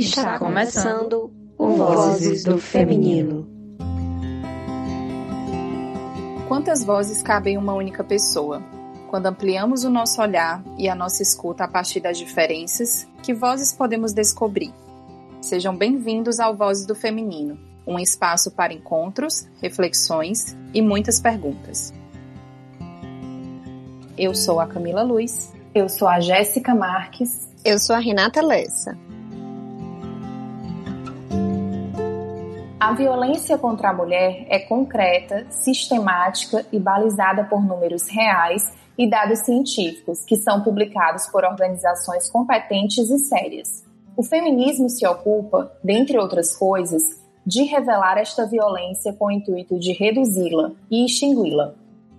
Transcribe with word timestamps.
Está 0.00 0.38
começando 0.38 1.30
o 1.58 1.76
Vozes 1.76 2.42
do 2.42 2.56
Feminino. 2.56 3.46
Quantas 6.48 6.82
vozes 6.82 7.20
cabem 7.20 7.56
em 7.56 7.58
uma 7.58 7.74
única 7.74 8.02
pessoa? 8.02 8.62
Quando 9.10 9.26
ampliamos 9.26 9.84
o 9.84 9.90
nosso 9.90 10.22
olhar 10.22 10.64
e 10.78 10.88
a 10.88 10.94
nossa 10.94 11.22
escuta 11.22 11.64
a 11.64 11.68
partir 11.68 12.00
das 12.00 12.16
diferenças, 12.16 13.06
que 13.22 13.34
vozes 13.34 13.74
podemos 13.74 14.14
descobrir? 14.14 14.72
Sejam 15.42 15.76
bem-vindos 15.76 16.40
ao 16.40 16.56
Vozes 16.56 16.86
do 16.86 16.94
Feminino, 16.94 17.58
um 17.86 17.98
espaço 17.98 18.50
para 18.50 18.72
encontros, 18.72 19.46
reflexões 19.60 20.56
e 20.72 20.80
muitas 20.80 21.20
perguntas. 21.20 21.92
Eu 24.16 24.34
sou 24.34 24.60
a 24.60 24.66
Camila 24.66 25.02
Luz. 25.02 25.52
Eu 25.74 25.90
sou 25.90 26.08
a 26.08 26.20
Jéssica 26.20 26.74
Marques. 26.74 27.50
Eu 27.62 27.78
sou 27.78 27.94
a 27.94 27.98
Renata 27.98 28.40
Lessa. 28.40 28.96
A 32.80 32.94
violência 32.94 33.58
contra 33.58 33.90
a 33.90 33.92
mulher 33.92 34.46
é 34.48 34.58
concreta, 34.58 35.44
sistemática 35.50 36.64
e 36.72 36.78
balizada 36.78 37.44
por 37.44 37.62
números 37.62 38.08
reais 38.08 38.72
e 38.96 39.08
dados 39.08 39.40
científicos 39.40 40.24
que 40.24 40.36
são 40.36 40.62
publicados 40.62 41.26
por 41.26 41.44
organizações 41.44 42.30
competentes 42.30 43.10
e 43.10 43.18
sérias. 43.18 43.84
O 44.16 44.22
feminismo 44.22 44.88
se 44.88 45.06
ocupa, 45.06 45.70
dentre 45.84 46.16
outras 46.18 46.56
coisas, 46.56 47.02
de 47.44 47.64
revelar 47.64 48.16
esta 48.16 48.46
violência 48.46 49.12
com 49.12 49.26
o 49.26 49.30
intuito 49.30 49.78
de 49.78 49.92
reduzi-la 49.92 50.72
e 50.90 51.04
extingui-la. 51.04 51.74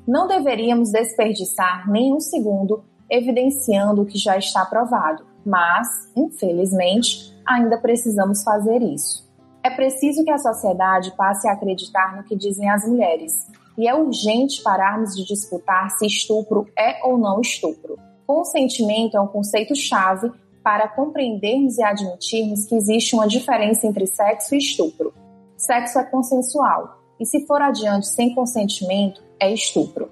Não 0.07 0.27
deveríamos 0.27 0.91
desperdiçar 0.91 1.89
nenhum 1.89 2.19
segundo 2.19 2.83
evidenciando 3.09 4.03
o 4.03 4.05
que 4.05 4.19
já 4.19 4.37
está 4.37 4.63
provado, 4.63 5.25
mas, 5.43 5.87
infelizmente, 6.15 7.35
ainda 7.47 7.79
precisamos 7.79 8.43
fazer 8.43 8.83
isso. 8.83 9.30
É 9.63 9.69
preciso 9.69 10.23
que 10.23 10.31
a 10.31 10.39
sociedade 10.39 11.11
passe 11.15 11.47
a 11.47 11.53
acreditar 11.53 12.17
no 12.17 12.23
que 12.23 12.35
dizem 12.35 12.69
as 12.69 12.87
mulheres, 12.87 13.47
e 13.77 13.87
é 13.87 13.93
urgente 13.93 14.61
pararmos 14.63 15.15
de 15.15 15.23
disputar 15.23 15.89
se 15.91 16.05
estupro 16.05 16.67
é 16.77 17.05
ou 17.05 17.17
não 17.17 17.39
estupro. 17.39 17.97
Consentimento 18.25 19.15
é 19.15 19.21
um 19.21 19.27
conceito-chave 19.27 20.31
para 20.63 20.87
compreendermos 20.87 21.77
e 21.77 21.83
admitirmos 21.83 22.65
que 22.65 22.75
existe 22.75 23.15
uma 23.15 23.27
diferença 23.27 23.85
entre 23.85 24.07
sexo 24.07 24.55
e 24.55 24.57
estupro. 24.57 25.13
Sexo 25.57 25.99
é 25.99 26.03
consensual, 26.03 26.99
e 27.19 27.25
se 27.25 27.45
for 27.45 27.61
adiante 27.61 28.07
sem 28.07 28.33
consentimento, 28.33 29.21
é 29.39 29.53
estupro. 29.53 30.09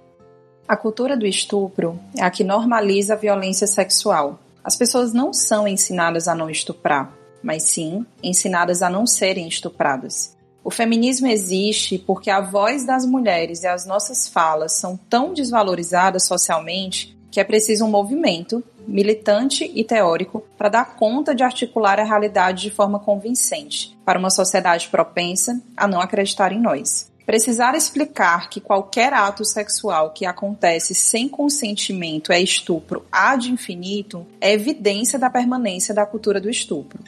A 0.68 0.78
cultura 0.78 1.18
do 1.18 1.26
estupro 1.26 2.00
é 2.16 2.24
a 2.24 2.30
que 2.30 2.44
normaliza 2.44 3.16
a 3.16 3.18
violência 3.18 3.66
sexual. 3.66 4.38
As 4.64 4.76
pessoas 4.76 5.12
não 5.12 5.34
são 5.34 5.68
ensinadas 5.68 6.28
a 6.28 6.36
não 6.36 6.50
estuprar, 6.50 7.12
mas 7.42 7.64
sim 7.64 8.06
ensinadas 8.22 8.82
a 8.82 8.90
não 8.90 9.06
serem 9.06 9.48
estupradas. 9.48 10.38
O 10.64 10.72
feminismo 10.72 11.28
existe 11.28 11.98
porque 11.98 12.30
a 12.30 12.42
voz 12.42 12.86
das 12.86 13.06
mulheres 13.06 13.64
e 13.64 13.68
as 13.68 13.86
nossas 13.86 14.28
falas 14.28 14.74
são 14.74 14.98
tão 14.98 15.34
desvalorizadas 15.34 16.26
socialmente 16.26 17.18
que 17.32 17.40
é 17.40 17.44
preciso 17.44 17.86
um 17.86 17.90
movimento 17.90 18.64
militante 18.88 19.72
e 19.74 19.84
teórico 19.84 20.44
para 20.58 20.70
dar 20.70 20.96
conta 20.96 21.36
de 21.36 21.44
articular 21.44 22.00
a 22.00 22.04
realidade 22.04 22.64
de 22.64 22.72
forma 22.72 23.00
convincente 23.00 23.98
para 24.04 24.18
uma 24.18 24.32
sociedade 24.32 24.88
propensa 24.90 25.62
a 25.78 25.88
não 25.88 26.02
acreditar 26.02 26.52
em 26.52 26.60
nós. 26.60 27.10
Precisar 27.26 27.76
explicar 27.76 28.50
que 28.50 28.60
qualquer 28.60 29.14
ato 29.14 29.46
sexual 29.46 30.10
que 30.10 30.26
acontece 30.26 30.96
sem 30.96 31.30
consentimento 31.30 32.32
é 32.32 32.42
estupro 32.42 33.06
ad 33.12 33.52
infinito 33.52 34.26
é 34.42 34.52
evidência 34.52 35.20
da 35.20 35.30
permanência 35.30 35.94
da 35.94 36.08
cultura 36.08 36.42
do 36.42 36.50
estupro. 36.50 37.04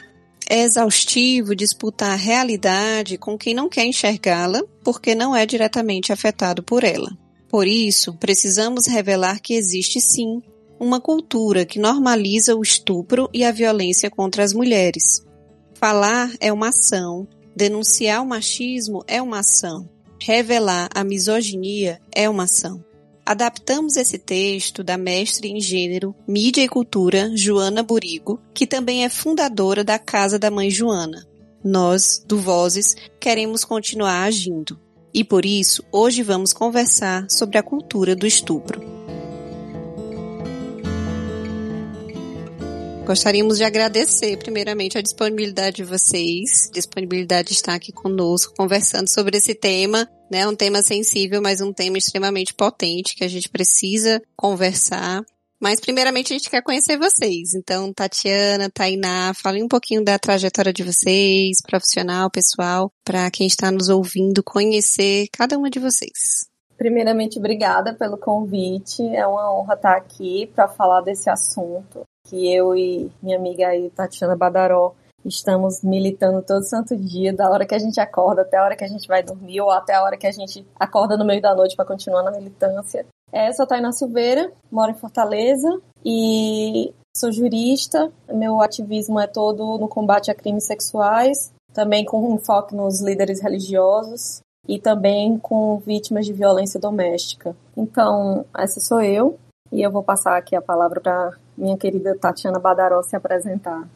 É 0.53 0.63
exaustivo 0.63 1.55
disputar 1.55 2.11
a 2.11 2.15
realidade 2.15 3.17
com 3.17 3.37
quem 3.37 3.53
não 3.53 3.69
quer 3.69 3.85
enxergá-la 3.85 4.61
porque 4.83 5.15
não 5.15 5.33
é 5.33 5.45
diretamente 5.45 6.11
afetado 6.11 6.61
por 6.61 6.83
ela. 6.83 7.09
Por 7.47 7.65
isso, 7.65 8.17
precisamos 8.17 8.85
revelar 8.85 9.39
que 9.39 9.53
existe 9.53 10.01
sim 10.01 10.41
uma 10.77 10.99
cultura 10.99 11.65
que 11.65 11.79
normaliza 11.79 12.53
o 12.53 12.61
estupro 12.61 13.29
e 13.33 13.45
a 13.45 13.51
violência 13.53 14.11
contra 14.11 14.43
as 14.43 14.51
mulheres. 14.51 15.25
Falar 15.75 16.29
é 16.37 16.51
uma 16.51 16.67
ação, 16.67 17.25
denunciar 17.55 18.21
o 18.21 18.27
machismo 18.27 19.05
é 19.07 19.21
uma 19.21 19.39
ação, 19.39 19.89
revelar 20.21 20.89
a 20.93 21.01
misoginia 21.01 22.01
é 22.13 22.29
uma 22.29 22.43
ação. 22.43 22.83
Adaptamos 23.25 23.97
esse 23.97 24.17
texto 24.17 24.83
da 24.83 24.97
mestre 24.97 25.47
em 25.47 25.61
gênero, 25.61 26.15
mídia 26.27 26.63
e 26.63 26.67
cultura, 26.67 27.31
Joana 27.35 27.83
Burigo, 27.83 28.41
que 28.53 28.65
também 28.65 29.05
é 29.05 29.09
fundadora 29.09 29.83
da 29.83 29.99
Casa 29.99 30.39
da 30.39 30.49
Mãe 30.49 30.69
Joana. 30.69 31.25
Nós, 31.63 32.23
do 32.25 32.39
Vozes, 32.39 32.95
queremos 33.19 33.63
continuar 33.63 34.23
agindo. 34.23 34.79
E 35.13 35.23
por 35.23 35.45
isso, 35.45 35.83
hoje 35.91 36.23
vamos 36.23 36.51
conversar 36.51 37.27
sobre 37.29 37.57
a 37.57 37.63
cultura 37.63 38.15
do 38.15 38.25
estupro. 38.25 38.81
Gostaríamos 43.05 43.57
de 43.57 43.63
agradecer, 43.63 44.37
primeiramente, 44.37 44.97
a 44.97 45.01
disponibilidade 45.01 45.77
de 45.77 45.83
vocês, 45.83 46.69
disponibilidade 46.73 47.49
de 47.49 47.55
estar 47.55 47.73
aqui 47.73 47.91
conosco, 47.91 48.53
conversando 48.57 49.09
sobre 49.09 49.37
esse 49.37 49.53
tema, 49.53 50.07
né? 50.31 50.47
Um 50.47 50.55
tema 50.55 50.81
sensível, 50.81 51.41
mas 51.41 51.59
um 51.59 51.73
tema 51.73 51.97
extremamente 51.97 52.53
potente 52.53 53.15
que 53.15 53.23
a 53.25 53.27
gente 53.27 53.49
precisa 53.49 54.21
conversar. 54.35 55.21
Mas 55.59 55.79
primeiramente 55.79 56.33
a 56.33 56.37
gente 56.37 56.49
quer 56.49 56.63
conhecer 56.63 56.97
vocês. 56.97 57.53
Então, 57.53 57.93
Tatiana, 57.93 58.67
Tainá, 58.67 59.31
falem 59.35 59.63
um 59.63 59.67
pouquinho 59.67 60.03
da 60.03 60.17
trajetória 60.17 60.73
de 60.73 60.83
vocês, 60.83 61.57
profissional, 61.61 62.31
pessoal, 62.31 62.91
para 63.05 63.29
quem 63.29 63.45
está 63.45 63.69
nos 63.69 63.89
ouvindo 63.89 64.41
conhecer 64.41 65.27
cada 65.31 65.57
uma 65.57 65.69
de 65.69 65.79
vocês. 65.79 66.49
Primeiramente, 66.77 67.37
obrigada 67.37 67.93
pelo 67.93 68.17
convite. 68.17 69.03
É 69.15 69.27
uma 69.27 69.53
honra 69.53 69.75
estar 69.75 69.95
aqui 69.95 70.49
para 70.55 70.67
falar 70.67 71.01
desse 71.01 71.29
assunto 71.29 72.01
que 72.27 72.51
eu 72.51 72.75
e 72.75 73.11
minha 73.21 73.37
amiga 73.37 73.67
aí, 73.67 73.91
Tatiana 73.91 74.35
Badaró, 74.35 74.95
estamos 75.25 75.83
militando 75.83 76.41
todo 76.41 76.63
santo 76.63 76.95
dia, 76.95 77.33
da 77.33 77.49
hora 77.49 77.65
que 77.65 77.75
a 77.75 77.79
gente 77.79 77.99
acorda 77.99 78.41
até 78.41 78.57
a 78.57 78.63
hora 78.63 78.75
que 78.75 78.83
a 78.83 78.87
gente 78.87 79.07
vai 79.07 79.23
dormir, 79.23 79.61
ou 79.61 79.69
até 79.69 79.93
a 79.93 80.03
hora 80.03 80.17
que 80.17 80.27
a 80.27 80.31
gente 80.31 80.65
acorda 80.79 81.17
no 81.17 81.25
meio 81.25 81.41
da 81.41 81.55
noite 81.55 81.75
para 81.75 81.85
continuar 81.85 82.23
na 82.23 82.31
militância. 82.31 83.05
É, 83.31 83.47
eu 83.47 83.53
sou 83.53 83.65
Tainá 83.65 83.91
Silveira, 83.91 84.51
moro 84.71 84.91
em 84.91 84.95
Fortaleza 84.95 85.69
e 86.03 86.93
sou 87.15 87.31
jurista. 87.31 88.11
Meu 88.31 88.61
ativismo 88.61 89.19
é 89.19 89.27
todo 89.27 89.77
no 89.77 89.87
combate 89.87 90.29
a 90.29 90.35
crimes 90.35 90.65
sexuais, 90.65 91.53
também 91.73 92.03
com 92.03 92.35
enfoque 92.35 92.75
nos 92.75 93.01
líderes 93.01 93.41
religiosos 93.41 94.41
e 94.67 94.79
também 94.79 95.37
com 95.37 95.77
vítimas 95.79 96.25
de 96.25 96.33
violência 96.33 96.79
doméstica. 96.79 97.55
Então, 97.75 98.45
essa 98.57 98.79
sou 98.79 99.01
eu 99.01 99.39
e 99.71 99.81
eu 99.81 99.91
vou 99.91 100.03
passar 100.03 100.37
aqui 100.37 100.55
a 100.55 100.61
palavra 100.61 100.99
para 100.99 101.31
minha 101.57 101.77
querida 101.77 102.17
Tatiana 102.17 102.59
Badaró 102.59 103.01
se 103.01 103.15
apresentar. 103.15 103.87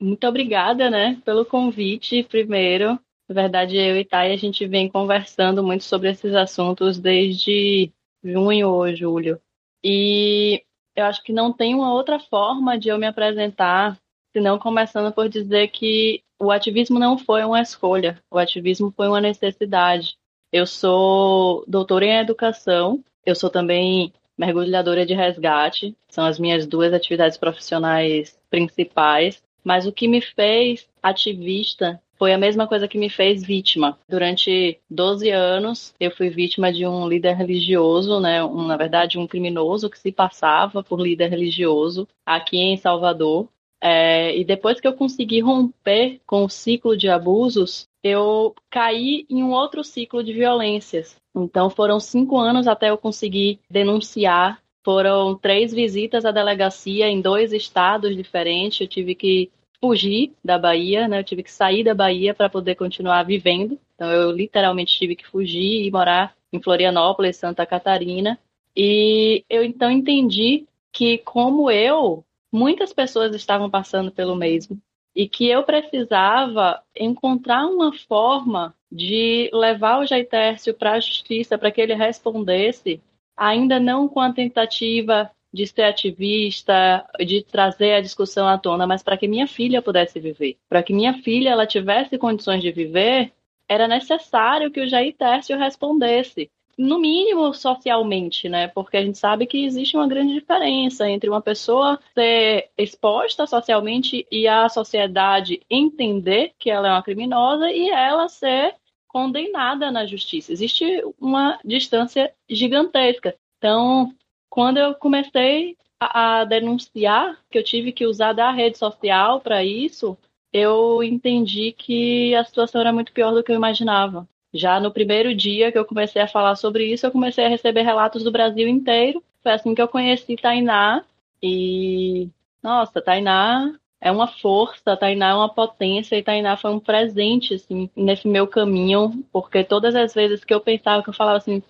Muito 0.00 0.26
obrigada, 0.26 0.90
né, 0.90 1.20
pelo 1.24 1.44
convite, 1.44 2.22
primeiro. 2.22 2.98
Na 3.28 3.34
verdade, 3.34 3.76
eu 3.76 3.96
e 3.96 4.04
Thay, 4.04 4.32
a 4.32 4.36
gente 4.36 4.66
vem 4.66 4.88
conversando 4.88 5.62
muito 5.62 5.84
sobre 5.84 6.10
esses 6.10 6.34
assuntos 6.34 6.98
desde 6.98 7.90
junho 8.22 8.68
ou 8.68 8.94
julho. 8.94 9.40
E 9.82 10.62
eu 10.94 11.04
acho 11.06 11.22
que 11.22 11.32
não 11.32 11.52
tem 11.52 11.74
uma 11.74 11.92
outra 11.92 12.20
forma 12.20 12.78
de 12.78 12.88
eu 12.88 12.98
me 12.98 13.06
apresentar, 13.06 13.98
senão 14.32 14.58
começando 14.58 15.12
por 15.12 15.28
dizer 15.28 15.68
que 15.68 16.22
o 16.38 16.50
ativismo 16.50 16.98
não 16.98 17.16
foi 17.16 17.44
uma 17.44 17.60
escolha, 17.60 18.22
o 18.30 18.38
ativismo 18.38 18.92
foi 18.94 19.08
uma 19.08 19.20
necessidade. 19.20 20.16
Eu 20.52 20.66
sou 20.66 21.64
doutora 21.66 22.04
em 22.04 22.18
educação, 22.18 23.02
eu 23.24 23.34
sou 23.34 23.50
também 23.50 24.12
mergulhadora 24.38 25.06
de 25.06 25.14
resgate, 25.14 25.96
são 26.08 26.24
as 26.26 26.38
minhas 26.38 26.66
duas 26.66 26.92
atividades 26.92 27.38
profissionais 27.38 28.38
principais. 28.50 29.42
Mas 29.66 29.84
o 29.84 29.90
que 29.90 30.06
me 30.06 30.20
fez 30.20 30.88
ativista 31.02 32.00
foi 32.16 32.32
a 32.32 32.38
mesma 32.38 32.68
coisa 32.68 32.86
que 32.86 32.96
me 32.96 33.10
fez 33.10 33.42
vítima. 33.42 33.98
Durante 34.08 34.78
12 34.88 35.28
anos, 35.30 35.92
eu 35.98 36.12
fui 36.12 36.30
vítima 36.30 36.72
de 36.72 36.86
um 36.86 37.08
líder 37.08 37.34
religioso, 37.34 38.20
né, 38.20 38.44
um, 38.44 38.64
na 38.64 38.76
verdade, 38.76 39.18
um 39.18 39.26
criminoso 39.26 39.90
que 39.90 39.98
se 39.98 40.12
passava 40.12 40.84
por 40.84 41.00
líder 41.00 41.30
religioso 41.30 42.06
aqui 42.24 42.58
em 42.58 42.76
Salvador. 42.76 43.48
É, 43.80 44.38
e 44.38 44.44
depois 44.44 44.80
que 44.80 44.86
eu 44.86 44.94
consegui 44.94 45.40
romper 45.40 46.20
com 46.24 46.44
o 46.44 46.48
ciclo 46.48 46.96
de 46.96 47.08
abusos, 47.08 47.88
eu 48.04 48.54
caí 48.70 49.26
em 49.28 49.42
um 49.42 49.50
outro 49.50 49.82
ciclo 49.82 50.22
de 50.22 50.32
violências. 50.32 51.16
Então 51.34 51.68
foram 51.68 51.98
cinco 51.98 52.38
anos 52.38 52.68
até 52.68 52.90
eu 52.90 52.96
conseguir 52.96 53.58
denunciar. 53.68 54.62
Foram 54.86 55.36
três 55.36 55.74
visitas 55.74 56.24
à 56.24 56.30
delegacia 56.30 57.08
em 57.08 57.20
dois 57.20 57.52
estados 57.52 58.14
diferentes. 58.14 58.80
Eu 58.80 58.86
tive 58.86 59.16
que 59.16 59.50
fugir 59.80 60.32
da 60.44 60.56
Bahia, 60.56 61.08
né? 61.08 61.18
Eu 61.18 61.24
tive 61.24 61.42
que 61.42 61.50
sair 61.50 61.82
da 61.82 61.92
Bahia 61.92 62.32
para 62.32 62.48
poder 62.48 62.76
continuar 62.76 63.24
vivendo. 63.24 63.80
Então 63.96 64.08
eu 64.12 64.30
literalmente 64.30 64.96
tive 64.96 65.16
que 65.16 65.26
fugir 65.26 65.84
e 65.84 65.90
morar 65.90 66.36
em 66.52 66.62
Florianópolis, 66.62 67.34
Santa 67.36 67.66
Catarina. 67.66 68.38
E 68.76 69.44
eu 69.50 69.64
então 69.64 69.90
entendi 69.90 70.66
que 70.92 71.18
como 71.18 71.68
eu, 71.68 72.24
muitas 72.52 72.92
pessoas 72.92 73.34
estavam 73.34 73.68
passando 73.68 74.12
pelo 74.12 74.36
mesmo. 74.36 74.80
e 75.16 75.26
que 75.26 75.48
eu 75.48 75.64
precisava 75.64 76.82
encontrar 76.94 77.66
uma 77.66 77.90
forma 77.92 78.74
de 78.92 79.50
levar 79.52 79.98
o 79.98 80.06
Jair 80.06 80.28
Tércio 80.28 80.74
para 80.74 80.92
a 80.92 81.00
justiça 81.00 81.56
para 81.56 81.70
que 81.70 81.80
ele 81.80 81.94
respondesse, 81.94 83.00
ainda 83.36 83.78
não 83.78 84.08
com 84.08 84.20
a 84.20 84.32
tentativa 84.32 85.30
de 85.52 85.66
ser 85.66 85.82
ativista, 85.82 87.04
de 87.24 87.42
trazer 87.42 87.94
a 87.94 88.00
discussão 88.00 88.46
à 88.46 88.58
tona, 88.58 88.86
mas 88.86 89.02
para 89.02 89.16
que 89.16 89.26
minha 89.26 89.46
filha 89.46 89.80
pudesse 89.80 90.20
viver. 90.20 90.58
Para 90.68 90.82
que 90.82 90.92
minha 90.92 91.14
filha 91.22 91.50
ela 91.50 91.66
tivesse 91.66 92.18
condições 92.18 92.60
de 92.60 92.70
viver, 92.70 93.32
era 93.68 93.88
necessário 93.88 94.70
que 94.70 94.80
o 94.80 94.86
Jair 94.86 95.14
Tércio 95.16 95.56
respondesse. 95.58 96.50
No 96.78 97.00
mínimo 97.00 97.54
socialmente, 97.54 98.50
né? 98.50 98.68
Porque 98.68 98.98
a 98.98 99.02
gente 99.02 99.16
sabe 99.16 99.46
que 99.46 99.64
existe 99.64 99.96
uma 99.96 100.06
grande 100.06 100.34
diferença 100.34 101.08
entre 101.08 101.30
uma 101.30 101.40
pessoa 101.40 101.98
ser 102.12 102.68
exposta 102.76 103.46
socialmente 103.46 104.26
e 104.30 104.46
a 104.46 104.68
sociedade 104.68 105.62
entender 105.70 106.52
que 106.58 106.70
ela 106.70 106.88
é 106.88 106.90
uma 106.90 107.02
criminosa 107.02 107.70
e 107.70 107.88
ela 107.88 108.28
ser 108.28 108.74
condenada 109.16 109.90
na 109.90 110.04
justiça. 110.04 110.52
Existe 110.52 110.84
uma 111.18 111.58
distância 111.64 112.30
gigantesca. 112.50 113.34
Então, 113.56 114.12
quando 114.50 114.76
eu 114.76 114.94
comecei 114.94 115.74
a, 115.98 116.40
a 116.40 116.44
denunciar, 116.44 117.38
que 117.50 117.56
eu 117.56 117.64
tive 117.64 117.92
que 117.92 118.04
usar 118.04 118.34
da 118.34 118.50
rede 118.50 118.76
social 118.76 119.40
para 119.40 119.64
isso, 119.64 120.18
eu 120.52 121.02
entendi 121.02 121.72
que 121.72 122.34
a 122.34 122.44
situação 122.44 122.78
era 122.78 122.92
muito 122.92 123.10
pior 123.10 123.32
do 123.32 123.42
que 123.42 123.50
eu 123.50 123.56
imaginava. 123.56 124.28
Já 124.52 124.78
no 124.78 124.92
primeiro 124.92 125.34
dia 125.34 125.72
que 125.72 125.78
eu 125.78 125.86
comecei 125.86 126.20
a 126.20 126.28
falar 126.28 126.54
sobre 126.54 126.84
isso, 126.84 127.06
eu 127.06 127.10
comecei 127.10 127.46
a 127.46 127.48
receber 127.48 127.80
relatos 127.80 128.22
do 128.22 128.30
Brasil 128.30 128.68
inteiro. 128.68 129.24
Foi 129.42 129.52
assim 129.52 129.74
que 129.74 129.80
eu 129.80 129.88
conheci 129.88 130.36
Tainá 130.36 131.02
e 131.42 132.28
nossa, 132.62 133.00
Tainá 133.00 133.74
é 134.00 134.10
uma 134.10 134.26
força, 134.26 134.96
Tainá 134.96 135.30
é 135.30 135.34
uma 135.34 135.52
potência 135.52 136.16
e 136.16 136.22
Tainá 136.22 136.56
foi 136.56 136.70
um 136.70 136.80
presente 136.80 137.54
assim 137.54 137.90
nesse 137.96 138.28
meu 138.28 138.46
caminho, 138.46 139.24
porque 139.32 139.64
todas 139.64 139.94
as 139.94 140.12
vezes 140.14 140.44
que 140.44 140.52
eu 140.52 140.60
pensava 140.60 141.02
que 141.02 141.08
eu 141.08 141.14
falava 141.14 141.38
assim, 141.38 141.62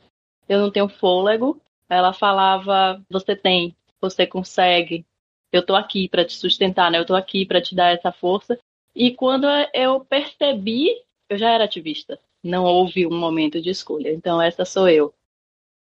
eu 0.49 0.61
não 0.61 0.71
tenho 0.71 0.89
fôlego, 0.89 1.61
ela 1.89 2.13
falava: 2.13 3.03
você 3.11 3.37
tem, 3.37 3.77
você 4.01 4.27
consegue, 4.27 5.07
eu 5.53 5.65
tô 5.65 5.75
aqui 5.75 6.09
para 6.09 6.25
te 6.25 6.35
sustentar, 6.35 6.91
né? 6.91 6.99
Eu 6.99 7.07
tô 7.07 7.15
aqui 7.15 7.47
para 7.47 7.61
te 7.61 7.75
dar 7.75 7.93
essa 7.93 8.13
força. 8.13 8.59
E 8.95 9.13
quando 9.13 9.47
eu 9.75 10.05
percebi, 10.05 10.89
eu 11.29 11.39
já 11.39 11.51
era 11.51 11.65
ativista. 11.65 12.19
Não 12.43 12.65
houve 12.65 13.07
um 13.07 13.19
momento 13.19 13.61
de 13.61 13.71
escolha. 13.71 14.13
Então 14.13 14.41
essa 14.41 14.65
sou 14.65 14.89
eu. 14.89 15.13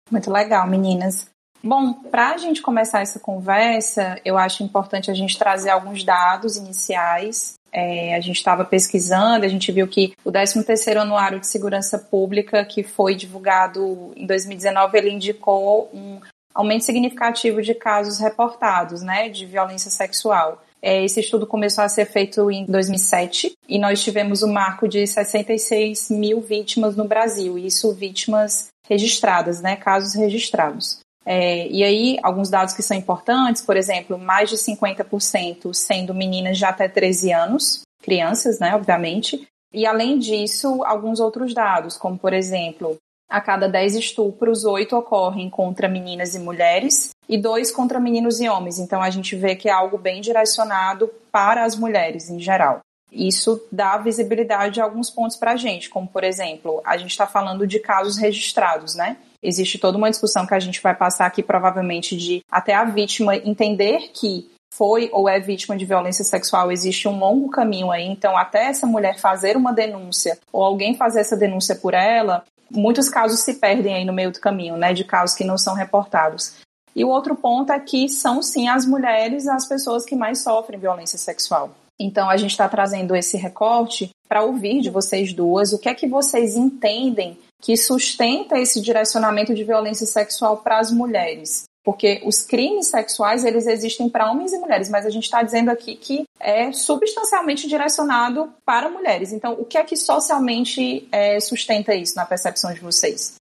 Muito 0.09 0.31
legal, 0.31 0.67
meninas. 0.67 1.31
Bom, 1.63 1.93
para 1.93 2.31
a 2.31 2.37
gente 2.37 2.61
começar 2.61 3.01
essa 3.01 3.19
conversa, 3.19 4.19
eu 4.25 4.37
acho 4.37 4.63
importante 4.63 5.11
a 5.11 5.13
gente 5.13 5.37
trazer 5.37 5.69
alguns 5.69 6.03
dados 6.03 6.55
iniciais 6.55 7.59
é, 7.71 8.15
a 8.15 8.19
gente 8.19 8.35
estava 8.35 8.65
pesquisando, 8.65 9.45
a 9.45 9.47
gente 9.47 9.71
viu 9.71 9.87
que 9.87 10.13
o 10.25 10.31
13º 10.31 10.97
Anuário 10.97 11.39
de 11.39 11.47
Segurança 11.47 11.97
Pública, 11.97 12.65
que 12.65 12.83
foi 12.83 13.15
divulgado 13.15 14.11
em 14.15 14.25
2019, 14.25 14.97
ele 14.97 15.11
indicou 15.11 15.89
um 15.93 16.19
aumento 16.53 16.83
significativo 16.83 17.61
de 17.61 17.73
casos 17.73 18.19
reportados, 18.19 19.01
né, 19.01 19.29
de 19.29 19.45
violência 19.45 19.89
sexual. 19.89 20.61
É, 20.81 21.03
esse 21.05 21.19
estudo 21.19 21.47
começou 21.47 21.83
a 21.83 21.89
ser 21.89 22.05
feito 22.05 22.51
em 22.51 22.65
2007 22.65 23.53
e 23.69 23.79
nós 23.79 24.03
tivemos 24.03 24.41
o 24.41 24.47
um 24.47 24.51
marco 24.51 24.87
de 24.87 25.05
66 25.07 26.09
mil 26.09 26.41
vítimas 26.41 26.97
no 26.97 27.07
Brasil, 27.07 27.57
isso 27.57 27.93
vítimas 27.93 28.67
registradas, 28.89 29.61
né, 29.61 29.77
casos 29.77 30.15
registrados. 30.15 31.00
É, 31.25 31.68
e 31.68 31.83
aí, 31.83 32.18
alguns 32.23 32.50
dados 32.50 32.73
que 32.73 32.81
são 32.81 32.97
importantes, 32.97 33.62
por 33.62 33.77
exemplo, 33.77 34.18
mais 34.18 34.50
de 34.50 34.57
50% 34.57 35.73
sendo 35.73 36.13
meninas 36.13 36.57
de 36.57 36.65
até 36.65 36.88
13 36.88 37.31
anos, 37.31 37.81
crianças, 38.01 38.59
né, 38.59 38.75
obviamente. 38.75 39.47
E 39.73 39.85
além 39.85 40.18
disso, 40.18 40.83
alguns 40.83 41.19
outros 41.19 41.53
dados, 41.53 41.95
como 41.95 42.18
por 42.18 42.33
exemplo, 42.33 42.97
a 43.29 43.39
cada 43.39 43.69
10 43.69 43.95
estupros, 43.95 44.65
8 44.65 44.95
ocorrem 44.97 45.50
contra 45.50 45.88
meninas 45.88 46.35
e 46.35 46.39
mulheres 46.39 47.12
e 47.29 47.38
2 47.38 47.71
contra 47.71 48.00
meninos 48.00 48.41
e 48.41 48.50
homens. 48.50 48.77
Então 48.77 49.01
a 49.01 49.09
gente 49.09 49.35
vê 49.35 49.56
que 49.56 49.69
é 49.69 49.71
algo 49.71 49.97
bem 49.97 50.19
direcionado 50.19 51.09
para 51.31 51.63
as 51.63 51.77
mulheres 51.77 52.29
em 52.29 52.39
geral. 52.39 52.81
Isso 53.09 53.65
dá 53.71 53.97
visibilidade 53.97 54.81
a 54.81 54.83
alguns 54.83 55.09
pontos 55.09 55.38
para 55.38 55.51
a 55.51 55.57
gente, 55.57 55.89
como 55.89 56.07
por 56.07 56.24
exemplo, 56.24 56.81
a 56.85 56.97
gente 56.97 57.12
está 57.12 57.27
falando 57.27 57.65
de 57.65 57.79
casos 57.79 58.17
registrados, 58.17 58.95
né? 58.95 59.17
Existe 59.43 59.79
toda 59.79 59.97
uma 59.97 60.09
discussão 60.09 60.45
que 60.45 60.53
a 60.53 60.59
gente 60.59 60.81
vai 60.81 60.95
passar 60.95 61.25
aqui, 61.25 61.41
provavelmente, 61.41 62.15
de 62.15 62.43
até 62.51 62.75
a 62.75 62.83
vítima 62.83 63.35
entender 63.35 64.11
que 64.13 64.49
foi 64.73 65.09
ou 65.11 65.27
é 65.27 65.39
vítima 65.39 65.75
de 65.75 65.85
violência 65.85 66.23
sexual, 66.23 66.71
existe 66.71 67.07
um 67.07 67.19
longo 67.19 67.49
caminho 67.49 67.91
aí. 67.91 68.05
Então, 68.05 68.38
até 68.38 68.67
essa 68.67 68.88
mulher 68.88 69.19
fazer 69.19 69.57
uma 69.57 69.73
denúncia 69.73 70.38
ou 70.51 70.63
alguém 70.63 70.95
fazer 70.95 71.19
essa 71.19 71.35
denúncia 71.35 71.75
por 71.75 71.93
ela, 71.93 72.43
muitos 72.69 73.09
casos 73.09 73.41
se 73.41 73.55
perdem 73.55 73.95
aí 73.95 74.05
no 74.05 74.13
meio 74.13 74.31
do 74.31 74.39
caminho, 74.39 74.77
né? 74.77 74.93
De 74.93 75.03
casos 75.03 75.35
que 75.35 75.43
não 75.43 75.57
são 75.57 75.73
reportados. 75.75 76.53
E 76.95 77.03
o 77.03 77.09
outro 77.09 77.35
ponto 77.35 77.71
é 77.71 77.79
que 77.79 78.07
são 78.09 78.41
sim 78.41 78.67
as 78.67 78.85
mulheres 78.85 79.47
as 79.47 79.67
pessoas 79.67 80.05
que 80.05 80.15
mais 80.15 80.41
sofrem 80.41 80.79
violência 80.79 81.17
sexual. 81.17 81.71
Então 81.99 82.29
a 82.29 82.38
gente 82.38 82.51
está 82.51 82.67
trazendo 82.67 83.15
esse 83.15 83.38
recorte 83.38 84.09
para 84.27 84.43
ouvir 84.43 84.81
de 84.81 84.89
vocês 84.89 85.33
duas 85.33 85.71
o 85.71 85.79
que 85.79 85.88
é 85.88 85.93
que 85.93 86.07
vocês 86.07 86.55
entendem 86.55 87.38
que 87.61 87.77
sustenta 87.77 88.57
esse 88.57 88.81
direcionamento 88.81 89.53
de 89.53 89.63
violência 89.63 90.07
sexual 90.07 90.57
para 90.57 90.79
as 90.79 90.91
mulheres. 90.91 91.65
Porque 91.83 92.21
os 92.25 92.43
crimes 92.43 92.87
sexuais, 92.87 93.43
eles 93.43 93.65
existem 93.65 94.07
para 94.07 94.29
homens 94.29 94.53
e 94.53 94.59
mulheres, 94.59 94.89
mas 94.89 95.05
a 95.05 95.09
gente 95.09 95.23
está 95.23 95.41
dizendo 95.41 95.69
aqui 95.69 95.95
que 95.95 96.23
é 96.39 96.71
substancialmente 96.71 97.67
direcionado 97.67 98.53
para 98.63 98.89
mulheres. 98.89 99.31
Então, 99.31 99.53
o 99.53 99.65
que 99.65 99.77
é 99.77 99.83
que 99.83 99.95
socialmente 99.95 101.07
é, 101.11 101.39
sustenta 101.39 101.95
isso 101.95 102.15
na 102.15 102.25
percepção 102.25 102.71
de 102.73 102.79
vocês? 102.79 103.35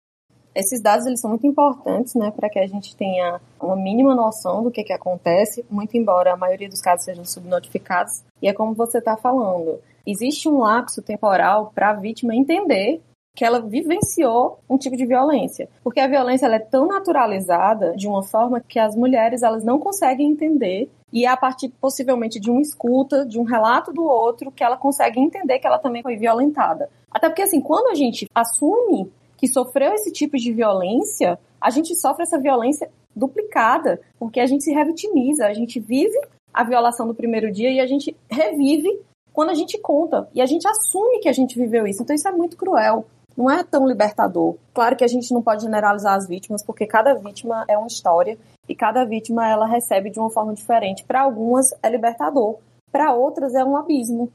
Esses 0.53 0.81
dados 0.81 1.05
eles 1.05 1.21
são 1.21 1.29
muito 1.29 1.47
importantes, 1.47 2.13
né, 2.15 2.31
para 2.35 2.49
que 2.49 2.59
a 2.59 2.67
gente 2.67 2.95
tenha 2.95 3.39
uma 3.59 3.75
mínima 3.75 4.13
noção 4.13 4.63
do 4.63 4.71
que, 4.71 4.83
que 4.83 4.91
acontece, 4.91 5.63
muito 5.69 5.95
embora 5.95 6.33
a 6.33 6.37
maioria 6.37 6.67
dos 6.67 6.81
casos 6.81 7.05
sejam 7.05 7.23
subnotificados. 7.23 8.21
E 8.41 8.49
é 8.49 8.53
como 8.53 8.73
você 8.73 8.97
está 8.97 9.15
falando, 9.15 9.79
existe 10.05 10.49
um 10.49 10.59
lapso 10.59 11.01
temporal 11.01 11.71
para 11.73 11.91
a 11.91 11.93
vítima 11.93 12.35
entender 12.35 13.01
que 13.35 13.45
ela 13.45 13.61
vivenciou 13.61 14.59
um 14.69 14.77
tipo 14.77 14.97
de 14.97 15.05
violência. 15.05 15.69
Porque 15.83 15.99
a 15.99 16.07
violência 16.07 16.45
ela 16.45 16.55
é 16.55 16.59
tão 16.59 16.87
naturalizada 16.87 17.95
de 17.95 18.07
uma 18.07 18.23
forma 18.23 18.59
que 18.59 18.77
as 18.77 18.95
mulheres 18.95 19.41
elas 19.41 19.63
não 19.63 19.79
conseguem 19.79 20.31
entender 20.31 20.89
e 21.13 21.25
é 21.25 21.29
a 21.29 21.37
partir 21.37 21.69
possivelmente 21.69 22.39
de 22.39 22.49
uma 22.49 22.61
escuta, 22.61 23.25
de 23.25 23.39
um 23.39 23.43
relato 23.43 23.91
do 23.91 24.03
outro, 24.03 24.51
que 24.51 24.63
ela 24.63 24.77
consegue 24.77 25.19
entender 25.19 25.59
que 25.59 25.67
ela 25.67 25.79
também 25.79 26.01
foi 26.01 26.15
violentada. 26.15 26.89
Até 27.09 27.27
porque 27.27 27.41
assim, 27.41 27.59
quando 27.59 27.87
a 27.87 27.95
gente 27.95 28.27
assume 28.33 29.11
que 29.37 29.47
sofreu 29.47 29.93
esse 29.93 30.11
tipo 30.11 30.37
de 30.37 30.53
violência, 30.53 31.37
a 31.59 31.69
gente 31.69 31.95
sofre 31.95 32.23
essa 32.23 32.39
violência 32.39 32.89
duplicada, 33.15 33.99
porque 34.17 34.39
a 34.39 34.45
gente 34.45 34.63
se 34.63 34.71
revitimiza, 34.71 35.45
a 35.45 35.53
gente 35.53 35.79
vive 35.79 36.17
a 36.53 36.63
violação 36.63 37.07
do 37.07 37.13
primeiro 37.13 37.51
dia 37.51 37.71
e 37.71 37.79
a 37.79 37.87
gente 37.87 38.15
revive 38.29 39.01
quando 39.33 39.49
a 39.49 39.53
gente 39.53 39.77
conta 39.79 40.29
e 40.33 40.41
a 40.41 40.45
gente 40.45 40.67
assume 40.67 41.19
que 41.19 41.29
a 41.29 41.33
gente 41.33 41.57
viveu 41.57 41.87
isso. 41.87 42.03
Então 42.03 42.15
isso 42.15 42.27
é 42.27 42.31
muito 42.31 42.57
cruel 42.57 43.05
não 43.35 43.49
é 43.49 43.63
tão 43.63 43.87
libertador. 43.87 44.55
Claro 44.73 44.95
que 44.95 45.03
a 45.03 45.07
gente 45.07 45.33
não 45.33 45.41
pode 45.41 45.63
generalizar 45.63 46.15
as 46.15 46.27
vítimas, 46.27 46.63
porque 46.63 46.85
cada 46.85 47.13
vítima 47.13 47.65
é 47.67 47.77
uma 47.77 47.87
história 47.87 48.37
e 48.67 48.75
cada 48.75 49.05
vítima 49.05 49.47
ela 49.47 49.65
recebe 49.65 50.09
de 50.09 50.19
uma 50.19 50.29
forma 50.29 50.53
diferente. 50.53 51.03
Para 51.03 51.21
algumas 51.21 51.73
é 51.81 51.89
libertador, 51.89 52.57
para 52.91 53.13
outras 53.13 53.55
é 53.55 53.63
um 53.63 53.77
abismo. 53.77 54.31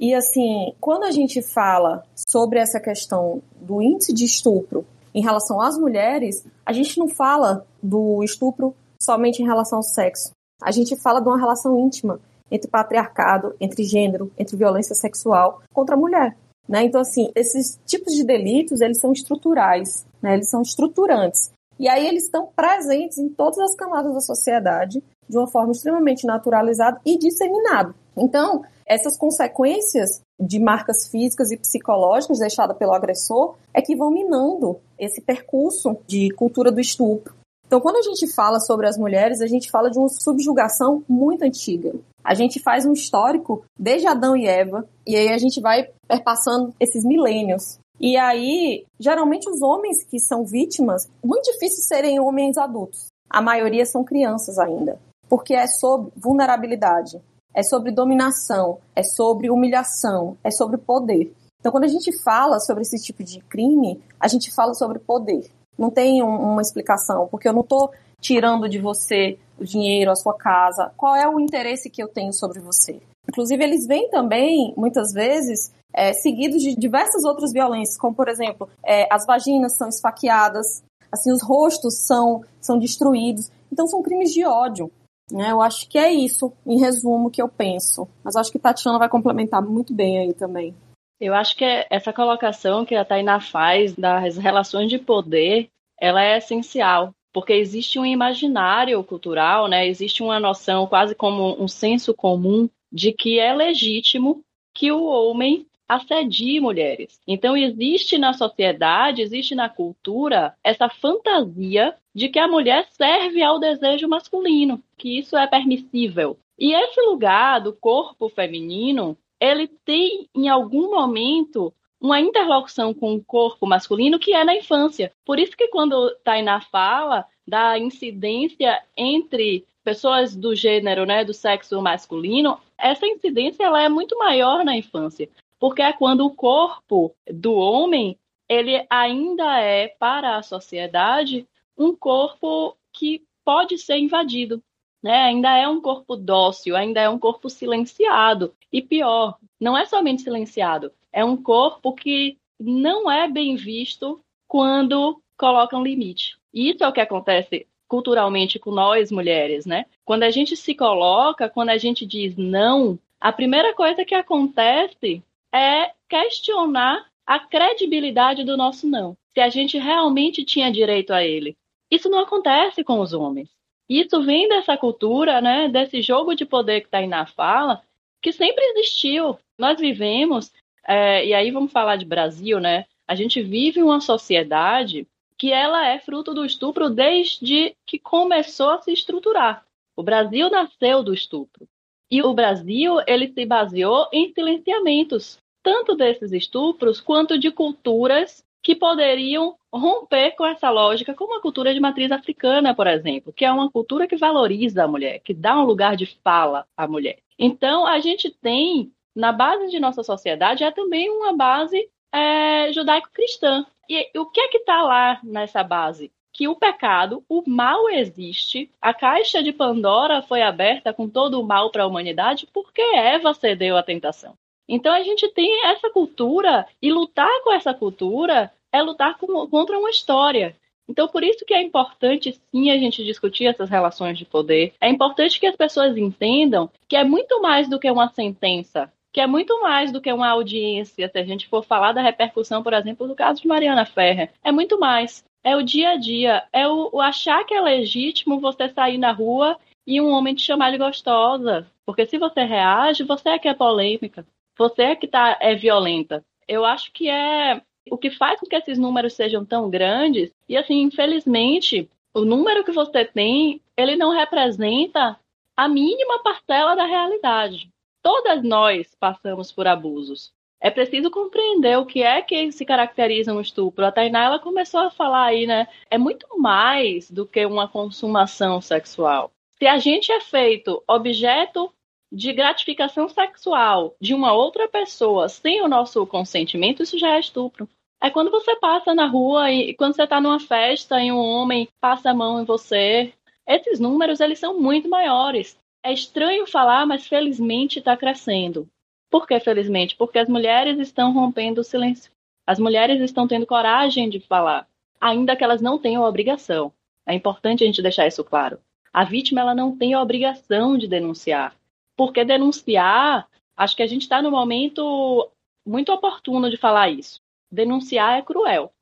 E 0.00 0.14
assim, 0.14 0.74
quando 0.80 1.04
a 1.04 1.10
gente 1.10 1.42
fala 1.42 2.04
sobre 2.14 2.58
essa 2.58 2.78
questão 2.78 3.42
do 3.60 3.82
índice 3.82 4.12
de 4.12 4.24
estupro 4.24 4.86
em 5.14 5.22
relação 5.22 5.60
às 5.60 5.76
mulheres, 5.76 6.46
a 6.64 6.72
gente 6.72 6.98
não 6.98 7.08
fala 7.08 7.66
do 7.82 8.22
estupro 8.22 8.74
somente 9.00 9.42
em 9.42 9.46
relação 9.46 9.78
ao 9.78 9.82
sexo. 9.82 10.30
A 10.62 10.70
gente 10.70 10.96
fala 10.96 11.20
de 11.20 11.28
uma 11.28 11.38
relação 11.38 11.78
íntima 11.78 12.20
entre 12.50 12.70
patriarcado, 12.70 13.54
entre 13.60 13.84
gênero, 13.84 14.30
entre 14.38 14.56
violência 14.56 14.94
sexual 14.94 15.60
contra 15.72 15.94
a 15.94 15.98
mulher. 15.98 16.36
Né? 16.68 16.84
Então, 16.84 17.00
assim, 17.00 17.30
esses 17.34 17.78
tipos 17.86 18.14
de 18.14 18.24
delitos, 18.24 18.80
eles 18.80 18.98
são 18.98 19.12
estruturais, 19.12 20.04
né? 20.22 20.34
eles 20.34 20.50
são 20.50 20.60
estruturantes. 20.60 21.50
E 21.78 21.88
aí 21.88 22.06
eles 22.06 22.24
estão 22.24 22.48
presentes 22.54 23.18
em 23.18 23.28
todas 23.28 23.58
as 23.58 23.74
camadas 23.74 24.12
da 24.12 24.20
sociedade 24.20 25.02
de 25.28 25.38
uma 25.38 25.46
forma 25.46 25.72
extremamente 25.72 26.26
naturalizada 26.26 27.00
e 27.04 27.16
disseminada. 27.16 27.94
Então, 28.16 28.64
essas 28.84 29.16
consequências 29.16 30.22
de 30.40 30.58
marcas 30.58 31.08
físicas 31.08 31.52
e 31.52 31.56
psicológicas 31.56 32.38
deixadas 32.38 32.76
pelo 32.76 32.94
agressor 32.94 33.56
é 33.72 33.80
que 33.80 33.94
vão 33.94 34.10
minando 34.10 34.80
esse 34.98 35.20
percurso 35.20 35.96
de 36.06 36.30
cultura 36.30 36.72
do 36.72 36.80
estupro. 36.80 37.37
Então, 37.68 37.80
quando 37.82 37.96
a 37.96 38.02
gente 38.02 38.26
fala 38.32 38.58
sobre 38.60 38.88
as 38.88 38.96
mulheres, 38.96 39.42
a 39.42 39.46
gente 39.46 39.70
fala 39.70 39.90
de 39.90 39.98
uma 39.98 40.08
subjugação 40.08 41.04
muito 41.06 41.42
antiga. 41.42 41.92
A 42.24 42.32
gente 42.32 42.58
faz 42.62 42.86
um 42.86 42.92
histórico 42.92 43.62
desde 43.78 44.06
Adão 44.06 44.34
e 44.34 44.46
Eva, 44.46 44.88
e 45.06 45.14
aí 45.14 45.28
a 45.28 45.36
gente 45.36 45.60
vai 45.60 45.90
perpassando 46.08 46.72
esses 46.80 47.04
milênios. 47.04 47.78
E 48.00 48.16
aí, 48.16 48.86
geralmente 48.98 49.50
os 49.50 49.60
homens 49.60 50.02
que 50.02 50.18
são 50.18 50.46
vítimas, 50.46 51.10
muito 51.22 51.52
difícil 51.52 51.84
serem 51.84 52.18
homens 52.18 52.56
adultos. 52.56 53.08
A 53.28 53.42
maioria 53.42 53.84
são 53.84 54.02
crianças 54.02 54.58
ainda, 54.58 54.98
porque 55.28 55.52
é 55.52 55.66
sobre 55.66 56.10
vulnerabilidade. 56.16 57.20
é 57.54 57.62
sobre 57.62 57.90
dominação, 57.90 58.78
é 58.94 59.02
sobre 59.02 59.50
humilhação, 59.50 60.36
é 60.44 60.50
sobre 60.50 60.78
poder. 60.78 61.34
Então, 61.58 61.72
quando 61.72 61.84
a 61.84 61.88
gente 61.88 62.16
fala 62.22 62.60
sobre 62.60 62.82
esse 62.82 63.02
tipo 63.02 63.24
de 63.24 63.40
crime, 63.40 64.00
a 64.20 64.28
gente 64.28 64.54
fala 64.54 64.72
sobre 64.74 65.00
poder. 65.00 65.50
Não 65.78 65.90
tem 65.90 66.22
um, 66.22 66.52
uma 66.52 66.62
explicação, 66.62 67.28
porque 67.30 67.48
eu 67.48 67.52
não 67.52 67.60
estou 67.60 67.92
tirando 68.20 68.68
de 68.68 68.78
você 68.78 69.38
o 69.58 69.64
dinheiro, 69.64 70.10
a 70.10 70.16
sua 70.16 70.34
casa. 70.34 70.92
Qual 70.96 71.14
é 71.14 71.28
o 71.28 71.38
interesse 71.40 71.90
que 71.90 72.02
eu 72.02 72.08
tenho 72.08 72.32
sobre 72.32 72.60
você? 72.60 73.00
Inclusive, 73.28 73.62
eles 73.62 73.86
vêm 73.86 74.08
também, 74.10 74.72
muitas 74.76 75.12
vezes, 75.12 75.72
é, 75.92 76.12
seguidos 76.12 76.62
de 76.62 76.74
diversas 76.74 77.24
outras 77.24 77.52
violências, 77.52 77.98
como, 77.98 78.14
por 78.14 78.28
exemplo, 78.28 78.68
é, 78.84 79.06
as 79.12 79.26
vaginas 79.26 79.76
são 79.76 79.88
esfaqueadas, 79.88 80.82
assim, 81.12 81.30
os 81.32 81.42
rostos 81.42 82.06
são, 82.06 82.42
são 82.60 82.78
destruídos. 82.78 83.50
Então, 83.70 83.86
são 83.86 84.02
crimes 84.02 84.32
de 84.32 84.44
ódio. 84.44 84.90
Né? 85.30 85.50
Eu 85.50 85.60
acho 85.60 85.88
que 85.88 85.98
é 85.98 86.10
isso, 86.10 86.52
em 86.66 86.80
resumo, 86.80 87.30
que 87.30 87.42
eu 87.42 87.48
penso. 87.48 88.08
Mas 88.24 88.36
acho 88.36 88.50
que 88.50 88.58
Tatiana 88.58 88.98
vai 88.98 89.08
complementar 89.08 89.62
muito 89.62 89.92
bem 89.92 90.18
aí 90.18 90.32
também. 90.32 90.74
Eu 91.20 91.34
acho 91.34 91.56
que 91.56 91.64
essa 91.90 92.12
colocação 92.12 92.84
que 92.84 92.94
a 92.94 93.04
Tainá 93.04 93.40
faz 93.40 93.94
das 93.94 94.36
relações 94.36 94.88
de 94.88 94.98
poder, 94.98 95.68
ela 96.00 96.22
é 96.22 96.38
essencial, 96.38 97.12
porque 97.32 97.52
existe 97.52 97.98
um 97.98 98.06
imaginário 98.06 99.02
cultural, 99.02 99.66
né? 99.66 99.86
Existe 99.86 100.22
uma 100.22 100.38
noção 100.38 100.86
quase 100.86 101.14
como 101.14 101.60
um 101.60 101.66
senso 101.66 102.14
comum 102.14 102.68
de 102.90 103.12
que 103.12 103.38
é 103.38 103.52
legítimo 103.52 104.44
que 104.72 104.92
o 104.92 105.04
homem 105.04 105.66
assedie 105.88 106.60
mulheres. 106.60 107.18
Então 107.26 107.56
existe 107.56 108.16
na 108.16 108.32
sociedade, 108.32 109.22
existe 109.22 109.54
na 109.54 109.68
cultura 109.68 110.54
essa 110.62 110.88
fantasia 110.88 111.96
de 112.14 112.28
que 112.28 112.38
a 112.38 112.46
mulher 112.46 112.86
serve 112.90 113.42
ao 113.42 113.58
desejo 113.58 114.06
masculino, 114.06 114.80
que 114.96 115.18
isso 115.18 115.36
é 115.36 115.46
permissível. 115.46 116.38
E 116.58 116.74
esse 116.74 117.00
lugar 117.00 117.60
do 117.60 117.72
corpo 117.72 118.28
feminino 118.28 119.16
ele 119.40 119.68
tem, 119.68 120.28
em 120.34 120.48
algum 120.48 120.90
momento, 120.90 121.72
uma 122.00 122.20
interlocução 122.20 122.94
com 122.94 123.14
o 123.14 123.24
corpo 123.24 123.66
masculino 123.66 124.18
que 124.18 124.32
é 124.32 124.44
na 124.44 124.56
infância. 124.56 125.12
Por 125.24 125.38
isso 125.38 125.56
que 125.56 125.68
quando 125.68 126.14
Tainá 126.24 126.60
fala 126.60 127.26
da 127.46 127.78
incidência 127.78 128.82
entre 128.96 129.64
pessoas 129.82 130.36
do 130.36 130.54
gênero, 130.54 131.06
né, 131.06 131.24
do 131.24 131.32
sexo 131.32 131.80
masculino, 131.80 132.58
essa 132.76 133.06
incidência 133.06 133.64
ela 133.64 133.82
é 133.82 133.88
muito 133.88 134.18
maior 134.18 134.64
na 134.64 134.76
infância, 134.76 135.28
porque 135.58 135.82
é 135.82 135.92
quando 135.92 136.26
o 136.26 136.34
corpo 136.34 137.14
do 137.26 137.54
homem 137.54 138.18
ele 138.48 138.86
ainda 138.88 139.60
é 139.60 139.88
para 139.88 140.36
a 140.36 140.42
sociedade 140.42 141.46
um 141.76 141.94
corpo 141.94 142.76
que 142.92 143.22
pode 143.44 143.78
ser 143.78 143.98
invadido 143.98 144.62
né? 145.02 145.24
Ainda 145.24 145.56
é 145.56 145.68
um 145.68 145.80
corpo 145.80 146.16
dócil, 146.16 146.76
ainda 146.76 147.00
é 147.00 147.08
um 147.08 147.18
corpo 147.18 147.48
silenciado. 147.48 148.54
E 148.72 148.82
pior, 148.82 149.38
não 149.60 149.76
é 149.76 149.84
somente 149.86 150.22
silenciado, 150.22 150.92
é 151.12 151.24
um 151.24 151.36
corpo 151.36 151.92
que 151.92 152.38
não 152.58 153.10
é 153.10 153.28
bem 153.28 153.56
visto 153.56 154.20
quando 154.46 155.20
colocam 155.36 155.82
limite. 155.82 156.36
Isso 156.52 156.82
é 156.82 156.88
o 156.88 156.92
que 156.92 157.00
acontece 157.00 157.66
culturalmente 157.86 158.58
com 158.58 158.70
nós 158.70 159.10
mulheres, 159.10 159.64
né? 159.64 159.86
Quando 160.04 160.24
a 160.24 160.30
gente 160.30 160.56
se 160.56 160.74
coloca, 160.74 161.48
quando 161.48 161.70
a 161.70 161.78
gente 161.78 162.04
diz 162.04 162.36
não, 162.36 162.98
a 163.20 163.32
primeira 163.32 163.74
coisa 163.74 164.04
que 164.04 164.14
acontece 164.14 165.22
é 165.52 165.92
questionar 166.08 167.06
a 167.26 167.38
credibilidade 167.38 168.44
do 168.44 168.56
nosso 168.56 168.86
não. 168.86 169.16
Se 169.34 169.40
a 169.40 169.48
gente 169.48 169.78
realmente 169.78 170.44
tinha 170.44 170.70
direito 170.70 171.12
a 171.12 171.24
ele. 171.24 171.56
Isso 171.90 172.08
não 172.08 172.18
acontece 172.20 172.84
com 172.84 173.00
os 173.00 173.12
homens. 173.12 173.48
Isso 173.88 174.22
vem 174.22 174.48
dessa 174.48 174.76
cultura, 174.76 175.40
né, 175.40 175.68
desse 175.68 176.02
jogo 176.02 176.34
de 176.34 176.44
poder 176.44 176.80
que 176.80 176.88
está 176.88 176.98
aí 176.98 177.06
na 177.06 177.26
fala, 177.26 177.82
que 178.20 178.32
sempre 178.32 178.62
existiu. 178.64 179.38
Nós 179.58 179.80
vivemos, 179.80 180.52
é, 180.86 181.24
e 181.26 181.32
aí 181.32 181.50
vamos 181.50 181.72
falar 181.72 181.96
de 181.96 182.04
Brasil, 182.04 182.60
né? 182.60 182.84
A 183.06 183.14
gente 183.14 183.40
vive 183.42 183.82
uma 183.82 184.00
sociedade 184.00 185.06
que 185.38 185.52
ela 185.52 185.86
é 185.86 185.98
fruto 185.98 186.34
do 186.34 186.44
estupro 186.44 186.90
desde 186.90 187.74
que 187.86 187.98
começou 187.98 188.70
a 188.70 188.82
se 188.82 188.92
estruturar. 188.92 189.64
O 189.96 190.02
Brasil 190.02 190.50
nasceu 190.50 191.02
do 191.02 191.14
estupro. 191.14 191.66
E 192.10 192.22
o 192.22 192.34
Brasil, 192.34 192.96
ele 193.06 193.32
se 193.32 193.44
baseou 193.46 194.08
em 194.12 194.32
silenciamentos, 194.32 195.38
tanto 195.62 195.94
desses 195.94 196.32
estupros 196.32 197.00
quanto 197.00 197.38
de 197.38 197.50
culturas 197.50 198.44
que 198.62 198.74
poderiam 198.74 199.56
romper 199.72 200.32
com 200.32 200.44
essa 200.46 200.70
lógica, 200.70 201.14
como 201.14 201.36
a 201.36 201.42
cultura 201.42 201.72
de 201.72 201.80
matriz 201.80 202.10
africana, 202.10 202.74
por 202.74 202.86
exemplo, 202.86 203.32
que 203.32 203.44
é 203.44 203.52
uma 203.52 203.70
cultura 203.70 204.06
que 204.06 204.16
valoriza 204.16 204.84
a 204.84 204.88
mulher, 204.88 205.20
que 205.20 205.34
dá 205.34 205.58
um 205.58 205.64
lugar 205.64 205.96
de 205.96 206.06
fala 206.22 206.66
à 206.76 206.86
mulher. 206.86 207.18
Então, 207.38 207.86
a 207.86 207.98
gente 208.00 208.30
tem, 208.30 208.92
na 209.14 209.32
base 209.32 209.68
de 209.68 209.78
nossa 209.78 210.02
sociedade, 210.02 210.64
é 210.64 210.70
também 210.70 211.08
uma 211.10 211.32
base 211.36 211.88
é, 212.12 212.72
judaico-cristã. 212.72 213.64
E 213.88 214.10
o 214.18 214.26
que 214.26 214.40
é 214.40 214.48
que 214.48 214.58
está 214.58 214.82
lá 214.82 215.20
nessa 215.22 215.62
base? 215.62 216.10
Que 216.32 216.46
o 216.46 216.56
pecado, 216.56 217.24
o 217.28 217.42
mal 217.46 217.88
existe, 217.88 218.70
a 218.80 218.92
caixa 218.92 219.42
de 219.42 219.52
Pandora 219.52 220.22
foi 220.22 220.42
aberta 220.42 220.92
com 220.92 221.08
todo 221.08 221.40
o 221.40 221.46
mal 221.46 221.70
para 221.70 221.84
a 221.84 221.86
humanidade 221.86 222.46
porque 222.52 222.82
Eva 222.82 223.32
cedeu 223.34 223.76
à 223.76 223.82
tentação. 223.82 224.36
Então 224.68 224.92
a 224.92 225.02
gente 225.02 225.28
tem 225.28 225.64
essa 225.66 225.90
cultura 225.90 226.66
e 226.80 226.92
lutar 226.92 227.30
com 227.42 227.52
essa 227.52 227.72
cultura 227.72 228.52
é 228.70 228.82
lutar 228.82 229.16
com, 229.16 229.46
contra 229.48 229.78
uma 229.78 229.90
história. 229.90 230.54
Então, 230.88 231.06
por 231.06 231.22
isso 231.22 231.44
que 231.44 231.52
é 231.52 231.62
importante, 231.62 232.40
sim, 232.50 232.70
a 232.70 232.78
gente 232.78 233.04
discutir 233.04 233.44
essas 233.44 233.68
relações 233.68 234.16
de 234.16 234.24
poder. 234.24 234.72
É 234.80 234.88
importante 234.88 235.38
que 235.38 235.46
as 235.46 235.54
pessoas 235.54 235.96
entendam 235.96 236.70
que 236.88 236.96
é 236.96 237.04
muito 237.04 237.42
mais 237.42 237.68
do 237.68 237.78
que 237.78 237.90
uma 237.90 238.08
sentença, 238.08 238.90
que 239.12 239.20
é 239.20 239.26
muito 239.26 239.60
mais 239.60 239.92
do 239.92 240.00
que 240.00 240.10
uma 240.10 240.30
audiência. 240.30 241.08
Se 241.08 241.18
a 241.18 241.24
gente 241.24 241.46
for 241.46 241.62
falar 241.62 241.92
da 241.92 242.00
repercussão, 242.00 242.62
por 242.62 242.72
exemplo, 242.72 243.06
do 243.06 243.14
caso 243.14 243.42
de 243.42 243.48
Mariana 243.48 243.84
Ferrer, 243.84 244.30
é 244.42 244.50
muito 244.50 244.80
mais. 244.80 245.22
É 245.44 245.54
o 245.56 245.62
dia 245.62 245.90
a 245.90 245.96
dia, 245.96 246.44
é 246.52 246.66
o, 246.66 246.88
o 246.94 247.00
achar 247.00 247.44
que 247.44 247.54
é 247.54 247.60
legítimo 247.60 248.40
você 248.40 248.68
sair 248.70 248.98
na 248.98 249.12
rua 249.12 249.58
e 249.86 250.00
um 250.00 250.10
homem 250.10 250.34
te 250.34 250.42
chamar 250.42 250.70
de 250.70 250.78
gostosa. 250.78 251.66
Porque 251.84 252.06
se 252.06 252.18
você 252.18 252.44
reage, 252.44 253.04
você 253.04 253.30
é 253.30 253.38
que 253.38 253.48
é 253.48 253.54
polêmica. 253.54 254.26
Você 254.58 254.82
é 254.82 254.96
que 254.96 255.06
tá, 255.06 255.38
é 255.40 255.54
violenta. 255.54 256.24
Eu 256.46 256.64
acho 256.64 256.92
que 256.92 257.08
é 257.08 257.62
o 257.90 257.96
que 257.96 258.10
faz 258.10 258.40
com 258.40 258.46
que 258.46 258.56
esses 258.56 258.78
números 258.78 259.14
sejam 259.14 259.44
tão 259.44 259.70
grandes. 259.70 260.32
E 260.48 260.56
assim, 260.56 260.82
infelizmente, 260.82 261.88
o 262.12 262.24
número 262.24 262.64
que 262.64 262.72
você 262.72 263.04
tem, 263.04 263.62
ele 263.76 263.96
não 263.96 264.10
representa 264.10 265.18
a 265.56 265.68
mínima 265.68 266.22
parcela 266.22 266.74
da 266.74 266.84
realidade. 266.84 267.70
Todas 268.02 268.42
nós 268.42 268.94
passamos 268.98 269.52
por 269.52 269.66
abusos. 269.66 270.32
É 270.60 270.70
preciso 270.70 271.10
compreender 271.10 271.78
o 271.78 271.86
que 271.86 272.02
é 272.02 272.20
que 272.20 272.50
se 272.50 272.64
caracteriza 272.64 273.32
um 273.32 273.40
estupro. 273.40 273.86
A 273.86 273.92
Tainá 273.92 274.24
ela 274.24 274.38
começou 274.40 274.80
a 274.80 274.90
falar 274.90 275.26
aí, 275.26 275.46
né? 275.46 275.68
É 275.88 275.96
muito 275.96 276.26
mais 276.38 277.08
do 277.10 277.24
que 277.24 277.46
uma 277.46 277.68
consumação 277.68 278.60
sexual. 278.60 279.30
Se 279.58 279.66
a 279.66 279.78
gente 279.78 280.10
é 280.10 280.20
feito 280.20 280.82
objeto 280.86 281.72
de 282.10 282.32
gratificação 282.32 283.08
sexual 283.08 283.94
de 284.00 284.14
uma 284.14 284.32
outra 284.32 284.66
pessoa 284.68 285.28
sem 285.28 285.62
o 285.62 285.68
nosso 285.68 286.06
consentimento, 286.06 286.82
isso 286.82 286.98
já 286.98 287.16
é 287.16 287.20
estupro. 287.20 287.68
É 288.00 288.10
quando 288.10 288.30
você 288.30 288.56
passa 288.56 288.94
na 288.94 289.06
rua 289.06 289.50
e 289.50 289.74
quando 289.74 289.94
você 289.94 290.04
está 290.04 290.20
numa 290.20 290.38
festa 290.38 291.02
e 291.02 291.10
um 291.10 291.18
homem 291.18 291.68
passa 291.80 292.10
a 292.10 292.14
mão 292.14 292.40
em 292.40 292.44
você. 292.44 293.12
Esses 293.46 293.80
números 293.80 294.20
eles 294.20 294.38
são 294.38 294.60
muito 294.60 294.88
maiores. 294.88 295.58
É 295.82 295.92
estranho 295.92 296.46
falar, 296.46 296.86
mas 296.86 297.06
felizmente 297.06 297.78
está 297.78 297.96
crescendo. 297.96 298.68
Por 299.10 299.26
que 299.26 299.38
felizmente? 299.40 299.96
Porque 299.96 300.18
as 300.18 300.28
mulheres 300.28 300.78
estão 300.78 301.12
rompendo 301.12 301.60
o 301.60 301.64
silêncio. 301.64 302.12
As 302.46 302.58
mulheres 302.58 303.00
estão 303.00 303.26
tendo 303.26 303.46
coragem 303.46 304.08
de 304.08 304.20
falar, 304.20 304.66
ainda 305.00 305.36
que 305.36 305.44
elas 305.44 305.60
não 305.60 305.78
tenham 305.78 306.02
obrigação. 306.02 306.72
É 307.06 307.14
importante 307.14 307.64
a 307.64 307.66
gente 307.66 307.82
deixar 307.82 308.06
isso 308.06 308.22
claro. 308.22 308.58
A 308.92 309.04
vítima 309.04 309.40
ela 309.40 309.54
não 309.54 309.76
tem 309.76 309.94
a 309.94 310.00
obrigação 310.00 310.76
de 310.78 310.86
denunciar. 310.86 311.54
Porque 311.98 312.24
denunciar, 312.24 313.28
acho 313.56 313.74
que 313.74 313.82
a 313.82 313.86
gente 313.88 314.02
está 314.02 314.22
no 314.22 314.30
momento 314.30 315.28
muito 315.66 315.92
oportuno 315.92 316.48
de 316.48 316.56
falar 316.56 316.90
isso. 316.90 317.20
Denunciar 317.50 318.20
é 318.20 318.22
cruel. 318.22 318.72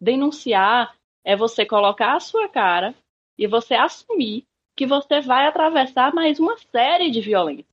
Denunciar 0.00 0.94
é 1.24 1.34
você 1.34 1.66
colocar 1.66 2.14
a 2.14 2.20
sua 2.20 2.48
cara 2.48 2.94
e 3.36 3.48
você 3.48 3.74
assumir 3.74 4.46
que 4.76 4.86
você 4.86 5.20
vai 5.20 5.48
atravessar 5.48 6.14
mais 6.14 6.38
uma 6.38 6.56
série 6.56 7.10
de 7.10 7.20
violências. 7.20 7.66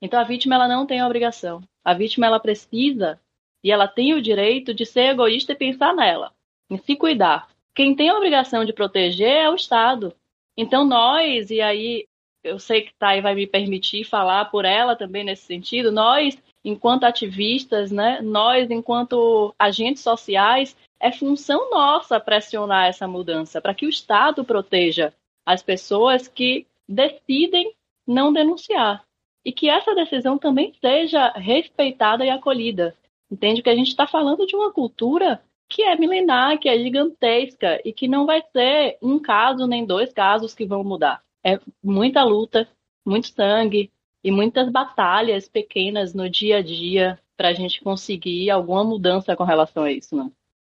Então 0.00 0.18
a 0.18 0.24
vítima 0.24 0.54
ela 0.54 0.66
não 0.66 0.86
tem 0.86 1.00
a 1.00 1.06
obrigação. 1.06 1.62
A 1.84 1.92
vítima 1.92 2.26
ela 2.26 2.40
precisa 2.40 3.20
e 3.62 3.70
ela 3.70 3.86
tem 3.86 4.14
o 4.14 4.22
direito 4.22 4.72
de 4.72 4.86
ser 4.86 5.10
egoísta 5.10 5.52
e 5.52 5.56
pensar 5.56 5.94
nela, 5.94 6.32
em 6.70 6.78
se 6.78 6.96
cuidar. 6.96 7.50
Quem 7.74 7.94
tem 7.94 8.08
a 8.08 8.16
obrigação 8.16 8.64
de 8.64 8.72
proteger 8.72 9.28
é 9.28 9.50
o 9.50 9.54
Estado. 9.54 10.16
Então 10.56 10.86
nós, 10.86 11.50
e 11.50 11.60
aí 11.60 12.06
eu 12.42 12.58
sei 12.58 12.82
que 12.82 12.94
Thay 12.98 13.20
vai 13.20 13.34
me 13.34 13.46
permitir 13.46 14.04
falar 14.04 14.46
por 14.46 14.64
ela 14.64 14.96
também 14.96 15.24
nesse 15.24 15.44
sentido, 15.44 15.92
nós 15.92 16.38
enquanto 16.64 17.04
ativistas, 17.04 17.90
né, 17.90 18.20
nós, 18.22 18.70
enquanto 18.70 19.54
agentes 19.58 20.02
sociais, 20.02 20.76
é 21.00 21.10
função 21.10 21.70
nossa 21.70 22.20
pressionar 22.20 22.86
essa 22.86 23.08
mudança 23.08 23.60
para 23.60 23.74
que 23.74 23.86
o 23.86 23.88
Estado 23.88 24.44
proteja 24.44 25.12
as 25.46 25.62
pessoas 25.62 26.28
que 26.28 26.66
decidem 26.88 27.72
não 28.06 28.32
denunciar. 28.32 29.04
e 29.42 29.52
que 29.52 29.70
essa 29.70 29.94
decisão 29.94 30.36
também 30.36 30.74
seja 30.82 31.30
respeitada 31.30 32.22
e 32.26 32.28
acolhida. 32.28 32.94
Entende 33.30 33.62
que 33.62 33.70
a 33.70 33.74
gente 33.74 33.88
está 33.88 34.06
falando 34.06 34.46
de 34.46 34.54
uma 34.54 34.70
cultura 34.70 35.42
que 35.66 35.82
é 35.82 35.96
milenar, 35.96 36.58
que 36.58 36.68
é 36.68 36.78
gigantesca 36.78 37.80
e 37.82 37.90
que 37.90 38.06
não 38.06 38.26
vai 38.26 38.42
ser 38.52 38.98
um 39.00 39.18
caso 39.18 39.66
nem 39.66 39.86
dois 39.86 40.12
casos 40.12 40.54
que 40.54 40.66
vão 40.66 40.84
mudar. 40.84 41.22
É 41.44 41.58
muita 41.82 42.22
luta, 42.22 42.68
muito 43.06 43.28
sangue 43.28 43.90
e 44.22 44.30
muitas 44.30 44.70
batalhas 44.70 45.48
pequenas 45.48 46.14
no 46.14 46.28
dia 46.28 46.58
a 46.58 46.62
dia 46.62 47.18
para 47.36 47.48
a 47.48 47.54
gente 47.54 47.82
conseguir 47.82 48.50
alguma 48.50 48.84
mudança 48.84 49.34
com 49.34 49.44
relação 49.44 49.84
a 49.84 49.92
isso, 49.92 50.14
né? 50.14 50.30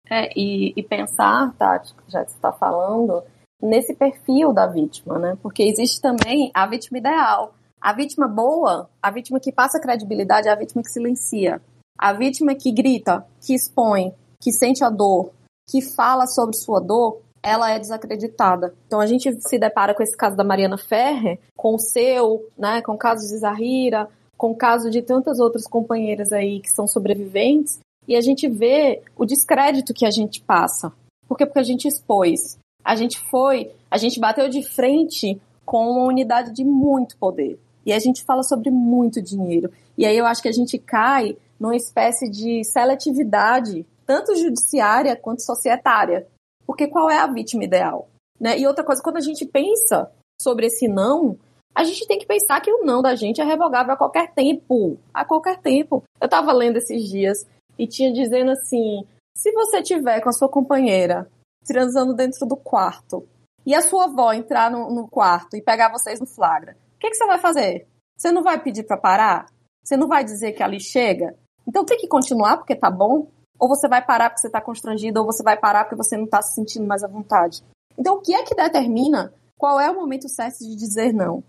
É, 0.09 0.37
e, 0.37 0.73
e 0.75 0.83
pensar, 0.83 1.53
Tati, 1.57 1.93
já 2.07 2.23
que 2.23 2.31
você 2.31 2.37
está 2.37 2.51
falando, 2.51 3.23
nesse 3.61 3.93
perfil 3.93 4.53
da 4.53 4.67
vítima, 4.67 5.17
né? 5.17 5.37
Porque 5.41 5.63
existe 5.63 6.01
também 6.01 6.51
a 6.53 6.67
vítima 6.67 6.97
ideal. 6.97 7.53
A 7.79 7.91
vítima 7.93 8.27
boa, 8.27 8.89
a 9.01 9.11
vítima 9.11 9.39
que 9.39 9.51
passa 9.51 9.79
credibilidade 9.79 10.47
é 10.47 10.51
a 10.51 10.55
vítima 10.55 10.81
que 10.81 10.89
silencia. 10.89 11.61
A 11.97 12.13
vítima 12.13 12.55
que 12.55 12.71
grita, 12.71 13.25
que 13.45 13.53
expõe, 13.53 14.13
que 14.41 14.51
sente 14.51 14.83
a 14.83 14.89
dor, 14.89 15.31
que 15.69 15.81
fala 15.81 16.25
sobre 16.27 16.55
sua 16.55 16.79
dor, 16.79 17.21
ela 17.43 17.69
é 17.71 17.77
desacreditada. 17.77 18.73
Então 18.87 19.01
a 19.01 19.05
gente 19.05 19.31
se 19.41 19.59
depara 19.59 19.93
com 19.93 20.01
esse 20.01 20.15
caso 20.15 20.37
da 20.37 20.43
Mariana 20.43 20.77
Ferrer, 20.77 21.39
com 21.55 21.75
o 21.75 21.79
seu, 21.79 22.47
né, 22.57 22.81
com 22.81 22.93
o 22.93 22.97
caso 22.97 23.27
de 23.27 23.37
Zahira, 23.37 24.07
com 24.37 24.51
o 24.51 24.55
caso 24.55 24.89
de 24.89 25.01
tantas 25.01 25.39
outras 25.39 25.67
companheiras 25.67 26.31
aí 26.31 26.59
que 26.59 26.71
são 26.71 26.87
sobreviventes, 26.87 27.79
e 28.07 28.15
a 28.15 28.21
gente 28.21 28.47
vê 28.47 29.01
o 29.15 29.25
descrédito 29.25 29.93
que 29.93 30.05
a 30.05 30.11
gente 30.11 30.41
passa. 30.41 30.91
Por 31.27 31.37
quê? 31.37 31.45
Porque 31.45 31.59
a 31.59 31.63
gente 31.63 31.87
expôs. 31.87 32.57
A 32.83 32.95
gente 32.95 33.19
foi, 33.29 33.71
a 33.89 33.97
gente 33.97 34.19
bateu 34.19 34.49
de 34.49 34.61
frente 34.61 35.39
com 35.65 35.89
uma 35.89 36.05
unidade 36.05 36.51
de 36.51 36.63
muito 36.65 37.17
poder. 37.17 37.57
E 37.85 37.93
a 37.93 37.99
gente 37.99 38.23
fala 38.23 38.43
sobre 38.43 38.69
muito 38.69 39.21
dinheiro. 39.21 39.71
E 39.97 40.05
aí 40.05 40.17
eu 40.17 40.25
acho 40.25 40.41
que 40.41 40.49
a 40.49 40.53
gente 40.53 40.77
cai 40.77 41.37
numa 41.59 41.75
espécie 41.75 42.29
de 42.29 42.63
seletividade, 42.63 43.85
tanto 44.05 44.35
judiciária 44.35 45.15
quanto 45.15 45.41
societária. 45.41 46.27
Porque 46.65 46.87
qual 46.87 47.09
é 47.09 47.17
a 47.17 47.27
vítima 47.27 47.63
ideal? 47.63 48.09
Né? 48.39 48.57
E 48.57 48.67
outra 48.67 48.83
coisa, 48.83 49.01
quando 49.01 49.17
a 49.17 49.21
gente 49.21 49.45
pensa 49.45 50.11
sobre 50.41 50.67
esse 50.67 50.87
não, 50.87 51.37
a 51.75 51.83
gente 51.83 52.07
tem 52.07 52.19
que 52.19 52.25
pensar 52.25 52.61
que 52.61 52.71
o 52.71 52.83
não 52.83 53.01
da 53.01 53.15
gente 53.15 53.41
é 53.41 53.43
revogável 53.43 53.93
a 53.93 53.97
qualquer 53.97 54.33
tempo. 54.33 54.99
A 55.13 55.25
qualquer 55.25 55.59
tempo. 55.59 56.03
Eu 56.21 56.25
estava 56.25 56.51
lendo 56.53 56.77
esses 56.77 57.09
dias 57.09 57.47
e 57.77 57.87
tinha 57.87 58.11
dizendo 58.13 58.51
assim: 58.51 59.05
se 59.35 59.51
você 59.51 59.81
tiver 59.81 60.21
com 60.21 60.29
a 60.29 60.33
sua 60.33 60.49
companheira 60.49 61.29
transando 61.65 62.13
dentro 62.13 62.45
do 62.45 62.57
quarto 62.57 63.27
e 63.65 63.73
a 63.73 63.81
sua 63.81 64.05
avó 64.05 64.33
entrar 64.33 64.69
no, 64.69 64.93
no 64.93 65.07
quarto 65.07 65.55
e 65.55 65.61
pegar 65.61 65.91
vocês 65.91 66.19
no 66.19 66.27
flagra, 66.27 66.77
o 66.95 66.99
que, 66.99 67.09
que 67.09 67.15
você 67.15 67.25
vai 67.25 67.39
fazer? 67.39 67.87
Você 68.17 68.31
não 68.31 68.43
vai 68.43 68.61
pedir 68.61 68.83
para 68.83 68.97
parar? 68.97 69.45
Você 69.83 69.97
não 69.97 70.07
vai 70.07 70.23
dizer 70.23 70.51
que 70.53 70.61
ali 70.61 70.79
chega? 70.79 71.35
Então 71.67 71.83
tem 71.85 71.97
que 71.97 72.07
continuar 72.07 72.57
porque 72.57 72.75
tá 72.75 72.91
bom? 72.91 73.27
Ou 73.63 73.69
você 73.69 73.87
vai 73.87 74.05
parar 74.05 74.29
porque 74.29 74.41
você 74.41 74.49
tá 74.49 74.59
constrangido, 74.59 75.21
ou 75.21 75.25
você 75.25 75.41
vai 75.41 75.55
parar 75.55 75.85
porque 75.85 75.95
você 75.95 76.17
não 76.17 76.27
tá 76.27 76.41
se 76.41 76.53
sentindo 76.53 76.85
mais 76.85 77.01
à 77.01 77.07
vontade. 77.07 77.63
Então 77.97 78.15
o 78.15 78.19
que 78.19 78.33
é 78.33 78.43
que 78.43 78.53
determina 78.53 79.33
qual 79.57 79.79
é 79.79 79.89
o 79.89 79.95
momento 79.95 80.27
certo 80.27 80.59
de 80.59 80.75
dizer 80.75 81.13
não? 81.13 81.41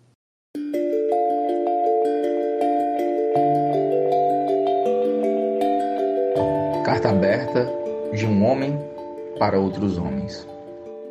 Carta 6.85 7.09
aberta 7.09 7.69
de 8.13 8.25
um 8.25 8.45
homem 8.47 8.79
para 9.37 9.59
outros 9.59 9.99
homens. 9.99 10.47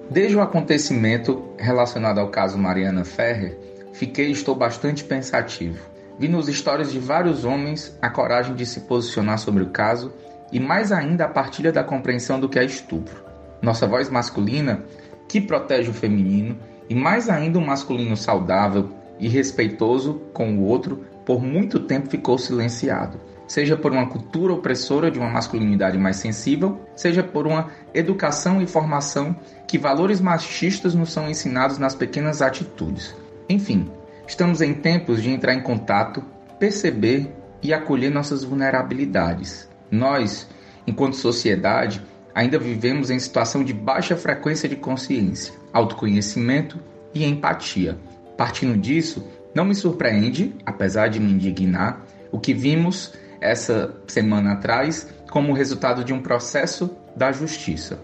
Desde 0.10 0.38
o 0.38 0.42
acontecimento 0.42 1.44
relacionado 1.58 2.20
ao 2.20 2.30
caso 2.30 2.58
Mariana 2.58 3.04
Ferrer, 3.04 3.60
fiquei 3.92 4.30
e 4.30 4.32
estou 4.32 4.56
bastante 4.56 5.04
pensativo. 5.04 5.86
Vi 6.18 6.30
nos 6.30 6.48
histórias 6.48 6.94
de 6.94 7.00
vários 7.00 7.44
homens 7.44 7.94
a 8.02 8.10
coragem 8.10 8.56
de 8.56 8.66
se 8.66 8.80
posicionar 8.80 9.38
sobre 9.38 9.64
o 9.64 9.70
caso 9.70 10.14
e 10.54 10.60
mais 10.60 10.94
ainda 10.94 11.26
a 11.26 11.30
partilha 11.30 11.72
da 11.72 11.84
compreensão 11.84 12.40
do 12.40 12.48
que 12.48 12.58
é 12.58 12.64
estupro. 12.64 13.22
Nossa 13.62 13.86
voz 13.86 14.10
masculina, 14.10 14.82
que 15.28 15.42
protege 15.42 15.90
o 15.90 15.94
feminino, 15.94 16.58
e 16.88 16.96
mais 16.96 17.30
ainda 17.30 17.60
um 17.60 17.66
masculino 17.66 18.16
saudável 18.16 18.90
e 19.20 19.28
respeitoso 19.28 20.22
com 20.34 20.56
o 20.56 20.64
outro, 20.64 21.04
por 21.26 21.44
muito 21.44 21.80
tempo 21.82 22.10
ficou 22.10 22.38
silenciado 22.38 23.20
seja 23.48 23.76
por 23.76 23.92
uma 23.92 24.08
cultura 24.08 24.54
opressora 24.54 25.12
de 25.12 25.20
uma 25.20 25.30
masculinidade 25.30 25.98
mais 25.98 26.18
sensível, 26.18 26.82
seja 26.96 27.24
por 27.24 27.46
uma 27.46 27.70
educação 27.94 28.62
e 28.62 28.66
formação 28.66 29.36
que 29.68 29.78
valores 29.78 30.20
machistas 30.22 30.96
nos 30.96 31.12
são 31.12 31.30
ensinados 31.30 31.78
nas 31.78 31.94
pequenas 31.94 32.42
atitudes. 32.42 33.16
Enfim, 33.50 33.90
estamos 34.28 34.62
em 34.62 34.74
tempos 34.74 35.22
de 35.22 35.30
entrar 35.30 35.54
em 35.54 35.62
contato, 35.62 36.24
perceber 36.60 37.32
e 37.62 37.74
acolher 37.74 38.10
nossas 38.10 38.44
vulnerabilidades. 38.44 39.70
Nós, 39.94 40.50
enquanto 40.88 41.16
sociedade, 41.16 42.02
ainda 42.34 42.58
vivemos 42.58 43.12
em 43.12 43.20
situação 43.20 43.64
de 43.64 43.74
baixa 43.74 44.18
frequência 44.18 44.68
de 44.68 44.76
consciência, 44.76 45.54
autoconhecimento 45.72 46.80
e 47.14 47.24
empatia. 47.24 47.96
Partindo 48.36 48.76
disso, 48.76 49.24
não 49.54 49.64
me 49.64 49.76
surpreende, 49.76 50.56
apesar 50.66 51.10
de 51.10 51.20
me 51.20 51.32
indignar, 51.32 52.04
o 52.32 52.40
que 52.40 52.56
vimos 52.56 53.14
essa 53.40 53.96
semana 54.08 54.54
atrás 54.54 55.08
como 55.30 55.54
resultado 55.54 56.04
de 56.04 56.12
um 56.12 56.24
processo 56.24 56.90
da 57.16 57.32
justiça. 57.32 58.00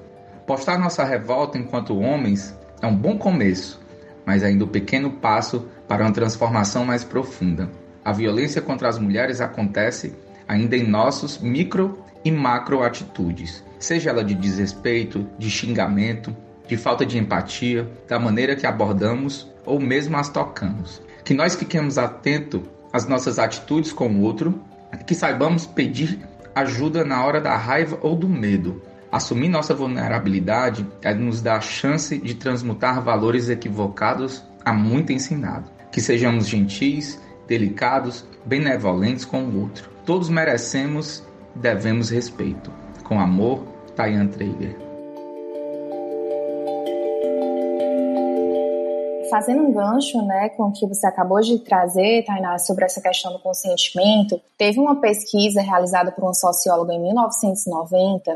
Postar 0.46 0.78
nossa 0.78 1.04
revolta 1.04 1.58
enquanto 1.58 1.98
homens 1.98 2.56
é 2.84 2.86
um 2.86 2.96
bom 2.96 3.18
começo, 3.18 3.82
mas 4.24 4.44
ainda 4.44 4.64
um 4.64 4.68
pequeno 4.68 5.14
passo 5.14 5.68
para 5.88 6.04
uma 6.04 6.14
transformação 6.14 6.86
mais 6.86 7.04
profunda. 7.04 7.68
A 8.06 8.12
violência 8.12 8.62
contra 8.62 8.88
as 8.88 9.00
mulheres 9.00 9.42
acontece 9.42 10.14
ainda 10.50 10.76
em 10.76 10.84
nossos 10.84 11.38
micro 11.38 12.04
e 12.26 12.32
macro 12.32 12.82
atitudes, 12.82 13.64
seja 13.78 14.10
ela 14.10 14.24
de 14.24 14.34
desrespeito, 14.34 15.30
de 15.38 15.48
xingamento, 15.48 16.36
de 16.68 16.76
falta 16.76 17.06
de 17.06 17.20
empatia, 17.20 17.88
da 18.08 18.20
maneira 18.20 18.56
que 18.56 18.66
abordamos 18.66 19.48
ou 19.64 19.80
mesmo 19.80 20.18
as 20.18 20.28
tocamos. 20.28 21.02
Que 21.24 21.36
nós 21.36 21.56
fiquemos 21.56 22.00
atentos 22.00 22.62
às 22.92 23.08
nossas 23.08 23.38
atitudes 23.38 23.94
com 23.94 24.10
o 24.10 24.22
outro 24.22 24.60
que 25.06 25.14
saibamos 25.14 25.68
pedir 25.68 26.20
ajuda 26.56 27.06
na 27.06 27.24
hora 27.24 27.40
da 27.40 27.56
raiva 27.56 28.00
ou 28.02 28.16
do 28.16 28.28
medo. 28.28 28.82
Assumir 29.12 29.50
nossa 29.50 29.76
vulnerabilidade 29.76 30.86
é 31.04 31.14
nos 31.14 31.42
dar 31.42 31.58
a 31.58 31.62
chance 31.62 32.18
de 32.18 32.34
transmutar 32.34 33.04
valores 33.04 33.50
equivocados 33.50 34.44
a 34.66 34.74
muito 34.74 35.12
ensinado. 35.12 35.70
Que 35.92 36.02
sejamos 36.02 36.48
gentis, 36.48 37.20
delicados, 37.50 38.24
benevolentes 38.46 39.26
com 39.26 39.42
o 39.42 39.62
outro. 39.62 39.90
Todos 40.06 40.30
merecemos 40.30 41.24
e 41.56 41.60
devemos 41.60 42.10
respeito. 42.10 42.72
Com 43.04 43.20
amor, 43.20 43.64
Tayan 43.96 44.28
Traeger. 44.28 44.88
fazendo 49.30 49.62
um 49.62 49.72
gancho 49.72 50.22
né, 50.26 50.50
com 50.50 50.64
o 50.64 50.74
que 50.74 50.88
você 50.88 51.06
acabou 51.06 51.40
de 51.40 51.60
trazer, 51.60 52.26
Tainá, 52.26 52.58
sobre 52.58 52.84
essa 52.84 53.00
questão 53.00 53.32
do 53.32 53.40
consentimento, 53.40 54.42
teve 54.58 54.80
uma 54.80 55.00
pesquisa 55.00 55.62
realizada 55.62 56.12
por 56.12 56.28
um 56.28 56.34
sociólogo 56.34 56.92
em 56.92 57.00
1990 57.00 58.34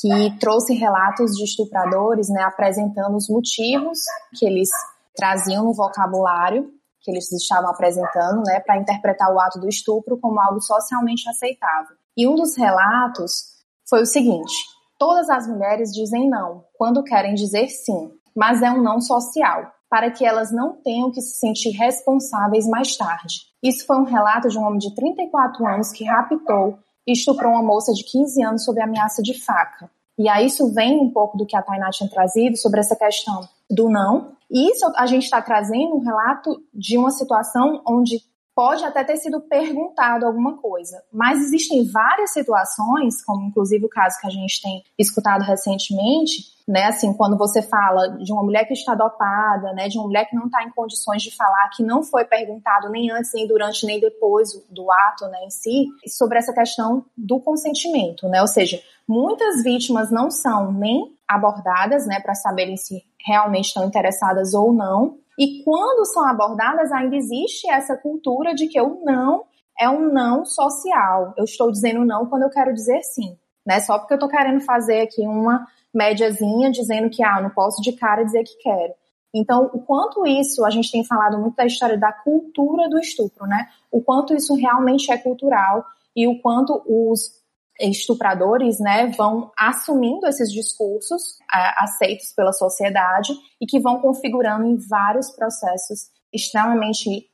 que 0.00 0.38
trouxe 0.40 0.74
relatos 0.74 1.36
de 1.36 1.44
estupradores 1.44 2.30
né, 2.30 2.42
apresentando 2.42 3.16
os 3.16 3.28
motivos 3.28 3.98
que 4.38 4.46
eles 4.46 4.70
traziam 5.14 5.64
no 5.64 5.74
vocabulário 5.74 6.72
que 7.04 7.10
eles 7.10 7.30
estavam 7.30 7.70
apresentando 7.70 8.42
né, 8.46 8.58
para 8.60 8.78
interpretar 8.78 9.32
o 9.32 9.38
ato 9.38 9.60
do 9.60 9.68
estupro 9.68 10.18
como 10.18 10.40
algo 10.40 10.60
socialmente 10.60 11.28
aceitável. 11.28 11.94
E 12.16 12.26
um 12.26 12.34
dos 12.34 12.56
relatos 12.56 13.44
foi 13.88 14.02
o 14.02 14.06
seguinte: 14.06 14.54
todas 14.98 15.28
as 15.28 15.46
mulheres 15.46 15.92
dizem 15.92 16.28
não 16.28 16.64
quando 16.76 17.04
querem 17.04 17.34
dizer 17.34 17.68
sim, 17.68 18.10
mas 18.34 18.62
é 18.62 18.70
um 18.70 18.82
não 18.82 19.00
social 19.00 19.70
para 19.90 20.10
que 20.10 20.24
elas 20.24 20.50
não 20.50 20.72
tenham 20.82 21.12
que 21.12 21.20
se 21.20 21.38
sentir 21.38 21.70
responsáveis 21.70 22.66
mais 22.66 22.96
tarde. 22.96 23.42
Isso 23.62 23.86
foi 23.86 23.96
um 23.96 24.04
relato 24.04 24.48
de 24.48 24.58
um 24.58 24.62
homem 24.62 24.78
de 24.78 24.92
34 24.94 25.64
anos 25.66 25.92
que 25.92 26.04
raptou 26.04 26.78
e 27.06 27.12
estuprou 27.12 27.52
uma 27.52 27.62
moça 27.62 27.92
de 27.92 28.02
15 28.02 28.42
anos 28.42 28.64
sob 28.64 28.80
ameaça 28.80 29.22
de 29.22 29.34
faca. 29.34 29.88
E 30.18 30.28
aí 30.28 30.46
isso 30.46 30.72
vem 30.72 30.98
um 30.98 31.10
pouco 31.10 31.36
do 31.36 31.46
que 31.46 31.56
a 31.56 31.62
Tainá 31.62 31.90
tinha 31.90 32.08
trazido 32.08 32.56
sobre 32.56 32.80
essa 32.80 32.96
questão 32.96 33.48
do 33.70 33.88
não. 33.88 34.32
E 34.50 34.70
isso 34.70 34.90
a 34.96 35.06
gente 35.06 35.24
está 35.24 35.40
trazendo 35.40 35.96
um 35.96 36.04
relato 36.04 36.62
de 36.72 36.96
uma 36.98 37.10
situação 37.10 37.82
onde 37.86 38.18
pode 38.54 38.84
até 38.84 39.02
ter 39.02 39.16
sido 39.16 39.40
perguntado 39.40 40.24
alguma 40.24 40.56
coisa, 40.56 41.02
mas 41.12 41.40
existem 41.40 41.84
várias 41.90 42.32
situações, 42.32 43.22
como 43.24 43.48
inclusive 43.48 43.84
o 43.84 43.88
caso 43.88 44.18
que 44.20 44.26
a 44.28 44.30
gente 44.30 44.62
tem 44.62 44.82
escutado 44.96 45.42
recentemente, 45.42 46.54
né? 46.66 46.84
Assim, 46.84 47.12
quando 47.12 47.36
você 47.36 47.60
fala 47.60 48.16
de 48.18 48.32
uma 48.32 48.42
mulher 48.42 48.64
que 48.64 48.72
está 48.72 48.94
dopada, 48.94 49.72
né? 49.72 49.88
De 49.88 49.98
uma 49.98 50.06
mulher 50.06 50.26
que 50.26 50.36
não 50.36 50.46
está 50.46 50.62
em 50.62 50.70
condições 50.70 51.22
de 51.22 51.34
falar, 51.34 51.68
que 51.76 51.82
não 51.82 52.02
foi 52.02 52.24
perguntado 52.24 52.88
nem 52.90 53.10
antes, 53.10 53.32
nem 53.34 53.46
durante, 53.46 53.84
nem 53.84 54.00
depois 54.00 54.50
do 54.70 54.90
ato, 54.90 55.26
né? 55.26 55.44
Em 55.44 55.50
si, 55.50 55.86
sobre 56.06 56.38
essa 56.38 56.54
questão 56.54 57.04
do 57.16 57.40
consentimento, 57.40 58.28
né? 58.28 58.40
Ou 58.40 58.48
seja, 58.48 58.80
muitas 59.06 59.62
vítimas 59.62 60.10
não 60.10 60.30
são 60.30 60.72
nem 60.72 61.12
abordadas, 61.26 62.06
né? 62.06 62.20
Para 62.20 62.34
saberem 62.34 62.76
se 62.76 63.02
realmente 63.24 63.66
estão 63.66 63.84
interessadas 63.84 64.54
ou 64.54 64.72
não 64.72 65.18
E 65.38 65.62
quando 65.64 66.04
são 66.06 66.26
abordadas, 66.28 66.92
ainda 66.92 67.16
existe 67.16 67.68
essa 67.68 67.96
cultura 67.96 68.54
de 68.54 68.68
que 68.68 68.80
o 68.80 69.02
não 69.04 69.44
é 69.78 69.88
um 69.88 70.12
não 70.12 70.44
social. 70.44 71.34
Eu 71.36 71.44
estou 71.44 71.70
dizendo 71.70 72.04
não 72.04 72.26
quando 72.26 72.42
eu 72.42 72.50
quero 72.50 72.72
dizer 72.72 73.02
sim. 73.02 73.36
Né? 73.66 73.80
Só 73.80 73.98
porque 73.98 74.12
eu 74.12 74.16
estou 74.16 74.28
querendo 74.28 74.60
fazer 74.60 75.00
aqui 75.00 75.22
uma 75.22 75.66
médiazinha 75.92 76.70
dizendo 76.70 77.08
que 77.08 77.24
ah, 77.24 77.40
não 77.40 77.50
posso 77.50 77.80
de 77.82 77.92
cara 77.92 78.22
dizer 78.22 78.44
que 78.44 78.56
quero. 78.58 78.92
Então, 79.34 79.68
o 79.72 79.80
quanto 79.80 80.24
isso, 80.26 80.64
a 80.64 80.70
gente 80.70 80.92
tem 80.92 81.04
falado 81.04 81.38
muito 81.38 81.56
da 81.56 81.66
história 81.66 81.98
da 81.98 82.12
cultura 82.12 82.88
do 82.88 83.00
estupro, 83.00 83.46
né? 83.46 83.68
O 83.90 84.00
quanto 84.00 84.32
isso 84.32 84.54
realmente 84.54 85.10
é 85.10 85.18
cultural 85.18 85.84
e 86.14 86.28
o 86.28 86.40
quanto 86.40 86.80
os 86.86 87.42
estupradores, 87.80 88.78
né, 88.78 89.10
vão 89.16 89.50
assumindo 89.58 90.26
esses 90.26 90.50
discursos 90.52 91.38
aceitos 91.50 92.32
pela 92.32 92.52
sociedade 92.52 93.32
e 93.60 93.66
que 93.66 93.80
vão 93.80 94.00
configurando 94.00 94.64
em 94.64 94.76
vários 94.88 95.30
processos 95.30 96.10
extremamente 96.32 97.28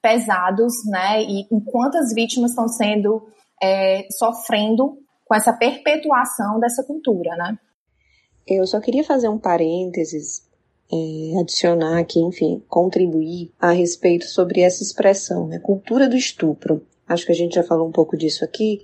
pesados, 0.00 0.72
né, 0.86 1.22
e 1.22 1.46
quantas 1.70 2.12
vítimas 2.14 2.50
estão 2.50 2.68
sendo 2.68 3.26
é, 3.62 4.06
sofrendo 4.10 4.98
com 5.24 5.34
essa 5.34 5.52
perpetuação 5.52 6.60
dessa 6.60 6.84
cultura, 6.84 7.34
né? 7.36 7.58
Eu 8.46 8.66
só 8.66 8.78
queria 8.78 9.02
fazer 9.02 9.28
um 9.28 9.38
parênteses, 9.38 10.46
é, 10.92 11.40
adicionar 11.40 11.98
aqui, 11.98 12.20
enfim, 12.20 12.62
contribuir 12.68 13.50
a 13.58 13.70
respeito 13.70 14.26
sobre 14.26 14.60
essa 14.60 14.82
expressão, 14.82 15.46
né, 15.46 15.58
cultura 15.58 16.06
do 16.06 16.16
estupro. 16.16 16.86
Acho 17.08 17.24
que 17.24 17.32
a 17.32 17.34
gente 17.34 17.54
já 17.54 17.62
falou 17.62 17.88
um 17.88 17.92
pouco 17.92 18.16
disso 18.16 18.44
aqui, 18.44 18.82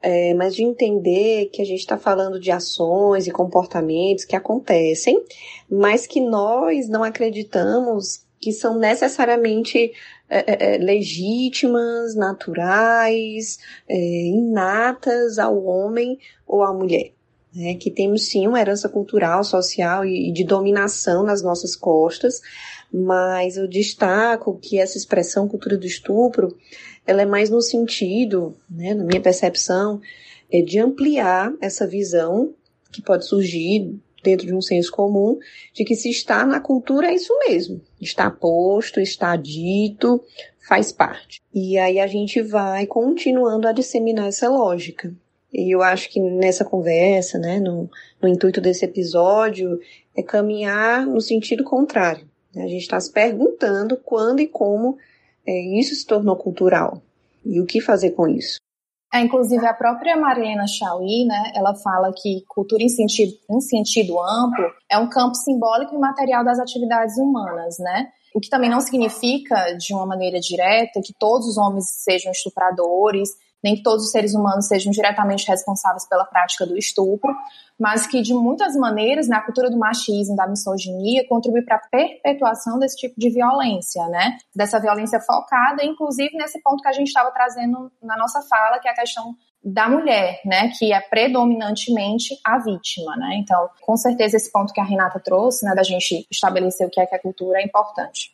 é, 0.00 0.32
mas 0.34 0.54
de 0.54 0.62
entender 0.62 1.46
que 1.46 1.60
a 1.60 1.64
gente 1.64 1.80
está 1.80 1.98
falando 1.98 2.38
de 2.38 2.50
ações 2.50 3.26
e 3.26 3.30
comportamentos 3.30 4.24
que 4.24 4.36
acontecem, 4.36 5.22
mas 5.70 6.06
que 6.06 6.20
nós 6.20 6.88
não 6.88 7.02
acreditamos 7.02 8.26
que 8.40 8.52
são 8.52 8.78
necessariamente 8.78 9.92
é, 10.30 10.72
é, 10.72 10.74
é 10.74 10.78
legítimas, 10.78 12.14
naturais, 12.14 13.58
é, 13.88 13.96
inatas 13.96 15.38
ao 15.38 15.64
homem 15.64 16.18
ou 16.46 16.62
à 16.62 16.72
mulher. 16.72 17.12
Né? 17.52 17.74
Que 17.74 17.90
temos 17.90 18.26
sim 18.26 18.46
uma 18.46 18.60
herança 18.60 18.88
cultural, 18.88 19.42
social 19.42 20.04
e, 20.04 20.28
e 20.28 20.32
de 20.32 20.44
dominação 20.44 21.24
nas 21.24 21.42
nossas 21.42 21.74
costas, 21.74 22.40
mas 22.92 23.56
eu 23.56 23.66
destaco 23.66 24.58
que 24.60 24.78
essa 24.78 24.96
expressão 24.96 25.48
cultura 25.48 25.76
do 25.76 25.86
estupro 25.86 26.56
ela 27.08 27.22
é 27.22 27.24
mais 27.24 27.48
no 27.48 27.62
sentido, 27.62 28.54
né, 28.70 28.92
na 28.92 29.02
minha 29.02 29.20
percepção, 29.20 29.98
é 30.52 30.60
de 30.60 30.78
ampliar 30.78 31.50
essa 31.58 31.86
visão 31.86 32.54
que 32.92 33.00
pode 33.00 33.26
surgir 33.26 33.98
dentro 34.22 34.46
de 34.46 34.54
um 34.54 34.60
senso 34.60 34.92
comum 34.92 35.38
de 35.72 35.84
que 35.84 35.96
se 35.96 36.10
está 36.10 36.44
na 36.44 36.60
cultura 36.60 37.06
é 37.06 37.14
isso 37.14 37.32
mesmo, 37.48 37.80
está 37.98 38.30
posto, 38.30 39.00
está 39.00 39.34
dito, 39.36 40.22
faz 40.68 40.92
parte. 40.92 41.40
E 41.54 41.78
aí 41.78 41.98
a 41.98 42.06
gente 42.06 42.42
vai 42.42 42.86
continuando 42.86 43.66
a 43.66 43.72
disseminar 43.72 44.28
essa 44.28 44.50
lógica. 44.50 45.10
E 45.50 45.74
eu 45.74 45.80
acho 45.80 46.10
que 46.10 46.20
nessa 46.20 46.62
conversa, 46.62 47.38
né, 47.38 47.58
no, 47.58 47.88
no 48.20 48.28
intuito 48.28 48.60
desse 48.60 48.84
episódio, 48.84 49.80
é 50.14 50.22
caminhar 50.22 51.06
no 51.06 51.22
sentido 51.22 51.64
contrário. 51.64 52.28
A 52.54 52.66
gente 52.66 52.82
está 52.82 53.00
se 53.00 53.10
perguntando 53.10 53.96
quando 53.96 54.40
e 54.40 54.46
como 54.46 54.98
isso 55.50 55.94
se 55.94 56.06
tornou 56.06 56.36
cultural. 56.36 57.02
E 57.44 57.60
o 57.60 57.66
que 57.66 57.80
fazer 57.80 58.10
com 58.10 58.28
isso? 58.28 58.58
É, 59.12 59.20
inclusive, 59.20 59.64
a 59.66 59.72
própria 59.72 60.16
Mariana 60.16 60.66
Chauí, 60.66 61.24
né, 61.24 61.52
ela 61.54 61.74
fala 61.74 62.12
que 62.12 62.44
cultura 62.46 62.82
em 62.82 62.90
sentido, 62.90 63.32
em 63.50 63.60
sentido 63.60 64.20
amplo 64.20 64.70
é 64.90 64.98
um 64.98 65.08
campo 65.08 65.34
simbólico 65.34 65.94
e 65.94 65.98
material 65.98 66.44
das 66.44 66.58
atividades 66.58 67.16
humanas, 67.16 67.78
né? 67.78 68.10
O 68.34 68.40
que 68.40 68.50
também 68.50 68.68
não 68.68 68.80
significa, 68.80 69.72
de 69.72 69.94
uma 69.94 70.04
maneira 70.04 70.38
direta, 70.38 71.00
que 71.02 71.14
todos 71.18 71.48
os 71.48 71.56
homens 71.56 71.86
sejam 71.88 72.30
estupradores, 72.30 73.30
nem 73.62 73.76
que 73.76 73.82
todos 73.82 74.04
os 74.04 74.10
seres 74.10 74.34
humanos 74.34 74.66
sejam 74.66 74.92
diretamente 74.92 75.46
responsáveis 75.46 76.08
pela 76.08 76.24
prática 76.24 76.66
do 76.66 76.76
estupro, 76.76 77.34
mas 77.78 78.06
que 78.06 78.20
de 78.22 78.34
muitas 78.34 78.74
maneiras, 78.74 79.28
na 79.28 79.40
cultura 79.40 79.70
do 79.70 79.78
machismo, 79.78 80.34
da 80.34 80.46
misoginia, 80.46 81.26
contribui 81.28 81.62
para 81.62 81.76
a 81.76 81.88
perpetuação 81.90 82.78
desse 82.78 82.96
tipo 82.96 83.14
de 83.18 83.30
violência, 83.30 84.06
né? 84.08 84.36
Dessa 84.54 84.80
violência 84.80 85.20
focada, 85.20 85.84
inclusive 85.84 86.36
nesse 86.36 86.60
ponto 86.62 86.82
que 86.82 86.88
a 86.88 86.92
gente 86.92 87.08
estava 87.08 87.30
trazendo 87.30 87.90
na 88.02 88.16
nossa 88.16 88.42
fala, 88.42 88.78
que 88.78 88.88
é 88.88 88.90
a 88.90 88.94
questão 88.94 89.34
da 89.62 89.88
mulher, 89.88 90.40
né, 90.44 90.70
que 90.78 90.92
é 90.92 91.00
predominantemente 91.00 92.38
a 92.46 92.58
vítima, 92.58 93.16
né? 93.16 93.36
Então, 93.40 93.68
com 93.82 93.96
certeza 93.96 94.36
esse 94.36 94.50
ponto 94.52 94.72
que 94.72 94.80
a 94.80 94.84
Renata 94.84 95.20
trouxe, 95.20 95.64
né, 95.64 95.74
da 95.74 95.82
gente 95.82 96.26
estabelecer 96.30 96.86
o 96.86 96.90
que 96.90 97.00
é 97.00 97.06
que 97.06 97.14
é 97.14 97.18
cultura 97.18 97.60
é 97.60 97.64
importante. 97.64 98.32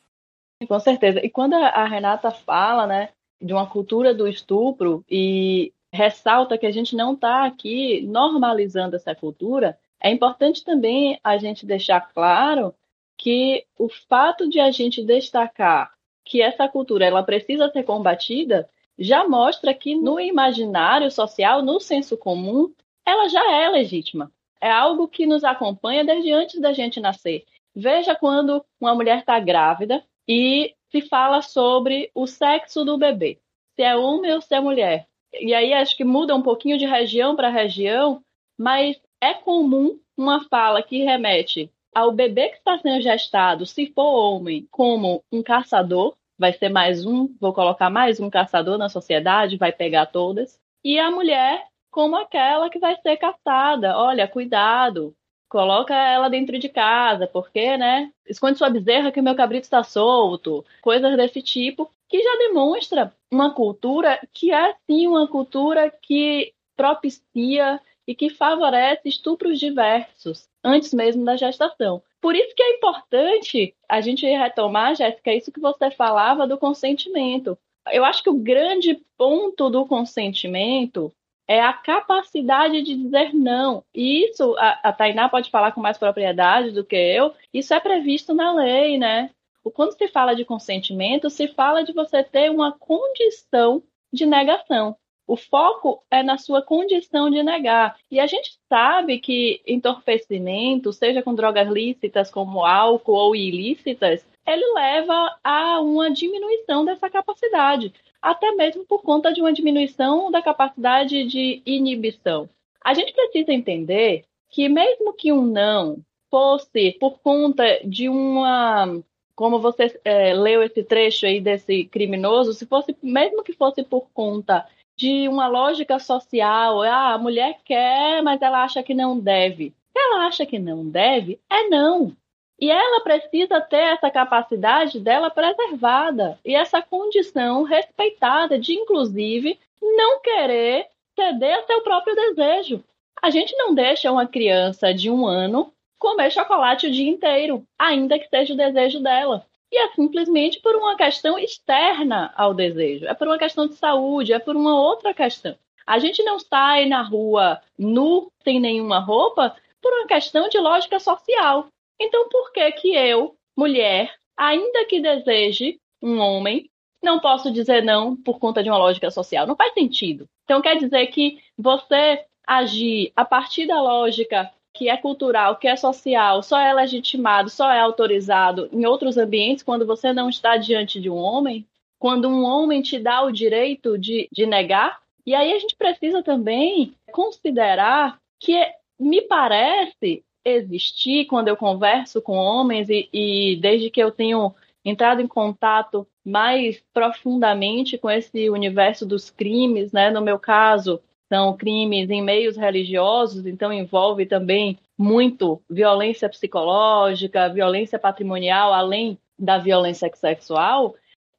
Com 0.68 0.78
certeza. 0.78 1.20
E 1.20 1.30
quando 1.30 1.54
a 1.54 1.86
Renata 1.86 2.30
fala, 2.30 2.86
né, 2.86 3.08
de 3.44 3.52
uma 3.52 3.66
cultura 3.66 4.14
do 4.14 4.26
estupro 4.26 5.04
e 5.08 5.70
ressalta 5.92 6.56
que 6.56 6.66
a 6.66 6.70
gente 6.70 6.96
não 6.96 7.12
está 7.12 7.44
aqui 7.44 8.00
normalizando 8.06 8.96
essa 8.96 9.14
cultura, 9.14 9.78
é 10.02 10.10
importante 10.10 10.64
também 10.64 11.20
a 11.22 11.36
gente 11.36 11.66
deixar 11.66 12.00
claro 12.00 12.74
que 13.18 13.66
o 13.78 13.88
fato 14.08 14.48
de 14.48 14.58
a 14.58 14.70
gente 14.70 15.04
destacar 15.04 15.92
que 16.24 16.40
essa 16.40 16.66
cultura 16.66 17.04
ela 17.04 17.22
precisa 17.22 17.70
ser 17.70 17.84
combatida 17.84 18.68
já 18.98 19.28
mostra 19.28 19.74
que 19.74 19.94
no 19.94 20.18
imaginário 20.18 21.10
social, 21.10 21.62
no 21.62 21.78
senso 21.78 22.16
comum, 22.16 22.72
ela 23.04 23.28
já 23.28 23.52
é 23.52 23.68
legítima. 23.68 24.32
É 24.60 24.70
algo 24.70 25.06
que 25.06 25.26
nos 25.26 25.44
acompanha 25.44 26.04
desde 26.04 26.32
antes 26.32 26.60
da 26.60 26.72
gente 26.72 26.98
nascer. 26.98 27.44
Veja 27.74 28.14
quando 28.14 28.64
uma 28.80 28.94
mulher 28.94 29.18
está 29.18 29.38
grávida 29.38 30.02
e 30.26 30.74
se 30.94 31.00
fala 31.00 31.42
sobre 31.42 32.08
o 32.14 32.24
sexo 32.24 32.84
do 32.84 32.96
bebê, 32.96 33.40
se 33.74 33.82
é 33.82 33.96
homem 33.96 34.32
ou 34.32 34.40
se 34.40 34.54
é 34.54 34.60
mulher. 34.60 35.08
E 35.32 35.52
aí 35.52 35.72
acho 35.72 35.96
que 35.96 36.04
muda 36.04 36.36
um 36.36 36.42
pouquinho 36.42 36.78
de 36.78 36.86
região 36.86 37.34
para 37.34 37.48
região, 37.48 38.22
mas 38.56 38.96
é 39.20 39.34
comum 39.34 39.98
uma 40.16 40.44
fala 40.44 40.80
que 40.84 41.02
remete 41.02 41.68
ao 41.92 42.12
bebê 42.12 42.50
que 42.50 42.58
está 42.58 42.78
sendo 42.78 43.00
gestado, 43.00 43.66
se 43.66 43.86
for 43.92 44.36
homem, 44.36 44.68
como 44.70 45.24
um 45.32 45.42
caçador, 45.42 46.14
vai 46.38 46.52
ser 46.52 46.68
mais 46.68 47.04
um, 47.04 47.28
vou 47.40 47.52
colocar 47.52 47.90
mais 47.90 48.20
um 48.20 48.30
caçador 48.30 48.78
na 48.78 48.88
sociedade, 48.88 49.56
vai 49.56 49.72
pegar 49.72 50.06
todas, 50.06 50.60
e 50.84 50.96
a 50.96 51.10
mulher 51.10 51.66
como 51.90 52.14
aquela 52.14 52.70
que 52.70 52.78
vai 52.78 52.96
ser 53.00 53.16
caçada. 53.16 53.98
Olha, 53.98 54.28
cuidado, 54.28 55.12
coloca 55.54 55.94
ela 55.94 56.28
dentro 56.28 56.58
de 56.58 56.68
casa, 56.68 57.28
porque, 57.28 57.76
né? 57.76 58.10
Esconde 58.26 58.58
sua 58.58 58.68
bezerra 58.68 59.12
que 59.12 59.20
o 59.20 59.22
meu 59.22 59.36
cabrito 59.36 59.62
está 59.62 59.84
solto, 59.84 60.64
coisas 60.82 61.16
desse 61.16 61.40
tipo, 61.40 61.88
que 62.08 62.20
já 62.20 62.36
demonstra 62.38 63.14
uma 63.30 63.54
cultura 63.54 64.18
que 64.32 64.52
é 64.52 64.74
sim 64.84 65.06
uma 65.06 65.28
cultura 65.28 65.94
que 66.02 66.52
propicia 66.76 67.80
e 68.04 68.16
que 68.16 68.30
favorece 68.30 69.08
estupros 69.08 69.60
diversos 69.60 70.48
antes 70.62 70.92
mesmo 70.92 71.24
da 71.24 71.36
gestação. 71.36 72.02
Por 72.20 72.34
isso 72.34 72.52
que 72.56 72.62
é 72.62 72.74
importante 72.74 73.76
a 73.88 74.00
gente 74.00 74.26
retomar, 74.26 74.96
Jéssica, 74.96 75.32
isso 75.32 75.52
que 75.52 75.60
você 75.60 75.88
falava 75.88 76.48
do 76.48 76.58
consentimento. 76.58 77.56
Eu 77.92 78.04
acho 78.04 78.24
que 78.24 78.30
o 78.30 78.40
grande 78.40 79.00
ponto 79.16 79.70
do 79.70 79.86
consentimento 79.86 81.12
é 81.46 81.60
a 81.60 81.72
capacidade 81.72 82.82
de 82.82 82.96
dizer 82.96 83.34
não. 83.34 83.84
E 83.94 84.24
isso, 84.26 84.54
a, 84.58 84.80
a 84.84 84.92
Tainá 84.92 85.28
pode 85.28 85.50
falar 85.50 85.72
com 85.72 85.80
mais 85.80 85.98
propriedade 85.98 86.70
do 86.70 86.84
que 86.84 86.96
eu, 86.96 87.32
isso 87.52 87.74
é 87.74 87.80
previsto 87.80 88.34
na 88.34 88.52
lei, 88.52 88.98
né? 88.98 89.30
Quando 89.72 89.96
se 89.96 90.08
fala 90.08 90.34
de 90.34 90.44
consentimento, 90.44 91.30
se 91.30 91.48
fala 91.48 91.82
de 91.82 91.92
você 91.92 92.22
ter 92.22 92.50
uma 92.50 92.72
condição 92.72 93.82
de 94.12 94.26
negação. 94.26 94.96
O 95.26 95.36
foco 95.36 96.04
é 96.10 96.22
na 96.22 96.36
sua 96.36 96.60
condição 96.60 97.30
de 97.30 97.42
negar. 97.42 97.96
E 98.10 98.20
a 98.20 98.26
gente 98.26 98.58
sabe 98.68 99.18
que 99.18 99.62
entorpecimento, 99.66 100.92
seja 100.92 101.22
com 101.22 101.34
drogas 101.34 101.66
lícitas 101.68 102.30
como 102.30 102.64
álcool 102.64 103.14
ou 103.14 103.36
ilícitas, 103.36 104.26
ele 104.46 104.72
leva 104.74 105.38
a 105.42 105.80
uma 105.80 106.10
diminuição 106.10 106.84
dessa 106.84 107.08
capacidade 107.10 107.92
até 108.24 108.52
mesmo 108.52 108.86
por 108.86 109.02
conta 109.02 109.30
de 109.30 109.42
uma 109.42 109.52
diminuição 109.52 110.30
da 110.30 110.40
capacidade 110.40 111.24
de 111.26 111.60
inibição. 111.66 112.48
A 112.82 112.94
gente 112.94 113.12
precisa 113.12 113.52
entender 113.52 114.24
que, 114.48 114.66
mesmo 114.66 115.12
que 115.12 115.30
um 115.30 115.42
não 115.42 115.98
fosse 116.30 116.92
por 116.98 117.18
conta 117.18 117.64
de 117.84 118.08
uma. 118.08 118.98
Como 119.36 119.58
você 119.58 120.00
é, 120.04 120.32
leu 120.32 120.62
esse 120.62 120.82
trecho 120.82 121.26
aí 121.26 121.38
desse 121.38 121.84
criminoso, 121.84 122.54
se 122.54 122.64
fosse, 122.64 122.96
mesmo 123.02 123.42
que 123.42 123.52
fosse 123.52 123.82
por 123.82 124.08
conta 124.14 124.66
de 124.96 125.28
uma 125.28 125.46
lógica 125.46 125.98
social, 125.98 126.82
ah, 126.82 127.14
a 127.14 127.18
mulher 127.18 127.58
quer, 127.64 128.22
mas 128.22 128.40
ela 128.40 128.62
acha 128.62 128.82
que 128.82 128.94
não 128.94 129.18
deve. 129.18 129.74
Se 129.92 129.98
ela 129.98 130.26
acha 130.26 130.46
que 130.46 130.58
não 130.58 130.88
deve, 130.88 131.40
é 131.50 131.68
não. 131.68 132.16
E 132.60 132.70
ela 132.70 133.00
precisa 133.02 133.60
ter 133.60 133.82
essa 133.94 134.10
capacidade 134.10 135.00
dela 135.00 135.30
preservada 135.30 136.38
e 136.44 136.54
essa 136.54 136.80
condição 136.80 137.62
respeitada 137.62 138.58
de, 138.58 138.74
inclusive, 138.74 139.58
não 139.82 140.20
querer 140.20 140.86
ceder 141.14 141.58
a 141.58 141.62
seu 141.64 141.80
próprio 141.82 142.14
desejo. 142.14 142.82
A 143.20 143.30
gente 143.30 143.56
não 143.56 143.74
deixa 143.74 144.10
uma 144.10 144.26
criança 144.26 144.92
de 144.92 145.10
um 145.10 145.26
ano 145.26 145.72
comer 145.98 146.30
chocolate 146.30 146.86
o 146.86 146.92
dia 146.92 147.08
inteiro, 147.08 147.66
ainda 147.78 148.18
que 148.18 148.28
seja 148.28 148.52
o 148.52 148.56
desejo 148.56 149.00
dela. 149.00 149.46
E 149.72 149.76
é 149.78 149.88
simplesmente 149.92 150.60
por 150.60 150.76
uma 150.76 150.96
questão 150.96 151.38
externa 151.38 152.32
ao 152.36 152.54
desejo, 152.54 153.06
é 153.06 153.14
por 153.14 153.26
uma 153.26 153.38
questão 153.38 153.66
de 153.66 153.74
saúde, 153.74 154.32
é 154.32 154.38
por 154.38 154.54
uma 154.54 154.78
outra 154.78 155.12
questão. 155.12 155.56
A 155.86 155.98
gente 155.98 156.22
não 156.22 156.38
sai 156.38 156.86
na 156.86 157.02
rua 157.02 157.60
nu, 157.78 158.30
sem 158.42 158.60
nenhuma 158.60 158.98
roupa, 158.98 159.56
por 159.82 159.92
uma 159.92 160.06
questão 160.06 160.48
de 160.48 160.58
lógica 160.58 161.00
social. 161.00 161.66
Então, 162.00 162.28
por 162.28 162.52
que 162.52 162.72
que 162.72 162.94
eu, 162.94 163.36
mulher, 163.56 164.12
ainda 164.36 164.84
que 164.86 165.00
deseje 165.00 165.78
um 166.02 166.18
homem, 166.18 166.70
não 167.02 167.20
posso 167.20 167.50
dizer 167.50 167.82
não 167.82 168.16
por 168.16 168.38
conta 168.38 168.62
de 168.62 168.70
uma 168.70 168.78
lógica 168.78 169.10
social? 169.10 169.46
Não 169.46 169.56
faz 169.56 169.72
sentido. 169.74 170.28
Então, 170.44 170.60
quer 170.60 170.76
dizer 170.76 171.06
que 171.08 171.38
você 171.56 172.24
agir 172.46 173.12
a 173.14 173.24
partir 173.24 173.66
da 173.66 173.80
lógica 173.80 174.50
que 174.72 174.88
é 174.88 174.96
cultural, 174.96 175.56
que 175.56 175.68
é 175.68 175.76
social, 175.76 176.42
só 176.42 176.58
é 176.58 176.74
legitimado, 176.74 177.48
só 177.48 177.70
é 177.70 177.78
autorizado 177.78 178.68
em 178.72 178.84
outros 178.84 179.16
ambientes 179.16 179.62
quando 179.62 179.86
você 179.86 180.12
não 180.12 180.28
está 180.28 180.56
diante 180.56 181.00
de 181.00 181.08
um 181.08 181.16
homem, 181.16 181.64
quando 181.96 182.28
um 182.28 182.44
homem 182.44 182.82
te 182.82 182.98
dá 182.98 183.22
o 183.22 183.30
direito 183.30 183.96
de, 183.96 184.28
de 184.32 184.44
negar. 184.46 185.00
E 185.24 185.34
aí 185.34 185.52
a 185.52 185.58
gente 185.58 185.76
precisa 185.76 186.22
também 186.22 186.92
considerar 187.12 188.18
que 188.40 188.60
me 188.98 189.22
parece 189.22 190.24
existir 190.44 191.26
quando 191.26 191.48
eu 191.48 191.56
converso 191.56 192.20
com 192.20 192.36
homens 192.36 192.88
e, 192.88 193.08
e 193.12 193.56
desde 193.60 193.90
que 193.90 194.00
eu 194.00 194.10
tenho 194.10 194.54
entrado 194.84 195.20
em 195.20 195.26
contato 195.26 196.06
mais 196.24 196.82
profundamente 196.92 197.96
com 197.96 198.10
esse 198.10 198.50
universo 198.50 199.06
dos 199.06 199.30
crimes, 199.30 199.92
né? 199.92 200.10
No 200.10 200.20
meu 200.20 200.38
caso, 200.38 201.00
são 201.28 201.56
crimes 201.56 202.10
em 202.10 202.22
meios 202.22 202.56
religiosos, 202.56 203.46
então 203.46 203.72
envolve 203.72 204.26
também 204.26 204.78
muito 204.96 205.60
violência 205.68 206.28
psicológica, 206.28 207.48
violência 207.48 207.98
patrimonial, 207.98 208.72
além 208.72 209.18
da 209.38 209.58
violência 209.58 210.10
sexual, 210.14 210.94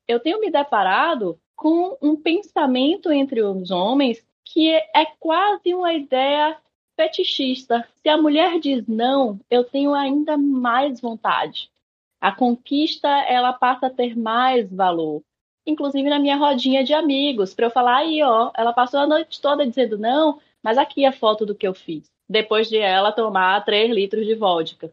eu 0.08 0.20
tenho 0.20 0.40
me 0.40 0.52
deparado 0.52 1.40
com 1.56 1.98
um 2.02 2.16
pensamento 2.16 3.12
entre 3.12 3.42
os 3.42 3.72
homens 3.72 4.24
que 4.44 4.70
é 4.72 5.06
quase 5.20 5.74
uma 5.74 5.94
ideia 5.94 6.58
fetichista. 6.96 7.88
Se 8.02 8.10
a 8.10 8.18
mulher 8.18 8.60
diz 8.60 8.88
não, 8.88 9.40
eu 9.50 9.64
tenho 9.64 9.94
ainda 9.94 10.38
mais 10.38 11.00
vontade. 11.02 11.70
A 12.20 12.32
conquista 12.32 13.08
ela 13.08 13.54
passa 13.54 13.88
a 13.88 13.90
ter 13.90 14.18
mais 14.18 14.72
valor 14.72 15.22
inclusive 15.66 16.08
na 16.10 16.20
minha 16.20 16.38
rodinha 16.38 16.84
de 16.84 16.94
amigos, 16.94 17.54
para 17.54 17.66
eu 17.66 17.72
falar 17.72 17.98
aí, 17.98 18.22
ó, 18.22 18.52
ela 18.56 18.72
passou 18.72 19.00
a 19.00 19.08
noite 19.08 19.42
toda 19.42 19.66
dizendo 19.66 19.98
não, 19.98 20.40
mas 20.62 20.78
aqui 20.78 21.06
a 21.06 21.12
foto 21.12 21.46
do 21.46 21.56
que 21.56 21.68
eu 21.68 21.74
fiz. 21.74 22.10
Depois 22.30 22.70
de 22.70 22.78
ela 22.78 23.12
tomar 23.12 23.64
3 23.66 23.92
litros 23.92 24.26
de 24.26 24.36
vodka. 24.36 24.92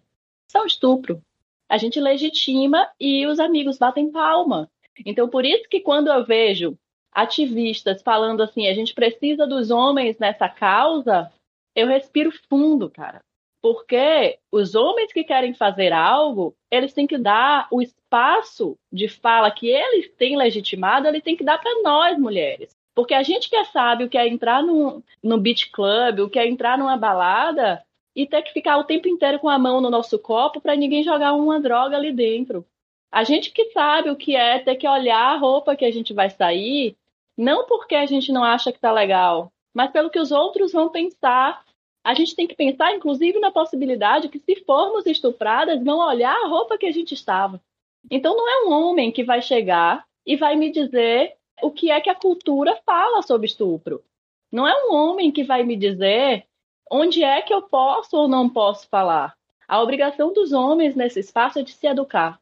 Isso 0.49 0.59
é 0.59 0.63
um 0.63 0.67
estupro. 0.67 1.23
A 1.69 1.79
gente 1.79 2.01
legitima 2.01 2.89
e 2.99 3.27
os 3.27 3.39
amigos 3.39 3.79
batem 3.79 4.11
palma. 4.11 4.71
Então, 5.07 5.29
por 5.29 5.45
isso 5.45 5.69
que 5.69 5.81
quando 5.81 6.09
eu 6.09 6.25
vejo 6.25 6.77
ativistas 7.11 8.03
falando 8.03 8.43
assim, 8.43 8.69
a 8.69 8.75
gente 8.75 8.95
precisa 8.95 9.47
dos 9.47 9.71
homens 9.71 10.19
nessa 10.19 10.49
causa, 10.49 11.31
eu 11.75 11.87
respiro 11.87 12.31
fundo, 12.49 12.91
cara. 12.91 13.21
Porque 13.63 14.39
os 14.51 14.75
homens 14.75 15.13
que 15.13 15.23
querem 15.23 15.55
fazer 15.55 15.93
algo, 15.93 16.55
eles 16.71 16.93
têm 16.93 17.07
que 17.07 17.17
dar 17.17 17.69
o 17.71 17.81
espaço 17.81 18.77
de 18.93 19.09
fala 19.09 19.51
que 19.53 19.69
eles 19.69 20.11
têm 20.17 20.37
legitimado, 20.37 21.07
eles 21.07 21.23
têm 21.23 21.37
que 21.37 21.45
dar 21.45 21.59
para 21.59 21.81
nós, 21.83 22.19
mulheres. 22.19 22.77
Porque 22.95 23.15
a 23.15 23.23
gente 23.23 23.49
que 23.49 23.65
sabe 23.67 24.05
o 24.05 24.09
que 24.09 24.19
é 24.19 24.27
entrar 24.27 24.63
no, 24.63 25.03
no 25.23 25.39
beach 25.39 25.71
club, 25.71 26.21
o 26.21 26.29
que 26.29 26.39
é 26.39 26.47
entrar 26.47 26.77
numa 26.77 26.97
balada 26.97 27.83
e 28.15 28.27
ter 28.27 28.43
que 28.43 28.53
ficar 28.53 28.77
o 28.79 28.85
tempo 28.85 29.09
inteiro 29.09 29.39
com 29.39 29.49
a 29.49 29.59
mão 29.59 29.81
no 29.81 29.89
nosso 29.91 30.19
copo 30.19 30.61
para 30.61 30.77
ninguém 30.77 31.03
jogar 31.03 31.33
uma 31.33 31.61
droga 31.61 31.97
ali 31.97 32.13
dentro. 32.13 32.67
A 33.11 33.25
gente 33.25 33.51
que 33.51 33.71
sabe 33.71 34.11
o 34.11 34.17
que 34.17 34.35
é 34.35 34.59
ter 34.59 34.77
que 34.77 34.89
olhar 34.89 35.35
a 35.35 35.37
roupa 35.37 35.77
que 35.77 35.85
a 35.85 35.91
gente 35.91 36.13
vai 36.13 36.31
sair, 36.31 36.97
não 37.37 37.65
porque 37.67 37.95
a 37.95 38.07
gente 38.07 38.33
não 38.33 38.43
acha 38.43 38.73
que 38.73 38.81
tá 38.81 38.93
legal, 38.93 39.53
mas 39.75 39.91
pelo 39.91 40.11
que 40.11 40.19
os 40.19 40.31
outros 40.31 40.73
vão 40.73 40.89
pensar 40.89 41.65
a 42.05 42.15
gente 42.15 42.35
tem 42.35 42.49
que 42.49 42.57
pensar, 42.57 42.95
inclusive, 42.95 43.39
na 43.39 43.53
possibilidade 43.53 44.29
que, 44.29 44.41
se 44.41 44.57
formos 44.65 45.07
estupradas, 45.07 45.83
vão 45.83 45.99
olhar 45.99 46.35
a 46.35 46.49
roupa 46.49 46.77
que 46.77 46.87
a 46.87 46.91
gente 46.91 47.15
estava. 47.15 47.63
Então, 48.11 48.37
não 48.37 48.49
é 48.49 48.67
um 48.67 48.73
homem 48.73 49.13
que 49.13 49.23
vai 49.23 49.41
chegar 49.41 50.05
e 50.27 50.37
vai 50.37 50.57
me 50.57 50.71
dizer 50.71 51.37
o 51.63 51.71
que 51.71 51.91
é 51.91 52.01
que 52.01 52.11
a 52.11 52.15
cultura 52.15 52.81
fala 52.85 53.23
sobre 53.23 53.47
estupro. 53.47 54.03
Não 54.51 54.67
é 54.67 54.75
um 54.85 54.95
homem 54.95 55.31
que 55.31 55.45
vai 55.45 55.63
me 55.63 55.77
dizer 55.77 56.45
onde 56.91 57.23
é 57.23 57.41
que 57.41 57.55
eu 57.55 57.63
posso 57.63 58.17
ou 58.17 58.27
não 58.27 58.49
posso 58.49 58.89
falar. 58.89 59.37
A 59.69 59.81
obrigação 59.81 60.33
dos 60.33 60.53
homens 60.53 60.97
nesse 60.97 61.21
espaço 61.21 61.61
é 61.61 61.63
de 61.63 61.73
se 61.73 61.87
educar, 61.87 62.41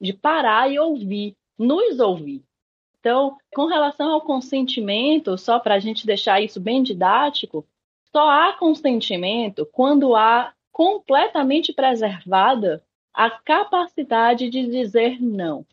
de 0.00 0.14
parar 0.14 0.72
e 0.72 0.78
ouvir, 0.78 1.36
nos 1.58 2.00
ouvir. 2.00 2.42
Então, 3.02 3.36
com 3.52 3.66
relação 3.66 4.12
ao 4.12 4.20
consentimento, 4.20 5.36
só 5.36 5.58
para 5.58 5.74
a 5.74 5.80
gente 5.80 6.06
deixar 6.06 6.40
isso 6.40 6.60
bem 6.60 6.84
didático, 6.84 7.66
só 8.12 8.30
há 8.30 8.52
consentimento 8.52 9.68
quando 9.72 10.14
há 10.14 10.54
completamente 10.70 11.72
preservada 11.72 12.80
a 13.12 13.28
capacidade 13.28 14.48
de 14.48 14.68
dizer 14.68 15.20
não. 15.20 15.66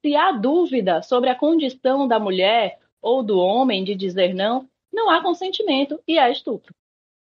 Se 0.00 0.16
há 0.16 0.32
dúvida 0.32 1.02
sobre 1.02 1.30
a 1.30 1.36
condição 1.36 2.08
da 2.08 2.18
mulher 2.18 2.80
ou 3.00 3.22
do 3.22 3.38
homem 3.38 3.84
de 3.84 3.94
dizer 3.94 4.34
não, 4.34 4.68
não 4.92 5.08
há 5.08 5.22
consentimento 5.22 6.00
e 6.04 6.18
é 6.18 6.32
estupro. 6.32 6.74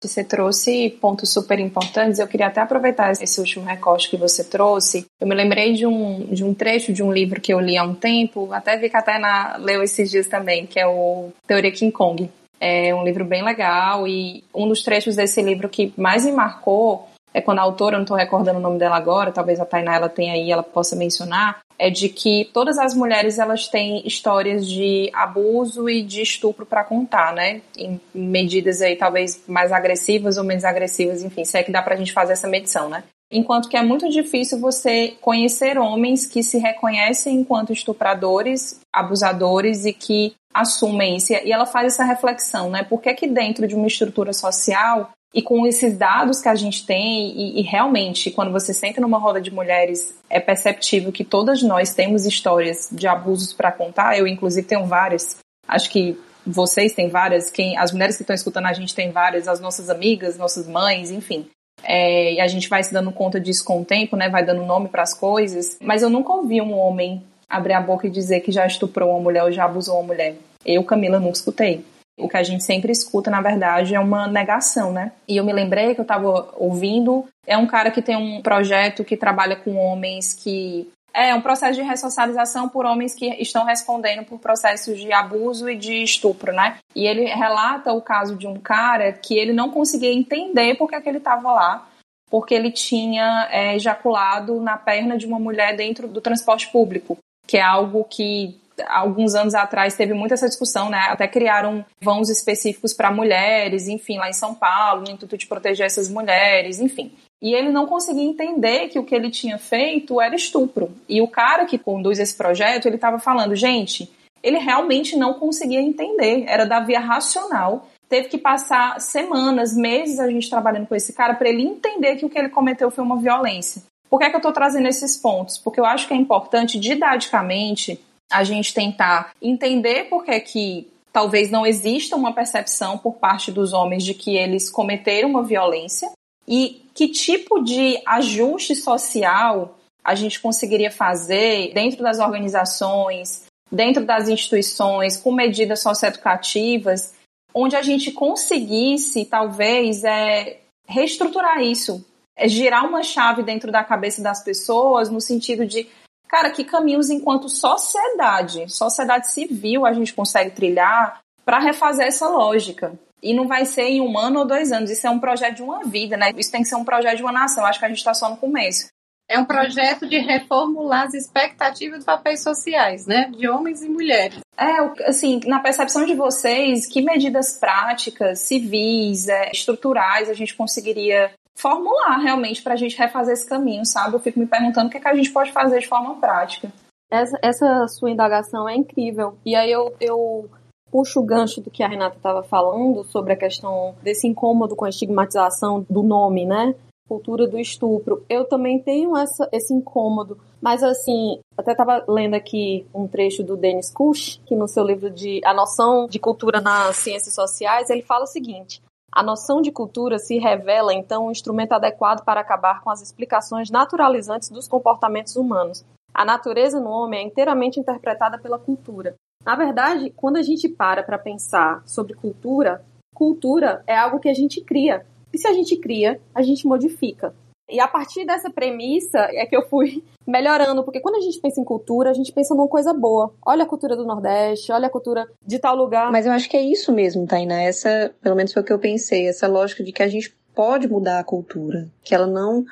Você 0.07 0.23
trouxe 0.23 0.91
pontos 1.01 1.33
super 1.33 1.59
importantes. 1.59 2.19
Eu 2.19 2.29
queria 2.29 2.47
até 2.47 2.61
aproveitar 2.61 3.11
esse 3.13 3.41
último 3.41 3.65
recorte 3.65 4.09
que 4.09 4.17
você 4.17 4.45
trouxe. 4.45 5.07
Eu 5.21 5.27
me 5.27 5.35
lembrei 5.35 5.73
de 5.75 5.87
um, 5.87 6.27
de 6.27 6.45
um 6.45 6.55
trecho 6.55 6.93
de 6.93 7.03
um 7.03 7.13
livro 7.13 7.41
que 7.41 7.53
eu 7.53 7.61
li 7.61 7.77
há 7.77 7.83
um 7.83 7.95
tempo, 7.95 8.53
até 8.53 8.77
vi 8.77 8.89
que 8.89 8.97
a 8.97 9.03
Tainá 9.03 9.57
leu 9.59 9.83
esses 9.83 10.11
dias 10.11 10.27
também, 10.27 10.67
que 10.67 10.79
é 10.79 10.87
o 10.87 11.31
Teoria 11.47 11.73
King 11.73 11.93
Kong. 11.93 12.31
É 12.61 12.95
um 12.95 13.05
livro 13.05 13.25
bem 13.25 13.45
legal 13.45 14.07
e 14.07 14.43
um 14.55 14.67
dos 14.67 14.83
trechos 14.83 15.17
desse 15.17 15.43
livro 15.43 15.69
que 15.69 15.93
mais 15.97 16.25
me 16.25 16.33
marcou 16.33 17.07
é 17.37 17.41
quando 17.43 17.59
a 17.59 17.63
autora, 17.63 17.99
não 17.99 18.05
estou 18.05 18.17
recordando 18.17 18.59
o 18.59 18.63
nome 18.63 18.79
dela 18.79 18.97
agora, 18.97 19.31
talvez 19.31 19.61
a 19.61 19.67
Tainá 19.67 19.95
ela 19.95 20.09
tenha 20.09 20.33
aí, 20.33 20.51
ela 20.51 20.63
possa 20.63 20.97
mencionar, 20.97 21.59
é 21.79 21.91
de 21.91 22.09
que 22.09 22.49
todas 22.51 22.79
as 22.79 22.95
mulheres 22.95 23.39
elas 23.39 23.69
têm 23.69 24.01
histórias 24.07 24.67
de 24.67 25.11
abuso 25.13 25.87
e 25.87 26.03
de 26.03 26.23
estupro 26.23 26.65
para 26.65 26.83
contar, 26.83 27.35
né? 27.35 27.61
Em 27.77 28.01
medidas 28.15 28.81
aí 28.81 28.97
talvez 28.97 29.43
mais 29.47 29.71
agressivas 29.71 30.39
ou 30.39 30.45
menos 30.45 30.65
agressivas, 30.65 31.23
enfim, 31.23 31.45
se 31.45 31.59
é 31.59 31.63
que 31.63 31.71
dá 31.71 31.83
pra 31.83 31.97
gente 31.97 32.11
fazer 32.11 32.33
essa 32.33 32.49
medição, 32.49 32.89
né? 32.89 33.05
Enquanto 33.31 33.69
que 33.69 33.77
é 33.77 33.83
muito 33.83 34.09
difícil 34.09 34.59
você 34.59 35.15
conhecer 35.21 35.77
homens 35.77 36.25
que 36.25 36.43
se 36.43 36.57
reconhecem 36.57 37.41
enquanto 37.41 37.71
estupradores, 37.71 38.81
abusadores 38.91 39.85
e 39.85 39.93
que 39.93 40.33
assumem 40.55 41.17
isso. 41.17 41.35
E 41.35 41.53
ela 41.53 41.67
faz 41.67 41.93
essa 41.93 42.05
reflexão, 42.05 42.71
né? 42.71 42.83
Por 42.83 43.03
que, 43.03 43.13
que 43.13 43.27
dentro 43.27 43.69
de 43.69 43.75
uma 43.75 43.89
estrutura 43.89 44.33
social 44.33 45.11
e 45.37 45.43
com 45.43 45.67
esses 45.67 45.99
dados 45.99 46.41
que 46.41 46.49
a 46.49 46.55
gente 46.55 46.87
tem, 46.87 47.31
e, 47.37 47.61
e, 47.61 47.63
realmente, 47.63 48.31
quando 48.31 48.51
você 48.51 48.73
senta 48.73 49.03
numa 49.03 49.19
roda 49.19 49.39
de 49.39 49.53
mulheres, 49.53 50.19
é 50.31 50.41
perceptível 50.41 51.13
que 51.13 51.23
todas 51.23 51.63
nós 51.63 51.93
temos 51.93 52.25
histórias 52.25 52.89
de 52.91 53.07
abusos 53.07 53.53
para 53.53 53.71
contar. 53.71 54.19
Eu, 54.19 54.27
inclusive, 54.27 54.67
tenho 54.67 54.87
várias. 54.87 55.37
Acho 55.69 55.91
que 55.91 56.19
vocês 56.47 56.95
têm 56.95 57.11
várias. 57.11 57.51
Quem, 57.51 57.77
as 57.77 57.93
mulheres 57.93 58.17
que 58.17 58.23
estão 58.23 58.33
escutando 58.33 58.65
a 58.65 58.73
gente 58.73 58.95
têm 58.95 59.11
várias. 59.11 59.47
As 59.47 59.61
nossas 59.61 59.91
amigas, 59.91 60.39
nossas 60.39 60.67
mães, 60.67 61.11
enfim. 61.11 61.47
É, 61.85 62.33
e 62.33 62.41
a 62.41 62.47
gente 62.47 62.67
vai 62.71 62.83
se 62.83 62.95
dando 62.95 63.13
conta 63.13 63.39
disso 63.39 63.63
com 63.63 63.83
o 63.83 63.85
tempo, 63.85 64.17
né? 64.17 64.31
Vai 64.31 64.43
dando 64.43 64.65
nome 64.65 64.89
para 64.89 65.03
as 65.03 65.13
coisas. 65.13 65.77
Mas 65.83 66.01
eu 66.01 66.09
nunca 66.09 66.33
ouvi 66.33 66.63
um 66.63 66.75
homem 66.75 67.23
abrir 67.47 67.75
a 67.75 67.81
boca 67.83 68.07
e 68.07 68.11
dizer 68.11 68.41
que 68.41 68.51
já 68.51 68.67
estuprou 68.67 69.11
uma 69.11 69.21
mulher 69.21 69.43
ou 69.43 69.53
já 69.53 69.67
abusou 69.67 69.97
uma 69.97 70.15
mulher. 70.15 70.35
Eu, 70.65 70.83
Camila, 70.83 71.21
nunca 71.21 71.37
escutei. 71.37 71.85
O 72.19 72.29
que 72.29 72.37
a 72.37 72.43
gente 72.43 72.65
sempre 72.65 72.91
escuta, 72.91 73.31
na 73.31 73.43
verdade, 73.43 73.95
é 73.95 74.01
uma 74.01 74.27
negação, 74.27 74.93
né? 74.93 75.13
E 75.29 75.37
eu 75.37 75.45
me 75.45 75.53
lembrei 75.53 75.95
que 75.95 76.01
eu 76.01 76.05
estava 76.05 76.49
ouvindo, 76.57 77.27
é 77.47 77.59
um 77.59 77.67
cara 77.67 77.91
que 77.91 78.01
tem 78.01 78.17
um 78.17 78.41
projeto 78.41 79.05
que 79.05 79.17
trabalha 79.17 79.57
com 79.57 79.77
homens 79.77 80.33
que 80.33 80.91
é 81.17 81.35
um 81.35 81.41
processo 81.41 81.75
de 81.75 81.83
ressocialização 81.83 82.69
por 82.69 82.85
homens 82.85 83.15
que 83.15 83.27
estão 83.41 83.65
respondendo 83.65 84.23
por 84.27 84.39
processos 84.39 85.01
de 85.01 85.11
abuso 85.13 85.69
e 85.69 85.75
de 85.75 86.03
estupro, 86.03 86.53
né? 86.53 86.77
E 86.95 87.07
ele 87.07 87.25
relata 87.25 87.93
o 87.93 88.03
caso 88.03 88.37
de 88.37 88.47
um 88.47 88.61
cara 88.61 89.13
que 89.13 89.35
ele 89.35 89.55
não 89.55 89.71
conseguia 89.71 90.13
entender 90.13 90.75
porque 90.77 90.95
é 90.95 91.01
que 91.01 91.09
ele 91.09 91.17
estava 91.17 91.51
lá, 91.53 91.89
porque 92.31 92.55
ele 92.55 92.71
tinha 92.71 93.49
é, 93.51 93.75
ejaculado 93.77 94.61
na 94.61 94.77
perna 94.77 95.17
de 95.17 95.27
uma 95.27 95.39
mulher 95.39 95.75
dentro 95.75 96.07
do 96.07 96.21
transporte 96.21 96.69
público, 96.69 97.17
que 97.47 97.57
é 97.57 97.63
algo 97.63 98.05
que 98.05 98.61
alguns 98.87 99.35
anos 99.35 99.55
atrás 99.55 99.95
teve 99.95 100.13
muita 100.13 100.35
essa 100.35 100.49
discussão, 100.49 100.91
né? 100.91 100.99
Até 101.09 101.27
criaram 101.27 101.85
vãos 102.01 102.29
específicos 102.29 102.93
para 102.93 103.11
mulheres, 103.11 103.89
enfim, 103.89 104.19
lá 104.19 104.29
em 104.29 104.35
São 104.35 104.55
Paulo, 104.55 105.03
no 105.03 105.11
intuito 105.11 105.37
de 105.37 105.47
proteger 105.47 105.87
essas 105.87 106.09
mulheres, 106.09 106.81
enfim. 106.81 107.13
E 107.41 107.55
ele 107.55 107.71
não 107.71 107.87
conseguia 107.87 108.25
entender 108.25 108.89
que 108.89 108.99
o 108.99 109.05
que 109.05 109.15
ele 109.15 109.31
tinha 109.31 109.59
feito 109.59 110.21
era 110.21 110.35
estupro. 110.35 110.91
E 111.09 111.21
o 111.21 111.29
cara 111.29 111.67
que 111.67 111.79
conduz 111.79 112.19
esse 112.19 112.35
projeto, 112.35 112.87
ele 112.87 112.97
estava 112.97 113.19
falando, 113.19 113.55
gente, 113.55 114.11
ele 114.43 114.59
realmente 114.59 115.17
não 115.17 115.35
conseguia 115.35 115.81
entender, 115.81 116.45
era 116.47 116.65
da 116.65 116.81
via 116.81 117.01
racional. 117.01 117.89
Teve 118.09 118.29
que 118.29 118.39
passar 118.39 119.01
semanas, 119.01 119.77
meses 119.77 120.21
a 120.21 120.31
gente 120.31 120.49
trabalhando 120.49 120.87
com 120.87 120.95
esse 120.95 121.13
cara 121.13 121.35
para 121.35 121.49
ele 121.49 121.63
entender 121.63 122.17
que 122.17 122.25
o 122.25 122.29
que 122.29 122.39
ele 122.39 122.49
cometeu 122.49 122.91
foi 122.91 123.03
uma 123.03 123.19
violência. 123.19 123.83
Por 124.09 124.21
que, 124.21 124.27
é 124.27 124.31
que 124.31 124.37
eu 124.37 124.39
estou 124.39 124.53
trazendo 124.53 124.87
esses 124.87 125.17
pontos? 125.17 125.59
Porque 125.59 125.81
eu 125.81 125.85
acho 125.85 126.07
que 126.07 126.15
é 126.15 126.17
importante, 126.17 126.79
didaticamente, 126.79 128.01
a 128.31 128.45
gente 128.45 128.75
tentar 128.75 129.31
entender 129.41 130.05
por 130.05 130.25
que, 130.25 130.41
que 130.41 130.91
talvez 131.13 131.51
não 131.51 131.67
exista 131.67 132.17
uma 132.17 132.33
percepção 132.33 132.99
por 132.99 133.15
parte 133.15 133.51
dos 133.51 133.73
homens 133.73 134.05
de 134.05 134.15
que 134.15 134.37
eles 134.37 134.69
cometeram 134.69 135.31
uma 135.31 135.43
violência 135.43 136.11
e 136.47 136.85
que 136.95 137.09
tipo 137.09 137.63
de 137.63 138.01
ajuste 138.07 138.75
social 138.75 139.79
a 140.05 140.15
gente 140.15 140.41
conseguiria 140.41 140.91
fazer 140.91 141.73
dentro 141.75 142.03
das 142.03 142.21
organizações, 142.21 143.47
dentro 143.71 144.05
das 144.05 144.29
instituições, 144.29 145.17
com 145.17 145.33
medidas 145.33 145.81
socioeducativas, 145.81 147.15
onde 147.53 147.75
a 147.75 147.83
gente 147.83 148.13
conseguisse, 148.13 149.25
talvez, 149.25 150.05
é, 150.05 150.59
reestruturar 150.87 151.63
isso, 151.63 152.05
é 152.37 152.47
girar 152.47 152.87
uma 152.87 153.03
chave 153.03 153.43
dentro 153.43 153.73
da 153.73 153.83
cabeça 153.83 154.23
das 154.23 154.45
pessoas, 154.45 155.11
no 155.11 155.21
sentido 155.21 155.67
de, 155.67 155.89
cara, 156.29 156.51
que 156.51 156.65
caminhos 156.65 157.11
enquanto 157.11 157.49
sociedade, 157.49 158.69
sociedade 158.69 159.31
civil, 159.31 159.87
a 159.87 159.93
gente 159.93 160.15
consegue 160.15 160.51
trilhar 160.51 161.21
para 161.45 161.59
refazer 161.59 162.07
essa 162.07 162.29
lógica. 162.29 162.99
E 163.23 163.33
não 163.33 163.49
vai 163.49 163.65
ser 163.65 163.85
em 163.85 164.01
um 164.01 164.19
ano 164.19 164.41
ou 164.41 164.47
dois 164.47 164.73
anos, 164.73 164.91
isso 164.91 165.07
é 165.07 165.11
um 165.11 165.19
projeto 165.19 165.57
de 165.57 165.63
uma 165.63 165.85
vida, 165.85 166.17
né? 166.17 166.31
Isso 166.37 166.53
tem 166.53 166.63
que 166.63 166.69
ser 166.69 166.77
um 166.77 166.85
projeto 166.85 167.17
de 167.17 167.23
uma 167.23 167.33
nação. 167.33 167.65
Acho 167.65 167.79
que 167.79 167.85
a 167.85 167.89
gente 167.89 167.99
está 167.99 168.13
só 168.13 168.29
no 168.29 168.37
começo. 168.37 168.89
É 169.29 169.39
um 169.39 169.45
projeto 169.45 170.07
de 170.07 170.19
reformular 170.19 171.07
as 171.07 171.15
expectativas 171.15 171.99
dos 171.99 172.05
papéis 172.05 172.43
sociais, 172.43 173.07
né? 173.07 173.29
De 173.37 173.49
homens 173.49 173.83
e 173.83 173.89
mulheres. 173.89 174.39
É, 174.57 175.09
assim, 175.09 175.41
na 175.47 175.59
percepção 175.59 176.05
de 176.05 176.15
vocês, 176.15 176.87
que 176.87 177.03
medidas 177.03 177.59
práticas, 177.59 178.41
civis, 178.41 179.29
é, 179.29 179.51
estruturais 179.51 180.31
a 180.31 180.35
gente 180.35 180.55
conseguiria 180.55 181.33
formular 181.57 182.19
realmente 182.19 182.63
para 182.63 182.75
a 182.75 182.77
gente 182.77 182.97
refazer 182.97 183.33
esse 183.33 183.49
caminho, 183.49 183.85
sabe? 183.85 184.15
Eu 184.15 184.21
fico 184.21 184.39
me 184.39 184.47
perguntando 184.47 184.89
o 184.89 184.91
que, 184.91 184.99
é 184.99 185.01
que 185.01 185.09
a 185.09 185.15
gente 185.15 185.31
pode 185.31 185.53
fazer 185.53 185.81
de 185.81 185.89
forma 185.89 186.15
prática. 186.17 186.71
Essa, 187.11 187.39
essa 187.43 187.89
sua 187.89 188.11
indagação 188.11 188.69
é 188.69 188.75
incrível. 188.75 189.37
E 189.45 189.55
aí 189.55 189.71
eu, 189.71 189.95
eu 190.01 190.51
puxo 190.91 191.21
o 191.21 191.25
gancho 191.25 191.61
do 191.61 191.71
que 191.71 191.83
a 191.83 191.89
Renata 191.89 192.17
estava 192.17 192.43
falando 192.43 193.05
sobre 193.05 193.33
a 193.33 193.37
questão 193.37 193.95
desse 194.03 194.27
incômodo 194.27 194.77
com 194.77 194.85
a 194.85 194.89
estigmatização 194.89 195.85
do 195.89 196.03
nome, 196.03 196.45
né? 196.45 196.75
cultura 197.09 197.47
do 197.47 197.59
estupro. 197.59 198.25
Eu 198.29 198.45
também 198.45 198.81
tenho 198.81 199.17
essa, 199.17 199.49
esse 199.53 199.73
incômodo, 199.73 200.39
mas 200.61 200.83
assim, 200.83 201.39
até 201.57 201.73
estava 201.73 202.05
lendo 202.09 202.35
aqui 202.35 202.87
um 202.95 203.07
trecho 203.07 203.43
do 203.43 203.57
Dennis 203.57 203.93
Kush, 203.93 204.41
que 204.47 204.57
no 204.57 204.69
seu 204.69 204.85
livro 204.85 205.11
de 205.11 205.41
A 205.45 205.55
Noção 205.55 206.07
de 206.07 206.19
Cultura 206.19 206.61
nas 206.61 206.97
Ciências 206.97 207.35
Sociais, 207.35 207.91
ele 207.91 208.03
fala 208.03 208.25
o 208.25 208.29
seguinte: 208.29 208.83
a 209.17 209.23
noção 209.23 209.63
de 209.63 209.73
cultura 209.73 210.19
se 210.19 210.37
revela 210.37 210.93
então 210.93 211.29
um 211.29 211.31
instrumento 211.31 211.73
adequado 211.73 212.23
para 212.23 212.39
acabar 212.39 212.83
com 212.83 212.91
as 212.91 213.01
explicações 213.01 213.71
naturalizantes 213.71 214.51
dos 214.51 214.69
comportamentos 214.69 215.37
humanos. 215.37 215.87
A 216.13 216.23
natureza 216.23 216.79
no 216.79 216.91
homem 216.91 217.21
é 217.21 217.23
inteiramente 217.23 217.81
interpretada 217.81 218.37
pela 218.39 218.59
cultura. 218.59 219.15
Na 219.43 219.57
verdade, 219.57 220.13
quando 220.15 220.37
a 220.37 220.43
gente 220.43 220.69
para 220.69 221.03
para 221.03 221.19
pensar 221.19 221.83
sobre 221.87 222.13
cultura, 222.13 222.85
cultura 223.15 223.83
é 223.87 223.97
algo 223.97 224.21
que 224.21 224.29
a 224.29 224.35
gente 224.35 224.61
cria, 224.61 225.07
e 225.33 225.39
se 225.39 225.49
a 225.49 225.55
gente 225.55 225.79
cria, 225.79 226.21
a 226.35 226.43
gente 226.43 226.67
modifica. 226.67 227.35
E 227.69 227.81
a 227.81 227.89
partir 227.89 228.25
dessa 228.25 228.51
premissa 228.51 229.19
é 229.33 229.45
que 229.45 229.57
eu 229.57 229.67
fui 229.69 230.03
melhorando, 230.27 230.85
porque 230.85 231.01
quando 231.01 231.17
a 231.17 231.21
gente 231.21 231.41
pensa 231.41 231.61
em 231.61 231.65
cultura, 231.65 232.11
a 232.11 232.15
gente 232.15 232.33
pensa 232.33 232.55
numa 232.55 232.69
coisa 232.69 232.93
boa. 232.93 233.33
Olha 233.45 233.65
a 233.65 233.67
cultura 233.67 233.97
do 233.97 234.05
Nordeste, 234.05 234.73
olha 234.73 234.87
a 234.87 234.91
cultura 234.91 235.27
de 235.45 235.59
tal 235.59 235.77
lugar. 235.77 236.11
Mas 236.13 236.27
eu 236.27 236.33
acho 236.33 236.49
que 236.49 236.57
é 236.57 236.63
isso 236.63 236.93
mesmo, 236.93 237.27
Tainá. 237.27 237.61
Essa, 237.63 238.15
pelo 238.21 238.37
menos 238.37 238.53
foi 238.53 238.63
o 238.63 238.65
que 238.65 238.73
eu 238.73 238.79
pensei, 238.79 239.29
essa 239.29 239.49
lógica 239.49 239.83
de 239.83 239.93
que 239.93 240.03
a 240.03 240.09
gente 240.09 240.35
pode 240.55 240.89
mudar 240.89 241.19
a 241.19 241.25
cultura, 241.25 241.87
que 242.03 242.15
ela 242.15 242.27
não 242.27 242.65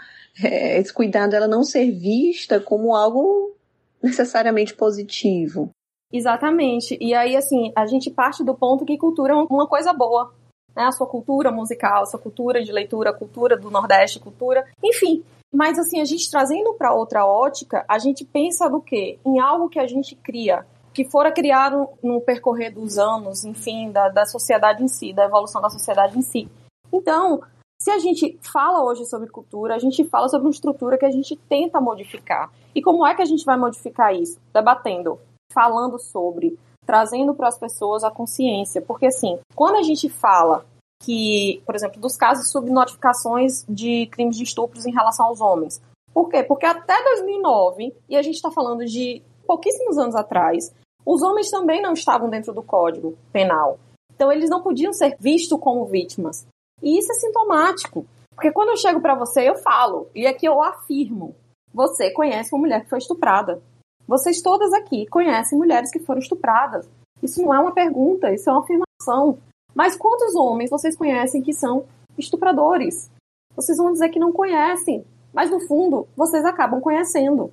é, 0.43 0.79
esse 0.79 0.93
cuidado 0.93 1.35
ela 1.35 1.47
não 1.47 1.63
ser 1.63 1.91
vista 1.93 2.59
como 2.59 2.95
algo 2.95 3.55
necessariamente 4.03 4.75
positivo. 4.75 5.71
Exatamente. 6.13 6.97
E 7.01 7.13
aí 7.15 7.37
assim, 7.37 7.73
a 7.77 7.87
gente 7.87 8.11
parte 8.11 8.43
do 8.43 8.55
ponto 8.55 8.85
que 8.85 8.97
cultura 8.97 9.35
é 9.35 9.37
uma 9.37 9.69
coisa 9.69 9.93
boa 9.93 10.33
né, 10.75 10.85
a 10.85 10.93
sua 10.93 11.07
cultura 11.07 11.51
musical, 11.51 12.03
a 12.03 12.07
sua 12.07 12.19
cultura 12.19 12.63
de 12.63 12.73
leitura, 12.73 13.11
a 13.11 13.15
cultura 13.15 13.57
do 13.57 13.71
Nordeste, 13.71 14.21
cultura, 14.21 14.65
enfim. 14.83 15.25
Mas 15.53 15.79
assim, 15.79 16.01
a 16.01 16.05
gente 16.05 16.31
trazendo 16.31 16.75
para 16.75 16.93
outra 16.93 17.25
ótica, 17.25 17.85
a 17.89 17.99
gente 17.99 18.25
pensa 18.25 18.69
no 18.69 18.81
quê? 18.81 19.19
Em 19.25 19.39
algo 19.39 19.69
que 19.69 19.79
a 19.79 19.87
gente 19.87 20.17
cria, 20.17 20.67
que 20.93 21.05
fora 21.05 21.31
criado 21.31 21.89
no 22.03 22.21
percorrer 22.21 22.73
dos 22.73 22.99
anos, 22.99 23.45
enfim, 23.45 23.91
da, 23.91 24.09
da 24.09 24.27
sociedade 24.27 24.83
em 24.83 24.89
si, 24.89 25.13
da 25.13 25.25
evolução 25.25 25.63
da 25.63 25.71
sociedade 25.71 26.19
em 26.19 26.23
si. 26.23 26.49
Então, 26.93 27.41
se 27.81 27.91
a 27.91 27.99
gente 27.99 28.39
fala 28.41 28.83
hoje 28.83 29.05
sobre 29.05 29.29
cultura, 29.29 29.75
a 29.75 29.79
gente 29.79 30.05
fala 30.05 30.29
sobre 30.29 30.47
uma 30.47 30.53
estrutura 30.53 30.97
que 30.97 31.05
a 31.05 31.11
gente 31.11 31.37
tenta 31.49 31.81
modificar. 31.81 32.51
E 32.75 32.81
como 32.81 33.07
é 33.07 33.15
que 33.15 33.23
a 33.23 33.27
gente 33.27 33.45
vai 33.45 33.57
modificar 33.57 34.15
isso? 34.15 34.41
Debatendo, 34.53 35.19
falando 35.53 35.99
sobre, 35.99 36.59
trazendo 36.87 37.35
para 37.35 37.49
as 37.49 37.59
pessoas 37.59 38.05
a 38.05 38.11
consciência. 38.11 38.81
Porque, 38.83 39.07
assim, 39.07 39.39
quando 39.55 39.77
a 39.77 39.83
gente 39.83 40.09
fala 40.09 40.65
que, 41.05 41.63
por 41.67 41.75
exemplo, 41.75 42.01
dos 42.01 42.17
casos 42.17 42.51
de 42.51 42.71
notificações 42.71 43.65
de 43.69 44.07
crimes 44.07 44.37
de 44.37 44.45
estupros 44.45 44.87
em 44.87 44.93
relação 44.93 45.27
aos 45.27 45.41
homens. 45.41 45.83
Por 46.13 46.29
quê? 46.29 46.43
Porque 46.43 46.65
até 46.65 47.03
2009, 47.03 47.95
e 48.09 48.17
a 48.17 48.23
gente 48.23 48.37
está 48.37 48.51
falando 48.51 48.85
de 48.87 49.23
pouquíssimos 49.47 49.99
anos 49.99 50.15
atrás, 50.15 50.73
os 51.05 51.23
homens 51.23 51.51
também 51.51 51.83
não 51.83 51.93
estavam 51.93 52.31
dentro 52.31 52.55
do 52.55 52.63
Código 52.63 53.19
Penal. 53.33 53.79
Então, 54.15 54.33
eles 54.33 54.49
não 54.49 54.63
podiam 54.63 54.93
ser 54.93 55.17
vistos 55.21 55.59
como 55.61 55.85
vítimas. 55.85 56.47
E 56.83 56.99
isso 56.99 57.13
é 57.13 57.15
sintomático. 57.17 58.07
Porque 58.35 58.51
quando 58.51 58.71
eu 58.71 58.77
chego 58.77 59.01
para 59.01 59.15
você, 59.15 59.49
eu 59.49 59.57
falo, 59.57 60.09
e 60.15 60.27
aqui 60.27 60.47
eu 60.47 60.63
afirmo: 60.63 61.35
você 61.73 62.11
conhece 62.11 62.55
uma 62.55 62.61
mulher 62.61 62.83
que 62.83 62.91
foi 62.91 62.99
estuprada. 62.99 63.61
Vocês 64.07 64.43
todas 64.43 64.73
aqui 64.73 65.07
conhecem 65.07 65.59
mulheres 65.59 65.91
que 65.91 65.99
foram 65.99 66.21
estupradas. 66.21 66.89
Isso 67.23 67.43
não 67.43 67.55
é 67.55 67.59
uma 67.59 67.73
pergunta, 67.73 68.33
isso 68.33 68.49
é 68.51 68.53
uma 68.53 68.63
afirmação. 68.63 69.39
Mas 69.75 69.97
quantos 69.97 70.35
homens 70.35 70.71
vocês 70.71 70.97
conhecem 70.97 71.43
que 71.43 71.53
são 71.53 71.85
estupradores? 72.19 73.11
Vocês 73.57 73.79
vão 73.79 73.93
dizer 73.93 74.11
que 74.11 74.19
não 74.19 74.33
conhecem, 74.33 75.05
mas 75.33 75.51
no 75.51 75.61
fundo 75.61 76.07
vocês 76.17 76.45
acabam 76.45 76.81
conhecendo. 76.81 77.53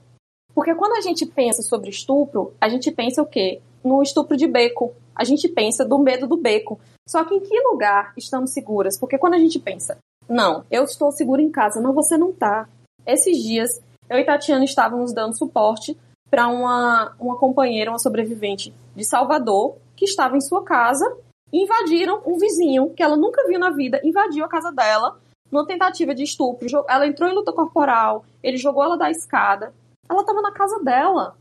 Porque 0.54 0.76
quando 0.76 0.98
a 0.98 1.02
gente 1.02 1.26
pensa 1.26 1.62
sobre 1.62 1.90
estupro, 1.90 2.54
a 2.60 2.68
gente 2.68 2.92
pensa 2.92 3.22
o 3.22 3.26
quê? 3.26 3.62
No 3.84 4.02
estupro 4.02 4.36
de 4.36 4.48
beco. 4.48 4.94
A 5.16 5.24
gente 5.24 5.48
pensa 5.48 5.86
do 5.86 5.98
medo 5.98 6.28
do 6.28 6.38
beco. 6.38 6.80
Só 7.08 7.24
que 7.24 7.34
em 7.34 7.40
que 7.40 7.60
lugar 7.62 8.14
estamos 8.18 8.52
seguras? 8.52 9.00
Porque 9.00 9.18
quando 9.18 9.36
a 9.36 9.40
gente 9.40 9.60
pensa, 9.60 9.98
não, 10.28 10.66
eu 10.70 10.84
estou 10.84 11.12
segura 11.12 11.42
em 11.42 11.50
casa, 11.50 11.82
não, 11.82 11.94
você 11.94 12.18
não 12.18 12.32
tá. 12.32 12.68
Esses 13.06 13.38
dias, 13.38 13.82
eu 14.10 14.20
e 14.20 14.26
Tatiana 14.26 14.64
estávamos 14.64 15.14
dando 15.14 15.38
suporte 15.38 15.98
para 16.32 16.48
uma, 16.48 17.14
uma 17.20 17.38
companheira, 17.38 17.92
uma 17.92 18.00
sobrevivente 18.00 18.74
de 18.96 19.04
Salvador, 19.04 19.76
que 19.98 20.06
estava 20.06 20.38
em 20.38 20.42
sua 20.42 20.64
casa, 20.64 21.06
invadiram 21.52 22.24
um 22.26 22.38
vizinho 22.38 22.90
que 22.92 23.04
ela 23.04 23.18
nunca 23.18 23.46
viu 23.46 23.60
na 23.60 23.70
vida, 23.70 24.00
invadiu 24.02 24.46
a 24.46 24.48
casa 24.48 24.72
dela, 24.72 25.20
numa 25.52 25.68
tentativa 25.68 26.16
de 26.16 26.24
estupro. 26.24 26.68
Ela 26.88 27.06
entrou 27.06 27.30
em 27.30 27.36
luta 27.36 27.52
corporal, 27.52 28.26
ele 28.42 28.56
jogou 28.56 28.84
ela 28.84 28.98
da 28.98 29.12
escada. 29.12 29.74
Ela 30.10 30.22
estava 30.22 30.42
na 30.42 30.52
casa 30.52 30.82
dela. 30.82 31.36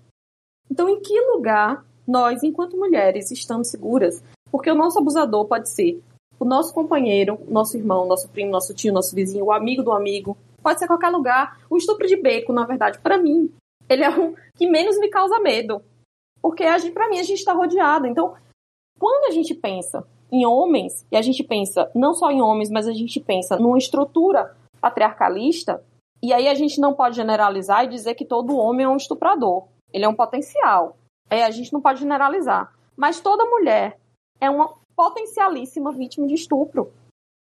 Então, 0.68 0.88
em 0.88 1.00
que 1.00 1.18
lugar 1.20 1.84
nós, 2.06 2.42
enquanto 2.42 2.76
mulheres, 2.76 3.30
estamos 3.30 3.68
seguras? 3.68 4.22
Porque 4.50 4.70
o 4.70 4.74
nosso 4.74 4.98
abusador 4.98 5.46
pode 5.46 5.68
ser 5.68 6.02
o 6.38 6.44
nosso 6.44 6.72
companheiro, 6.72 7.38
nosso 7.48 7.76
irmão, 7.76 8.06
nosso 8.06 8.28
primo, 8.28 8.50
nosso 8.50 8.74
tio, 8.74 8.92
nosso 8.92 9.14
vizinho, 9.14 9.44
o 9.44 9.52
amigo 9.52 9.82
do 9.82 9.92
amigo. 9.92 10.36
Pode 10.62 10.78
ser 10.78 10.86
qualquer 10.86 11.10
lugar. 11.10 11.60
O 11.68 11.76
estupro 11.76 12.06
de 12.06 12.16
beco, 12.16 12.52
na 12.52 12.64
verdade, 12.64 12.98
para 12.98 13.18
mim, 13.18 13.52
ele 13.90 14.04
é 14.04 14.08
o 14.08 14.34
que 14.54 14.68
menos 14.68 14.96
me 14.98 15.10
causa 15.10 15.40
medo. 15.40 15.82
Porque 16.40 16.64
para 16.94 17.08
mim 17.08 17.18
a 17.18 17.24
gente 17.24 17.40
está 17.40 17.52
rodeada. 17.52 18.06
Então, 18.06 18.34
quando 18.98 19.26
a 19.26 19.30
gente 19.32 19.52
pensa 19.52 20.06
em 20.30 20.46
homens, 20.46 21.04
e 21.10 21.16
a 21.16 21.22
gente 21.22 21.42
pensa 21.42 21.90
não 21.94 22.14
só 22.14 22.30
em 22.30 22.40
homens, 22.40 22.70
mas 22.70 22.86
a 22.86 22.92
gente 22.92 23.18
pensa 23.18 23.56
numa 23.56 23.76
estrutura 23.76 24.56
patriarcalista, 24.80 25.84
e 26.22 26.32
aí 26.32 26.48
a 26.48 26.54
gente 26.54 26.80
não 26.80 26.94
pode 26.94 27.16
generalizar 27.16 27.84
e 27.84 27.88
dizer 27.88 28.14
que 28.14 28.24
todo 28.24 28.56
homem 28.56 28.86
é 28.86 28.88
um 28.88 28.96
estuprador. 28.96 29.66
Ele 29.92 30.04
é 30.04 30.08
um 30.08 30.14
potencial. 30.14 30.96
É, 31.28 31.44
a 31.44 31.50
gente 31.50 31.72
não 31.72 31.80
pode 31.80 31.98
generalizar. 31.98 32.72
Mas 32.96 33.20
toda 33.20 33.44
mulher 33.44 33.98
é 34.40 34.48
uma 34.48 34.74
potencialíssima 34.94 35.90
vítima 35.92 36.26
de 36.26 36.34
estupro. 36.34 36.92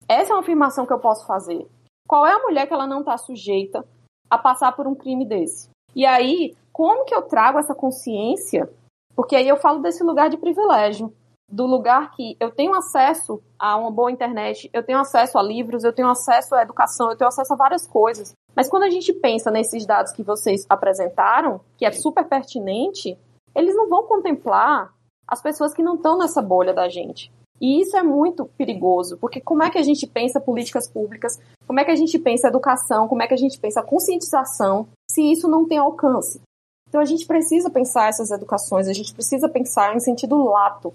Essa 0.07 0.31
é 0.31 0.35
uma 0.35 0.41
afirmação 0.41 0.85
que 0.85 0.93
eu 0.93 0.99
posso 0.99 1.25
fazer. 1.25 1.67
Qual 2.07 2.25
é 2.25 2.31
a 2.31 2.39
mulher 2.39 2.67
que 2.67 2.73
ela 2.73 2.87
não 2.87 2.99
está 2.99 3.17
sujeita 3.17 3.85
a 4.29 4.37
passar 4.37 4.71
por 4.71 4.87
um 4.87 4.95
crime 4.95 5.25
desse? 5.25 5.69
E 5.95 6.05
aí, 6.05 6.55
como 6.71 7.05
que 7.05 7.13
eu 7.13 7.21
trago 7.23 7.59
essa 7.59 7.75
consciência? 7.75 8.69
Porque 9.15 9.35
aí 9.35 9.47
eu 9.47 9.57
falo 9.57 9.79
desse 9.79 10.03
lugar 10.03 10.29
de 10.29 10.37
privilégio, 10.37 11.13
do 11.51 11.65
lugar 11.65 12.11
que 12.11 12.37
eu 12.39 12.51
tenho 12.51 12.73
acesso 12.73 13.41
a 13.57 13.75
uma 13.75 13.91
boa 13.91 14.11
internet, 14.11 14.69
eu 14.71 14.83
tenho 14.83 14.99
acesso 14.99 15.37
a 15.37 15.43
livros, 15.43 15.83
eu 15.83 15.91
tenho 15.91 16.09
acesso 16.09 16.55
à 16.55 16.61
educação, 16.61 17.09
eu 17.09 17.17
tenho 17.17 17.27
acesso 17.27 17.53
a 17.53 17.57
várias 17.57 17.87
coisas. 17.87 18.33
Mas 18.55 18.69
quando 18.69 18.83
a 18.83 18.89
gente 18.89 19.11
pensa 19.11 19.49
nesses 19.49 19.85
dados 19.85 20.11
que 20.11 20.23
vocês 20.23 20.65
apresentaram, 20.69 21.59
que 21.77 21.85
é 21.85 21.91
super 21.91 22.25
pertinente, 22.25 23.17
eles 23.55 23.75
não 23.75 23.89
vão 23.89 24.03
contemplar 24.03 24.93
as 25.27 25.41
pessoas 25.41 25.73
que 25.73 25.83
não 25.83 25.95
estão 25.95 26.17
nessa 26.17 26.41
bolha 26.41 26.73
da 26.73 26.87
gente. 26.87 27.31
E 27.61 27.81
isso 27.81 27.97
é 27.97 28.03
muito 28.03 28.45
perigoso, 28.57 29.17
porque 29.17 29.41
como 29.41 29.63
é 29.63 29.69
que 29.69 29.77
a 29.77 29.83
gente 29.83 30.07
pensa 30.07 30.39
políticas 30.39 30.87
públicas, 30.87 31.39
como 31.67 31.79
é 31.79 31.85
que 31.85 31.91
a 31.91 31.95
gente 31.95 32.17
pensa 32.17 32.47
educação, 32.47 33.07
como 33.07 33.21
é 33.21 33.27
que 33.27 33.33
a 33.33 33.37
gente 33.37 33.59
pensa 33.59 33.83
conscientização, 33.83 34.87
se 35.09 35.21
isso 35.21 35.47
não 35.47 35.67
tem 35.67 35.77
alcance? 35.77 36.39
Então 36.87 37.01
a 37.01 37.05
gente 37.05 37.25
precisa 37.27 37.69
pensar 37.69 38.09
essas 38.09 38.31
educações, 38.31 38.87
a 38.87 38.93
gente 38.93 39.13
precisa 39.13 39.47
pensar 39.47 39.95
em 39.95 39.99
sentido 39.99 40.43
lato, 40.43 40.93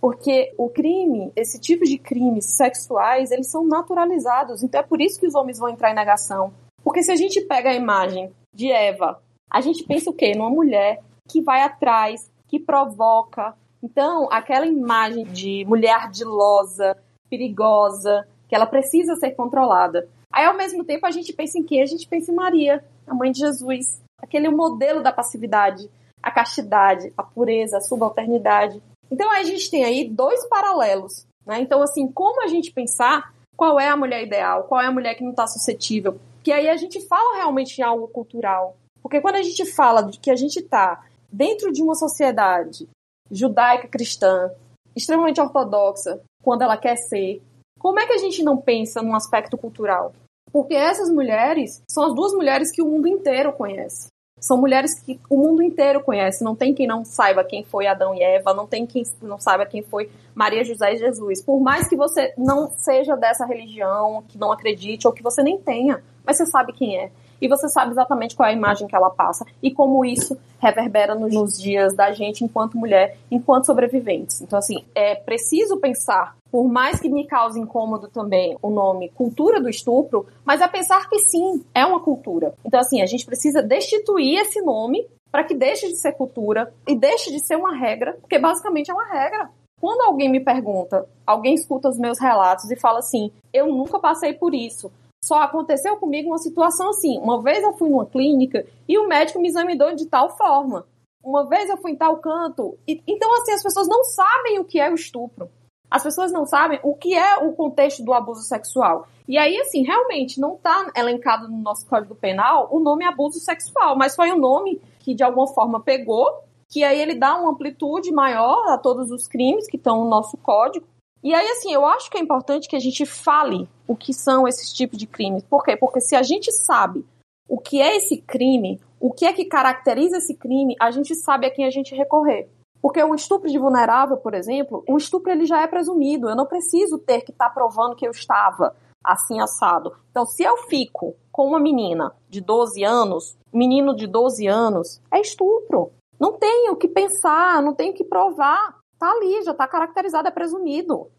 porque 0.00 0.54
o 0.56 0.68
crime, 0.68 1.32
esse 1.34 1.58
tipo 1.58 1.84
de 1.84 1.98
crimes 1.98 2.46
sexuais, 2.56 3.30
eles 3.30 3.48
são 3.48 3.66
naturalizados. 3.66 4.62
Então 4.62 4.80
é 4.80 4.84
por 4.84 5.00
isso 5.00 5.18
que 5.18 5.26
os 5.26 5.34
homens 5.34 5.58
vão 5.58 5.68
entrar 5.68 5.90
em 5.90 5.94
negação. 5.94 6.52
Porque 6.82 7.02
se 7.02 7.10
a 7.10 7.16
gente 7.16 7.40
pega 7.40 7.70
a 7.70 7.74
imagem 7.74 8.32
de 8.54 8.70
Eva, 8.70 9.20
a 9.50 9.60
gente 9.60 9.84
pensa 9.84 10.10
o 10.10 10.12
quê? 10.12 10.34
Numa 10.34 10.50
mulher 10.50 11.02
que 11.28 11.42
vai 11.42 11.62
atrás, 11.62 12.30
que 12.46 12.60
provoca. 12.60 13.54
Então, 13.86 14.28
aquela 14.32 14.66
imagem 14.66 15.24
de 15.24 15.64
mulher 15.64 15.94
ardilosa, 15.94 16.96
perigosa, 17.30 18.26
que 18.48 18.54
ela 18.56 18.66
precisa 18.66 19.14
ser 19.14 19.30
controlada. 19.30 20.08
Aí, 20.32 20.44
ao 20.44 20.56
mesmo 20.56 20.82
tempo, 20.82 21.06
a 21.06 21.10
gente 21.12 21.32
pensa 21.32 21.56
em 21.56 21.62
quem? 21.62 21.80
A 21.80 21.86
gente 21.86 22.08
pensa 22.08 22.32
em 22.32 22.34
Maria, 22.34 22.84
a 23.06 23.14
mãe 23.14 23.30
de 23.30 23.38
Jesus. 23.38 24.02
Aquele 24.20 24.48
modelo 24.48 25.04
da 25.04 25.12
passividade, 25.12 25.88
a 26.20 26.32
castidade, 26.32 27.12
a 27.16 27.22
pureza, 27.22 27.76
a 27.76 27.80
subalternidade. 27.80 28.82
Então 29.08 29.30
a 29.30 29.44
gente 29.44 29.70
tem 29.70 29.84
aí 29.84 30.08
dois 30.08 30.44
paralelos, 30.48 31.24
né? 31.46 31.60
Então 31.60 31.80
assim, 31.80 32.08
como 32.08 32.42
a 32.42 32.48
gente 32.48 32.72
pensar 32.72 33.32
qual 33.56 33.78
é 33.78 33.88
a 33.88 33.96
mulher 33.96 34.24
ideal, 34.24 34.64
qual 34.64 34.80
é 34.80 34.86
a 34.86 34.90
mulher 34.90 35.14
que 35.14 35.22
não 35.22 35.30
está 35.30 35.46
suscetível, 35.46 36.18
que 36.42 36.50
aí 36.50 36.68
a 36.68 36.76
gente 36.76 37.00
fala 37.06 37.36
realmente 37.36 37.78
em 37.78 37.84
algo 37.84 38.08
cultural, 38.08 38.76
porque 39.00 39.20
quando 39.20 39.36
a 39.36 39.42
gente 39.42 39.64
fala 39.64 40.02
de 40.02 40.18
que 40.18 40.30
a 40.30 40.34
gente 40.34 40.56
está 40.58 41.04
dentro 41.30 41.70
de 41.70 41.82
uma 41.82 41.94
sociedade 41.94 42.88
judaica 43.30 43.88
cristã 43.88 44.50
extremamente 44.94 45.40
ortodoxa, 45.40 46.20
quando 46.42 46.62
ela 46.62 46.76
quer 46.76 46.96
ser, 46.96 47.42
como 47.78 48.00
é 48.00 48.06
que 48.06 48.14
a 48.14 48.18
gente 48.18 48.42
não 48.42 48.56
pensa 48.56 49.02
num 49.02 49.14
aspecto 49.14 49.58
cultural? 49.58 50.14
Porque 50.50 50.74
essas 50.74 51.10
mulheres 51.10 51.82
são 51.90 52.04
as 52.04 52.14
duas 52.14 52.32
mulheres 52.32 52.70
que 52.70 52.80
o 52.80 52.86
mundo 52.86 53.06
inteiro 53.06 53.52
conhece. 53.52 54.08
São 54.40 54.56
mulheres 54.56 54.98
que 55.00 55.18
o 55.28 55.36
mundo 55.36 55.62
inteiro 55.62 56.02
conhece. 56.02 56.44
Não 56.44 56.54
tem 56.54 56.74
quem 56.74 56.86
não 56.86 57.04
saiba 57.04 57.42
quem 57.42 57.64
foi 57.64 57.86
Adão 57.86 58.14
e 58.14 58.22
Eva, 58.22 58.54
não 58.54 58.66
tem 58.66 58.86
quem 58.86 59.02
não 59.22 59.38
saiba 59.38 59.66
quem 59.66 59.82
foi 59.82 60.10
Maria, 60.34 60.64
José 60.64 60.94
e 60.94 60.98
Jesus. 60.98 61.42
Por 61.42 61.60
mais 61.60 61.88
que 61.88 61.96
você 61.96 62.32
não 62.36 62.70
seja 62.76 63.16
dessa 63.16 63.44
religião, 63.46 64.22
que 64.28 64.38
não 64.38 64.52
acredite 64.52 65.06
ou 65.06 65.12
que 65.12 65.22
você 65.22 65.42
nem 65.42 65.58
tenha, 65.58 66.02
mas 66.24 66.36
você 66.36 66.46
sabe 66.46 66.72
quem 66.72 66.98
é 66.98 67.10
e 67.40 67.48
você 67.48 67.68
sabe 67.68 67.90
exatamente 67.90 68.34
qual 68.34 68.48
é 68.48 68.52
a 68.52 68.56
imagem 68.56 68.86
que 68.86 68.96
ela 68.96 69.10
passa 69.10 69.44
e 69.62 69.70
como 69.70 70.04
isso 70.04 70.36
reverbera 70.58 71.14
nos 71.14 71.58
dias 71.58 71.94
da 71.94 72.12
gente 72.12 72.44
enquanto 72.44 72.76
mulher, 72.76 73.18
enquanto 73.30 73.66
sobreviventes. 73.66 74.40
Então, 74.40 74.58
assim, 74.58 74.84
é 74.94 75.14
preciso 75.14 75.78
pensar, 75.78 76.36
por 76.50 76.68
mais 76.68 77.00
que 77.00 77.08
me 77.08 77.26
cause 77.26 77.60
incômodo 77.60 78.08
também 78.08 78.56
o 78.62 78.70
nome 78.70 79.10
cultura 79.10 79.60
do 79.60 79.68
estupro, 79.68 80.26
mas 80.44 80.60
é 80.60 80.68
pensar 80.68 81.08
que 81.08 81.18
sim, 81.18 81.64
é 81.74 81.84
uma 81.84 82.00
cultura. 82.00 82.54
Então, 82.64 82.80
assim, 82.80 83.02
a 83.02 83.06
gente 83.06 83.26
precisa 83.26 83.62
destituir 83.62 84.40
esse 84.40 84.60
nome 84.62 85.06
para 85.30 85.44
que 85.44 85.54
deixe 85.54 85.88
de 85.88 85.96
ser 85.96 86.12
cultura 86.12 86.72
e 86.86 86.94
deixe 86.94 87.30
de 87.30 87.44
ser 87.44 87.56
uma 87.56 87.76
regra, 87.76 88.16
porque 88.20 88.38
basicamente 88.38 88.90
é 88.90 88.94
uma 88.94 89.06
regra. 89.06 89.50
Quando 89.78 90.00
alguém 90.00 90.30
me 90.30 90.40
pergunta, 90.40 91.06
alguém 91.26 91.54
escuta 91.54 91.88
os 91.88 91.98
meus 91.98 92.18
relatos 92.18 92.70
e 92.70 92.76
fala 92.76 93.00
assim: 93.00 93.30
eu 93.52 93.66
nunca 93.66 93.98
passei 93.98 94.32
por 94.32 94.54
isso, 94.54 94.90
só 95.24 95.42
aconteceu 95.42 95.96
comigo 95.96 96.28
uma 96.28 96.38
situação 96.38 96.90
assim. 96.90 97.18
Uma 97.18 97.42
vez 97.42 97.62
eu 97.62 97.72
fui 97.72 97.88
numa 97.88 98.06
clínica 98.06 98.66
e 98.88 98.98
o 98.98 99.08
médico 99.08 99.40
me 99.40 99.48
examinou 99.48 99.94
de 99.94 100.06
tal 100.06 100.36
forma. 100.36 100.86
Uma 101.22 101.44
vez 101.48 101.68
eu 101.68 101.76
fui 101.76 101.92
em 101.92 101.96
tal 101.96 102.18
canto. 102.18 102.78
E, 102.86 103.02
então, 103.06 103.32
assim, 103.34 103.52
as 103.52 103.62
pessoas 103.62 103.88
não 103.88 104.04
sabem 104.04 104.60
o 104.60 104.64
que 104.64 104.78
é 104.78 104.88
o 104.90 104.94
estupro. 104.94 105.50
As 105.90 106.02
pessoas 106.02 106.32
não 106.32 106.46
sabem 106.46 106.78
o 106.82 106.94
que 106.94 107.14
é 107.14 107.36
o 107.38 107.52
contexto 107.52 108.04
do 108.04 108.12
abuso 108.12 108.42
sexual. 108.42 109.08
E 109.28 109.38
aí, 109.38 109.58
assim, 109.58 109.82
realmente 109.82 110.40
não 110.40 110.54
está 110.54 110.92
elencado 110.96 111.48
no 111.48 111.58
nosso 111.58 111.86
Código 111.86 112.14
Penal 112.14 112.68
o 112.70 112.78
nome 112.78 113.04
abuso 113.04 113.40
sexual, 113.40 113.96
mas 113.96 114.14
foi 114.14 114.32
um 114.32 114.38
nome 114.38 114.80
que 115.00 115.14
de 115.14 115.24
alguma 115.24 115.48
forma 115.48 115.80
pegou, 115.80 116.28
que 116.68 116.84
aí 116.84 117.00
ele 117.00 117.14
dá 117.14 117.36
uma 117.36 117.50
amplitude 117.50 118.12
maior 118.12 118.68
a 118.68 118.78
todos 118.78 119.10
os 119.10 119.26
crimes 119.26 119.66
que 119.68 119.76
estão 119.76 120.04
no 120.04 120.10
nosso 120.10 120.36
código. 120.36 120.86
E 121.26 121.34
aí, 121.34 121.44
assim, 121.48 121.72
eu 121.72 121.84
acho 121.84 122.08
que 122.08 122.16
é 122.16 122.20
importante 122.20 122.68
que 122.68 122.76
a 122.76 122.78
gente 122.78 123.04
fale 123.04 123.68
o 123.84 123.96
que 123.96 124.14
são 124.14 124.46
esses 124.46 124.72
tipos 124.72 124.96
de 124.96 125.08
crimes. 125.08 125.42
Por 125.42 125.64
quê? 125.64 125.76
Porque 125.76 126.00
se 126.00 126.14
a 126.14 126.22
gente 126.22 126.52
sabe 126.52 127.04
o 127.48 127.58
que 127.58 127.82
é 127.82 127.96
esse 127.96 128.18
crime, 128.18 128.80
o 129.00 129.12
que 129.12 129.26
é 129.26 129.32
que 129.32 129.44
caracteriza 129.44 130.18
esse 130.18 130.36
crime, 130.36 130.76
a 130.80 130.92
gente 130.92 131.16
sabe 131.16 131.44
a 131.48 131.50
quem 131.50 131.66
a 131.66 131.70
gente 131.70 131.96
recorrer. 131.96 132.48
Porque 132.80 133.02
o 133.02 133.12
estupro 133.12 133.50
de 133.50 133.58
vulnerável, 133.58 134.16
por 134.18 134.34
exemplo, 134.34 134.84
o 134.88 134.96
estupro 134.96 135.32
ele 135.32 135.46
já 135.46 135.62
é 135.62 135.66
presumido. 135.66 136.28
Eu 136.28 136.36
não 136.36 136.46
preciso 136.46 136.96
ter 136.96 137.22
que 137.22 137.32
estar 137.32 137.48
tá 137.48 137.50
provando 137.52 137.96
que 137.96 138.06
eu 138.06 138.12
estava 138.12 138.76
assim 139.02 139.40
assado. 139.40 139.96
Então, 140.12 140.24
se 140.24 140.44
eu 140.44 140.56
fico 140.68 141.16
com 141.32 141.48
uma 141.48 141.58
menina 141.58 142.14
de 142.28 142.40
12 142.40 142.84
anos, 142.84 143.36
menino 143.52 143.96
de 143.96 144.06
12 144.06 144.46
anos, 144.46 145.02
é 145.12 145.20
estupro. 145.20 145.90
Não 146.20 146.34
tenho 146.34 146.74
o 146.74 146.76
que 146.76 146.86
pensar, 146.86 147.60
não 147.60 147.74
tenho 147.74 147.94
que 147.94 148.04
provar. 148.04 148.78
Tá 148.96 149.10
ali, 149.10 149.42
já 149.42 149.52
tá 149.52 149.66
caracterizado, 149.66 150.28
é 150.28 150.30
presumido. 150.30 151.10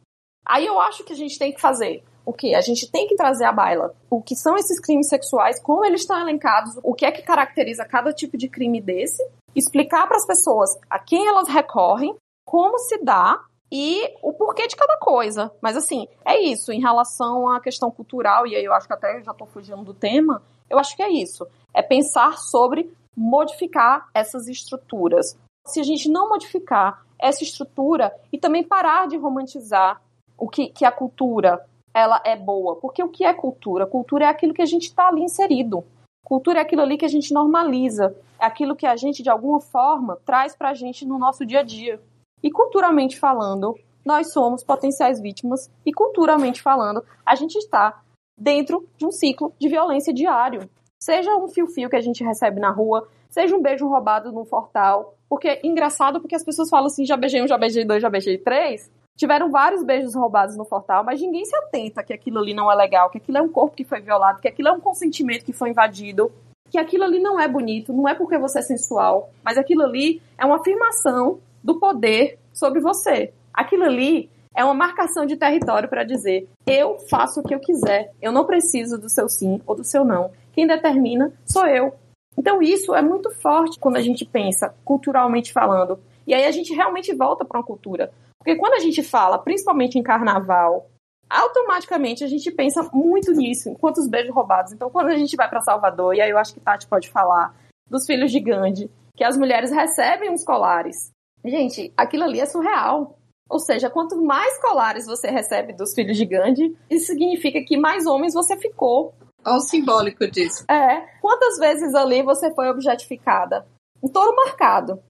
Aí 0.48 0.66
eu 0.66 0.80
acho 0.80 1.04
que 1.04 1.14
a 1.14 1.16
gente 1.16 1.38
tem 1.38 1.52
que 1.52 1.60
fazer 1.60 2.04
o 2.26 2.34
que? 2.34 2.56
A 2.56 2.62
gente 2.62 2.92
tem 2.92 3.08
que 3.08 3.16
trazer 3.16 3.46
à 3.46 3.52
baila 3.52 3.94
o 4.10 4.22
que 4.22 4.36
são 4.36 4.58
esses 4.58 4.80
crimes 4.80 5.08
sexuais, 5.08 5.62
como 5.62 5.86
eles 5.86 6.02
estão 6.02 6.20
elencados, 6.20 6.78
o 6.84 6.94
que 6.94 7.06
é 7.06 7.12
que 7.12 7.22
caracteriza 7.22 7.86
cada 7.86 8.12
tipo 8.12 8.38
de 8.38 8.50
crime 8.50 8.82
desse, 8.82 9.22
explicar 9.56 10.08
para 10.08 10.18
as 10.18 10.26
pessoas 10.26 10.70
a 10.90 11.00
quem 11.00 11.28
elas 11.28 11.48
recorrem, 11.48 12.16
como 12.46 12.78
se 12.80 12.98
dá 13.04 13.42
e 13.72 14.14
o 14.22 14.34
porquê 14.34 14.68
de 14.68 14.76
cada 14.76 14.98
coisa. 14.98 15.52
Mas 15.62 15.78
assim, 15.78 16.08
é 16.26 16.40
isso 16.40 16.72
em 16.72 16.82
relação 16.82 17.50
à 17.50 17.62
questão 17.62 17.90
cultural, 17.90 18.46
e 18.46 18.56
aí 18.56 18.64
eu 18.64 18.74
acho 18.74 18.88
que 18.88 18.94
até 18.94 19.22
já 19.22 19.32
estou 19.32 19.48
fugindo 19.48 19.84
do 19.84 19.94
tema, 19.94 20.42
eu 20.70 20.78
acho 20.78 20.96
que 20.96 21.04
é 21.04 21.10
isso. 21.10 21.48
É 21.74 21.82
pensar 21.82 22.38
sobre 22.38 22.92
modificar 23.16 24.10
essas 24.14 24.48
estruturas. 24.48 25.38
Se 25.66 25.80
a 25.80 25.84
gente 25.84 26.10
não 26.10 26.30
modificar 26.30 27.06
essa 27.20 27.44
estrutura 27.44 28.14
e 28.32 28.38
também 28.38 28.64
parar 28.64 29.08
de 29.08 29.18
romantizar 29.18 30.02
o 30.38 30.48
que, 30.48 30.68
que 30.68 30.86
a 30.86 30.92
cultura 30.92 31.66
ela 31.94 32.22
é 32.24 32.36
boa. 32.36 32.76
Porque 32.76 33.04
o 33.04 33.10
que 33.10 33.26
é 33.26 33.34
cultura? 33.34 33.88
Cultura 33.88 34.26
é 34.26 34.28
aquilo 34.28 34.54
que 34.54 34.62
a 34.62 34.66
gente 34.66 34.84
está 34.84 35.08
ali 35.08 35.22
inserido. 35.22 35.84
Cultura 36.24 36.60
é 36.60 36.62
aquilo 36.62 36.82
ali 36.82 36.98
que 36.98 37.06
a 37.06 37.10
gente 37.10 37.34
normaliza. 37.34 38.16
É 38.40 38.46
aquilo 38.46 38.76
que 38.76 38.86
a 38.86 38.96
gente, 38.96 39.24
de 39.24 39.30
alguma 39.30 39.60
forma, 39.60 40.18
traz 40.26 40.56
para 40.56 40.70
a 40.70 40.74
gente 40.74 41.06
no 41.06 41.18
nosso 41.18 41.46
dia 41.46 41.62
a 41.62 41.64
dia. 41.64 42.00
E 42.44 42.52
culturalmente 42.52 43.20
falando, 43.20 43.76
nós 44.06 44.32
somos 44.32 44.64
potenciais 44.64 45.20
vítimas. 45.20 45.72
E 45.86 45.92
culturalmente 45.92 46.62
falando, 46.62 47.04
a 47.26 47.34
gente 47.34 47.56
está 47.58 48.02
dentro 48.38 48.88
de 48.98 49.06
um 49.06 49.12
ciclo 49.12 49.52
de 49.60 49.68
violência 49.68 50.14
diário. 50.14 50.70
Seja 51.02 51.36
um 51.36 51.48
fio-fio 51.48 51.90
que 51.90 51.96
a 51.96 52.02
gente 52.02 52.24
recebe 52.24 52.60
na 52.60 52.70
rua, 52.70 53.08
seja 53.30 53.56
um 53.56 53.62
beijo 53.62 53.88
roubado 53.88 54.32
num 54.32 54.46
portal. 54.46 55.16
Porque 55.30 55.48
é 55.48 55.66
engraçado 55.66 56.22
porque 56.22 56.36
as 56.36 56.44
pessoas 56.44 56.70
falam 56.70 56.88
assim: 56.88 57.06
já 57.06 57.18
beijei 57.18 57.42
um, 57.42 57.48
já 57.48 57.58
beijei 57.58 57.86
dois, 57.86 58.02
já 58.02 58.10
beijei 58.10 58.38
três. 58.38 58.90
Tiveram 59.18 59.50
vários 59.50 59.84
beijos 59.84 60.14
roubados 60.14 60.56
no 60.56 60.64
portal, 60.64 61.04
mas 61.04 61.20
ninguém 61.20 61.44
se 61.44 61.56
atenta 61.56 62.04
que 62.04 62.14
aquilo 62.14 62.38
ali 62.38 62.54
não 62.54 62.72
é 62.72 62.76
legal, 62.76 63.10
que 63.10 63.18
aquilo 63.18 63.40
é 63.40 63.42
um 63.42 63.50
corpo 63.50 63.76
que 63.76 63.84
foi 63.84 64.00
violado, 64.00 64.40
que 64.40 64.48
aquilo 64.48 64.68
é 64.68 64.72
um 64.72 64.80
consentimento 64.80 65.44
que 65.44 65.52
foi 65.52 65.72
invadido, 65.72 66.32
que 66.70 66.78
aquilo 66.78 67.04
ali 67.04 67.20
não 67.20 67.40
é 67.40 67.48
bonito, 67.48 67.92
não 67.92 68.08
é 68.08 68.14
porque 68.14 68.38
você 68.38 68.60
é 68.60 68.62
sensual, 68.62 69.32
mas 69.44 69.58
aquilo 69.58 69.82
ali 69.82 70.22
é 70.38 70.46
uma 70.46 70.58
afirmação 70.58 71.40
do 71.64 71.80
poder 71.80 72.38
sobre 72.54 72.80
você. 72.80 73.34
Aquilo 73.52 73.86
ali 73.86 74.30
é 74.56 74.64
uma 74.64 74.76
marcação 74.76 75.26
de 75.26 75.36
território 75.36 75.90
para 75.90 76.04
dizer: 76.04 76.48
eu 76.68 77.00
faço 77.10 77.40
o 77.40 77.44
que 77.44 77.56
eu 77.56 77.60
quiser, 77.60 78.14
eu 78.22 78.32
não 78.32 78.46
preciso 78.46 79.00
do 79.00 79.10
seu 79.10 79.28
sim 79.28 79.60
ou 79.66 79.76
do 79.76 79.84
seu 79.84 80.06
não. 80.06 80.30
Quem 80.54 80.68
determina 80.68 81.34
sou 81.44 81.66
eu. 81.66 81.94
Então 82.38 82.62
isso 82.62 82.94
é 82.94 83.02
muito 83.02 83.32
forte 83.32 83.80
quando 83.80 83.98
a 83.98 84.02
gente 84.02 84.24
pensa 84.26 84.76
culturalmente 84.86 85.52
falando. 85.52 86.00
E 86.28 86.34
aí 86.34 86.46
a 86.46 86.52
gente 86.52 86.74
realmente 86.74 87.16
volta 87.16 87.44
para 87.44 87.60
uma 87.60 87.66
cultura. 87.66 88.12
Porque 88.48 88.62
quando 88.62 88.76
a 88.76 88.80
gente 88.80 89.04
fala, 89.04 89.38
principalmente 89.38 90.00
em 90.00 90.02
carnaval, 90.02 90.90
automaticamente 91.30 92.24
a 92.24 92.28
gente 92.28 92.50
pensa 92.50 92.82
muito 92.94 93.34
nisso, 93.34 93.68
em 93.68 93.74
quantos 93.74 94.08
beijos 94.08 94.34
roubados. 94.34 94.72
Então, 94.72 94.90
quando 94.90 95.08
a 95.10 95.18
gente 95.18 95.36
vai 95.36 95.50
para 95.50 95.60
Salvador, 95.60 96.16
e 96.16 96.22
aí 96.22 96.30
eu 96.30 96.38
acho 96.38 96.54
que 96.54 96.62
Tati 96.62 96.88
pode 96.88 97.10
falar 97.10 97.54
dos 97.90 98.06
filhos 98.06 98.32
de 98.32 98.40
Gandhi, 98.40 98.90
que 99.18 99.24
as 99.26 99.36
mulheres 99.36 99.70
recebem 99.70 100.34
os 100.34 100.46
colares. 100.46 101.12
Gente, 101.44 101.92
aquilo 101.98 102.24
ali 102.24 102.40
é 102.40 102.46
surreal. 102.46 103.18
Ou 103.50 103.60
seja, 103.60 103.90
quanto 103.90 104.16
mais 104.24 104.58
colares 104.62 105.06
você 105.06 105.30
recebe 105.30 105.74
dos 105.74 105.94
filhos 105.94 106.16
de 106.16 106.26
Gandhi, 106.26 106.74
isso 106.90 107.08
significa 107.08 107.62
que 107.66 107.76
mais 107.76 108.06
homens 108.06 108.34
você 108.34 108.56
ficou. 108.56 109.14
Olha 109.46 109.58
o 109.58 109.60
simbólico 109.60 110.26
disso. 110.32 110.64
É. 110.72 111.02
Quantas 111.20 111.58
vezes 111.60 111.94
ali 111.94 112.24
você 112.24 112.50
foi 112.56 112.70
objetificada? 112.70 113.68
Um 114.02 114.08
touro 114.08 114.34
marcado. 114.34 115.04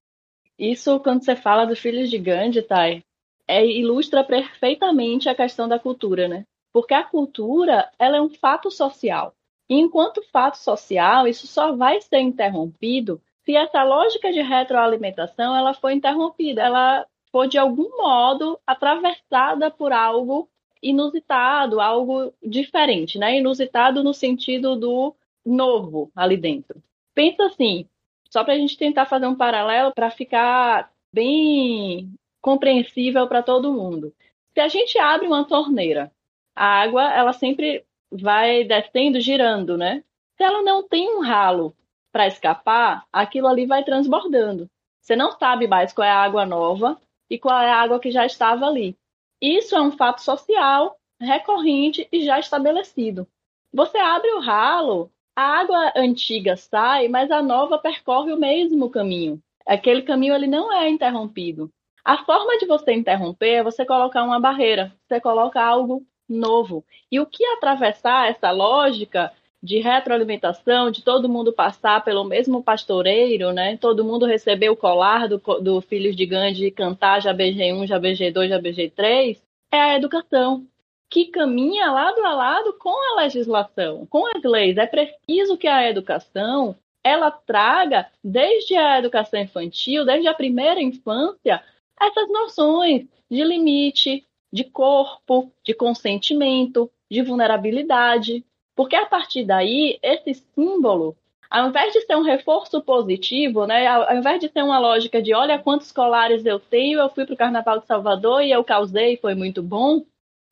Isso 0.57 0.99
quando 1.01 1.23
você 1.23 1.35
fala 1.35 1.65
dos 1.65 1.77
filhos 1.77 2.09
de 2.09 2.17
Gandhi, 2.17 2.63
Thay, 2.63 3.03
é, 3.47 3.65
ilustra 3.65 4.23
perfeitamente 4.23 5.29
a 5.29 5.35
questão 5.35 5.67
da 5.67 5.79
cultura, 5.79 6.27
né? 6.27 6.45
Porque 6.73 6.93
a 6.93 7.03
cultura 7.03 7.89
ela 7.97 8.17
é 8.17 8.21
um 8.21 8.29
fato 8.29 8.69
social. 8.69 9.33
E 9.69 9.75
enquanto 9.75 10.21
fato 10.31 10.57
social, 10.57 11.27
isso 11.27 11.47
só 11.47 11.75
vai 11.75 12.01
ser 12.01 12.19
interrompido 12.19 13.21
se 13.47 13.55
essa 13.55 13.81
lógica 13.81 14.29
de 14.29 14.41
retroalimentação 14.41 15.55
ela 15.55 15.73
for 15.73 15.89
interrompida, 15.89 16.61
ela 16.61 17.05
for 17.31 17.47
de 17.47 17.57
algum 17.57 17.95
modo 17.95 18.59
atravessada 18.67 19.71
por 19.71 19.93
algo 19.93 20.49
inusitado, 20.83 21.79
algo 21.79 22.33
diferente, 22.43 23.17
né? 23.17 23.37
Inusitado 23.37 24.03
no 24.03 24.13
sentido 24.13 24.75
do 24.75 25.15
novo 25.45 26.11
ali 26.13 26.35
dentro. 26.35 26.83
Pensa 27.15 27.45
assim, 27.45 27.87
só 28.29 28.43
para 28.43 28.53
a 28.53 28.57
gente 28.57 28.77
tentar 28.77 29.05
fazer 29.05 29.27
um 29.27 29.35
paralelo 29.35 29.93
para 29.93 30.11
ficar 30.11 30.91
bem 31.11 32.13
compreensível 32.47 33.27
para 33.27 33.43
todo 33.43 33.73
mundo. 33.73 34.13
Se 34.53 34.61
a 34.61 34.69
gente 34.69 34.97
abre 34.97 35.27
uma 35.27 35.43
torneira, 35.43 36.09
a 36.55 36.65
água 36.65 37.03
ela 37.13 37.33
sempre 37.33 37.83
vai 38.09 38.63
descendo, 38.63 39.19
girando, 39.19 39.77
né? 39.77 40.01
Se 40.37 40.45
ela 40.45 40.61
não 40.61 40.81
tem 40.87 41.13
um 41.13 41.19
ralo 41.19 41.75
para 42.09 42.25
escapar, 42.25 43.05
aquilo 43.11 43.47
ali 43.47 43.65
vai 43.65 43.83
transbordando. 43.83 44.69
Você 45.01 45.13
não 45.13 45.33
sabe 45.37 45.67
mais 45.67 45.91
qual 45.91 46.07
é 46.07 46.09
a 46.09 46.23
água 46.23 46.45
nova 46.45 46.97
e 47.29 47.37
qual 47.37 47.59
é 47.59 47.69
a 47.69 47.81
água 47.81 47.99
que 47.99 48.11
já 48.11 48.25
estava 48.25 48.65
ali. 48.65 48.95
Isso 49.41 49.75
é 49.75 49.81
um 49.81 49.91
fato 49.91 50.21
social 50.21 50.97
recorrente 51.19 52.07
e 52.09 52.23
já 52.23 52.39
estabelecido. 52.39 53.27
Você 53.73 53.97
abre 53.97 54.31
o 54.31 54.39
ralo, 54.39 55.11
a 55.35 55.43
água 55.59 55.91
antiga 55.97 56.55
sai, 56.55 57.09
mas 57.09 57.29
a 57.29 57.41
nova 57.41 57.77
percorre 57.77 58.31
o 58.31 58.39
mesmo 58.39 58.89
caminho. 58.89 59.37
Aquele 59.65 60.03
caminho 60.03 60.33
ele 60.33 60.47
não 60.47 60.71
é 60.71 60.87
interrompido. 60.87 61.69
A 62.07 62.23
forma 62.23 62.57
de 62.57 62.65
você 62.65 62.93
interromper 62.93 63.55
é 63.55 63.63
você 63.63 63.85
colocar 63.85 64.23
uma 64.23 64.39
barreira, 64.39 64.93
você 65.05 65.19
coloca 65.19 65.61
algo 65.61 66.05
novo. 66.29 66.85
E 67.11 67.19
o 67.19 67.25
que 67.25 67.43
atravessar 67.43 68.29
essa 68.29 68.49
lógica 68.49 69.29
de 69.61 69.79
retroalimentação, 69.79 70.89
de 70.89 71.03
todo 71.03 71.27
mundo 71.27 71.51
passar 71.51 72.01
pelo 72.05 72.23
mesmo 72.23 72.63
pastoreiro, 72.63 73.51
né? 73.51 73.75
Todo 73.75 74.05
mundo 74.05 74.25
receber 74.25 74.69
o 74.69 74.75
colar 74.77 75.27
do, 75.27 75.37
do 75.59 75.81
Filhos 75.81 76.15
de 76.15 76.25
Gandhi 76.25 76.71
cantar 76.71 77.21
já 77.21 77.33
BG1, 77.33 77.85
já 77.87 77.99
BG2, 77.99 78.47
já 78.47 78.57
BG3, 78.57 79.41
é 79.73 79.81
a 79.81 79.95
educação, 79.97 80.65
que 81.09 81.25
caminha 81.25 81.91
lado 81.91 82.23
a 82.23 82.33
lado 82.33 82.71
com 82.79 83.11
a 83.11 83.21
legislação, 83.21 84.05
com 84.05 84.25
as 84.33 84.41
leis. 84.43 84.77
É 84.77 84.85
preciso 84.85 85.57
que 85.57 85.67
a 85.67 85.89
educação 85.89 86.73
ela 87.03 87.31
traga 87.31 88.07
desde 88.23 88.77
a 88.77 88.97
educação 88.97 89.41
infantil, 89.41 90.05
desde 90.05 90.29
a 90.29 90.33
primeira 90.33 90.81
infância, 90.81 91.61
essas 91.99 92.29
noções 92.29 93.07
de 93.29 93.43
limite, 93.43 94.25
de 94.51 94.63
corpo, 94.63 95.51
de 95.63 95.73
consentimento, 95.73 96.89
de 97.09 97.21
vulnerabilidade, 97.21 98.45
porque 98.75 98.95
a 98.95 99.05
partir 99.05 99.43
daí, 99.43 99.97
esse 100.03 100.35
símbolo, 100.53 101.17
ao 101.49 101.69
invés 101.69 101.93
de 101.93 102.01
ser 102.01 102.15
um 102.15 102.21
reforço 102.21 102.81
positivo, 102.81 103.65
né, 103.65 103.87
ao, 103.87 104.15
invés 104.15 104.39
de 104.39 104.49
ser 104.49 104.63
uma 104.63 104.79
lógica 104.79 105.21
de 105.21 105.33
olha 105.33 105.57
quantos 105.57 105.91
colares 105.91 106.45
eu 106.45 106.59
tenho, 106.59 106.99
eu 106.99 107.09
fui 107.09 107.25
para 107.25 107.33
o 107.33 107.37
Carnaval 107.37 107.79
de 107.79 107.87
Salvador 107.87 108.43
e 108.43 108.51
eu 108.51 108.63
causei, 108.63 109.17
foi 109.17 109.33
muito 109.33 109.63
bom, 109.63 110.05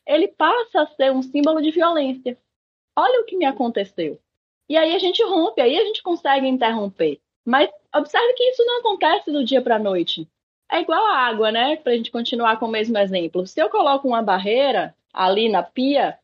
ele 0.07 0.27
passa 0.27 0.81
a 0.81 0.87
ser 0.87 1.11
um 1.11 1.21
símbolo 1.21 1.61
de 1.61 1.71
violência. 1.71 2.37
Olha 2.95 3.21
o 3.21 3.25
que 3.25 3.35
me 3.35 3.45
aconteceu. 3.45 4.19
E 4.69 4.77
aí 4.77 4.95
a 4.95 4.99
gente 4.99 5.23
rompe, 5.23 5.61
aí 5.61 5.77
a 5.77 5.83
gente 5.83 6.01
consegue 6.01 6.47
interromper. 6.47 7.19
Mas 7.45 7.69
observe 7.93 8.33
que 8.33 8.43
isso 8.43 8.65
não 8.65 8.79
acontece 8.79 9.31
do 9.31 9.43
dia 9.43 9.61
para 9.61 9.75
a 9.75 9.79
noite. 9.79 10.27
É 10.71 10.81
igual 10.81 11.05
a 11.05 11.17
água, 11.17 11.51
né? 11.51 11.75
Para 11.77 11.93
a 11.93 11.97
gente 11.97 12.11
continuar 12.11 12.57
com 12.57 12.65
o 12.65 12.71
mesmo 12.71 12.97
exemplo. 12.97 13.45
Se 13.45 13.61
eu 13.61 13.69
coloco 13.69 14.07
uma 14.07 14.21
barreira 14.21 14.95
ali 15.13 15.47
na 15.47 15.63
pia, 15.63 16.17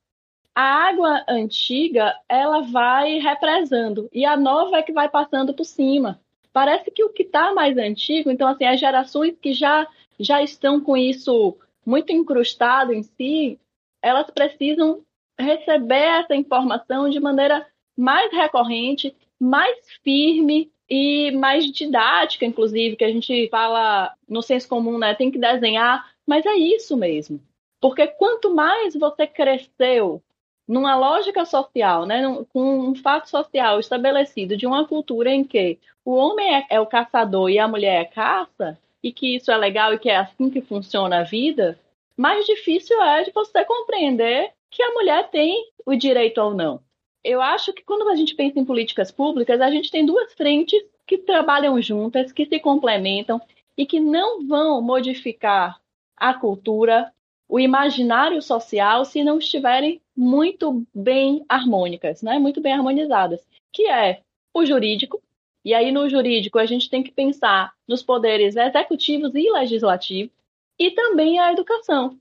a 0.53 0.87
água 0.89 1.23
antiga 1.27 2.13
ela 2.27 2.61
vai 2.61 3.19
represando 3.19 4.09
e 4.11 4.25
a 4.25 4.35
nova 4.35 4.77
é 4.77 4.81
que 4.81 4.91
vai 4.91 5.07
passando 5.07 5.53
por 5.53 5.63
cima. 5.63 6.19
Parece 6.51 6.91
que 6.91 7.03
o 7.03 7.09
que 7.09 7.23
está 7.23 7.53
mais 7.53 7.77
antigo, 7.77 8.29
então 8.29 8.47
assim 8.47 8.65
as 8.65 8.79
gerações 8.79 9.35
que 9.41 9.53
já 9.53 9.87
já 10.19 10.43
estão 10.43 10.79
com 10.79 10.95
isso 10.95 11.57
muito 11.85 12.11
incrustado 12.11 12.93
em 12.93 13.01
si, 13.01 13.59
elas 14.01 14.29
precisam 14.29 15.01
receber 15.39 16.19
essa 16.19 16.35
informação 16.35 17.09
de 17.09 17.19
maneira 17.19 17.65
mais 17.97 18.31
recorrente, 18.31 19.15
mais 19.39 19.77
firme 20.03 20.71
e 20.93 21.31
mais 21.31 21.65
didática, 21.71 22.45
inclusive, 22.45 22.97
que 22.97 23.05
a 23.05 23.09
gente 23.09 23.47
fala 23.47 24.13
no 24.27 24.41
senso 24.41 24.67
comum, 24.67 24.97
né? 24.97 25.15
Tem 25.15 25.31
que 25.31 25.39
desenhar, 25.39 26.05
mas 26.27 26.45
é 26.45 26.53
isso 26.53 26.97
mesmo. 26.97 27.39
Porque 27.79 28.05
quanto 28.07 28.53
mais 28.53 28.93
você 28.93 29.25
cresceu 29.25 30.21
numa 30.67 30.97
lógica 30.97 31.45
social, 31.45 32.05
né, 32.05 32.23
com 32.51 32.89
um 32.89 32.95
fato 32.95 33.29
social 33.29 33.79
estabelecido 33.79 34.57
de 34.57 34.67
uma 34.67 34.85
cultura 34.85 35.31
em 35.31 35.45
que 35.45 35.79
o 36.03 36.13
homem 36.13 36.55
é, 36.55 36.65
é, 36.71 36.79
o 36.81 36.85
caçador 36.85 37.49
e 37.49 37.57
a 37.57 37.69
mulher 37.69 38.01
é 38.01 38.05
caça, 38.05 38.77
e 39.01 39.13
que 39.13 39.35
isso 39.35 39.49
é 39.49 39.55
legal 39.55 39.93
e 39.93 39.99
que 39.99 40.09
é 40.09 40.17
assim 40.17 40.49
que 40.49 40.59
funciona 40.59 41.19
a 41.19 41.23
vida, 41.23 41.79
mais 42.17 42.45
difícil 42.45 43.01
é 43.01 43.23
de 43.23 43.31
você 43.31 43.63
compreender 43.63 44.51
que 44.69 44.83
a 44.83 44.91
mulher 44.91 45.29
tem 45.29 45.71
o 45.85 45.95
direito 45.95 46.39
ou 46.39 46.53
não. 46.53 46.81
Eu 47.23 47.41
acho 47.41 47.71
que 47.73 47.83
quando 47.83 48.09
a 48.09 48.15
gente 48.15 48.35
pensa 48.35 48.59
em 48.59 48.65
políticas 48.65 49.11
públicas, 49.11 49.61
a 49.61 49.69
gente 49.69 49.91
tem 49.91 50.05
duas 50.05 50.33
frentes 50.33 50.81
que 51.05 51.17
trabalham 51.17 51.81
juntas, 51.81 52.31
que 52.31 52.45
se 52.45 52.59
complementam 52.59 53.39
e 53.77 53.85
que 53.85 53.99
não 53.99 54.47
vão 54.47 54.81
modificar 54.81 55.79
a 56.17 56.33
cultura 56.33 57.11
o 57.51 57.59
imaginário 57.59 58.41
social 58.41 59.03
se 59.03 59.25
não 59.25 59.37
estiverem 59.37 60.01
muito 60.15 60.85
bem 60.95 61.43
harmônicas, 61.49 62.21
né? 62.21 62.39
muito 62.39 62.61
bem 62.61 62.71
harmonizadas, 62.71 63.45
que 63.73 63.89
é 63.89 64.21
o 64.53 64.65
jurídico, 64.65 65.21
e 65.63 65.73
aí 65.73 65.91
no 65.91 66.09
jurídico 66.09 66.57
a 66.57 66.65
gente 66.65 66.89
tem 66.89 67.03
que 67.03 67.11
pensar 67.11 67.73
nos 67.85 68.01
poderes 68.01 68.55
executivos 68.55 69.35
e 69.35 69.51
legislativos, 69.51 70.31
e 70.79 70.91
também 70.91 71.39
a 71.39 71.51
educação. 71.51 72.17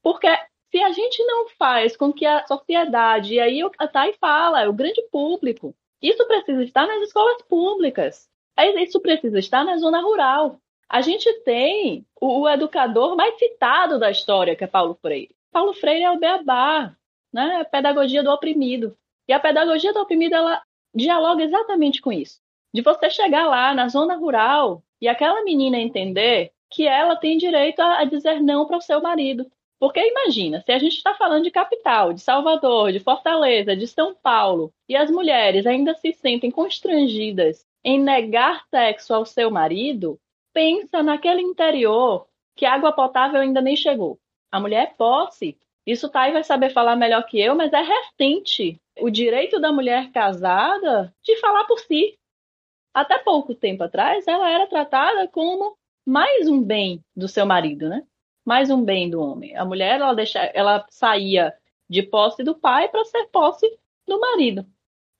Porque 0.00 0.28
se 0.70 0.82
a 0.82 0.92
gente 0.92 1.24
não 1.24 1.48
faz 1.50 1.96
com 1.96 2.12
que 2.12 2.26
a 2.26 2.46
sociedade, 2.46 3.34
e 3.34 3.40
aí 3.40 3.60
a 3.78 3.88
Thay 3.88 4.14
fala, 4.20 4.62
é 4.62 4.68
o 4.68 4.72
grande 4.72 5.02
público, 5.10 5.74
isso 6.02 6.24
precisa 6.26 6.62
estar 6.62 6.86
nas 6.86 7.02
escolas 7.02 7.42
públicas, 7.42 8.28
isso 8.76 9.00
precisa 9.00 9.38
estar 9.38 9.64
na 9.64 9.76
zona 9.78 10.00
rural, 10.00 10.60
a 10.88 11.02
gente 11.02 11.30
tem 11.40 12.06
o, 12.18 12.40
o, 12.40 12.48
educador 12.48 13.14
mais 13.14 13.38
citado 13.38 13.98
da 13.98 14.10
história, 14.10 14.56
que 14.56 14.64
é 14.64 14.66
Paulo 14.66 14.94
Freire. 14.94 15.36
Paulo 15.52 15.74
Freire 15.74 16.04
é 16.04 16.10
o 16.10 16.18
beabá, 16.18 16.96
né? 17.32 17.56
É 17.56 17.60
a 17.60 17.64
pedagogia 17.64 18.22
do 18.22 18.30
oprimido. 18.30 18.96
E 19.28 19.32
a 19.32 19.38
pedagogia 19.38 19.92
do 19.92 20.00
oprimido, 20.00 20.34
ela 20.34 20.62
dialoga 20.94 21.44
exatamente 21.44 22.00
com 22.00 22.10
isso. 22.10 22.40
De 22.72 22.80
você 22.80 23.10
chegar 23.10 23.46
lá 23.46 23.74
na 23.74 23.88
zona 23.88 24.16
rural 24.16 24.82
e 25.00 25.08
aquela 25.08 25.44
menina 25.44 25.78
entender 25.78 26.52
que 26.70 26.86
ela 26.86 27.16
tem 27.16 27.36
direito 27.36 27.80
a 27.80 28.04
dizer 28.04 28.40
não 28.40 28.66
para 28.66 28.78
o 28.78 28.82
seu 28.82 29.02
marido. 29.02 29.50
Porque 29.78 30.00
imagina, 30.00 30.60
se 30.60 30.72
a 30.72 30.78
gente 30.78 30.96
está 30.96 31.14
falando 31.14 31.44
de 31.44 31.50
capital, 31.50 32.12
de 32.12 32.20
Salvador, 32.20 32.90
de 32.90 32.98
Fortaleza, 32.98 33.76
de 33.76 33.86
São 33.86 34.14
Paulo, 34.14 34.72
e 34.88 34.96
as 34.96 35.10
mulheres 35.10 35.66
ainda 35.66 35.94
se 35.94 36.12
sentem 36.12 36.50
constrangidas 36.50 37.64
em 37.84 38.00
negar 38.00 38.64
sexo 38.68 39.14
ao 39.14 39.24
seu 39.24 39.50
marido, 39.50 40.18
pensa 40.52 41.02
naquele 41.02 41.42
interior 41.42 42.26
que 42.56 42.66
água 42.66 42.92
potável 42.92 43.40
ainda 43.40 43.60
nem 43.60 43.76
chegou. 43.76 44.18
A 44.50 44.58
mulher 44.58 44.82
é 44.82 44.94
posse. 44.94 45.56
Isso 45.86 46.08
Thay 46.10 46.32
vai 46.32 46.42
saber 46.42 46.70
falar 46.70 46.96
melhor 46.96 47.24
que 47.24 47.40
eu, 47.40 47.54
mas 47.54 47.72
é 47.72 47.80
recente 47.80 48.80
o 48.98 49.08
direito 49.08 49.60
da 49.60 49.72
mulher 49.72 50.10
casada 50.10 51.14
de 51.22 51.36
falar 51.36 51.64
por 51.66 51.78
si. 51.78 52.18
Até 52.92 53.18
pouco 53.18 53.54
tempo 53.54 53.84
atrás, 53.84 54.26
ela 54.26 54.50
era 54.50 54.66
tratada 54.66 55.28
como 55.28 55.76
mais 56.04 56.48
um 56.48 56.60
bem 56.60 57.00
do 57.14 57.28
seu 57.28 57.46
marido, 57.46 57.88
né? 57.88 58.04
Mais 58.48 58.70
um 58.70 58.82
bem 58.82 59.10
do 59.10 59.20
homem. 59.20 59.54
A 59.54 59.62
mulher 59.62 60.00
ela, 60.00 60.14
deixa, 60.14 60.38
ela 60.38 60.86
saía 60.88 61.52
de 61.86 62.02
posse 62.02 62.42
do 62.42 62.54
pai 62.54 62.88
para 62.88 63.04
ser 63.04 63.26
posse 63.26 63.70
do 64.06 64.18
marido. 64.18 64.64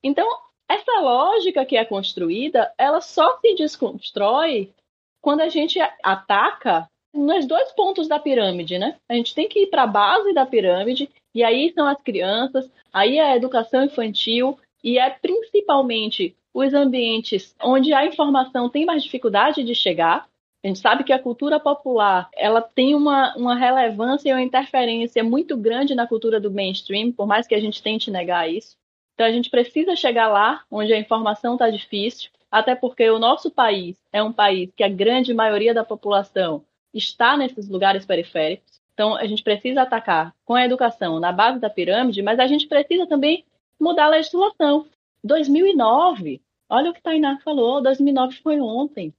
Então, 0.03 0.27
essa 0.67 0.99
lógica 0.99 1.63
que 1.67 1.77
é 1.77 1.85
construída, 1.85 2.73
ela 2.79 3.03
só 3.03 3.37
se 3.37 3.55
desconstrói 3.55 4.73
quando 5.21 5.43
a 5.43 5.49
gente 5.51 5.79
ataca 6.03 6.89
nos 7.13 7.45
dois 7.45 7.71
pontos 7.73 8.09
da 8.09 8.19
pirâmide, 8.19 8.79
né? 8.79 8.97
A 9.07 9.13
gente 9.13 9.35
tem 9.35 9.47
que 9.47 9.65
ir 9.65 9.67
para 9.67 9.83
a 9.83 9.87
base 9.87 10.33
da 10.33 10.47
pirâmide, 10.47 11.11
e 11.35 11.45
aí 11.45 11.71
são 11.75 11.87
as 11.87 12.01
crianças, 12.01 12.73
aí 12.91 13.19
é 13.19 13.33
a 13.33 13.37
educação 13.37 13.85
infantil, 13.85 14.59
e 14.83 14.99
é 14.99 15.11
principalmente 15.11 16.35
os 16.55 16.73
ambientes 16.73 17.55
onde 17.63 17.93
a 17.93 18.07
informação 18.07 18.71
tem 18.71 18.87
mais 18.87 19.03
dificuldade 19.03 19.63
de 19.63 19.75
chegar. 19.75 20.27
A 20.65 20.67
gente 20.67 20.81
sabe 20.81 21.05
que 21.05 21.13
a 21.13 21.23
cultura 21.23 21.61
popular 21.61 22.29
ela 22.35 22.61
tem 22.61 22.95
uma, 22.95 23.35
uma 23.37 23.55
relevância 23.55 24.29
e 24.29 24.33
uma 24.33 24.43
interferência 24.43 25.23
muito 25.23 25.57
grande 25.57 25.95
na 25.95 26.07
cultura 26.07 26.41
do 26.41 26.51
mainstream, 26.51 27.13
por 27.13 27.27
mais 27.27 27.47
que 27.47 27.55
a 27.55 27.61
gente 27.61 27.83
tente 27.83 28.11
negar 28.11 28.51
isso. 28.51 28.77
Então 29.15 29.27
a 29.27 29.33
gente 29.33 29.51
precisa 29.51 29.95
chegar 29.95 30.29
lá 30.29 30.63
onde 30.71 30.93
a 30.93 30.99
informação 30.99 31.55
está 31.55 31.71
difícil, 31.71 32.31
até 32.51 32.75
porque 32.75 33.09
o 33.11 33.19
nosso 33.19 33.51
país 33.51 33.97
é 34.13 34.23
um 34.23 34.33
país 34.33 34.71
que 34.75 34.83
a 34.83 34.89
grande 34.89 35.33
maioria 35.35 35.75
da 35.75 35.85
população 35.85 36.65
está 36.93 37.37
nesses 37.37 37.69
lugares 37.69 38.05
periféricos. 38.05 38.81
Então, 38.95 39.15
a 39.15 39.27
gente 39.27 39.45
precisa 39.45 39.83
atacar 39.83 40.35
com 40.45 40.55
a 40.55 40.65
educação 40.65 41.21
na 41.21 41.31
base 41.31 41.61
da 41.61 41.71
pirâmide, 41.71 42.21
mas 42.21 42.41
a 42.41 42.49
gente 42.49 42.67
precisa 42.67 43.07
também 43.07 43.45
mudar 43.79 44.07
a 44.07 44.09
legislação. 44.09 44.87
2009, 45.23 46.41
olha 46.69 46.91
o 46.91 46.93
que 46.93 47.01
Tainá 47.01 47.39
falou, 47.45 47.81
2009 47.81 48.37
foi 48.43 48.61
ontem. 48.61 49.15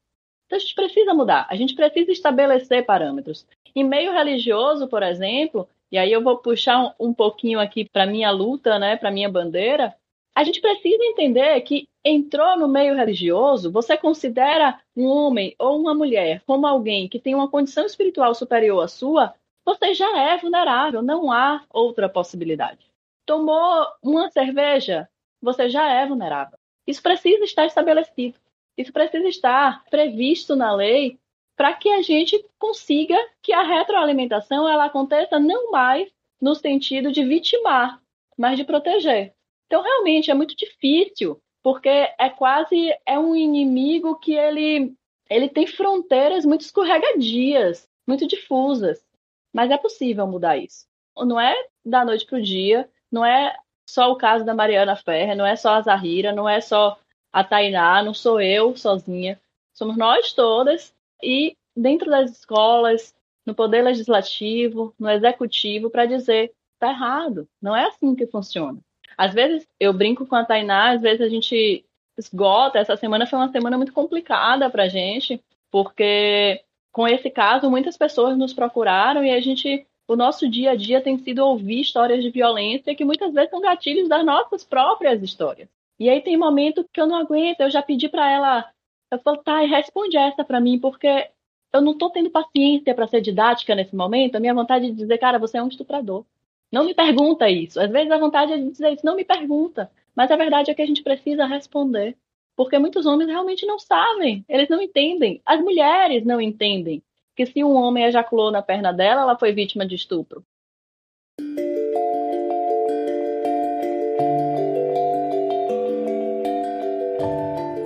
Então 0.49 0.57
a 0.57 0.59
gente 0.59 0.73
precisa 0.73 1.13
mudar, 1.13 1.45
a 1.47 1.55
gente 1.55 1.75
precisa 1.75 2.11
estabelecer 2.11 2.83
parâmetros. 2.83 3.45
Em 3.75 3.83
meio 3.83 4.11
religioso, 4.11 4.87
por 4.87 5.03
exemplo, 5.03 5.69
e 5.91 5.97
aí 5.97 6.11
eu 6.11 6.23
vou 6.23 6.37
puxar 6.39 6.95
um, 6.99 7.09
um 7.09 7.13
pouquinho 7.13 7.59
aqui 7.59 7.87
para 7.87 8.07
minha 8.07 8.31
luta, 8.31 8.79
né, 8.79 8.97
para 8.97 9.11
minha 9.11 9.29
bandeira, 9.29 9.95
a 10.35 10.43
gente 10.43 10.59
precisa 10.59 11.03
entender 11.03 11.61
que 11.61 11.87
entrou 12.03 12.57
no 12.57 12.67
meio 12.67 12.95
religioso, 12.95 13.71
você 13.71 13.95
considera 13.95 14.79
um 14.97 15.05
homem 15.05 15.53
ou 15.59 15.79
uma 15.79 15.93
mulher 15.93 16.41
como 16.47 16.65
alguém 16.65 17.07
que 17.07 17.19
tem 17.19 17.35
uma 17.35 17.47
condição 17.47 17.85
espiritual 17.85 18.33
superior 18.33 18.83
à 18.83 18.87
sua, 18.87 19.35
você 19.63 19.93
já 19.93 20.17
é 20.17 20.35
vulnerável, 20.35 21.03
não 21.03 21.31
há 21.31 21.63
outra 21.69 22.09
possibilidade. 22.09 22.79
Tomou 23.23 23.85
uma 24.01 24.31
cerveja, 24.31 25.07
você 25.39 25.69
já 25.69 25.87
é 25.87 26.07
vulnerável. 26.07 26.57
Isso 26.87 27.03
precisa 27.03 27.43
estar 27.43 27.67
estabelecido. 27.67 28.39
Isso 28.79 28.93
precisa 28.93 29.27
estar 29.27 29.83
previsto 29.89 30.55
na 30.55 30.73
lei 30.73 31.19
para 31.57 31.73
que 31.73 31.89
a 31.89 32.01
gente 32.01 32.41
consiga 32.57 33.13
que 33.43 33.51
a 33.51 33.61
retroalimentação 33.61 34.69
ela 34.69 34.85
aconteça 34.85 35.37
não 35.37 35.69
mais 35.69 36.09
no 36.41 36.55
sentido 36.55 37.11
de 37.11 37.21
vitimar, 37.25 38.01
mas 38.37 38.57
de 38.57 38.63
proteger. 38.63 39.33
Então, 39.67 39.81
realmente, 39.81 40.31
é 40.31 40.33
muito 40.33 40.55
difícil, 40.55 41.41
porque 41.61 41.89
é 41.89 42.29
quase 42.29 42.89
é 43.05 43.19
um 43.19 43.35
inimigo 43.35 44.17
que 44.17 44.31
ele, 44.31 44.93
ele 45.29 45.49
tem 45.49 45.67
fronteiras 45.67 46.45
muito 46.45 46.61
escorregadias, 46.61 47.85
muito 48.07 48.25
difusas. 48.25 49.05
Mas 49.53 49.71
é 49.71 49.77
possível 49.77 50.25
mudar 50.25 50.55
isso. 50.55 50.87
Não 51.17 51.37
é 51.37 51.53
da 51.83 52.05
noite 52.05 52.25
para 52.25 52.37
o 52.37 52.41
dia, 52.41 52.89
não 53.11 53.25
é 53.25 53.53
só 53.85 54.09
o 54.09 54.15
caso 54.15 54.45
da 54.45 54.55
Mariana 54.55 54.95
Ferrer, 54.95 55.35
não 55.35 55.45
é 55.45 55.57
só 55.57 55.73
a 55.73 55.81
Zahira, 55.81 56.31
não 56.31 56.47
é 56.47 56.61
só 56.61 56.97
a 57.31 57.43
Tainá, 57.43 58.03
não 58.03 58.13
sou 58.13 58.41
eu 58.41 58.75
sozinha. 58.75 59.39
Somos 59.73 59.97
nós 59.97 60.33
todas 60.33 60.93
e 61.23 61.55
dentro 61.75 62.09
das 62.09 62.31
escolas, 62.31 63.15
no 63.45 63.55
poder 63.55 63.81
legislativo, 63.83 64.93
no 64.99 65.09
executivo, 65.09 65.89
para 65.89 66.05
dizer 66.05 66.53
tá 66.79 66.89
errado, 66.89 67.47
não 67.61 67.75
é 67.75 67.85
assim 67.85 68.15
que 68.15 68.25
funciona. 68.25 68.79
Às 69.17 69.33
vezes 69.33 69.67
eu 69.79 69.91
brinco 69.91 70.25
com 70.25 70.35
a 70.35 70.45
Tainá, 70.45 70.91
às 70.91 71.01
vezes 71.01 71.21
a 71.21 71.27
gente 71.27 71.85
esgota. 72.17 72.79
Essa 72.79 72.95
semana 72.95 73.27
foi 73.27 73.37
uma 73.37 73.51
semana 73.51 73.77
muito 73.77 73.93
complicada 73.93 74.69
para 74.69 74.83
a 74.83 74.87
gente, 74.87 75.41
porque 75.69 76.63
com 76.91 77.07
esse 77.07 77.29
caso 77.29 77.69
muitas 77.69 77.97
pessoas 77.97 78.37
nos 78.37 78.53
procuraram 78.53 79.23
e 79.23 79.31
a 79.31 79.39
gente 79.39 79.85
o 80.07 80.15
nosso 80.15 80.49
dia 80.49 80.71
a 80.71 80.75
dia 80.75 81.01
tem 81.01 81.19
sido 81.19 81.45
ouvir 81.45 81.81
histórias 81.81 82.23
de 82.23 82.31
violência 82.31 82.95
que 82.95 83.05
muitas 83.05 83.31
vezes 83.31 83.51
são 83.51 83.61
gatilhos 83.61 84.09
das 84.09 84.25
nossas 84.25 84.63
próprias 84.63 85.21
histórias. 85.21 85.69
E 85.99 86.09
aí 86.09 86.21
tem 86.21 86.37
momento 86.37 86.87
que 86.93 87.01
eu 87.01 87.07
não 87.07 87.15
aguento, 87.15 87.61
eu 87.61 87.69
já 87.69 87.81
pedi 87.81 88.07
para 88.07 88.29
ela, 88.31 88.71
eu 89.11 89.19
falo, 89.19 89.37
tá, 89.37 89.59
responde 89.59 90.17
essa 90.17 90.43
para 90.43 90.61
mim, 90.61 90.79
porque 90.79 91.29
eu 91.73 91.81
não 91.81 91.97
tô 91.97 92.09
tendo 92.09 92.29
paciência 92.29 92.95
para 92.95 93.07
ser 93.07 93.21
didática 93.21 93.75
nesse 93.75 93.95
momento. 93.95 94.35
A 94.35 94.39
minha 94.39 94.53
vontade 94.53 94.85
é 94.85 94.89
de 94.89 94.95
dizer, 94.95 95.17
cara, 95.17 95.37
você 95.37 95.57
é 95.57 95.63
um 95.63 95.67
estuprador. 95.67 96.25
Não 96.71 96.85
me 96.85 96.93
pergunta 96.93 97.49
isso. 97.49 97.79
Às 97.79 97.91
vezes 97.91 98.11
a 98.11 98.17
vontade 98.17 98.53
é 98.53 98.57
de 98.57 98.71
dizer 98.71 98.93
isso, 98.93 99.05
não 99.05 99.15
me 99.15 99.25
pergunta. 99.25 99.91
Mas 100.15 100.31
a 100.31 100.35
verdade 100.35 100.71
é 100.71 100.73
que 100.73 100.81
a 100.81 100.85
gente 100.85 101.03
precisa 101.03 101.45
responder. 101.45 102.17
Porque 102.55 102.77
muitos 102.77 103.05
homens 103.05 103.29
realmente 103.29 103.65
não 103.65 103.79
sabem, 103.79 104.43
eles 104.49 104.67
não 104.67 104.81
entendem. 104.81 105.41
As 105.45 105.61
mulheres 105.61 106.25
não 106.25 106.41
entendem 106.41 107.01
que 107.35 107.45
se 107.45 107.63
um 107.63 107.73
homem 107.73 108.03
ejaculou 108.03 108.51
na 108.51 108.61
perna 108.61 108.91
dela, 108.91 109.21
ela 109.21 109.39
foi 109.39 109.53
vítima 109.53 109.85
de 109.85 109.95
estupro. 109.95 110.43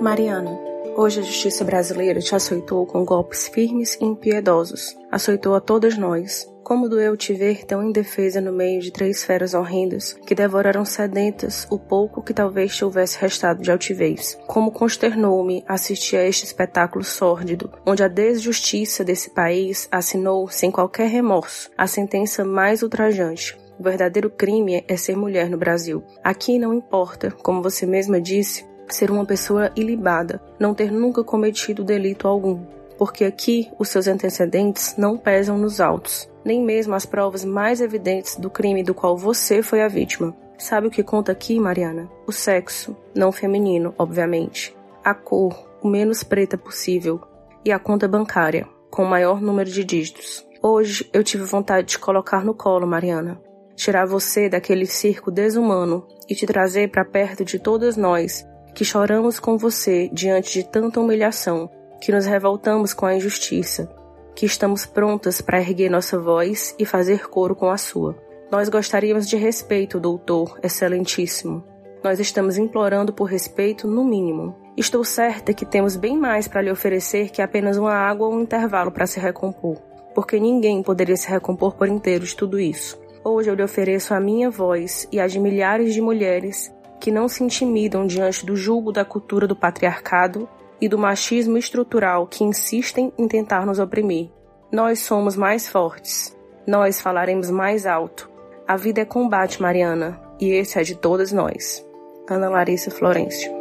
Mariana, 0.04 0.60
hoje 0.98 1.20
a 1.20 1.22
justiça 1.22 1.64
brasileira 1.64 2.20
te 2.20 2.34
açoitou 2.34 2.84
com 2.84 3.06
golpes 3.06 3.48
firmes 3.48 3.96
e 3.98 4.04
impiedosos. 4.04 4.94
Açoitou 5.10 5.54
a 5.54 5.62
todas 5.62 5.96
nós, 5.96 6.46
como 6.62 6.90
doeu 6.90 7.16
te 7.16 7.32
ver 7.32 7.64
tão 7.64 7.82
indefesa 7.82 8.38
no 8.38 8.52
meio 8.52 8.82
de 8.82 8.92
três 8.92 9.24
feras 9.24 9.54
horrendas 9.54 10.12
que 10.26 10.34
devoraram 10.34 10.84
sedentas 10.84 11.66
o 11.70 11.78
pouco 11.78 12.22
que 12.22 12.34
talvez 12.34 12.76
te 12.76 12.84
houvesse 12.84 13.18
restado 13.18 13.62
de 13.62 13.70
altivez. 13.70 14.38
Como 14.46 14.70
consternou-me 14.70 15.64
assistir 15.66 16.18
a 16.18 16.28
este 16.28 16.44
espetáculo 16.44 17.02
sórdido, 17.02 17.72
onde 17.86 18.02
a 18.02 18.08
desjustiça 18.08 19.02
desse 19.02 19.30
país 19.30 19.88
assinou, 19.90 20.50
sem 20.50 20.70
qualquer 20.70 21.08
remorso, 21.08 21.70
a 21.78 21.86
sentença 21.86 22.44
mais 22.44 22.82
ultrajante. 22.82 23.58
O 23.80 23.82
verdadeiro 23.82 24.28
crime 24.28 24.84
é 24.86 24.96
ser 24.98 25.16
mulher 25.16 25.48
no 25.48 25.56
Brasil. 25.56 26.04
Aqui 26.22 26.58
não 26.58 26.74
importa, 26.74 27.30
como 27.42 27.62
você 27.62 27.86
mesma 27.86 28.20
disse, 28.20 28.66
ser 28.92 29.10
uma 29.10 29.24
pessoa 29.24 29.70
ilibada, 29.76 30.40
não 30.58 30.74
ter 30.74 30.90
nunca 30.90 31.22
cometido 31.22 31.84
delito 31.84 32.26
algum 32.28 32.74
porque 32.98 33.24
aqui 33.24 33.70
os 33.78 33.88
seus 33.88 34.06
antecedentes 34.06 34.96
não 34.96 35.16
pesam 35.16 35.58
nos 35.58 35.80
autos, 35.80 36.28
nem 36.44 36.62
mesmo 36.62 36.94
as 36.94 37.06
provas 37.06 37.44
mais 37.44 37.80
evidentes 37.80 38.36
do 38.36 38.50
crime 38.50 38.82
do 38.82 38.94
qual 38.94 39.16
você 39.16 39.62
foi 39.62 39.82
a 39.82 39.88
vítima. 39.88 40.34
Sabe 40.58 40.86
o 40.86 40.90
que 40.90 41.02
conta 41.02 41.32
aqui, 41.32 41.58
Mariana? 41.58 42.08
O 42.26 42.32
sexo, 42.32 42.96
não 43.14 43.32
feminino, 43.32 43.94
obviamente. 43.98 44.74
A 45.02 45.14
cor, 45.14 45.68
o 45.82 45.88
menos 45.88 46.22
preta 46.22 46.56
possível. 46.56 47.20
E 47.64 47.72
a 47.72 47.78
conta 47.78 48.06
bancária, 48.06 48.68
com 48.90 49.02
o 49.02 49.08
maior 49.08 49.40
número 49.40 49.68
de 49.68 49.84
dígitos. 49.84 50.46
Hoje 50.62 51.08
eu 51.12 51.24
tive 51.24 51.44
vontade 51.44 51.88
de 51.88 51.98
colocar 51.98 52.44
no 52.44 52.54
colo, 52.54 52.86
Mariana. 52.86 53.40
Tirar 53.74 54.06
você 54.06 54.48
daquele 54.48 54.86
circo 54.86 55.30
desumano 55.30 56.06
e 56.28 56.34
te 56.34 56.46
trazer 56.46 56.90
para 56.90 57.04
perto 57.04 57.44
de 57.44 57.58
todas 57.58 57.96
nós 57.96 58.46
que 58.74 58.84
choramos 58.84 59.38
com 59.38 59.56
você 59.56 60.10
diante 60.12 60.54
de 60.54 60.68
tanta 60.68 61.00
humilhação 61.00 61.70
que 62.00 62.10
nos 62.10 62.26
revoltamos 62.26 62.92
com 62.92 63.06
a 63.06 63.14
injustiça, 63.14 63.88
que 64.34 64.44
estamos 64.44 64.84
prontas 64.84 65.40
para 65.40 65.60
erguer 65.60 65.88
nossa 65.88 66.18
voz 66.18 66.74
e 66.78 66.84
fazer 66.84 67.28
coro 67.28 67.54
com 67.54 67.70
a 67.70 67.78
sua. 67.78 68.16
Nós 68.50 68.68
gostaríamos 68.68 69.28
de 69.28 69.36
respeito, 69.36 70.00
doutor, 70.00 70.58
excelentíssimo. 70.62 71.64
Nós 72.02 72.18
estamos 72.18 72.58
implorando 72.58 73.12
por 73.12 73.24
respeito, 73.24 73.86
no 73.86 74.04
mínimo. 74.04 74.56
Estou 74.76 75.04
certa 75.04 75.54
que 75.54 75.64
temos 75.64 75.94
bem 75.94 76.18
mais 76.18 76.48
para 76.48 76.60
lhe 76.60 76.70
oferecer 76.70 77.30
que 77.30 77.40
apenas 77.40 77.76
uma 77.76 77.94
água 77.94 78.26
ou 78.26 78.34
um 78.34 78.42
intervalo 78.42 78.90
para 78.90 79.06
se 79.06 79.20
recompor, 79.20 79.76
porque 80.14 80.38
ninguém 80.38 80.82
poderia 80.82 81.16
se 81.16 81.28
recompor 81.28 81.76
por 81.76 81.88
inteiro 81.88 82.24
de 82.24 82.36
tudo 82.36 82.58
isso. 82.58 83.00
Hoje 83.24 83.48
eu 83.48 83.54
lhe 83.54 83.62
ofereço 83.62 84.12
a 84.12 84.20
minha 84.20 84.50
voz 84.50 85.08
e 85.10 85.20
a 85.20 85.26
de 85.26 85.38
milhares 85.38 85.94
de 85.94 86.00
mulheres 86.00 86.73
que 87.04 87.10
não 87.10 87.28
se 87.28 87.44
intimidam 87.44 88.06
diante 88.06 88.46
do 88.46 88.56
julgo 88.56 88.90
da 88.90 89.04
cultura 89.04 89.46
do 89.46 89.54
patriarcado 89.54 90.48
e 90.80 90.88
do 90.88 90.96
machismo 90.96 91.58
estrutural 91.58 92.26
que 92.26 92.42
insistem 92.42 93.12
em 93.18 93.28
tentar 93.28 93.66
nos 93.66 93.78
oprimir. 93.78 94.30
Nós 94.72 95.00
somos 95.00 95.36
mais 95.36 95.68
fortes. 95.68 96.34
Nós 96.66 97.02
falaremos 97.02 97.50
mais 97.50 97.84
alto. 97.84 98.30
A 98.66 98.78
vida 98.78 99.02
é 99.02 99.04
combate, 99.04 99.60
Mariana, 99.60 100.18
e 100.40 100.48
esse 100.48 100.78
é 100.78 100.82
de 100.82 100.94
todas 100.94 101.30
nós. 101.30 101.86
Ana 102.26 102.48
Larissa 102.48 102.90
Florencio. 102.90 103.52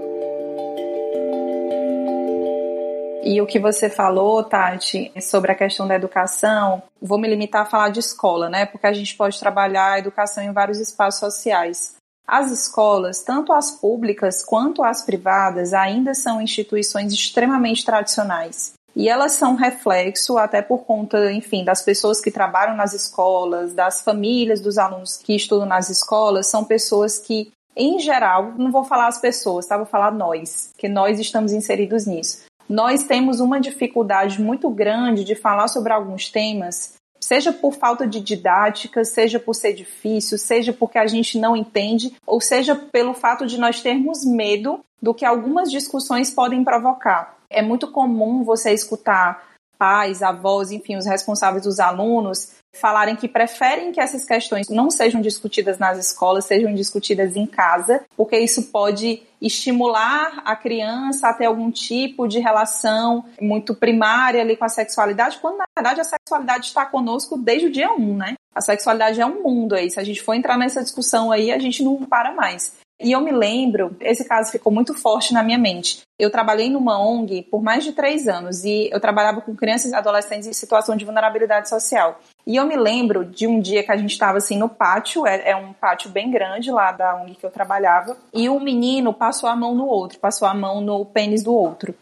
E 3.25 3.41
o 3.41 3.45
que 3.45 3.59
você 3.59 3.89
falou, 3.89 4.41
Tati, 4.41 5.11
sobre 5.19 5.51
a 5.51 5.55
questão 5.55 5.85
da 5.85 5.95
educação, 5.95 6.81
vou 7.01 7.19
me 7.19 7.27
limitar 7.27 7.63
a 7.63 7.65
falar 7.65 7.89
de 7.89 7.99
escola, 7.99 8.49
né? 8.49 8.65
Porque 8.65 8.87
a 8.87 8.93
gente 8.93 9.17
pode 9.17 9.37
trabalhar 9.37 9.91
a 9.91 9.99
educação 9.99 10.41
em 10.41 10.53
vários 10.53 10.79
espaços 10.79 11.19
sociais. 11.19 12.01
As 12.27 12.51
escolas, 12.51 13.21
tanto 13.21 13.51
as 13.51 13.71
públicas 13.71 14.43
quanto 14.43 14.83
as 14.83 15.01
privadas, 15.01 15.73
ainda 15.73 16.13
são 16.13 16.41
instituições 16.41 17.11
extremamente 17.11 17.83
tradicionais. 17.83 18.73
E 18.95 19.09
elas 19.09 19.33
são 19.33 19.55
reflexo, 19.55 20.37
até 20.37 20.61
por 20.61 20.85
conta, 20.85 21.31
enfim, 21.31 21.63
das 21.63 21.81
pessoas 21.81 22.21
que 22.21 22.31
trabalham 22.31 22.75
nas 22.75 22.93
escolas, 22.93 23.73
das 23.73 24.01
famílias 24.01 24.61
dos 24.61 24.77
alunos 24.77 25.17
que 25.17 25.35
estudam 25.35 25.65
nas 25.65 25.89
escolas, 25.89 26.47
são 26.47 26.63
pessoas 26.63 27.17
que, 27.17 27.51
em 27.75 27.99
geral, 27.99 28.53
não 28.55 28.71
vou 28.71 28.83
falar 28.83 29.07
as 29.07 29.19
pessoas, 29.19 29.65
tá? 29.65 29.75
Vou 29.75 29.85
falar 29.85 30.11
nós, 30.11 30.69
que 30.77 30.87
nós 30.87 31.19
estamos 31.19 31.51
inseridos 31.51 32.05
nisso. 32.05 32.43
Nós 32.69 33.03
temos 33.03 33.39
uma 33.39 33.59
dificuldade 33.59 34.41
muito 34.41 34.69
grande 34.69 35.23
de 35.23 35.35
falar 35.35 35.67
sobre 35.67 35.91
alguns 35.91 36.29
temas 36.29 36.93
seja 37.23 37.51
por 37.51 37.73
falta 37.73 38.05
de 38.05 38.19
didática, 38.19 39.03
seja 39.03 39.39
por 39.39 39.53
ser 39.53 39.73
difícil, 39.73 40.37
seja 40.37 40.73
porque 40.73 40.97
a 40.97 41.07
gente 41.07 41.39
não 41.39 41.55
entende, 41.55 42.15
ou 42.25 42.41
seja 42.41 42.75
pelo 42.75 43.13
fato 43.13 43.45
de 43.45 43.57
nós 43.57 43.81
termos 43.81 44.25
medo 44.25 44.79
do 45.01 45.13
que 45.13 45.25
algumas 45.25 45.71
discussões 45.71 46.29
podem 46.29 46.63
provocar. 46.63 47.37
É 47.49 47.61
muito 47.61 47.91
comum 47.91 48.43
você 48.43 48.71
escutar 48.71 49.53
pais, 49.77 50.21
avós, 50.23 50.71
enfim, 50.71 50.95
os 50.95 51.05
responsáveis 51.05 51.63
dos 51.63 51.79
alunos 51.79 52.62
falarem 52.73 53.15
que 53.15 53.27
preferem 53.27 53.91
que 53.91 53.99
essas 53.99 54.25
questões 54.25 54.67
não 54.67 54.89
sejam 54.89 55.21
discutidas 55.21 55.77
nas 55.77 55.97
escolas, 55.97 56.45
sejam 56.45 56.73
discutidas 56.73 57.35
em 57.35 57.45
casa, 57.45 58.03
porque 58.17 58.37
isso 58.37 58.63
pode 58.63 59.21
estimular 59.41 60.41
a 60.43 60.55
criança 60.55 61.27
a 61.27 61.33
ter 61.33 61.45
algum 61.45 61.69
tipo 61.69 62.27
de 62.27 62.39
relação 62.39 63.25
muito 63.39 63.75
primária 63.75 64.41
ali 64.41 64.55
com 64.55 64.65
a 64.65 64.69
sexualidade, 64.69 65.37
quando 65.39 65.57
na 65.57 65.65
verdade 65.77 66.01
a 66.01 66.03
sexualidade 66.03 66.67
está 66.67 66.85
conosco 66.85 67.37
desde 67.37 67.67
o 67.67 67.71
dia 67.71 67.91
1, 67.91 68.17
né? 68.17 68.35
A 68.55 68.61
sexualidade 68.61 69.19
é 69.19 69.25
um 69.25 69.41
mundo 69.41 69.73
aí. 69.75 69.89
Se 69.89 69.99
a 69.99 70.03
gente 70.03 70.21
for 70.21 70.33
entrar 70.33 70.57
nessa 70.57 70.81
discussão 70.81 71.31
aí, 71.31 71.51
a 71.51 71.59
gente 71.59 71.83
não 71.83 71.97
para 72.05 72.31
mais. 72.31 72.73
E 73.03 73.11
eu 73.11 73.19
me 73.19 73.31
lembro, 73.31 73.95
esse 73.99 74.23
caso 74.23 74.49
ficou 74.49 74.71
muito 74.71 74.93
forte 74.93 75.33
na 75.33 75.43
minha 75.43 75.57
mente. 75.57 76.01
Eu 76.17 76.31
trabalhei 76.31 76.69
numa 76.69 76.97
ONG 76.97 77.43
por 77.43 77.61
mais 77.61 77.83
de 77.83 77.91
três 77.91 78.29
anos 78.29 78.63
e 78.63 78.89
eu 78.91 78.99
trabalhava 78.99 79.41
com 79.41 79.53
crianças 79.53 79.91
e 79.91 79.95
adolescentes 79.95 80.47
em 80.47 80.53
situação 80.53 80.95
de 80.95 81.03
vulnerabilidade 81.03 81.67
social. 81.67 82.19
E 82.47 82.55
eu 82.55 82.65
me 82.65 82.77
lembro 82.77 83.25
de 83.25 83.45
um 83.45 83.59
dia 83.59 83.83
que 83.83 83.91
a 83.91 83.97
gente 83.97 84.11
estava 84.11 84.37
assim 84.37 84.57
no 84.57 84.69
pátio, 84.69 85.27
é, 85.27 85.49
é, 85.49 85.55
um 85.55 85.73
pátio 85.73 86.09
bem 86.09 86.31
grande 86.31 86.71
lá 86.71 86.93
da 86.93 87.15
ONG 87.15 87.35
que 87.35 87.45
eu 87.45 87.51
trabalhava, 87.51 88.15
e 88.33 88.49
um 88.49 88.59
menino 88.59 89.13
passou 89.13 89.49
a 89.49 89.55
mão 89.55 89.75
no 89.75 89.85
outro, 89.85 90.19
passou 90.19 90.47
a 90.47 90.53
mão 90.53 90.79
no 90.79 91.05
pênis 91.05 91.43
do 91.43 91.53
outro. 91.53 91.93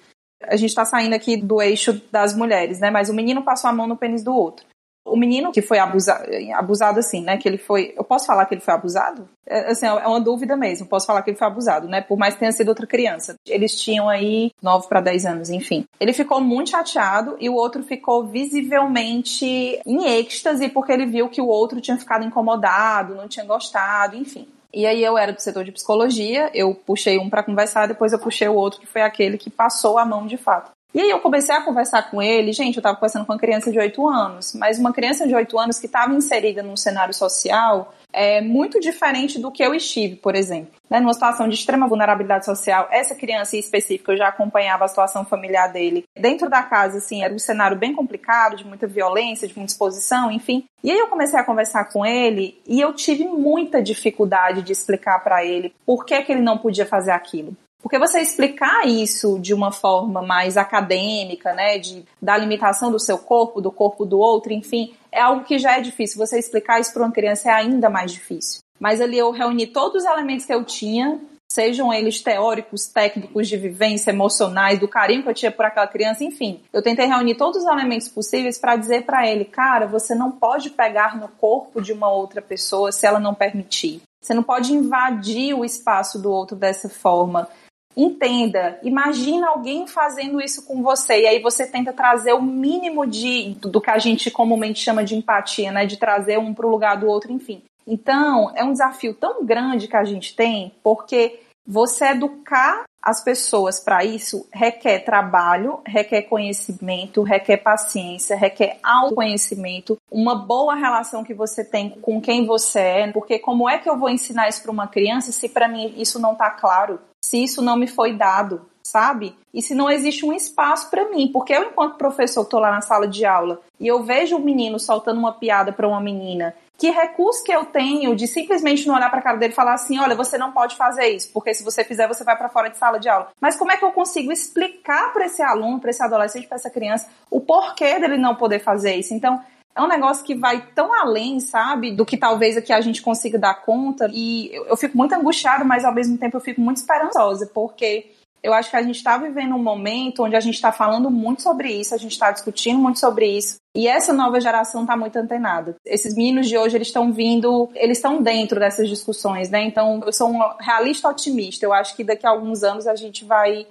A 0.43 0.55
gente 0.55 0.69
está 0.69 0.85
saindo 0.85 1.13
aqui 1.13 1.35
do 1.37 1.61
eixo 1.61 1.99
das 2.11 2.35
mulheres, 2.35 2.79
né? 2.79 2.91
Mas 2.91 3.09
o 3.09 3.13
menino 3.13 3.43
passou 3.43 3.69
a 3.69 3.73
mão 3.73 3.87
no 3.87 3.97
pênis 3.97 4.23
do 4.23 4.35
outro. 4.35 4.65
O 5.05 5.17
menino 5.17 5.51
que 5.51 5.61
foi 5.61 5.79
abusado, 5.79 6.25
abusado 6.55 6.99
assim, 6.99 7.21
né? 7.21 7.37
Que 7.37 7.47
ele 7.47 7.57
foi. 7.57 7.93
Eu 7.97 8.03
posso 8.03 8.25
falar 8.25 8.45
que 8.45 8.53
ele 8.53 8.61
foi 8.61 8.73
abusado? 8.73 9.27
É, 9.45 9.71
assim, 9.71 9.85
é 9.85 10.07
uma 10.07 10.21
dúvida 10.21 10.55
mesmo. 10.55 10.87
Posso 10.87 11.07
falar 11.07 11.21
que 11.23 11.31
ele 11.31 11.37
foi 11.37 11.47
abusado, 11.47 11.87
né? 11.87 12.01
Por 12.01 12.17
mais 12.17 12.33
que 12.35 12.39
tenha 12.39 12.51
sido 12.51 12.69
outra 12.69 12.85
criança. 12.85 13.35
Eles 13.47 13.79
tinham 13.79 14.07
aí 14.07 14.51
9 14.61 14.87
para 14.87 15.01
10 15.01 15.25
anos, 15.25 15.49
enfim. 15.49 15.85
Ele 15.99 16.13
ficou 16.13 16.39
muito 16.39 16.69
chateado 16.69 17.35
e 17.39 17.49
o 17.49 17.55
outro 17.55 17.83
ficou 17.83 18.25
visivelmente 18.25 19.45
em 19.85 20.05
êxtase 20.19 20.69
porque 20.69 20.91
ele 20.91 21.05
viu 21.05 21.29
que 21.29 21.41
o 21.41 21.47
outro 21.47 21.81
tinha 21.81 21.97
ficado 21.97 22.23
incomodado, 22.23 23.15
não 23.15 23.27
tinha 23.27 23.45
gostado, 23.45 24.15
enfim. 24.15 24.47
E 24.73 24.85
aí 24.85 25.03
eu 25.03 25.17
era 25.17 25.33
do 25.33 25.41
setor 25.41 25.65
de 25.65 25.71
psicologia, 25.71 26.49
eu 26.53 26.73
puxei 26.73 27.19
um 27.19 27.29
para 27.29 27.43
conversar, 27.43 27.87
depois 27.87 28.13
eu 28.13 28.19
puxei 28.19 28.47
o 28.47 28.55
outro 28.55 28.79
que 28.79 28.87
foi 28.87 29.01
aquele 29.01 29.37
que 29.37 29.49
passou 29.49 29.97
a 29.97 30.05
mão 30.05 30.25
de 30.25 30.37
fato. 30.37 30.71
E 30.93 30.99
aí 30.99 31.09
eu 31.09 31.19
comecei 31.19 31.55
a 31.55 31.61
conversar 31.61 32.09
com 32.11 32.21
ele, 32.21 32.51
gente, 32.51 32.75
eu 32.75 32.81
estava 32.81 32.95
conversando 32.95 33.25
com 33.25 33.31
uma 33.31 33.39
criança 33.39 33.71
de 33.71 33.79
8 33.79 34.07
anos, 34.07 34.53
mas 34.53 34.77
uma 34.77 34.91
criança 34.91 35.25
de 35.25 35.33
8 35.33 35.57
anos 35.57 35.79
que 35.79 35.85
estava 35.85 36.13
inserida 36.13 36.61
num 36.61 36.75
cenário 36.75 37.13
social 37.13 37.93
é 38.11 38.41
muito 38.41 38.77
diferente 38.77 39.39
do 39.39 39.49
que 39.49 39.63
eu 39.63 39.73
estive, 39.73 40.17
por 40.17 40.35
exemplo. 40.35 40.71
Né, 40.89 40.99
numa 40.99 41.13
situação 41.13 41.47
de 41.47 41.55
extrema 41.55 41.87
vulnerabilidade 41.87 42.43
social, 42.43 42.89
essa 42.91 43.15
criança 43.15 43.55
em 43.55 43.59
específico, 43.59 44.11
eu 44.11 44.17
já 44.17 44.27
acompanhava 44.27 44.83
a 44.83 44.87
situação 44.89 45.23
familiar 45.23 45.71
dele. 45.71 46.03
Dentro 46.13 46.49
da 46.49 46.61
casa, 46.61 46.97
assim, 46.97 47.23
era 47.23 47.33
um 47.33 47.39
cenário 47.39 47.77
bem 47.77 47.93
complicado, 47.93 48.57
de 48.57 48.67
muita 48.67 48.85
violência, 48.85 49.47
de 49.47 49.55
muita 49.55 49.71
exposição, 49.71 50.29
enfim. 50.29 50.65
E 50.83 50.91
aí 50.91 50.97
eu 50.97 51.07
comecei 51.07 51.39
a 51.39 51.45
conversar 51.45 51.85
com 51.85 52.05
ele 52.05 52.59
e 52.67 52.81
eu 52.81 52.91
tive 52.91 53.23
muita 53.23 53.81
dificuldade 53.81 54.61
de 54.61 54.73
explicar 54.73 55.19
para 55.23 55.45
ele 55.45 55.73
por 55.85 56.05
que, 56.05 56.21
que 56.21 56.33
ele 56.33 56.41
não 56.41 56.57
podia 56.57 56.85
fazer 56.85 57.11
aquilo. 57.11 57.55
Porque 57.81 57.97
você 57.97 58.19
explicar 58.19 58.87
isso 58.87 59.39
de 59.39 59.53
uma 59.53 59.71
forma 59.71 60.21
mais 60.21 60.57
acadêmica, 60.57 61.53
né, 61.53 61.79
de, 61.79 62.05
da 62.21 62.37
limitação 62.37 62.91
do 62.91 62.99
seu 62.99 63.17
corpo, 63.17 63.59
do 63.59 63.71
corpo 63.71 64.05
do 64.05 64.19
outro, 64.19 64.53
enfim, 64.53 64.93
é 65.11 65.19
algo 65.19 65.43
que 65.43 65.57
já 65.57 65.77
é 65.77 65.81
difícil. 65.81 66.17
Você 66.17 66.37
explicar 66.37 66.79
isso 66.79 66.93
para 66.93 67.03
uma 67.03 67.11
criança 67.11 67.49
é 67.49 67.53
ainda 67.53 67.89
mais 67.89 68.11
difícil. 68.11 68.61
Mas 68.79 69.01
ali 69.01 69.17
eu 69.17 69.31
reuni 69.31 69.67
todos 69.67 70.03
os 70.03 70.09
elementos 70.09 70.45
que 70.45 70.53
eu 70.53 70.63
tinha, 70.63 71.19
sejam 71.51 71.93
eles 71.93 72.21
teóricos, 72.21 72.87
técnicos, 72.87 73.47
de 73.47 73.57
vivência, 73.57 74.11
emocionais, 74.11 74.79
do 74.79 74.87
carinho 74.87 75.21
que 75.21 75.29
eu 75.29 75.33
tinha 75.33 75.51
por 75.51 75.65
aquela 75.65 75.87
criança, 75.87 76.23
enfim. 76.23 76.61
Eu 76.71 76.81
tentei 76.81 77.05
reunir 77.05 77.35
todos 77.35 77.63
os 77.63 77.69
elementos 77.69 78.07
possíveis 78.07 78.57
para 78.57 78.75
dizer 78.75 79.03
para 79.03 79.27
ele, 79.27 79.45
cara, 79.45 79.85
você 79.85 80.15
não 80.15 80.31
pode 80.31 80.69
pegar 80.69 81.17
no 81.19 81.27
corpo 81.27 81.81
de 81.81 81.91
uma 81.91 82.09
outra 82.09 82.41
pessoa 82.41 82.91
se 82.91 83.05
ela 83.05 83.19
não 83.19 83.33
permitir. 83.33 84.01
Você 84.23 84.33
não 84.33 84.43
pode 84.43 84.71
invadir 84.71 85.53
o 85.53 85.65
espaço 85.65 86.19
do 86.19 86.31
outro 86.31 86.55
dessa 86.55 86.87
forma. 86.87 87.47
Entenda, 87.95 88.79
imagina 88.83 89.49
alguém 89.49 89.85
fazendo 89.85 90.41
isso 90.41 90.65
com 90.65 90.81
você 90.81 91.21
e 91.21 91.27
aí 91.27 91.39
você 91.41 91.67
tenta 91.67 91.91
trazer 91.91 92.33
o 92.33 92.41
mínimo 92.41 93.05
de 93.05 93.55
do 93.61 93.81
que 93.81 93.89
a 93.89 93.99
gente 93.99 94.31
comumente 94.31 94.79
chama 94.79 95.03
de 95.03 95.15
empatia, 95.15 95.71
né, 95.71 95.85
de 95.85 95.97
trazer 95.97 96.39
um 96.39 96.53
para 96.53 96.65
o 96.65 96.69
lugar 96.69 96.97
do 96.97 97.07
outro, 97.07 97.31
enfim. 97.31 97.61
Então, 97.85 98.51
é 98.55 98.63
um 98.63 98.71
desafio 98.71 99.13
tão 99.13 99.45
grande 99.45 99.87
que 99.87 99.97
a 99.97 100.03
gente 100.03 100.35
tem, 100.35 100.71
porque 100.83 101.39
você 101.65 102.05
educar 102.05 102.83
as 103.01 103.23
pessoas 103.23 103.79
para 103.79 104.05
isso 104.05 104.47
requer 104.53 104.99
trabalho, 104.99 105.79
requer 105.85 106.21
conhecimento, 106.23 107.23
requer 107.23 107.57
paciência, 107.57 108.35
requer 108.35 108.77
autoconhecimento, 108.83 109.97
uma 110.11 110.35
boa 110.35 110.75
relação 110.75 111.23
que 111.23 111.33
você 111.33 111.65
tem 111.65 111.89
com 111.89 112.21
quem 112.21 112.45
você 112.45 112.79
é, 112.79 113.11
porque 113.11 113.39
como 113.39 113.67
é 113.67 113.79
que 113.79 113.89
eu 113.89 113.97
vou 113.97 114.09
ensinar 114.09 114.49
isso 114.49 114.61
para 114.61 114.71
uma 114.71 114.87
criança 114.87 115.31
se 115.31 115.49
para 115.49 115.67
mim 115.67 115.93
isso 115.97 116.19
não 116.19 116.33
está 116.33 116.51
claro? 116.51 116.99
Se 117.23 117.43
isso 117.43 117.61
não 117.61 117.77
me 117.77 117.87
foi 117.87 118.13
dado, 118.13 118.65
sabe? 118.83 119.35
E 119.53 119.61
se 119.61 119.75
não 119.75 119.89
existe 119.89 120.25
um 120.25 120.33
espaço 120.33 120.89
para 120.89 121.09
mim, 121.09 121.29
porque 121.31 121.53
eu, 121.53 121.63
enquanto 121.63 121.97
professor, 121.97 122.41
estou 122.41 122.59
lá 122.59 122.71
na 122.71 122.81
sala 122.81 123.07
de 123.07 123.25
aula 123.25 123.61
e 123.79 123.87
eu 123.87 124.03
vejo 124.03 124.35
um 124.35 124.41
menino 124.41 124.79
soltando 124.79 125.19
uma 125.19 125.33
piada 125.33 125.71
para 125.71 125.87
uma 125.87 126.01
menina, 126.01 126.55
que 126.77 126.89
recurso 126.89 127.43
que 127.43 127.51
eu 127.51 127.65
tenho 127.65 128.15
de 128.15 128.25
simplesmente 128.27 128.87
não 128.87 128.95
olhar 128.95 129.09
para 129.11 129.19
a 129.19 129.21
cara 129.21 129.37
dele 129.37 129.53
e 129.53 129.55
falar 129.55 129.73
assim: 129.73 129.99
olha, 129.99 130.15
você 130.15 130.35
não 130.35 130.51
pode 130.51 130.75
fazer 130.75 131.09
isso, 131.09 131.29
porque 131.31 131.53
se 131.53 131.63
você 131.63 131.83
fizer, 131.83 132.07
você 132.07 132.23
vai 132.23 132.35
para 132.35 132.49
fora 132.49 132.69
de 132.69 132.77
sala 132.77 132.99
de 132.99 133.07
aula. 133.07 133.29
Mas 133.39 133.55
como 133.55 133.71
é 133.71 133.77
que 133.77 133.85
eu 133.85 133.91
consigo 133.91 134.31
explicar 134.31 135.13
para 135.13 135.25
esse 135.25 135.43
aluno, 135.43 135.79
para 135.79 135.91
esse 135.91 136.03
adolescente, 136.03 136.47
para 136.47 136.55
essa 136.55 136.71
criança, 136.71 137.07
o 137.29 137.39
porquê 137.39 137.99
dele 137.99 138.17
não 138.17 138.35
poder 138.35 138.59
fazer 138.59 138.95
isso? 138.95 139.13
Então, 139.13 139.39
é 139.75 139.81
um 139.81 139.87
negócio 139.87 140.25
que 140.25 140.35
vai 140.35 140.67
tão 140.75 140.93
além, 140.93 141.39
sabe, 141.39 141.91
do 141.91 142.05
que 142.05 142.17
talvez 142.17 142.57
aqui 142.57 142.73
a 142.73 142.81
gente 142.81 143.01
consiga 143.01 143.39
dar 143.39 143.61
conta. 143.61 144.09
E 144.11 144.53
eu, 144.53 144.65
eu 144.67 144.77
fico 144.77 144.97
muito 144.97 145.13
angustiada, 145.13 145.63
mas 145.63 145.85
ao 145.85 145.93
mesmo 145.93 146.17
tempo 146.17 146.37
eu 146.37 146.41
fico 146.41 146.61
muito 146.61 146.77
esperançosa, 146.77 147.49
porque 147.53 148.11
eu 148.43 148.53
acho 148.53 148.69
que 148.69 148.75
a 148.75 148.81
gente 148.81 148.95
está 148.95 149.17
vivendo 149.17 149.55
um 149.55 149.61
momento 149.61 150.23
onde 150.23 150.35
a 150.35 150.39
gente 150.39 150.55
está 150.55 150.71
falando 150.71 151.11
muito 151.11 151.41
sobre 151.41 151.71
isso, 151.71 151.93
a 151.93 151.97
gente 151.97 152.13
está 152.13 152.31
discutindo 152.31 152.79
muito 152.79 152.99
sobre 152.99 153.37
isso, 153.37 153.57
e 153.75 153.87
essa 153.87 154.11
nova 154.11 154.41
geração 154.41 154.81
está 154.81 154.97
muito 154.97 155.15
antenada. 155.15 155.75
Esses 155.85 156.15
meninos 156.15 156.49
de 156.49 156.57
hoje, 156.57 156.75
eles 156.75 156.87
estão 156.87 157.13
vindo, 157.13 157.69
eles 157.75 157.99
estão 157.99 158.21
dentro 158.21 158.59
dessas 158.59 158.89
discussões, 158.89 159.49
né? 159.49 159.61
Então, 159.63 160.01
eu 160.05 160.11
sou 160.11 160.29
um 160.29 160.39
realista 160.59 161.07
otimista. 161.07 161.65
Eu 161.65 161.71
acho 161.71 161.95
que 161.95 162.03
daqui 162.03 162.25
a 162.25 162.31
alguns 162.31 162.63
anos 162.63 162.85
a 162.85 162.95
gente 162.95 163.23
vai 163.23 163.65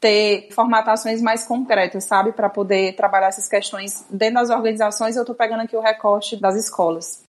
ter 0.00 0.48
formatações 0.52 1.20
mais 1.20 1.44
concretas, 1.44 2.04
sabe, 2.04 2.32
para 2.32 2.48
poder 2.48 2.96
trabalhar 2.96 3.28
essas 3.28 3.46
questões 3.46 4.04
dentro 4.10 4.36
das 4.36 4.50
organizações. 4.50 5.14
Eu 5.14 5.22
estou 5.22 5.36
pegando 5.36 5.60
aqui 5.60 5.76
o 5.76 5.80
recorte 5.80 6.40
das 6.40 6.56
escolas. 6.56 7.22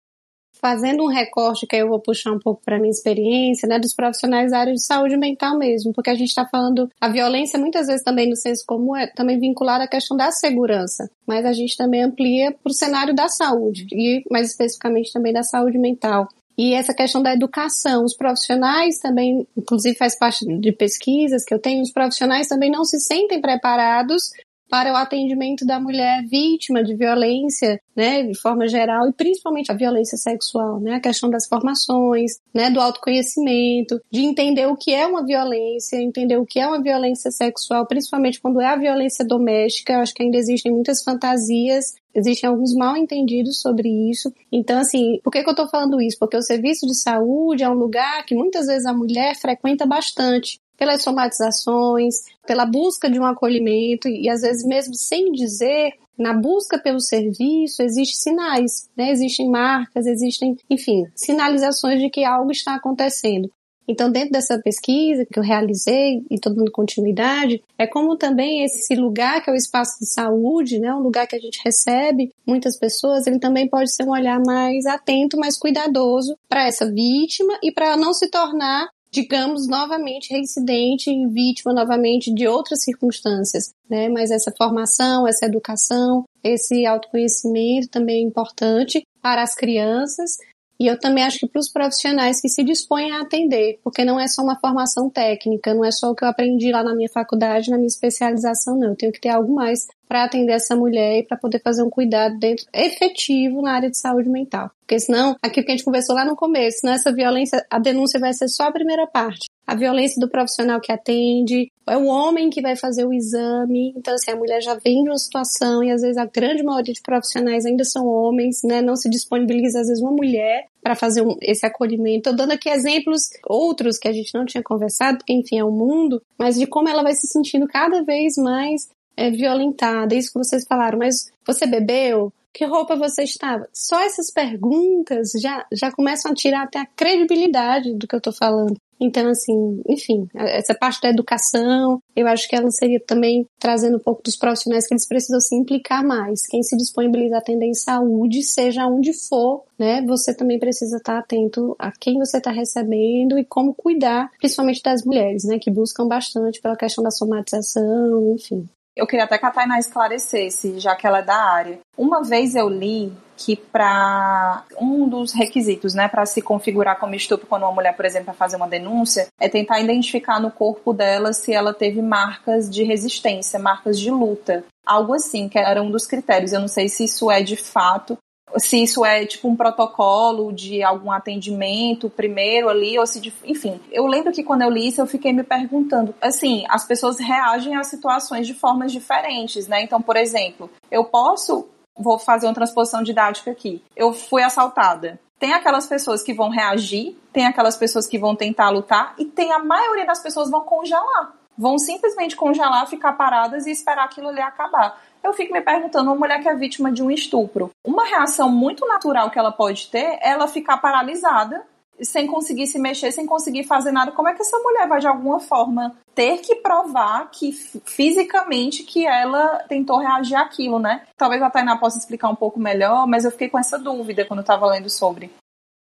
Fazendo 0.60 1.04
um 1.04 1.08
recorte 1.08 1.66
que 1.66 1.74
eu 1.74 1.88
vou 1.88 1.98
puxar 1.98 2.32
um 2.32 2.38
pouco 2.38 2.60
para 2.62 2.78
minha 2.78 2.90
experiência, 2.90 3.66
né, 3.66 3.78
dos 3.78 3.94
profissionais 3.94 4.50
da 4.50 4.58
área 4.58 4.74
de 4.74 4.84
saúde 4.84 5.16
mental 5.16 5.56
mesmo, 5.56 5.92
porque 5.92 6.10
a 6.10 6.14
gente 6.14 6.28
está 6.28 6.46
falando 6.46 6.88
a 7.00 7.08
violência 7.08 7.58
muitas 7.58 7.86
vezes 7.86 8.04
também 8.04 8.28
no 8.28 8.36
senso 8.36 8.64
comum 8.66 8.94
é 8.94 9.06
também 9.06 9.40
vinculada 9.40 9.84
à 9.84 9.88
questão 9.88 10.16
da 10.16 10.30
segurança, 10.30 11.10
mas 11.26 11.46
a 11.46 11.52
gente 11.54 11.76
também 11.78 12.02
amplia 12.02 12.52
para 12.52 12.70
o 12.70 12.74
cenário 12.74 13.14
da 13.14 13.26
saúde 13.28 13.86
e 13.90 14.22
mais 14.30 14.48
especificamente 14.48 15.12
também 15.12 15.32
da 15.32 15.42
saúde 15.42 15.78
mental. 15.78 16.28
E 16.60 16.74
essa 16.74 16.92
questão 16.92 17.22
da 17.22 17.32
educação, 17.32 18.04
os 18.04 18.14
profissionais 18.14 18.98
também, 18.98 19.48
inclusive 19.56 19.96
faz 19.96 20.14
parte 20.14 20.44
de 20.44 20.72
pesquisas 20.72 21.42
que 21.42 21.54
eu 21.54 21.58
tenho, 21.58 21.80
os 21.80 21.90
profissionais 21.90 22.48
também 22.48 22.70
não 22.70 22.84
se 22.84 23.00
sentem 23.00 23.40
preparados 23.40 24.24
para 24.68 24.92
o 24.92 24.96
atendimento 24.96 25.64
da 25.64 25.80
mulher 25.80 26.22
vítima 26.28 26.84
de 26.84 26.94
violência, 26.94 27.80
né, 27.96 28.24
de 28.24 28.38
forma 28.38 28.68
geral, 28.68 29.08
e 29.08 29.12
principalmente 29.14 29.72
a 29.72 29.74
violência 29.74 30.18
sexual, 30.18 30.78
né, 30.78 30.96
a 30.96 31.00
questão 31.00 31.30
das 31.30 31.48
formações, 31.48 32.32
né, 32.54 32.70
do 32.70 32.78
autoconhecimento, 32.78 33.98
de 34.12 34.20
entender 34.20 34.66
o 34.66 34.76
que 34.76 34.92
é 34.92 35.06
uma 35.06 35.24
violência, 35.24 35.96
entender 35.96 36.36
o 36.36 36.44
que 36.44 36.60
é 36.60 36.66
uma 36.66 36.82
violência 36.82 37.30
sexual, 37.30 37.86
principalmente 37.86 38.38
quando 38.38 38.60
é 38.60 38.66
a 38.66 38.76
violência 38.76 39.24
doméstica, 39.24 39.94
eu 39.94 40.00
acho 40.00 40.12
que 40.12 40.22
ainda 40.22 40.36
existem 40.36 40.70
muitas 40.70 41.02
fantasias 41.02 41.94
Existem 42.14 42.48
alguns 42.48 42.74
mal 42.74 42.96
entendidos 42.96 43.60
sobre 43.60 43.88
isso. 44.10 44.32
Então, 44.50 44.78
assim, 44.78 45.20
por 45.22 45.30
que, 45.30 45.42
que 45.42 45.48
eu 45.48 45.52
estou 45.52 45.68
falando 45.68 46.00
isso? 46.00 46.18
Porque 46.18 46.36
o 46.36 46.42
serviço 46.42 46.86
de 46.86 46.94
saúde 46.94 47.62
é 47.62 47.68
um 47.68 47.74
lugar 47.74 48.24
que 48.24 48.34
muitas 48.34 48.66
vezes 48.66 48.86
a 48.86 48.92
mulher 48.92 49.36
frequenta 49.36 49.86
bastante 49.86 50.60
pelas 50.76 51.02
somatizações, 51.02 52.14
pela 52.46 52.64
busca 52.64 53.10
de 53.10 53.20
um 53.20 53.24
acolhimento 53.24 54.08
e 54.08 54.30
às 54.30 54.40
vezes 54.40 54.64
mesmo 54.64 54.94
sem 54.94 55.30
dizer, 55.30 55.92
na 56.18 56.32
busca 56.32 56.78
pelo 56.78 57.00
serviço 57.00 57.82
existem 57.82 58.34
sinais, 58.34 58.88
né? 58.96 59.10
Existem 59.10 59.48
marcas, 59.48 60.06
existem, 60.06 60.56
enfim, 60.68 61.04
sinalizações 61.14 62.00
de 62.00 62.10
que 62.10 62.24
algo 62.24 62.50
está 62.50 62.74
acontecendo. 62.74 63.50
Então, 63.90 64.08
dentro 64.08 64.30
dessa 64.30 64.56
pesquisa 64.62 65.26
que 65.26 65.36
eu 65.36 65.42
realizei 65.42 66.24
e 66.30 66.36
estou 66.36 66.54
dando 66.54 66.70
continuidade, 66.70 67.60
é 67.76 67.88
como 67.88 68.16
também 68.16 68.62
esse 68.62 68.94
lugar 68.94 69.42
que 69.42 69.50
é 69.50 69.52
o 69.52 69.56
espaço 69.56 69.98
de 69.98 70.06
saúde, 70.06 70.78
né, 70.78 70.94
um 70.94 71.02
lugar 71.02 71.26
que 71.26 71.34
a 71.34 71.40
gente 71.40 71.60
recebe 71.64 72.30
muitas 72.46 72.78
pessoas, 72.78 73.26
ele 73.26 73.40
também 73.40 73.68
pode 73.68 73.92
ser 73.92 74.04
um 74.04 74.12
olhar 74.12 74.40
mais 74.46 74.86
atento, 74.86 75.36
mais 75.36 75.58
cuidadoso 75.58 76.36
para 76.48 76.68
essa 76.68 76.88
vítima 76.88 77.58
e 77.64 77.72
para 77.72 77.96
não 77.96 78.14
se 78.14 78.30
tornar 78.30 78.88
digamos, 79.12 79.66
novamente 79.66 80.30
reincidente 80.30 81.10
e 81.10 81.26
vítima 81.26 81.72
novamente 81.72 82.32
de 82.32 82.46
outras 82.46 82.84
circunstâncias, 82.84 83.72
né? 83.88 84.08
Mas 84.08 84.30
essa 84.30 84.52
formação, 84.56 85.26
essa 85.26 85.46
educação, 85.46 86.22
esse 86.44 86.86
autoconhecimento 86.86 87.88
também 87.88 88.22
é 88.22 88.24
importante 88.28 89.02
para 89.20 89.42
as 89.42 89.54
crianças 89.54 90.36
E 90.80 90.86
eu 90.86 90.98
também 90.98 91.22
acho 91.22 91.40
que 91.40 91.46
para 91.46 91.60
os 91.60 91.70
profissionais 91.70 92.40
que 92.40 92.48
se 92.48 92.64
dispõem 92.64 93.12
a 93.12 93.20
atender, 93.20 93.78
porque 93.84 94.02
não 94.02 94.18
é 94.18 94.26
só 94.26 94.40
uma 94.40 94.58
formação 94.58 95.10
técnica, 95.10 95.74
não 95.74 95.84
é 95.84 95.90
só 95.90 96.10
o 96.10 96.14
que 96.14 96.24
eu 96.24 96.28
aprendi 96.28 96.72
lá 96.72 96.82
na 96.82 96.94
minha 96.94 97.08
faculdade, 97.12 97.70
na 97.70 97.76
minha 97.76 97.86
especialização, 97.86 98.78
não. 98.78 98.88
Eu 98.88 98.96
tenho 98.96 99.12
que 99.12 99.20
ter 99.20 99.28
algo 99.28 99.54
mais 99.54 99.86
para 100.08 100.24
atender 100.24 100.52
essa 100.52 100.74
mulher 100.74 101.18
e 101.18 101.22
para 101.22 101.36
poder 101.36 101.60
fazer 101.60 101.82
um 101.82 101.90
cuidado 101.90 102.38
dentro 102.38 102.64
efetivo 102.72 103.60
na 103.60 103.74
área 103.74 103.90
de 103.90 103.98
saúde 103.98 104.30
mental. 104.30 104.70
Porque 104.80 104.98
senão, 104.98 105.36
aquilo 105.42 105.66
que 105.66 105.72
a 105.72 105.76
gente 105.76 105.84
conversou 105.84 106.16
lá 106.16 106.24
no 106.24 106.34
começo, 106.34 106.78
senão 106.78 106.94
essa 106.94 107.12
violência, 107.12 107.62
a 107.68 107.78
denúncia 107.78 108.18
vai 108.18 108.32
ser 108.32 108.48
só 108.48 108.64
a 108.64 108.72
primeira 108.72 109.06
parte. 109.06 109.49
A 109.70 109.76
violência 109.76 110.20
do 110.20 110.28
profissional 110.28 110.80
que 110.80 110.90
atende, 110.90 111.70
é 111.88 111.96
o 111.96 112.06
homem 112.06 112.50
que 112.50 112.60
vai 112.60 112.74
fazer 112.74 113.04
o 113.04 113.12
exame. 113.12 113.94
Então, 113.96 114.12
assim, 114.14 114.32
a 114.32 114.36
mulher 114.36 114.60
já 114.60 114.74
vem 114.74 115.04
de 115.04 115.10
uma 115.10 115.16
situação 115.16 115.80
e 115.84 115.92
às 115.92 116.02
vezes 116.02 116.16
a 116.16 116.24
grande 116.24 116.64
maioria 116.64 116.92
de 116.92 117.00
profissionais 117.00 117.64
ainda 117.64 117.84
são 117.84 118.04
homens, 118.04 118.62
né? 118.64 118.82
Não 118.82 118.96
se 118.96 119.08
disponibiliza, 119.08 119.78
às 119.78 119.86
vezes, 119.86 120.02
uma 120.02 120.10
mulher 120.10 120.66
para 120.82 120.96
fazer 120.96 121.22
um, 121.22 121.36
esse 121.40 121.64
acolhimento. 121.64 122.30
Estou 122.30 122.34
dando 122.34 122.50
aqui 122.50 122.68
exemplos 122.68 123.30
outros 123.46 123.96
que 123.96 124.08
a 124.08 124.12
gente 124.12 124.34
não 124.34 124.44
tinha 124.44 124.60
conversado, 124.60 125.18
porque, 125.18 125.34
enfim, 125.34 125.60
é 125.60 125.64
o 125.64 125.70
mundo, 125.70 126.20
mas 126.36 126.58
de 126.58 126.66
como 126.66 126.88
ela 126.88 127.04
vai 127.04 127.14
se 127.14 127.28
sentindo 127.28 127.68
cada 127.68 128.02
vez 128.02 128.34
mais 128.38 128.88
é, 129.16 129.30
violentada. 129.30 130.14
Isso 130.14 130.32
que 130.32 130.38
vocês 130.38 130.64
falaram, 130.66 130.98
mas 130.98 131.30
você 131.46 131.66
bebeu? 131.66 132.32
Que 132.52 132.64
roupa 132.64 132.96
você 132.96 133.22
estava? 133.22 133.68
Só 133.72 134.00
essas 134.00 134.32
perguntas 134.32 135.30
já, 135.40 135.64
já 135.72 135.92
começam 135.92 136.32
a 136.32 136.34
tirar 136.34 136.64
até 136.64 136.80
a 136.80 136.86
credibilidade 136.86 137.94
do 137.94 138.08
que 138.08 138.14
eu 138.14 138.18
estou 138.18 138.32
falando. 138.32 138.76
Então, 139.00 139.30
assim, 139.30 139.80
enfim, 139.88 140.28
essa 140.34 140.74
parte 140.74 141.00
da 141.00 141.08
educação, 141.08 142.02
eu 142.14 142.26
acho 142.26 142.46
que 142.46 142.54
ela 142.54 142.70
seria 142.70 143.00
também 143.00 143.48
trazendo 143.58 143.96
um 143.96 144.00
pouco 144.00 144.22
dos 144.22 144.36
profissionais 144.36 144.86
que 144.86 144.92
eles 144.92 145.08
precisam 145.08 145.40
se 145.40 145.56
implicar 145.56 146.04
mais. 146.04 146.46
Quem 146.46 146.62
se 146.62 146.76
disponibiliza 146.76 147.36
a 147.36 147.38
atender 147.38 147.64
em 147.64 147.72
saúde, 147.72 148.42
seja 148.42 148.86
onde 148.86 149.14
for, 149.14 149.64
né, 149.78 150.02
você 150.02 150.34
também 150.34 150.58
precisa 150.58 150.98
estar 150.98 151.18
atento 151.18 151.74
a 151.78 151.90
quem 151.90 152.18
você 152.18 152.36
está 152.36 152.50
recebendo 152.50 153.38
e 153.38 153.44
como 153.44 153.72
cuidar, 153.72 154.30
principalmente 154.38 154.82
das 154.82 155.02
mulheres, 155.02 155.44
né, 155.44 155.58
que 155.58 155.70
buscam 155.70 156.06
bastante 156.06 156.60
pela 156.60 156.76
questão 156.76 157.02
da 157.02 157.10
somatização, 157.10 158.34
enfim. 158.34 158.68
Eu 158.96 159.06
queria 159.06 159.24
até 159.24 159.38
que 159.38 159.46
a 159.46 159.50
Tainá 159.50 159.78
esclarecesse, 159.78 160.78
já 160.78 160.94
que 160.96 161.06
ela 161.06 161.18
é 161.18 161.22
da 161.22 161.36
área. 161.36 161.78
Uma 161.96 162.22
vez 162.22 162.54
eu 162.54 162.68
li 162.68 163.12
que 163.36 163.56
para 163.56 164.64
um 164.78 165.08
dos 165.08 165.32
requisitos, 165.32 165.94
né, 165.94 166.08
para 166.08 166.26
se 166.26 166.42
configurar 166.42 166.98
como 166.98 167.14
estupro 167.14 167.46
quando 167.46 167.62
uma 167.62 167.72
mulher, 167.72 167.96
por 167.96 168.04
exemplo, 168.04 168.26
vai 168.26 168.34
fazer 168.34 168.56
uma 168.56 168.68
denúncia, 168.68 169.28
é 169.40 169.48
tentar 169.48 169.80
identificar 169.80 170.38
no 170.38 170.50
corpo 170.50 170.92
dela 170.92 171.32
se 171.32 171.52
ela 171.52 171.72
teve 171.72 172.02
marcas 172.02 172.68
de 172.68 172.82
resistência, 172.82 173.58
marcas 173.58 173.98
de 173.98 174.10
luta, 174.10 174.64
algo 174.84 175.14
assim, 175.14 175.48
que 175.48 175.58
era 175.58 175.82
um 175.82 175.90
dos 175.90 176.06
critérios. 176.06 176.52
Eu 176.52 176.60
não 176.60 176.68
sei 176.68 176.88
se 176.88 177.04
isso 177.04 177.30
é 177.30 177.42
de 177.42 177.56
fato 177.56 178.18
se 178.58 178.82
isso 178.82 179.04
é 179.04 179.24
tipo 179.24 179.48
um 179.48 179.56
protocolo 179.56 180.52
de 180.52 180.82
algum 180.82 181.10
atendimento 181.10 182.10
primeiro 182.10 182.68
ali, 182.68 182.98
ou 182.98 183.06
se, 183.06 183.20
de, 183.20 183.32
enfim. 183.44 183.80
Eu 183.90 184.06
lembro 184.06 184.32
que 184.32 184.42
quando 184.42 184.62
eu 184.62 184.70
li 184.70 184.88
isso, 184.88 185.00
eu 185.00 185.06
fiquei 185.06 185.32
me 185.32 185.42
perguntando, 185.42 186.14
assim, 186.20 186.64
as 186.68 186.84
pessoas 186.84 187.18
reagem 187.18 187.76
a 187.76 187.84
situações 187.84 188.46
de 188.46 188.54
formas 188.54 188.92
diferentes, 188.92 189.66
né? 189.68 189.82
Então, 189.82 190.00
por 190.00 190.16
exemplo, 190.16 190.70
eu 190.90 191.04
posso, 191.04 191.68
vou 191.96 192.18
fazer 192.18 192.46
uma 192.46 192.54
transposição 192.54 193.02
didática 193.02 193.50
aqui, 193.50 193.82
eu 193.94 194.12
fui 194.12 194.42
assaltada. 194.42 195.20
Tem 195.38 195.54
aquelas 195.54 195.86
pessoas 195.86 196.22
que 196.22 196.34
vão 196.34 196.50
reagir, 196.50 197.16
tem 197.32 197.46
aquelas 197.46 197.76
pessoas 197.76 198.06
que 198.06 198.18
vão 198.18 198.36
tentar 198.36 198.68
lutar, 198.68 199.14
e 199.18 199.24
tem 199.24 199.52
a 199.52 199.58
maioria 199.58 200.04
das 200.04 200.22
pessoas 200.22 200.50
vão 200.50 200.62
congelar. 200.62 201.34
Vão 201.56 201.78
simplesmente 201.78 202.36
congelar, 202.36 202.86
ficar 202.86 203.12
paradas 203.14 203.66
e 203.66 203.70
esperar 203.70 204.04
aquilo 204.04 204.28
ali 204.28 204.40
acabar 204.40 204.98
eu 205.22 205.32
fico 205.32 205.52
me 205.52 205.60
perguntando, 205.60 206.10
uma 206.10 206.18
mulher 206.18 206.40
que 206.40 206.48
é 206.48 206.54
vítima 206.54 206.90
de 206.90 207.02
um 207.02 207.10
estupro, 207.10 207.70
uma 207.84 208.04
reação 208.04 208.50
muito 208.50 208.86
natural 208.86 209.30
que 209.30 209.38
ela 209.38 209.52
pode 209.52 209.88
ter 209.88 210.18
é 210.20 210.30
ela 210.30 210.46
ficar 210.46 210.78
paralisada, 210.78 211.64
sem 212.02 212.26
conseguir 212.26 212.66
se 212.66 212.78
mexer, 212.78 213.12
sem 213.12 213.26
conseguir 213.26 213.64
fazer 213.64 213.92
nada. 213.92 214.12
Como 214.12 214.28
é 214.28 214.34
que 214.34 214.42
essa 214.42 214.58
mulher 214.58 214.88
vai 214.88 215.00
de 215.00 215.06
alguma 215.06 215.38
forma 215.38 215.94
ter 216.14 216.38
que 216.38 216.56
provar 216.56 217.30
que 217.30 217.52
fisicamente 217.52 218.82
que 218.82 219.06
ela 219.06 219.64
tentou 219.68 219.98
reagir 219.98 220.36
àquilo, 220.36 220.78
né? 220.78 221.02
Talvez 221.16 221.42
a 221.42 221.50
Tainá 221.50 221.76
possa 221.76 221.98
explicar 221.98 222.30
um 222.30 222.34
pouco 222.34 222.58
melhor, 222.58 223.06
mas 223.06 223.24
eu 223.24 223.30
fiquei 223.30 223.48
com 223.48 223.58
essa 223.58 223.78
dúvida 223.78 224.24
quando 224.24 224.40
eu 224.40 224.46
tava 224.46 224.66
lendo 224.66 224.88
sobre. 224.88 225.30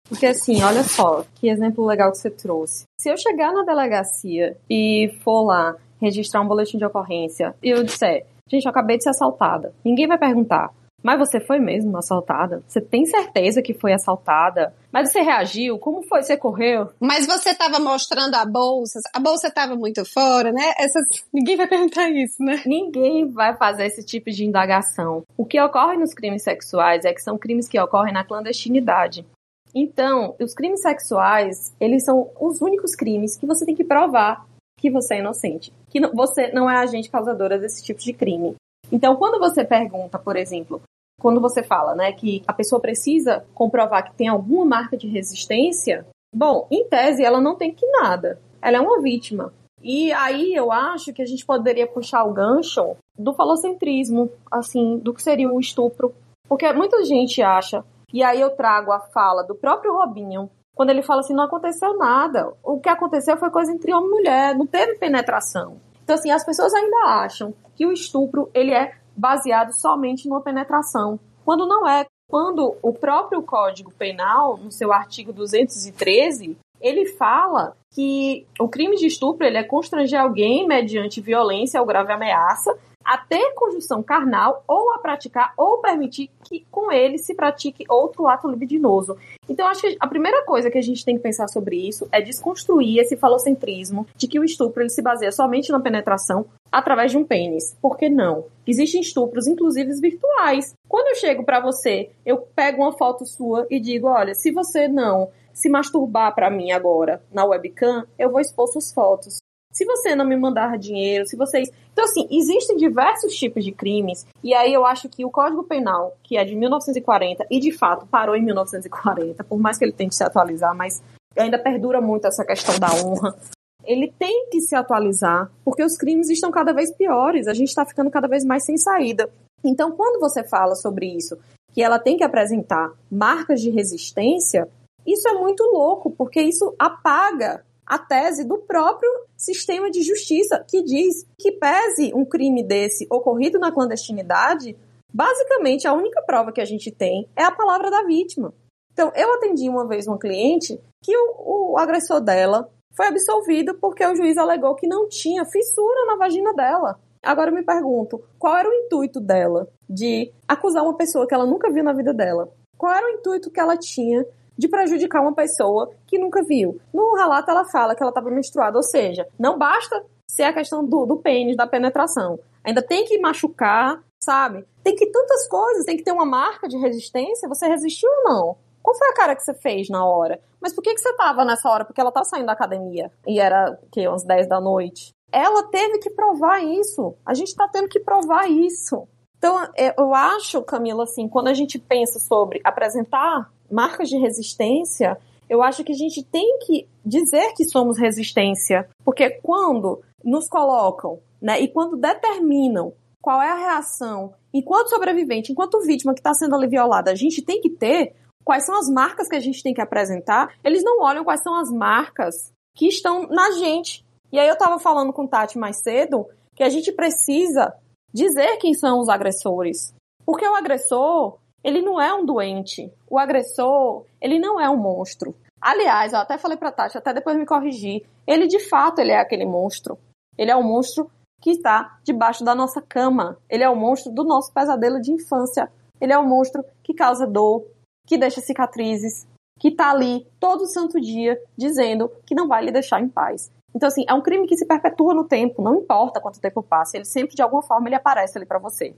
Porque 0.08 0.26
assim, 0.26 0.62
olha 0.62 0.84
só, 0.84 1.24
que 1.34 1.48
exemplo 1.48 1.84
legal 1.84 2.12
que 2.12 2.18
você 2.18 2.30
trouxe. 2.30 2.84
Se 3.00 3.10
eu 3.10 3.16
chegar 3.16 3.52
na 3.52 3.64
delegacia 3.64 4.56
e 4.70 5.12
for 5.24 5.42
lá 5.42 5.74
registrar 6.00 6.40
um 6.40 6.46
boletim 6.46 6.78
de 6.78 6.84
ocorrência 6.84 7.54
e 7.62 7.70
eu 7.70 7.82
disser, 7.82 8.26
Gente, 8.48 8.64
eu 8.64 8.70
acabei 8.70 8.96
de 8.96 9.04
ser 9.04 9.10
assaltada. 9.10 9.74
Ninguém 9.84 10.06
vai 10.06 10.18
perguntar. 10.18 10.70
Mas 11.02 11.18
você 11.18 11.38
foi 11.38 11.60
mesmo 11.60 11.96
assaltada? 11.96 12.64
Você 12.66 12.80
tem 12.80 13.06
certeza 13.06 13.62
que 13.62 13.74
foi 13.74 13.92
assaltada? 13.92 14.74
Mas 14.90 15.12
você 15.12 15.20
reagiu? 15.20 15.78
Como 15.78 16.02
foi? 16.02 16.22
Você 16.22 16.36
correu? 16.36 16.88
Mas 16.98 17.26
você 17.26 17.50
estava 17.50 17.78
mostrando 17.78 18.34
a 18.34 18.44
bolsa? 18.44 18.98
A 19.14 19.20
bolsa 19.20 19.46
estava 19.48 19.76
muito 19.76 20.04
fora, 20.04 20.50
né? 20.50 20.72
Essas... 20.78 21.04
Ninguém 21.32 21.56
vai 21.56 21.68
perguntar 21.68 22.10
isso, 22.10 22.42
né? 22.42 22.60
Ninguém 22.66 23.30
vai 23.30 23.56
fazer 23.56 23.86
esse 23.86 24.04
tipo 24.04 24.30
de 24.30 24.44
indagação. 24.44 25.22
O 25.36 25.44
que 25.44 25.60
ocorre 25.60 25.96
nos 25.96 26.12
crimes 26.12 26.42
sexuais 26.42 27.04
é 27.04 27.12
que 27.12 27.22
são 27.22 27.38
crimes 27.38 27.68
que 27.68 27.78
ocorrem 27.78 28.12
na 28.12 28.24
clandestinidade. 28.24 29.24
Então, 29.72 30.34
os 30.40 30.54
crimes 30.54 30.80
sexuais, 30.80 31.72
eles 31.78 32.04
são 32.04 32.30
os 32.40 32.60
únicos 32.62 32.96
crimes 32.96 33.36
que 33.36 33.46
você 33.46 33.64
tem 33.64 33.74
que 33.74 33.84
provar 33.84 34.44
que 34.78 34.90
você 34.90 35.14
é 35.14 35.18
inocente, 35.18 35.72
que 35.88 36.00
você 36.08 36.52
não 36.52 36.68
é 36.68 36.76
agente 36.76 37.10
causadora 37.10 37.58
desse 37.58 37.82
tipo 37.82 38.00
de 38.00 38.12
crime. 38.12 38.54
Então, 38.92 39.16
quando 39.16 39.38
você 39.38 39.64
pergunta, 39.64 40.18
por 40.18 40.36
exemplo, 40.36 40.80
quando 41.20 41.40
você 41.40 41.62
fala, 41.62 41.94
né, 41.94 42.12
que 42.12 42.42
a 42.46 42.52
pessoa 42.52 42.80
precisa 42.80 43.44
comprovar 43.54 44.04
que 44.04 44.16
tem 44.16 44.28
alguma 44.28 44.64
marca 44.64 44.96
de 44.96 45.08
resistência, 45.08 46.06
bom, 46.34 46.66
em 46.70 46.84
tese 46.84 47.24
ela 47.24 47.40
não 47.40 47.56
tem 47.56 47.72
que 47.72 47.86
nada. 47.86 48.38
Ela 48.60 48.76
é 48.76 48.80
uma 48.80 49.00
vítima. 49.00 49.52
E 49.82 50.12
aí 50.12 50.54
eu 50.54 50.72
acho 50.72 51.12
que 51.12 51.22
a 51.22 51.26
gente 51.26 51.44
poderia 51.44 51.86
puxar 51.86 52.24
o 52.24 52.32
gancho 52.32 52.96
do 53.18 53.32
falocentrismo, 53.32 54.30
assim, 54.50 54.98
do 54.98 55.14
que 55.14 55.22
seria 55.22 55.50
o 55.50 55.60
estupro. 55.60 56.14
Porque 56.48 56.70
muita 56.72 57.04
gente 57.04 57.42
acha, 57.42 57.84
e 58.12 58.22
aí 58.22 58.40
eu 58.40 58.50
trago 58.50 58.92
a 58.92 59.00
fala 59.00 59.42
do 59.42 59.54
próprio 59.54 59.94
Robinho, 59.94 60.50
quando 60.76 60.90
ele 60.90 61.02
fala 61.02 61.20
assim, 61.20 61.34
não 61.34 61.44
aconteceu 61.44 61.96
nada. 61.96 62.52
O 62.62 62.78
que 62.78 62.90
aconteceu 62.90 63.38
foi 63.38 63.50
coisa 63.50 63.72
entre 63.72 63.94
homem 63.94 64.10
e 64.10 64.12
mulher, 64.12 64.54
não 64.54 64.66
teve 64.66 64.98
penetração. 64.98 65.80
Então, 66.04 66.14
assim, 66.14 66.30
as 66.30 66.44
pessoas 66.44 66.74
ainda 66.74 66.98
acham 67.06 67.54
que 67.74 67.86
o 67.86 67.92
estupro, 67.92 68.50
ele 68.52 68.74
é 68.74 68.92
baseado 69.16 69.72
somente 69.72 70.28
numa 70.28 70.42
penetração. 70.42 71.18
Quando 71.44 71.66
não 71.66 71.88
é. 71.88 72.04
Quando 72.28 72.76
o 72.82 72.92
próprio 72.92 73.42
Código 73.42 73.90
Penal, 73.92 74.58
no 74.58 74.70
seu 74.70 74.92
artigo 74.92 75.32
213, 75.32 76.58
ele 76.80 77.06
fala 77.06 77.74
que 77.94 78.46
o 78.60 78.68
crime 78.68 78.96
de 78.96 79.06
estupro 79.06 79.46
ele 79.46 79.56
é 79.56 79.64
constranger 79.64 80.20
alguém 80.20 80.66
mediante 80.66 81.20
violência 81.20 81.80
ou 81.80 81.86
grave 81.86 82.12
ameaça 82.12 82.76
a 83.06 83.16
ter 83.16 83.54
conjunção 83.54 84.02
carnal 84.02 84.64
ou 84.66 84.92
a 84.92 84.98
praticar 84.98 85.54
ou 85.56 85.78
permitir 85.78 86.28
que 86.42 86.66
com 86.70 86.90
ele 86.90 87.18
se 87.18 87.34
pratique 87.34 87.84
outro 87.88 88.26
ato 88.26 88.48
libidinoso. 88.48 89.16
Então, 89.48 89.68
acho 89.68 89.82
que 89.82 89.96
a 90.00 90.08
primeira 90.08 90.44
coisa 90.44 90.70
que 90.70 90.78
a 90.78 90.82
gente 90.82 91.04
tem 91.04 91.16
que 91.16 91.22
pensar 91.22 91.46
sobre 91.46 91.76
isso 91.76 92.08
é 92.10 92.20
desconstruir 92.20 92.98
esse 92.98 93.16
falocentrismo 93.16 94.06
de 94.16 94.26
que 94.26 94.40
o 94.40 94.44
estupro 94.44 94.82
ele 94.82 94.90
se 94.90 95.00
baseia 95.00 95.30
somente 95.30 95.70
na 95.70 95.78
penetração 95.78 96.46
através 96.70 97.12
de 97.12 97.16
um 97.16 97.24
pênis. 97.24 97.76
Por 97.80 97.96
que 97.96 98.08
não? 98.08 98.46
Existem 98.66 99.00
estupros, 99.00 99.46
inclusive 99.46 99.92
virtuais. 100.00 100.74
Quando 100.88 101.08
eu 101.08 101.14
chego 101.14 101.44
para 101.44 101.60
você, 101.60 102.10
eu 102.24 102.38
pego 102.38 102.82
uma 102.82 102.92
foto 102.92 103.24
sua 103.24 103.66
e 103.70 103.78
digo: 103.78 104.08
olha, 104.08 104.34
se 104.34 104.50
você 104.50 104.88
não 104.88 105.30
se 105.52 105.68
masturbar 105.68 106.34
para 106.34 106.50
mim 106.50 106.72
agora 106.72 107.22
na 107.32 107.44
webcam, 107.44 108.04
eu 108.18 108.30
vou 108.30 108.40
expor 108.40 108.66
suas 108.66 108.92
fotos. 108.92 109.38
Se 109.76 109.84
você 109.84 110.14
não 110.14 110.24
me 110.24 110.34
mandar 110.38 110.78
dinheiro, 110.78 111.26
se 111.26 111.36
vocês. 111.36 111.70
Então, 111.92 112.06
assim, 112.06 112.26
existem 112.30 112.78
diversos 112.78 113.36
tipos 113.36 113.62
de 113.62 113.72
crimes, 113.72 114.26
e 114.42 114.54
aí 114.54 114.72
eu 114.72 114.86
acho 114.86 115.06
que 115.06 115.22
o 115.22 115.30
Código 115.30 115.64
Penal, 115.64 116.16
que 116.22 116.38
é 116.38 116.44
de 116.46 116.56
1940, 116.56 117.46
e 117.50 117.60
de 117.60 117.70
fato 117.72 118.06
parou 118.06 118.34
em 118.34 118.42
1940, 118.42 119.44
por 119.44 119.58
mais 119.58 119.76
que 119.76 119.84
ele 119.84 119.92
tente 119.92 120.14
se 120.14 120.24
atualizar, 120.24 120.74
mas 120.74 121.02
ainda 121.36 121.58
perdura 121.58 122.00
muito 122.00 122.26
essa 122.26 122.42
questão 122.42 122.78
da 122.78 122.88
honra. 123.04 123.36
Ele 123.84 124.10
tem 124.18 124.48
que 124.50 124.62
se 124.62 124.74
atualizar, 124.74 125.50
porque 125.62 125.84
os 125.84 125.98
crimes 125.98 126.30
estão 126.30 126.50
cada 126.50 126.72
vez 126.72 126.90
piores, 126.90 127.46
a 127.46 127.52
gente 127.52 127.68
está 127.68 127.84
ficando 127.84 128.10
cada 128.10 128.26
vez 128.26 128.46
mais 128.46 128.64
sem 128.64 128.78
saída. 128.78 129.28
Então, 129.62 129.92
quando 129.92 130.18
você 130.18 130.42
fala 130.42 130.74
sobre 130.74 131.04
isso, 131.06 131.36
que 131.74 131.82
ela 131.82 131.98
tem 131.98 132.16
que 132.16 132.24
apresentar 132.24 132.92
marcas 133.10 133.60
de 133.60 133.68
resistência, 133.68 134.66
isso 135.06 135.28
é 135.28 135.34
muito 135.34 135.62
louco, 135.64 136.10
porque 136.10 136.40
isso 136.40 136.74
apaga 136.78 137.62
a 137.86 137.98
tese 137.98 138.44
do 138.44 138.58
próprio 138.58 139.08
sistema 139.36 139.90
de 139.90 140.02
justiça, 140.02 140.64
que 140.68 140.82
diz 140.82 141.24
que 141.38 141.52
pese 141.52 142.12
um 142.14 142.24
crime 142.24 142.64
desse 142.64 143.06
ocorrido 143.10 143.58
na 143.58 143.70
clandestinidade, 143.70 144.76
basicamente 145.12 145.86
a 145.86 145.92
única 145.92 146.20
prova 146.22 146.52
que 146.52 146.60
a 146.60 146.64
gente 146.64 146.90
tem 146.90 147.28
é 147.36 147.44
a 147.44 147.52
palavra 147.52 147.90
da 147.90 148.02
vítima. 148.02 148.52
Então, 148.92 149.12
eu 149.14 149.34
atendi 149.34 149.68
uma 149.68 149.86
vez 149.86 150.06
uma 150.06 150.18
cliente 150.18 150.80
que 151.02 151.16
o, 151.16 151.72
o 151.72 151.78
agressor 151.78 152.20
dela 152.20 152.68
foi 152.96 153.06
absolvido 153.06 153.74
porque 153.74 154.04
o 154.04 154.16
juiz 154.16 154.38
alegou 154.38 154.74
que 154.74 154.88
não 154.88 155.06
tinha 155.08 155.44
fissura 155.44 156.06
na 156.06 156.16
vagina 156.16 156.52
dela. 156.54 156.98
Agora 157.22 157.50
eu 157.50 157.54
me 157.54 157.62
pergunto, 157.62 158.22
qual 158.38 158.56
era 158.56 158.68
o 158.68 158.72
intuito 158.72 159.20
dela 159.20 159.68
de 159.88 160.32
acusar 160.48 160.82
uma 160.82 160.96
pessoa 160.96 161.26
que 161.26 161.34
ela 161.34 161.44
nunca 161.44 161.70
viu 161.70 161.84
na 161.84 161.92
vida 161.92 162.14
dela? 162.14 162.48
Qual 162.78 162.92
era 162.92 163.06
o 163.06 163.10
intuito 163.10 163.50
que 163.50 163.60
ela 163.60 163.76
tinha 163.76 164.24
de 164.56 164.68
prejudicar 164.68 165.22
uma 165.22 165.34
pessoa 165.34 165.90
que 166.06 166.18
nunca 166.18 166.42
viu. 166.42 166.80
No 166.92 167.14
relato 167.14 167.50
ela 167.50 167.64
fala 167.64 167.94
que 167.94 168.02
ela 168.02 168.10
estava 168.10 168.30
menstruada, 168.30 168.76
ou 168.76 168.82
seja, 168.82 169.26
não 169.38 169.58
basta 169.58 170.04
ser 170.26 170.44
a 170.44 170.52
questão 170.52 170.84
do, 170.84 171.06
do 171.06 171.18
pênis, 171.18 171.56
da 171.56 171.66
penetração. 171.66 172.38
Ainda 172.64 172.82
tem 172.82 173.04
que 173.04 173.18
machucar, 173.18 174.02
sabe? 174.20 174.64
Tem 174.82 174.94
que 174.94 175.06
tantas 175.06 175.48
coisas, 175.48 175.84
tem 175.84 175.96
que 175.96 176.02
ter 176.02 176.12
uma 176.12 176.24
marca 176.24 176.68
de 176.68 176.76
resistência. 176.76 177.48
Você 177.48 177.66
resistiu 177.68 178.10
ou 178.10 178.24
não? 178.24 178.56
Qual 178.82 178.96
foi 178.96 179.08
a 179.08 179.14
cara 179.14 179.34
que 179.34 179.42
você 179.42 179.54
fez 179.54 179.88
na 179.88 180.06
hora? 180.06 180.40
Mas 180.60 180.72
por 180.72 180.82
que, 180.82 180.94
que 180.94 181.00
você 181.00 181.12
tava 181.16 181.44
nessa 181.44 181.68
hora? 181.68 181.84
Porque 181.84 182.00
ela 182.00 182.12
tá 182.12 182.24
saindo 182.24 182.46
da 182.46 182.52
academia. 182.52 183.10
E 183.26 183.40
era, 183.40 183.78
que, 183.90 184.06
umas 184.06 184.24
10 184.24 184.48
da 184.48 184.60
noite. 184.60 185.12
Ela 185.32 185.64
teve 185.64 185.98
que 185.98 186.10
provar 186.10 186.62
isso. 186.62 187.14
A 187.24 187.34
gente 187.34 187.54
tá 187.54 187.68
tendo 187.68 187.88
que 187.88 188.00
provar 188.00 188.48
isso. 188.48 189.08
Então, 189.46 189.62
é, 189.76 189.94
eu 189.96 190.12
acho, 190.12 190.60
Camila, 190.62 191.04
assim, 191.04 191.28
quando 191.28 191.46
a 191.46 191.54
gente 191.54 191.78
pensa 191.78 192.18
sobre 192.18 192.60
apresentar 192.64 193.48
marcas 193.70 194.08
de 194.08 194.18
resistência, 194.18 195.16
eu 195.48 195.62
acho 195.62 195.84
que 195.84 195.92
a 195.92 195.96
gente 195.96 196.20
tem 196.24 196.58
que 196.66 196.88
dizer 197.04 197.54
que 197.54 197.64
somos 197.64 197.96
resistência. 197.96 198.88
Porque 199.04 199.30
quando 199.30 200.02
nos 200.24 200.48
colocam, 200.48 201.20
né, 201.40 201.60
e 201.60 201.68
quando 201.68 201.96
determinam 201.96 202.92
qual 203.22 203.40
é 203.40 203.48
a 203.48 203.56
reação, 203.56 204.34
enquanto 204.52 204.90
sobrevivente, 204.90 205.52
enquanto 205.52 205.80
vítima 205.82 206.12
que 206.12 206.18
está 206.18 206.34
sendo 206.34 206.56
ali 206.56 206.66
violada, 206.66 207.12
a 207.12 207.14
gente 207.14 207.40
tem 207.40 207.60
que 207.60 207.70
ter 207.70 208.16
quais 208.44 208.66
são 208.66 208.76
as 208.76 208.88
marcas 208.88 209.28
que 209.28 209.36
a 209.36 209.40
gente 209.40 209.62
tem 209.62 209.72
que 209.72 209.80
apresentar, 209.80 210.56
eles 210.64 210.82
não 210.82 211.00
olham 211.04 211.22
quais 211.22 211.40
são 211.40 211.54
as 211.54 211.70
marcas 211.70 212.52
que 212.74 212.88
estão 212.88 213.28
na 213.28 213.52
gente. 213.52 214.04
E 214.32 214.40
aí 214.40 214.48
eu 214.48 214.54
estava 214.54 214.80
falando 214.80 215.12
com 215.12 215.24
Tati 215.24 215.56
mais 215.56 215.80
cedo 215.82 216.26
que 216.56 216.64
a 216.64 216.68
gente 216.68 216.90
precisa 216.90 217.72
dizer 218.16 218.56
quem 218.56 218.72
são 218.72 218.98
os 218.98 219.10
agressores. 219.10 219.94
Porque 220.24 220.48
o 220.48 220.54
agressor, 220.54 221.38
ele 221.62 221.82
não 221.82 222.00
é 222.00 222.14
um 222.14 222.24
doente. 222.24 222.90
O 223.10 223.18
agressor, 223.18 224.06
ele 224.18 224.38
não 224.38 224.58
é 224.58 224.70
um 224.70 224.76
monstro. 224.76 225.34
Aliás, 225.60 226.14
eu 226.14 226.18
até 226.18 226.38
falei 226.38 226.56
pra 226.56 226.72
Tati, 226.72 226.96
até 226.96 227.12
depois 227.12 227.36
me 227.36 227.44
corrigir. 227.44 228.06
Ele, 228.26 228.46
de 228.46 228.58
fato, 228.58 229.00
ele 229.00 229.12
é 229.12 229.20
aquele 229.20 229.44
monstro. 229.44 229.98
Ele 230.38 230.50
é 230.50 230.56
o 230.56 230.62
monstro 230.62 231.10
que 231.42 231.50
está 231.50 231.98
debaixo 232.02 232.42
da 232.42 232.54
nossa 232.54 232.80
cama. 232.80 233.36
Ele 233.50 233.62
é 233.62 233.68
o 233.68 233.76
monstro 233.76 234.10
do 234.10 234.24
nosso 234.24 234.50
pesadelo 234.50 234.98
de 234.98 235.12
infância. 235.12 235.70
Ele 236.00 236.12
é 236.12 236.18
o 236.18 236.26
monstro 236.26 236.64
que 236.82 236.94
causa 236.94 237.26
dor, 237.26 237.66
que 238.06 238.16
deixa 238.16 238.40
cicatrizes, 238.40 239.26
que 239.60 239.70
tá 239.70 239.90
ali 239.90 240.26
todo 240.40 240.66
santo 240.66 240.98
dia 240.98 241.38
dizendo 241.56 242.10
que 242.24 242.34
não 242.34 242.48
vai 242.48 242.64
lhe 242.64 242.72
deixar 242.72 243.00
em 243.00 243.08
paz. 243.08 243.50
Então, 243.76 243.88
assim, 243.88 244.06
é 244.08 244.14
um 244.14 244.22
crime 244.22 244.46
que 244.46 244.56
se 244.56 244.64
perpetua 244.64 245.12
no 245.12 245.24
tempo, 245.24 245.60
não 245.60 245.74
importa 245.74 246.18
quanto 246.18 246.40
tempo 246.40 246.62
passe, 246.62 246.96
ele 246.96 247.04
sempre, 247.04 247.36
de 247.36 247.42
alguma 247.42 247.60
forma, 247.60 247.86
ele 247.86 247.94
aparece 247.94 248.38
ali 248.38 248.46
para 248.46 248.58
você. 248.58 248.96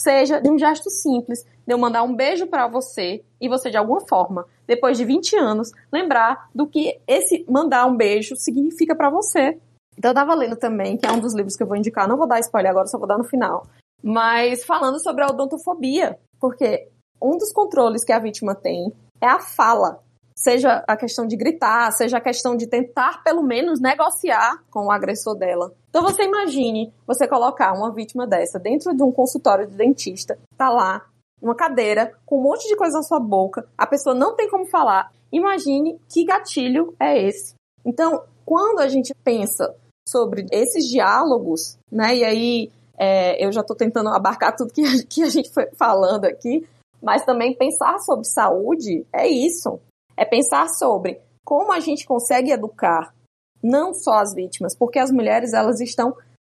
Seja 0.00 0.40
de 0.40 0.48
um 0.48 0.56
gesto 0.56 0.88
simples, 0.88 1.42
de 1.66 1.74
eu 1.74 1.76
mandar 1.76 2.04
um 2.04 2.14
beijo 2.14 2.46
para 2.46 2.68
você 2.68 3.24
e 3.40 3.48
você, 3.48 3.70
de 3.70 3.76
alguma 3.76 4.06
forma, 4.06 4.46
depois 4.68 4.96
de 4.96 5.04
20 5.04 5.36
anos, 5.36 5.72
lembrar 5.92 6.48
do 6.54 6.64
que 6.64 7.00
esse 7.08 7.44
mandar 7.50 7.86
um 7.86 7.96
beijo 7.96 8.36
significa 8.36 8.94
para 8.94 9.10
você. 9.10 9.58
Então, 9.98 10.12
eu 10.12 10.14
tava 10.14 10.32
lendo 10.32 10.54
também, 10.54 10.96
que 10.96 11.06
é 11.06 11.10
um 11.10 11.18
dos 11.18 11.34
livros 11.34 11.56
que 11.56 11.64
eu 11.64 11.66
vou 11.66 11.76
indicar, 11.76 12.06
não 12.06 12.16
vou 12.16 12.28
dar 12.28 12.38
spoiler 12.38 12.70
agora, 12.70 12.86
só 12.86 12.98
vou 12.98 13.08
dar 13.08 13.18
no 13.18 13.24
final. 13.24 13.66
Mas 14.00 14.64
falando 14.64 15.02
sobre 15.02 15.24
a 15.24 15.26
odontofobia, 15.26 16.16
porque 16.38 16.88
um 17.20 17.36
dos 17.36 17.52
controles 17.52 18.04
que 18.04 18.12
a 18.12 18.20
vítima 18.20 18.54
tem 18.54 18.92
é 19.20 19.26
a 19.26 19.40
fala 19.40 20.00
seja 20.40 20.82
a 20.88 20.96
questão 20.96 21.26
de 21.26 21.36
gritar, 21.36 21.92
seja 21.92 22.16
a 22.16 22.20
questão 22.20 22.56
de 22.56 22.66
tentar 22.66 23.22
pelo 23.22 23.42
menos 23.42 23.78
negociar 23.78 24.64
com 24.70 24.86
o 24.86 24.90
agressor 24.90 25.34
dela. 25.36 25.72
Então 25.90 26.02
você 26.02 26.24
imagine 26.24 26.92
você 27.06 27.28
colocar 27.28 27.72
uma 27.74 27.92
vítima 27.92 28.26
dessa 28.26 28.58
dentro 28.58 28.96
de 28.96 29.02
um 29.02 29.12
consultório 29.12 29.66
de 29.66 29.76
dentista, 29.76 30.38
tá 30.56 30.70
lá, 30.70 31.06
uma 31.42 31.54
cadeira, 31.54 32.14
com 32.24 32.38
um 32.38 32.42
monte 32.42 32.66
de 32.68 32.76
coisa 32.76 32.98
na 32.98 33.02
sua 33.02 33.20
boca, 33.20 33.66
a 33.76 33.86
pessoa 33.86 34.14
não 34.14 34.34
tem 34.34 34.48
como 34.48 34.66
falar. 34.66 35.12
Imagine 35.30 35.98
que 36.08 36.24
gatilho 36.24 36.94
é 36.98 37.22
esse. 37.22 37.54
Então, 37.84 38.22
quando 38.44 38.80
a 38.80 38.88
gente 38.88 39.14
pensa 39.22 39.74
sobre 40.08 40.46
esses 40.50 40.86
diálogos, 40.86 41.78
né, 41.90 42.16
e 42.16 42.24
aí 42.24 42.72
é, 42.98 43.44
eu 43.44 43.52
já 43.52 43.60
estou 43.60 43.76
tentando 43.76 44.08
abarcar 44.08 44.56
tudo 44.56 44.72
que 44.72 44.82
que 45.04 45.22
a 45.22 45.28
gente 45.28 45.52
foi 45.52 45.66
falando 45.78 46.24
aqui, 46.24 46.66
mas 47.02 47.24
também 47.24 47.56
pensar 47.56 47.98
sobre 47.98 48.24
saúde 48.24 49.06
é 49.12 49.26
isso 49.26 49.80
é 50.20 50.24
pensar 50.26 50.68
sobre 50.68 51.18
como 51.42 51.72
a 51.72 51.80
gente 51.80 52.06
consegue 52.06 52.52
educar 52.52 53.14
não 53.62 53.94
só 53.94 54.18
as 54.18 54.34
vítimas, 54.34 54.76
porque 54.76 54.98
as 54.98 55.10
mulheres 55.10 55.54
elas 55.54 55.80
estão 55.80 56.14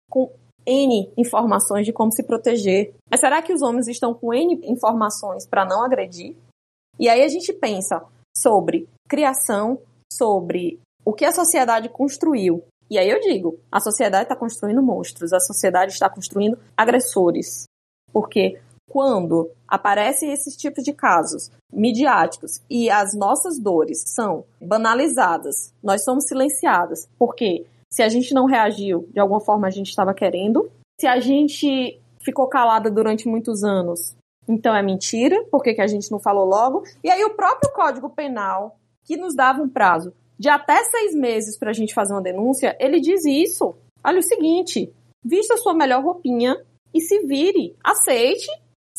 com 0.09 0.31
N 0.65 1.11
informações 1.15 1.85
de 1.85 1.93
como 1.93 2.11
se 2.11 2.23
proteger. 2.23 2.93
Mas 3.09 3.19
será 3.19 3.41
que 3.41 3.53
os 3.53 3.61
homens 3.61 3.87
estão 3.87 4.13
com 4.15 4.33
N 4.33 4.59
informações 4.63 5.47
para 5.47 5.63
não 5.63 5.83
agredir? 5.83 6.35
E 6.99 7.07
aí 7.07 7.21
a 7.23 7.27
gente 7.27 7.53
pensa 7.53 8.03
sobre 8.35 8.87
criação, 9.07 9.79
sobre 10.11 10.79
o 11.05 11.13
que 11.13 11.25
a 11.25 11.31
sociedade 11.31 11.89
construiu. 11.89 12.63
E 12.89 12.97
aí 12.97 13.09
eu 13.09 13.19
digo, 13.19 13.59
a 13.71 13.79
sociedade 13.79 14.23
está 14.23 14.35
construindo 14.35 14.81
monstros, 14.81 15.33
a 15.33 15.39
sociedade 15.39 15.93
está 15.93 16.09
construindo 16.09 16.57
agressores. 16.75 17.65
Porque 18.11 18.59
quando 18.91 19.49
aparecem 19.67 20.31
esses 20.31 20.55
tipos 20.55 20.83
de 20.83 20.91
casos 20.91 21.49
midiáticos 21.71 22.61
e 22.69 22.89
as 22.89 23.13
nossas 23.13 23.57
dores 23.57 24.03
são 24.05 24.43
banalizadas, 24.61 25.73
nós 25.81 26.03
somos 26.03 26.25
silenciadas, 26.25 27.07
porque 27.17 27.65
se 27.89 28.03
a 28.03 28.09
gente 28.09 28.33
não 28.33 28.45
reagiu, 28.45 29.07
de 29.11 29.19
alguma 29.19 29.39
forma 29.39 29.67
a 29.67 29.71
gente 29.71 29.89
estava 29.89 30.13
querendo, 30.13 30.69
se 30.99 31.07
a 31.07 31.19
gente 31.19 31.99
ficou 32.19 32.47
calada 32.47 32.91
durante 32.91 33.27
muitos 33.27 33.63
anos, 33.63 34.15
então 34.47 34.75
é 34.75 34.83
mentira, 34.83 35.43
porque 35.49 35.73
que 35.73 35.81
a 35.81 35.87
gente 35.87 36.11
não 36.11 36.19
falou 36.19 36.45
logo, 36.45 36.83
e 37.03 37.09
aí 37.09 37.23
o 37.23 37.35
próprio 37.35 37.71
Código 37.71 38.09
Penal, 38.09 38.75
que 39.05 39.15
nos 39.15 39.35
dava 39.35 39.61
um 39.61 39.69
prazo 39.69 40.13
de 40.37 40.49
até 40.49 40.83
seis 40.83 41.13
meses 41.13 41.57
para 41.57 41.69
a 41.69 41.73
gente 41.73 41.93
fazer 41.93 42.13
uma 42.13 42.21
denúncia, 42.21 42.75
ele 42.79 42.99
diz 42.99 43.25
isso. 43.25 43.75
Olha 44.03 44.19
o 44.19 44.23
seguinte, 44.23 44.91
vista 45.23 45.53
a 45.53 45.57
sua 45.57 45.73
melhor 45.73 46.03
roupinha 46.03 46.57
e 46.93 46.99
se 46.99 47.19
vire, 47.25 47.75
aceite 47.83 48.49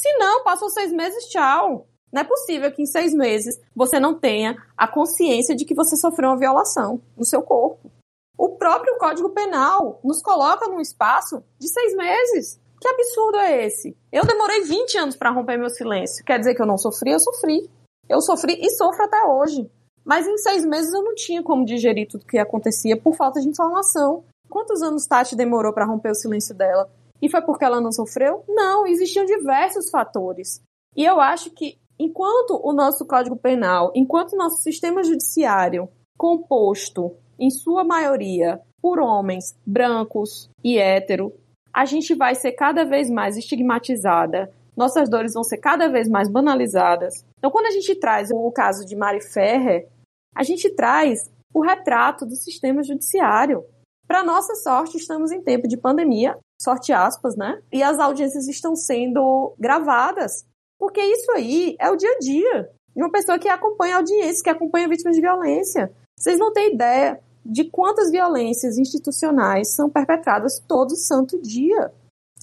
se 0.03 0.13
não, 0.19 0.43
passou 0.43 0.69
seis 0.69 0.93
meses, 0.93 1.27
tchau. 1.27 1.87
Não 2.13 2.23
é 2.23 2.25
possível 2.25 2.73
que 2.73 2.83
em 2.83 2.87
seis 2.87 3.15
meses 3.15 3.55
você 3.75 4.01
não 4.01 4.19
tenha 4.19 4.57
a 4.77 4.89
consciência 4.89 5.55
de 5.55 5.65
que 5.65 5.77
você 5.77 5.97
sofreu 5.97 6.31
uma 6.31 6.39
violação 6.39 7.01
no 7.17 7.25
seu 7.25 7.41
corpo. 7.41 7.89
O 8.37 8.49
próprio 8.57 8.99
Código 8.99 9.31
Penal 9.31 10.01
nos 10.03 10.21
coloca 10.21 10.67
num 10.67 10.81
espaço 10.81 11.45
de 11.57 11.69
seis 11.69 11.95
meses. 11.95 12.61
Que 12.81 12.89
absurdo 12.89 13.39
é 13.39 13.65
esse? 13.67 13.97
Eu 14.11 14.27
demorei 14.27 14.63
20 14.63 14.99
anos 14.99 15.17
para 15.17 15.31
romper 15.31 15.57
meu 15.57 15.71
silêncio. 15.71 16.25
Quer 16.25 16.41
dizer 16.41 16.57
que 16.57 16.61
eu 16.61 16.67
não 16.67 16.77
sofri? 16.77 17.13
Eu 17.13 17.21
sofri. 17.21 17.71
Eu 18.09 18.21
sofri 18.21 18.59
e 18.61 18.71
sofro 18.71 19.05
até 19.05 19.25
hoje. 19.25 19.71
Mas 20.05 20.27
em 20.27 20.37
seis 20.39 20.65
meses 20.65 20.93
eu 20.93 21.05
não 21.05 21.15
tinha 21.15 21.45
como 21.45 21.65
digerir 21.65 22.09
tudo 22.09 22.27
que 22.27 22.39
acontecia 22.39 23.01
por 23.01 23.15
falta 23.15 23.41
de 23.41 23.49
informação. 23.49 24.25
Quantos 24.51 24.83
anos 24.83 25.07
Tati 25.07 25.37
demorou 25.37 25.73
para 25.73 25.87
romper 25.87 26.11
o 26.11 26.15
silêncio 26.17 26.57
dela? 26.57 26.91
E 27.23 27.31
foi 27.31 27.41
porque 27.41 27.65
ela 27.65 27.81
não 27.81 27.93
sofreu? 27.93 28.45
Não, 28.49 28.85
existiam 28.85 29.25
diversos 29.25 29.89
fatores. 29.89 30.61
E 30.97 31.05
eu 31.05 31.21
acho 31.21 31.51
que 31.53 31.79
enquanto 31.99 32.61
o 32.63 32.73
nosso 32.73 33.07
Código 33.07 33.37
Penal, 33.37 33.93
enquanto 33.95 34.33
o 34.33 34.37
nosso 34.37 34.57
sistema 34.57 35.05
judiciário, 35.05 35.89
composto 36.19 37.17
em 37.39 37.49
sua 37.49 37.85
maioria 37.85 38.61
por 38.81 38.99
homens 38.99 39.57
brancos 39.65 40.51
e 40.65 40.79
hétero, 40.79 41.33
a 41.73 41.85
gente 41.85 42.15
vai 42.15 42.35
ser 42.35 42.53
cada 42.53 42.85
vez 42.85 43.09
mais 43.09 43.37
estigmatizada, 43.37 44.53
nossas 44.77 45.09
dores 45.09 45.35
vão 45.35 45.45
ser 45.45 45.59
cada 45.59 45.89
vez 45.89 46.09
mais 46.09 46.29
banalizadas. 46.29 47.25
Então, 47.39 47.51
quando 47.51 47.67
a 47.67 47.71
gente 47.71 47.95
traz 47.95 48.31
o 48.33 48.51
caso 48.51 48.85
de 48.85 48.97
Mari 48.97 49.21
Ferrer, 49.21 49.89
a 50.35 50.43
gente 50.43 50.69
traz 50.75 51.31
o 51.55 51.61
retrato 51.61 52.27
do 52.27 52.35
sistema 52.35 52.83
judiciário. 52.83 53.65
Para 54.07 54.25
nossa 54.25 54.55
sorte, 54.57 54.97
estamos 54.97 55.31
em 55.31 55.43
tempo 55.43 55.69
de 55.69 55.77
pandemia 55.77 56.37
sorte 56.63 56.93
aspas, 56.93 57.37
né? 57.37 57.61
E 57.73 57.83
as 57.83 57.99
audiências 57.99 58.49
estão 58.49 58.75
sendo 58.75 59.55
gravadas. 59.59 60.45
Porque 60.79 61.01
isso 61.01 61.31
aí 61.33 61.77
é 61.79 61.91
o 61.91 61.97
dia 61.97 62.11
a 62.11 62.19
dia 62.19 62.71
de 62.95 63.03
uma 63.03 63.11
pessoa 63.11 63.39
que 63.39 63.49
acompanha 63.49 63.97
audiências, 63.97 64.43
que 64.43 64.51
acompanha 64.51 64.89
vítimas 64.89 65.15
de 65.15 65.21
violência. 65.21 65.93
Vocês 66.19 66.39
não 66.39 66.53
têm 66.53 66.75
ideia 66.75 67.21
de 67.45 67.65
quantas 67.65 68.11
violências 68.11 68.79
institucionais 68.79 69.75
são 69.75 69.91
perpetradas 69.91 70.61
todo 70.67 70.97
santo 70.97 71.41
dia. 71.41 71.93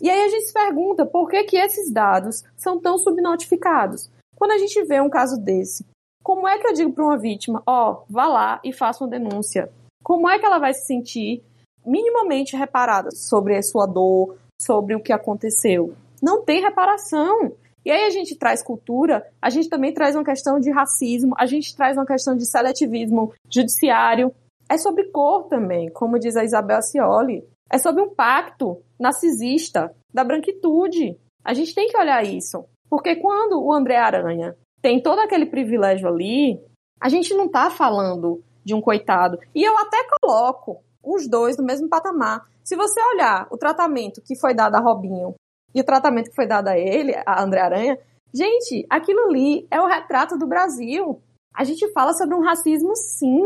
E 0.01 0.09
aí 0.09 0.23
a 0.23 0.29
gente 0.29 0.47
se 0.47 0.53
pergunta 0.53 1.05
por 1.05 1.29
que, 1.29 1.43
que 1.43 1.57
esses 1.57 1.91
dados 1.91 2.43
são 2.55 2.79
tão 2.79 2.97
subnotificados. 2.97 4.09
Quando 4.35 4.51
a 4.51 4.57
gente 4.57 4.83
vê 4.85 5.01
um 5.01 5.09
caso 5.09 5.37
desse, 5.37 5.85
como 6.23 6.47
é 6.47 6.57
que 6.57 6.67
eu 6.67 6.73
digo 6.73 6.93
para 6.93 7.03
uma 7.03 7.17
vítima, 7.17 7.61
ó, 7.65 7.91
oh, 7.91 8.05
vá 8.09 8.27
lá 8.27 8.61
e 8.63 8.71
faça 8.71 9.03
uma 9.03 9.09
denúncia? 9.09 9.71
Como 10.03 10.29
é 10.29 10.39
que 10.39 10.45
ela 10.45 10.59
vai 10.59 10.73
se 10.73 10.85
sentir 10.85 11.43
minimamente 11.85 12.55
reparada 12.55 13.11
sobre 13.11 13.55
a 13.55 13.61
sua 13.61 13.85
dor, 13.85 14.37
sobre 14.61 14.95
o 14.95 15.01
que 15.01 15.13
aconteceu. 15.13 15.93
Não 16.21 16.43
tem 16.43 16.61
reparação. 16.61 17.53
E 17.85 17.91
aí 17.91 18.05
a 18.05 18.09
gente 18.09 18.35
traz 18.35 18.61
cultura, 18.61 19.25
a 19.41 19.49
gente 19.49 19.69
também 19.69 19.93
traz 19.93 20.15
uma 20.15 20.23
questão 20.23 20.59
de 20.59 20.69
racismo, 20.69 21.33
a 21.37 21.45
gente 21.45 21.75
traz 21.75 21.97
uma 21.97 22.05
questão 22.05 22.35
de 22.35 22.45
seletivismo 22.45 23.33
judiciário. 23.49 24.33
É 24.69 24.77
sobre 24.77 25.05
cor 25.05 25.45
também, 25.47 25.89
como 25.91 26.19
diz 26.19 26.35
a 26.35 26.43
Isabel 26.43 26.77
Ascioli. 26.77 27.43
É 27.71 27.77
sobre 27.77 28.01
um 28.01 28.13
pacto 28.13 28.81
narcisista 28.99 29.95
da 30.13 30.23
branquitude. 30.23 31.17
A 31.43 31.53
gente 31.53 31.73
tem 31.73 31.87
que 31.87 31.97
olhar 31.97 32.23
isso. 32.23 32.65
Porque 32.89 33.15
quando 33.15 33.63
o 33.63 33.71
André 33.71 33.97
Aranha 33.97 34.55
tem 34.81 35.01
todo 35.01 35.19
aquele 35.19 35.45
privilégio 35.45 36.07
ali, 36.07 36.59
A 37.01 37.07
gente 37.07 37.33
não 37.33 37.47
tá 37.47 37.69
falando 37.69 38.43
de 38.63 38.73
um 38.73 38.81
coitado. 38.81 39.39
E 39.55 39.63
eu 39.63 39.77
até 39.77 39.97
coloco 40.19 40.83
os 41.13 41.27
dois 41.27 41.57
no 41.57 41.63
mesmo 41.63 41.89
patamar. 41.89 42.47
Se 42.63 42.75
você 42.75 43.01
olhar 43.13 43.47
o 43.51 43.57
tratamento 43.57 44.21
que 44.21 44.35
foi 44.35 44.53
dado 44.53 44.75
a 44.75 44.79
Robinho 44.79 45.35
e 45.73 45.81
o 45.81 45.83
tratamento 45.83 46.29
que 46.29 46.35
foi 46.35 46.47
dado 46.47 46.67
a 46.67 46.77
ele, 46.77 47.13
a 47.25 47.43
André 47.43 47.61
Aranha, 47.61 47.99
gente, 48.33 48.85
aquilo 48.89 49.25
ali 49.25 49.67
é 49.71 49.81
o 49.81 49.87
retrato 49.87 50.37
do 50.37 50.47
Brasil. 50.47 51.21
A 51.53 51.63
gente 51.63 51.91
fala 51.91 52.13
sobre 52.13 52.35
um 52.35 52.43
racismo, 52.43 52.95
sim. 52.95 53.41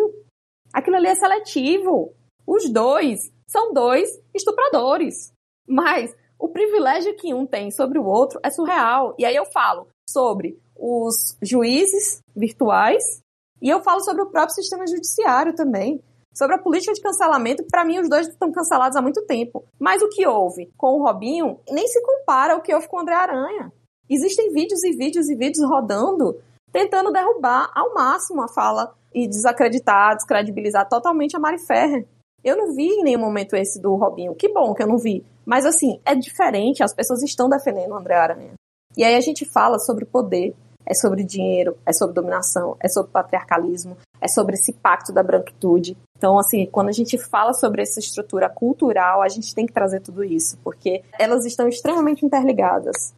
Aquilo 0.73 0.97
ali 0.97 1.07
é 1.07 1.15
seletivo. 1.15 2.13
Os 2.45 2.69
dois 2.69 3.31
são 3.47 3.73
dois 3.73 4.09
estupradores. 4.33 5.31
Mas 5.67 6.15
o 6.37 6.49
privilégio 6.49 7.15
que 7.15 7.33
um 7.33 7.45
tem 7.45 7.71
sobre 7.71 7.97
o 7.97 8.05
outro 8.05 8.39
é 8.43 8.49
surreal. 8.49 9.15
E 9.17 9.25
aí 9.25 9.35
eu 9.35 9.45
falo 9.45 9.87
sobre 10.09 10.59
os 10.75 11.37
juízes 11.41 12.19
virtuais 12.35 13.21
e 13.61 13.69
eu 13.69 13.81
falo 13.81 14.01
sobre 14.01 14.23
o 14.23 14.29
próprio 14.29 14.55
sistema 14.55 14.85
judiciário 14.85 15.55
também. 15.55 16.03
Sobre 16.33 16.55
a 16.55 16.59
política 16.59 16.93
de 16.93 17.01
cancelamento, 17.01 17.63
para 17.69 17.85
mim 17.85 17.99
os 17.99 18.09
dois 18.09 18.27
estão 18.27 18.51
cancelados 18.51 18.97
há 18.97 19.01
muito 19.01 19.25
tempo. 19.25 19.63
Mas 19.79 20.01
o 20.01 20.09
que 20.09 20.25
houve 20.25 20.71
com 20.77 20.99
o 20.99 21.03
Robinho 21.03 21.59
nem 21.69 21.87
se 21.87 22.01
compara 22.01 22.53
ao 22.53 22.61
que 22.61 22.73
houve 22.73 22.87
com 22.87 22.97
o 22.97 22.99
André 22.99 23.15
Aranha. 23.15 23.71
Existem 24.09 24.51
vídeos 24.51 24.83
e 24.83 24.91
vídeos 24.91 25.29
e 25.29 25.35
vídeos 25.35 25.67
rodando 25.67 26.39
tentando 26.73 27.11
derrubar 27.11 27.71
ao 27.75 27.93
máximo 27.93 28.41
a 28.41 28.47
fala 28.47 28.95
e 29.13 29.27
desacreditar, 29.27 30.15
descredibilizar 30.15 30.89
totalmente 30.89 31.37
a 31.37 31.39
Mari 31.39 31.59
Ferrer. 31.59 32.07
Eu 32.43 32.57
não 32.57 32.73
vi 32.73 32.87
em 32.87 33.03
nenhum 33.03 33.19
momento 33.19 33.55
esse 33.55 33.79
do 33.79 33.95
Robinho. 33.95 34.35
Que 34.35 34.51
bom 34.51 34.73
que 34.73 34.81
eu 34.81 34.87
não 34.87 34.97
vi. 34.97 35.23
Mas 35.45 35.65
assim, 35.65 36.01
é 36.03 36.15
diferente, 36.15 36.83
as 36.83 36.93
pessoas 36.93 37.21
estão 37.21 37.47
defendendo 37.47 37.91
o 37.91 37.95
André 37.95 38.15
Aranha. 38.15 38.53
E 38.97 39.03
aí 39.03 39.15
a 39.15 39.21
gente 39.21 39.45
fala 39.45 39.77
sobre 39.77 40.03
poder, 40.03 40.55
é 40.85 40.93
sobre 40.93 41.23
dinheiro, 41.23 41.77
é 41.85 41.93
sobre 41.93 42.15
dominação, 42.15 42.75
é 42.81 42.89
sobre 42.89 43.11
patriarcalismo, 43.11 43.95
é 44.23 44.27
sobre 44.27 44.55
esse 44.55 44.71
pacto 44.71 45.11
da 45.11 45.21
branquitude. 45.21 45.97
Então, 46.17 46.39
assim, 46.39 46.65
quando 46.65 46.87
a 46.87 46.93
gente 46.93 47.17
fala 47.17 47.53
sobre 47.53 47.81
essa 47.81 47.99
estrutura 47.99 48.49
cultural, 48.49 49.21
a 49.21 49.27
gente 49.27 49.53
tem 49.53 49.65
que 49.65 49.73
trazer 49.73 49.99
tudo 49.99 50.23
isso, 50.23 50.57
porque 50.63 51.03
elas 51.19 51.45
estão 51.45 51.67
extremamente 51.67 52.25
interligadas. 52.25 53.13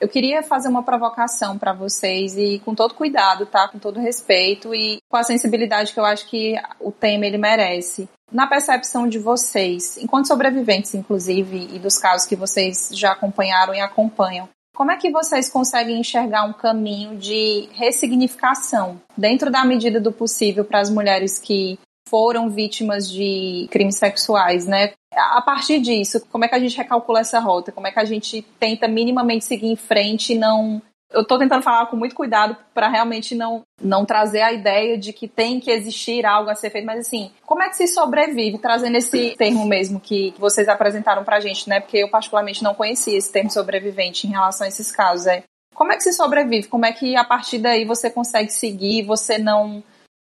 Eu 0.00 0.08
queria 0.08 0.42
fazer 0.42 0.68
uma 0.68 0.82
provocação 0.82 1.58
para 1.58 1.72
vocês 1.72 2.36
e 2.36 2.58
com 2.58 2.74
todo 2.74 2.94
cuidado, 2.94 3.46
tá? 3.46 3.66
Com 3.68 3.78
todo 3.78 4.00
respeito 4.00 4.74
e 4.74 4.98
com 5.08 5.16
a 5.16 5.22
sensibilidade 5.22 5.92
que 5.92 6.00
eu 6.00 6.04
acho 6.04 6.28
que 6.28 6.54
o 6.80 6.92
tema 6.92 7.24
ele 7.24 7.38
merece. 7.38 8.08
Na 8.30 8.46
percepção 8.46 9.08
de 9.08 9.18
vocês, 9.18 9.96
enquanto 9.96 10.28
sobreviventes, 10.28 10.94
inclusive, 10.94 11.68
e 11.74 11.78
dos 11.78 11.96
casos 11.96 12.26
que 12.26 12.36
vocês 12.36 12.90
já 12.92 13.12
acompanharam 13.12 13.74
e 13.74 13.80
acompanham, 13.80 14.48
como 14.76 14.90
é 14.90 14.96
que 14.96 15.10
vocês 15.10 15.48
conseguem 15.48 15.98
enxergar 15.98 16.44
um 16.44 16.52
caminho 16.52 17.16
de 17.16 17.66
ressignificação, 17.72 19.00
dentro 19.16 19.50
da 19.50 19.64
medida 19.64 19.98
do 19.98 20.12
possível, 20.12 20.64
para 20.64 20.80
as 20.80 20.90
mulheres 20.90 21.38
que 21.38 21.78
foram 22.08 22.50
vítimas 22.50 23.10
de 23.10 23.66
crimes 23.70 23.96
sexuais, 23.96 24.66
né? 24.66 24.92
A 25.12 25.40
partir 25.40 25.80
disso, 25.80 26.20
como 26.30 26.44
é 26.44 26.48
que 26.48 26.54
a 26.54 26.58
gente 26.58 26.76
recalcula 26.76 27.20
essa 27.20 27.40
rota? 27.40 27.72
Como 27.72 27.86
é 27.86 27.90
que 27.90 27.98
a 27.98 28.04
gente 28.04 28.42
tenta 28.60 28.86
minimamente 28.86 29.46
seguir 29.46 29.68
em 29.68 29.76
frente 29.76 30.34
e 30.34 30.38
não 30.38 30.80
eu 31.12 31.22
estou 31.22 31.38
tentando 31.38 31.62
falar 31.62 31.86
com 31.86 31.96
muito 31.96 32.14
cuidado 32.14 32.56
para 32.74 32.88
realmente 32.88 33.34
não, 33.34 33.62
não 33.80 34.04
trazer 34.04 34.42
a 34.42 34.52
ideia 34.52 34.98
de 34.98 35.12
que 35.12 35.28
tem 35.28 35.60
que 35.60 35.70
existir 35.70 36.26
algo 36.26 36.50
a 36.50 36.54
ser 36.54 36.70
feito, 36.70 36.84
mas 36.84 37.06
assim, 37.06 37.30
como 37.44 37.62
é 37.62 37.68
que 37.68 37.76
se 37.76 37.86
sobrevive, 37.86 38.58
trazendo 38.58 38.96
esse 38.96 39.34
termo 39.36 39.64
mesmo 39.66 40.00
que 40.00 40.34
vocês 40.38 40.68
apresentaram 40.68 41.24
para 41.24 41.40
gente, 41.40 41.68
né? 41.68 41.80
Porque 41.80 41.98
eu 41.98 42.08
particularmente 42.08 42.62
não 42.62 42.74
conhecia 42.74 43.16
esse 43.16 43.30
termo 43.30 43.50
sobrevivente 43.50 44.26
em 44.26 44.30
relação 44.30 44.64
a 44.64 44.68
esses 44.68 44.90
casos. 44.90 45.26
É. 45.26 45.44
Como 45.74 45.92
é 45.92 45.96
que 45.96 46.02
se 46.02 46.12
sobrevive? 46.12 46.68
Como 46.68 46.86
é 46.86 46.92
que 46.92 47.16
a 47.16 47.24
partir 47.24 47.58
daí 47.58 47.84
você 47.84 48.10
consegue 48.10 48.50
seguir, 48.50 49.02
você 49.02 49.38
não 49.38 49.82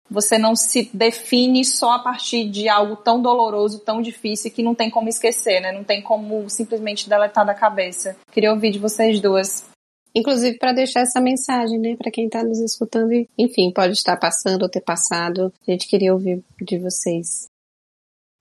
você 0.09 0.37
não 0.37 0.55
se 0.55 0.89
define 0.93 1.65
só 1.65 1.91
a 1.91 1.99
partir 1.99 2.49
de 2.49 2.69
algo 2.69 2.95
tão 2.95 3.21
doloroso, 3.21 3.79
tão 3.79 4.01
difícil 4.01 4.51
que 4.51 4.63
não 4.63 4.73
tem 4.73 4.89
como 4.89 5.09
esquecer, 5.09 5.59
né? 5.59 5.71
Não 5.71 5.83
tem 5.83 6.01
como 6.01 6.49
simplesmente 6.49 7.09
deletar 7.09 7.45
da 7.45 7.53
cabeça. 7.53 8.15
Queria 8.31 8.53
ouvir 8.53 8.71
de 8.71 8.79
vocês 8.79 9.19
duas. 9.19 9.65
Inclusive 10.17 10.57
para 10.57 10.73
deixar 10.73 11.01
essa 11.01 11.21
mensagem, 11.21 11.77
né, 11.79 11.95
para 11.95 12.11
quem 12.11 12.25
está 12.25 12.43
nos 12.43 12.59
escutando 12.59 13.13
e, 13.13 13.29
enfim, 13.37 13.71
pode 13.71 13.93
estar 13.93 14.17
passando 14.17 14.63
ou 14.63 14.69
ter 14.69 14.81
passado. 14.81 15.53
A 15.67 15.71
gente 15.71 15.87
queria 15.87 16.13
ouvir 16.13 16.43
de 16.61 16.79
vocês. 16.79 17.49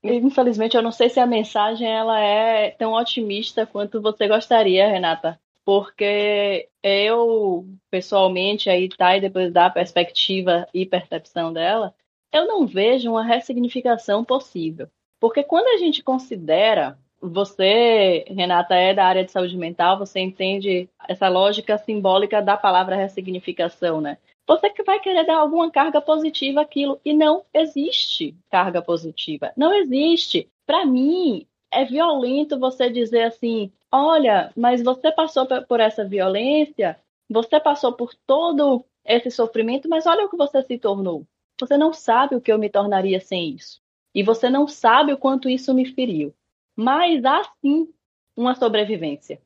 Infelizmente, 0.03 0.77
eu 0.77 0.83
não 0.83 0.93
sei 0.93 1.11
se 1.11 1.19
a 1.19 1.27
mensagem 1.27 1.87
ela 1.87 2.21
é 2.21 2.71
tão 2.71 2.93
otimista 2.93 3.67
quanto 3.67 4.01
você 4.01 4.29
gostaria, 4.29 4.89
Renata 4.89 5.39
porque 5.67 6.69
eu, 6.81 7.67
pessoalmente, 7.91 8.71
aí 8.71 8.89
tá, 8.89 9.17
e 9.17 9.21
depois 9.21 9.53
da 9.53 9.69
perspectiva 9.69 10.65
e 10.73 10.87
percepção 10.87 11.53
dela, 11.53 11.93
eu 12.33 12.47
não 12.47 12.65
vejo 12.65 13.11
uma 13.11 13.25
ressignificação 13.25 14.25
possível. 14.25 14.89
Porque 15.19 15.43
quando 15.43 15.67
a 15.67 15.79
gente 15.79 16.05
considera, 16.05 16.97
você, 17.29 18.25
Renata, 18.29 18.75
é 18.75 18.95
da 18.95 19.05
área 19.05 19.25
de 19.25 19.33
saúde 19.33 19.57
mental, 19.57 19.99
você 19.99 20.21
entende 20.21 20.89
essa 21.09 21.29
lógica 21.29 21.79
simbólica 21.79 22.41
da 22.41 22.57
palavra 22.57 22.97
ressignificação, 22.97 24.01
né? 24.01 24.19
Você 24.47 24.71
que 24.71 24.85
vai 24.85 25.01
querer 25.01 25.27
dar 25.27 25.39
alguma 25.39 25.71
carga 25.71 26.01
positiva 26.01 26.61
àquilo, 26.61 27.01
e 27.05 27.13
não 27.13 27.45
existe 27.53 28.35
carga 28.49 28.81
positiva. 28.81 29.53
Não 29.57 29.75
existe. 29.75 30.49
Para 30.65 30.87
mim, 30.87 31.47
é 31.73 31.85
violento 31.85 32.59
você 32.59 32.89
dizer 32.89 33.25
assim: 33.25 33.73
olha, 33.91 34.53
mas 34.57 34.83
você 34.83 35.11
passou 35.11 35.47
por 35.67 35.81
essa 35.81 36.05
violência, 36.05 36.99
você 37.29 37.59
passou 37.59 37.93
por 37.93 38.15
todo 38.27 38.85
esse 39.05 39.31
sofrimento, 39.31 39.89
mas 39.89 40.07
olha 40.07 40.25
o 40.25 40.29
que 40.29 40.37
você 40.37 40.63
se 40.63 40.79
tornou. 40.79 41.27
Você 41.61 41.77
não 41.77 41.93
sabe 41.93 42.37
o 42.37 42.41
que 42.41 42.53
eu 42.53 42.59
me 42.59 42.69
tornaria 42.69 43.21
sem 43.21 43.51
isso. 43.51 43.81
E 44.15 44.23
você 44.23 44.49
não 44.49 44.69
sabe 44.69 45.13
o 45.13 45.19
quanto 45.19 45.49
isso 45.49 45.75
me 45.75 45.87
feriu. 45.87 46.35
Mas 46.77 47.25
há 47.25 47.43
sim 47.61 47.89
uma 48.37 48.55
sobrevivência. 48.55 49.41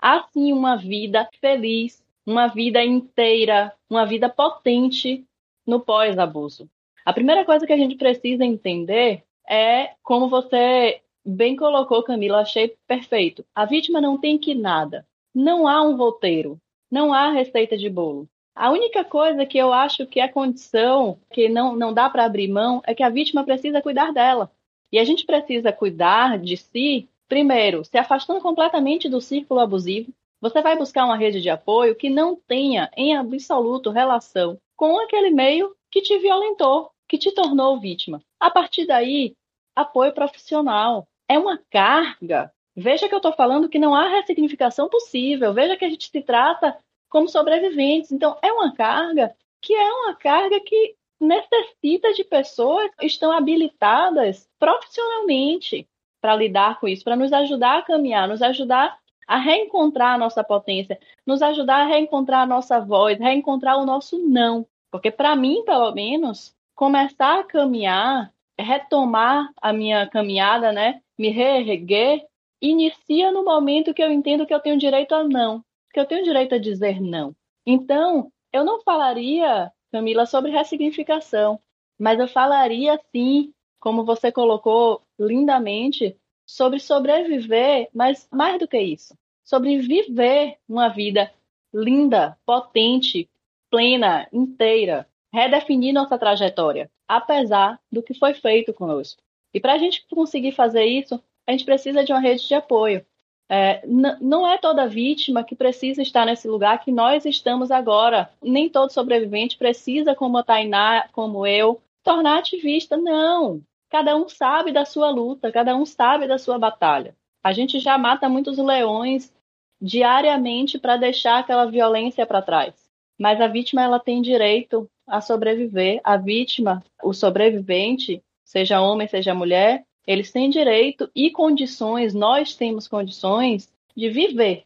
Há 0.00 0.22
sim 0.32 0.52
uma 0.52 0.76
vida 0.76 1.28
feliz, 1.40 2.04
uma 2.24 2.48
vida 2.48 2.84
inteira, 2.84 3.72
uma 3.88 4.04
vida 4.04 4.28
potente 4.28 5.26
no 5.66 5.80
pós-abuso. 5.80 6.68
A 7.04 7.12
primeira 7.12 7.44
coisa 7.44 7.66
que 7.66 7.72
a 7.72 7.76
gente 7.76 7.96
precisa 7.96 8.44
entender 8.44 9.24
é 9.48 9.94
como 10.02 10.28
você 10.28 11.00
Bem 11.28 11.56
colocou, 11.56 12.04
Camila, 12.04 12.38
achei 12.38 12.76
perfeito. 12.86 13.44
A 13.52 13.64
vítima 13.64 14.00
não 14.00 14.16
tem 14.16 14.38
que 14.38 14.54
nada. 14.54 15.04
Não 15.34 15.66
há 15.66 15.82
um 15.82 15.96
roteiro, 15.96 16.56
não 16.88 17.12
há 17.12 17.32
receita 17.32 17.76
de 17.76 17.90
bolo. 17.90 18.28
A 18.54 18.70
única 18.70 19.02
coisa 19.04 19.44
que 19.44 19.58
eu 19.58 19.72
acho 19.72 20.06
que 20.06 20.20
é 20.20 20.28
condição, 20.28 21.18
que 21.32 21.48
não, 21.48 21.74
não 21.74 21.92
dá 21.92 22.08
para 22.08 22.24
abrir 22.24 22.46
mão, 22.46 22.80
é 22.86 22.94
que 22.94 23.02
a 23.02 23.08
vítima 23.08 23.42
precisa 23.42 23.82
cuidar 23.82 24.12
dela. 24.12 24.52
E 24.96 24.98
a 24.98 25.04
gente 25.04 25.26
precisa 25.26 25.70
cuidar 25.74 26.38
de 26.38 26.56
si, 26.56 27.06
primeiro, 27.28 27.84
se 27.84 27.98
afastando 27.98 28.40
completamente 28.40 29.10
do 29.10 29.20
círculo 29.20 29.60
abusivo. 29.60 30.10
Você 30.40 30.62
vai 30.62 30.74
buscar 30.74 31.04
uma 31.04 31.18
rede 31.18 31.42
de 31.42 31.50
apoio 31.50 31.94
que 31.94 32.08
não 32.08 32.34
tenha, 32.34 32.90
em 32.96 33.14
absoluto, 33.14 33.90
relação 33.90 34.58
com 34.74 34.98
aquele 34.98 35.28
meio 35.28 35.76
que 35.90 36.00
te 36.00 36.16
violentou, 36.18 36.90
que 37.06 37.18
te 37.18 37.30
tornou 37.30 37.78
vítima. 37.78 38.22
A 38.40 38.50
partir 38.50 38.86
daí, 38.86 39.34
apoio 39.76 40.14
profissional 40.14 41.06
é 41.28 41.38
uma 41.38 41.60
carga. 41.70 42.50
Veja 42.74 43.06
que 43.06 43.14
eu 43.14 43.18
estou 43.18 43.34
falando 43.34 43.68
que 43.68 43.78
não 43.78 43.94
há 43.94 44.08
ressignificação 44.08 44.88
possível. 44.88 45.52
Veja 45.52 45.76
que 45.76 45.84
a 45.84 45.90
gente 45.90 46.08
se 46.08 46.22
trata 46.22 46.74
como 47.10 47.28
sobreviventes. 47.28 48.12
Então, 48.12 48.38
é 48.40 48.50
uma 48.50 48.74
carga 48.74 49.36
que 49.60 49.74
é 49.74 49.92
uma 49.92 50.14
carga 50.14 50.58
que 50.58 50.96
necessita 51.20 52.12
de 52.12 52.24
pessoas 52.24 52.90
que 52.98 53.06
estão 53.06 53.32
habilitadas 53.32 54.48
profissionalmente 54.58 55.88
para 56.20 56.36
lidar 56.36 56.80
com 56.80 56.88
isso, 56.88 57.04
para 57.04 57.16
nos 57.16 57.32
ajudar 57.32 57.78
a 57.78 57.82
caminhar, 57.82 58.28
nos 58.28 58.42
ajudar 58.42 58.98
a 59.26 59.38
reencontrar 59.38 60.14
a 60.14 60.18
nossa 60.18 60.44
potência, 60.44 60.98
nos 61.26 61.42
ajudar 61.42 61.82
a 61.82 61.86
reencontrar 61.86 62.42
a 62.42 62.46
nossa 62.46 62.80
voz, 62.80 63.18
reencontrar 63.18 63.78
o 63.78 63.86
nosso 63.86 64.18
não. 64.18 64.66
Porque, 64.90 65.10
para 65.10 65.34
mim, 65.34 65.64
pelo 65.64 65.92
menos, 65.92 66.54
começar 66.74 67.40
a 67.40 67.44
caminhar, 67.44 68.32
retomar 68.58 69.52
a 69.60 69.72
minha 69.72 70.06
caminhada, 70.08 70.72
né? 70.72 71.00
me 71.18 71.30
reerguer, 71.30 72.24
inicia 72.60 73.30
no 73.30 73.44
momento 73.44 73.94
que 73.94 74.02
eu 74.02 74.10
entendo 74.10 74.46
que 74.46 74.54
eu 74.54 74.60
tenho 74.60 74.78
direito 74.78 75.14
a 75.14 75.24
não, 75.24 75.64
que 75.92 76.00
eu 76.00 76.06
tenho 76.06 76.24
direito 76.24 76.54
a 76.54 76.58
dizer 76.58 77.00
não. 77.00 77.34
Então, 77.64 78.30
eu 78.52 78.64
não 78.64 78.80
falaria, 78.82 79.72
Camila, 79.96 80.26
sobre 80.26 80.50
ressignificação, 80.50 81.58
mas 81.98 82.20
eu 82.20 82.28
falaria 82.28 83.00
sim, 83.10 83.54
como 83.80 84.04
você 84.04 84.30
colocou 84.30 85.00
lindamente, 85.18 86.14
sobre 86.44 86.78
sobreviver, 86.78 87.88
mas 87.94 88.28
mais 88.30 88.58
do 88.58 88.68
que 88.68 88.78
isso, 88.78 89.16
sobre 89.42 89.78
viver 89.78 90.58
uma 90.68 90.90
vida 90.90 91.32
linda, 91.72 92.36
potente, 92.44 93.26
plena, 93.70 94.28
inteira, 94.30 95.08
redefinir 95.32 95.94
nossa 95.94 96.18
trajetória, 96.18 96.90
apesar 97.08 97.80
do 97.90 98.02
que 98.02 98.12
foi 98.12 98.34
feito 98.34 98.74
conosco. 98.74 99.22
E 99.54 99.58
para 99.58 99.72
a 99.72 99.78
gente 99.78 100.06
conseguir 100.10 100.52
fazer 100.52 100.84
isso, 100.84 101.18
a 101.46 101.52
gente 101.52 101.64
precisa 101.64 102.04
de 102.04 102.12
uma 102.12 102.20
rede 102.20 102.46
de 102.46 102.54
apoio. 102.54 103.02
É, 103.48 103.86
não 104.20 104.46
é 104.46 104.58
toda 104.58 104.88
vítima 104.88 105.44
que 105.44 105.54
precisa 105.54 106.02
estar 106.02 106.26
nesse 106.26 106.48
lugar 106.48 106.82
que 106.82 106.90
nós 106.90 107.24
estamos 107.24 107.70
agora. 107.70 108.30
Nem 108.42 108.68
todo 108.68 108.92
sobrevivente 108.92 109.56
precisa, 109.56 110.14
como 110.14 110.38
a 110.38 110.42
Tainá, 110.42 111.08
como 111.12 111.46
eu, 111.46 111.80
tornar 112.02 112.38
ativista. 112.38 112.96
Não. 112.96 113.62
Cada 113.88 114.16
um 114.16 114.28
sabe 114.28 114.72
da 114.72 114.84
sua 114.84 115.10
luta, 115.10 115.52
cada 115.52 115.76
um 115.76 115.86
sabe 115.86 116.26
da 116.26 116.38
sua 116.38 116.58
batalha. 116.58 117.14
A 117.42 117.52
gente 117.52 117.78
já 117.78 117.96
mata 117.96 118.28
muitos 118.28 118.58
leões 118.58 119.32
diariamente 119.80 120.78
para 120.78 120.96
deixar 120.96 121.38
aquela 121.38 121.66
violência 121.66 122.26
para 122.26 122.42
trás. 122.42 122.74
Mas 123.18 123.40
a 123.40 123.46
vítima 123.46 123.82
ela 123.82 124.00
tem 124.00 124.20
direito 124.20 124.90
a 125.06 125.20
sobreviver. 125.20 126.00
A 126.02 126.16
vítima, 126.16 126.82
o 127.02 127.12
sobrevivente, 127.12 128.20
seja 128.44 128.80
homem, 128.80 129.06
seja 129.06 129.32
mulher, 129.34 129.85
eles 130.06 130.30
têm 130.30 130.48
direito 130.48 131.10
e 131.14 131.30
condições, 131.30 132.14
nós 132.14 132.54
temos 132.54 132.86
condições 132.86 133.72
de 133.96 134.08
viver. 134.08 134.64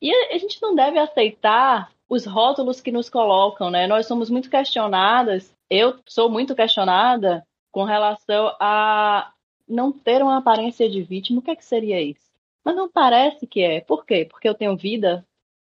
E 0.00 0.12
a 0.12 0.38
gente 0.38 0.60
não 0.60 0.74
deve 0.74 0.98
aceitar 0.98 1.92
os 2.08 2.26
rótulos 2.26 2.80
que 2.80 2.92
nos 2.92 3.08
colocam, 3.08 3.70
né? 3.70 3.86
Nós 3.86 4.06
somos 4.06 4.28
muito 4.28 4.50
questionadas, 4.50 5.54
eu 5.70 5.98
sou 6.06 6.28
muito 6.28 6.54
questionada 6.54 7.46
com 7.70 7.84
relação 7.84 8.54
a 8.60 9.32
não 9.66 9.90
ter 9.90 10.22
uma 10.22 10.38
aparência 10.38 10.90
de 10.90 11.02
vítima. 11.02 11.38
O 11.38 11.42
que, 11.42 11.52
é 11.52 11.56
que 11.56 11.64
seria 11.64 12.02
isso? 12.02 12.30
Mas 12.62 12.76
não 12.76 12.90
parece 12.90 13.46
que 13.46 13.62
é. 13.62 13.80
Por 13.80 14.04
quê? 14.04 14.26
Porque 14.28 14.48
eu 14.48 14.54
tenho 14.54 14.76
vida. 14.76 15.26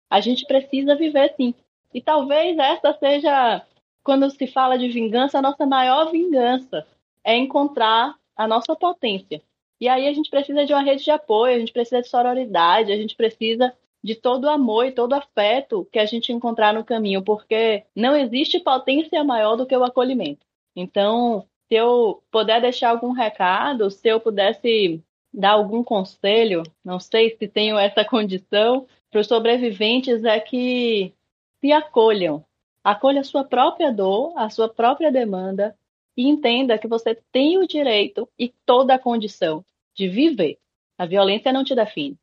A 0.10 0.20
gente 0.20 0.46
precisa 0.46 0.96
viver 0.96 1.34
sim. 1.38 1.54
E 1.94 2.02
talvez 2.02 2.58
essa 2.58 2.94
seja, 3.00 3.66
quando 4.04 4.30
se 4.30 4.48
fala 4.48 4.78
de 4.78 4.90
vingança, 4.90 5.40
a 5.40 5.42
nossa 5.42 5.66
maior 5.66 6.12
vingança 6.12 6.86
é 7.24 7.38
encontrar 7.38 8.16
a 8.36 8.48
nossa 8.48 8.76
potência. 8.76 9.42
E 9.80 9.88
aí 9.88 10.08
a 10.08 10.14
gente 10.14 10.30
precisa 10.30 10.66
de 10.66 10.74
uma 10.74 10.82
rede 10.82 11.04
de 11.04 11.12
apoio, 11.12 11.56
a 11.56 11.60
gente 11.60 11.74
precisa 11.74 12.02
de 12.02 12.08
sororidade, 12.08 12.92
a 12.92 12.98
gente 12.98 13.16
precisa 13.16 13.74
de 14.04 14.16
todo 14.16 14.46
o 14.46 14.50
amor 14.50 14.86
e 14.86 14.92
todo 14.92 15.14
o 15.14 15.16
afeto 15.16 15.88
que 15.92 16.00
a 16.00 16.06
gente 16.06 16.32
encontrar 16.32 16.74
no 16.74 16.84
caminho, 16.84 17.24
porque 17.24 17.84
não 17.96 18.16
existe 18.16 18.60
potência 18.60 19.24
maior 19.24 19.56
do 19.56 19.66
que 19.66 19.76
o 19.76 19.84
acolhimento. 19.84 20.46
Então, 20.76 21.46
se 21.68 21.76
eu 21.76 22.22
puder 22.32 22.62
deixar 22.62 22.92
algum 22.92 23.12
recado, 23.12 23.90
se 23.90 24.08
eu 24.08 24.20
pudesse 24.20 25.04
dar 25.34 25.52
algum 25.52 25.84
conselho, 25.84 26.64
não 26.84 27.00
sei 27.00 27.36
se 27.36 27.48
tenho 27.48 27.78
essa 27.78 28.06
condição, 28.06 28.88
para 29.10 29.22
os 29.22 29.28
sobreviventes 29.28 30.24
é 30.24 30.40
que 30.40 31.14
se 31.60 31.72
acolham. 31.72 32.46
Acolha 32.84 33.22
a 33.22 33.24
sua 33.24 33.44
própria 33.44 33.92
dor, 33.92 34.34
a 34.38 34.50
sua 34.50 34.70
própria 34.70 35.12
demanda, 35.12 35.76
e 36.18 36.28
entenda 36.28 36.78
que 36.78 36.88
você 36.88 37.18
tem 37.32 37.58
o 37.58 37.68
direito 37.68 38.28
e 38.40 38.54
toda 38.66 38.96
a 38.96 39.00
condição 39.00 39.64
de 39.96 40.08
viver. 40.08 40.58
A 40.98 41.06
violência 41.06 41.52
não 41.52 41.64
te 41.64 41.76
define. 41.76 42.18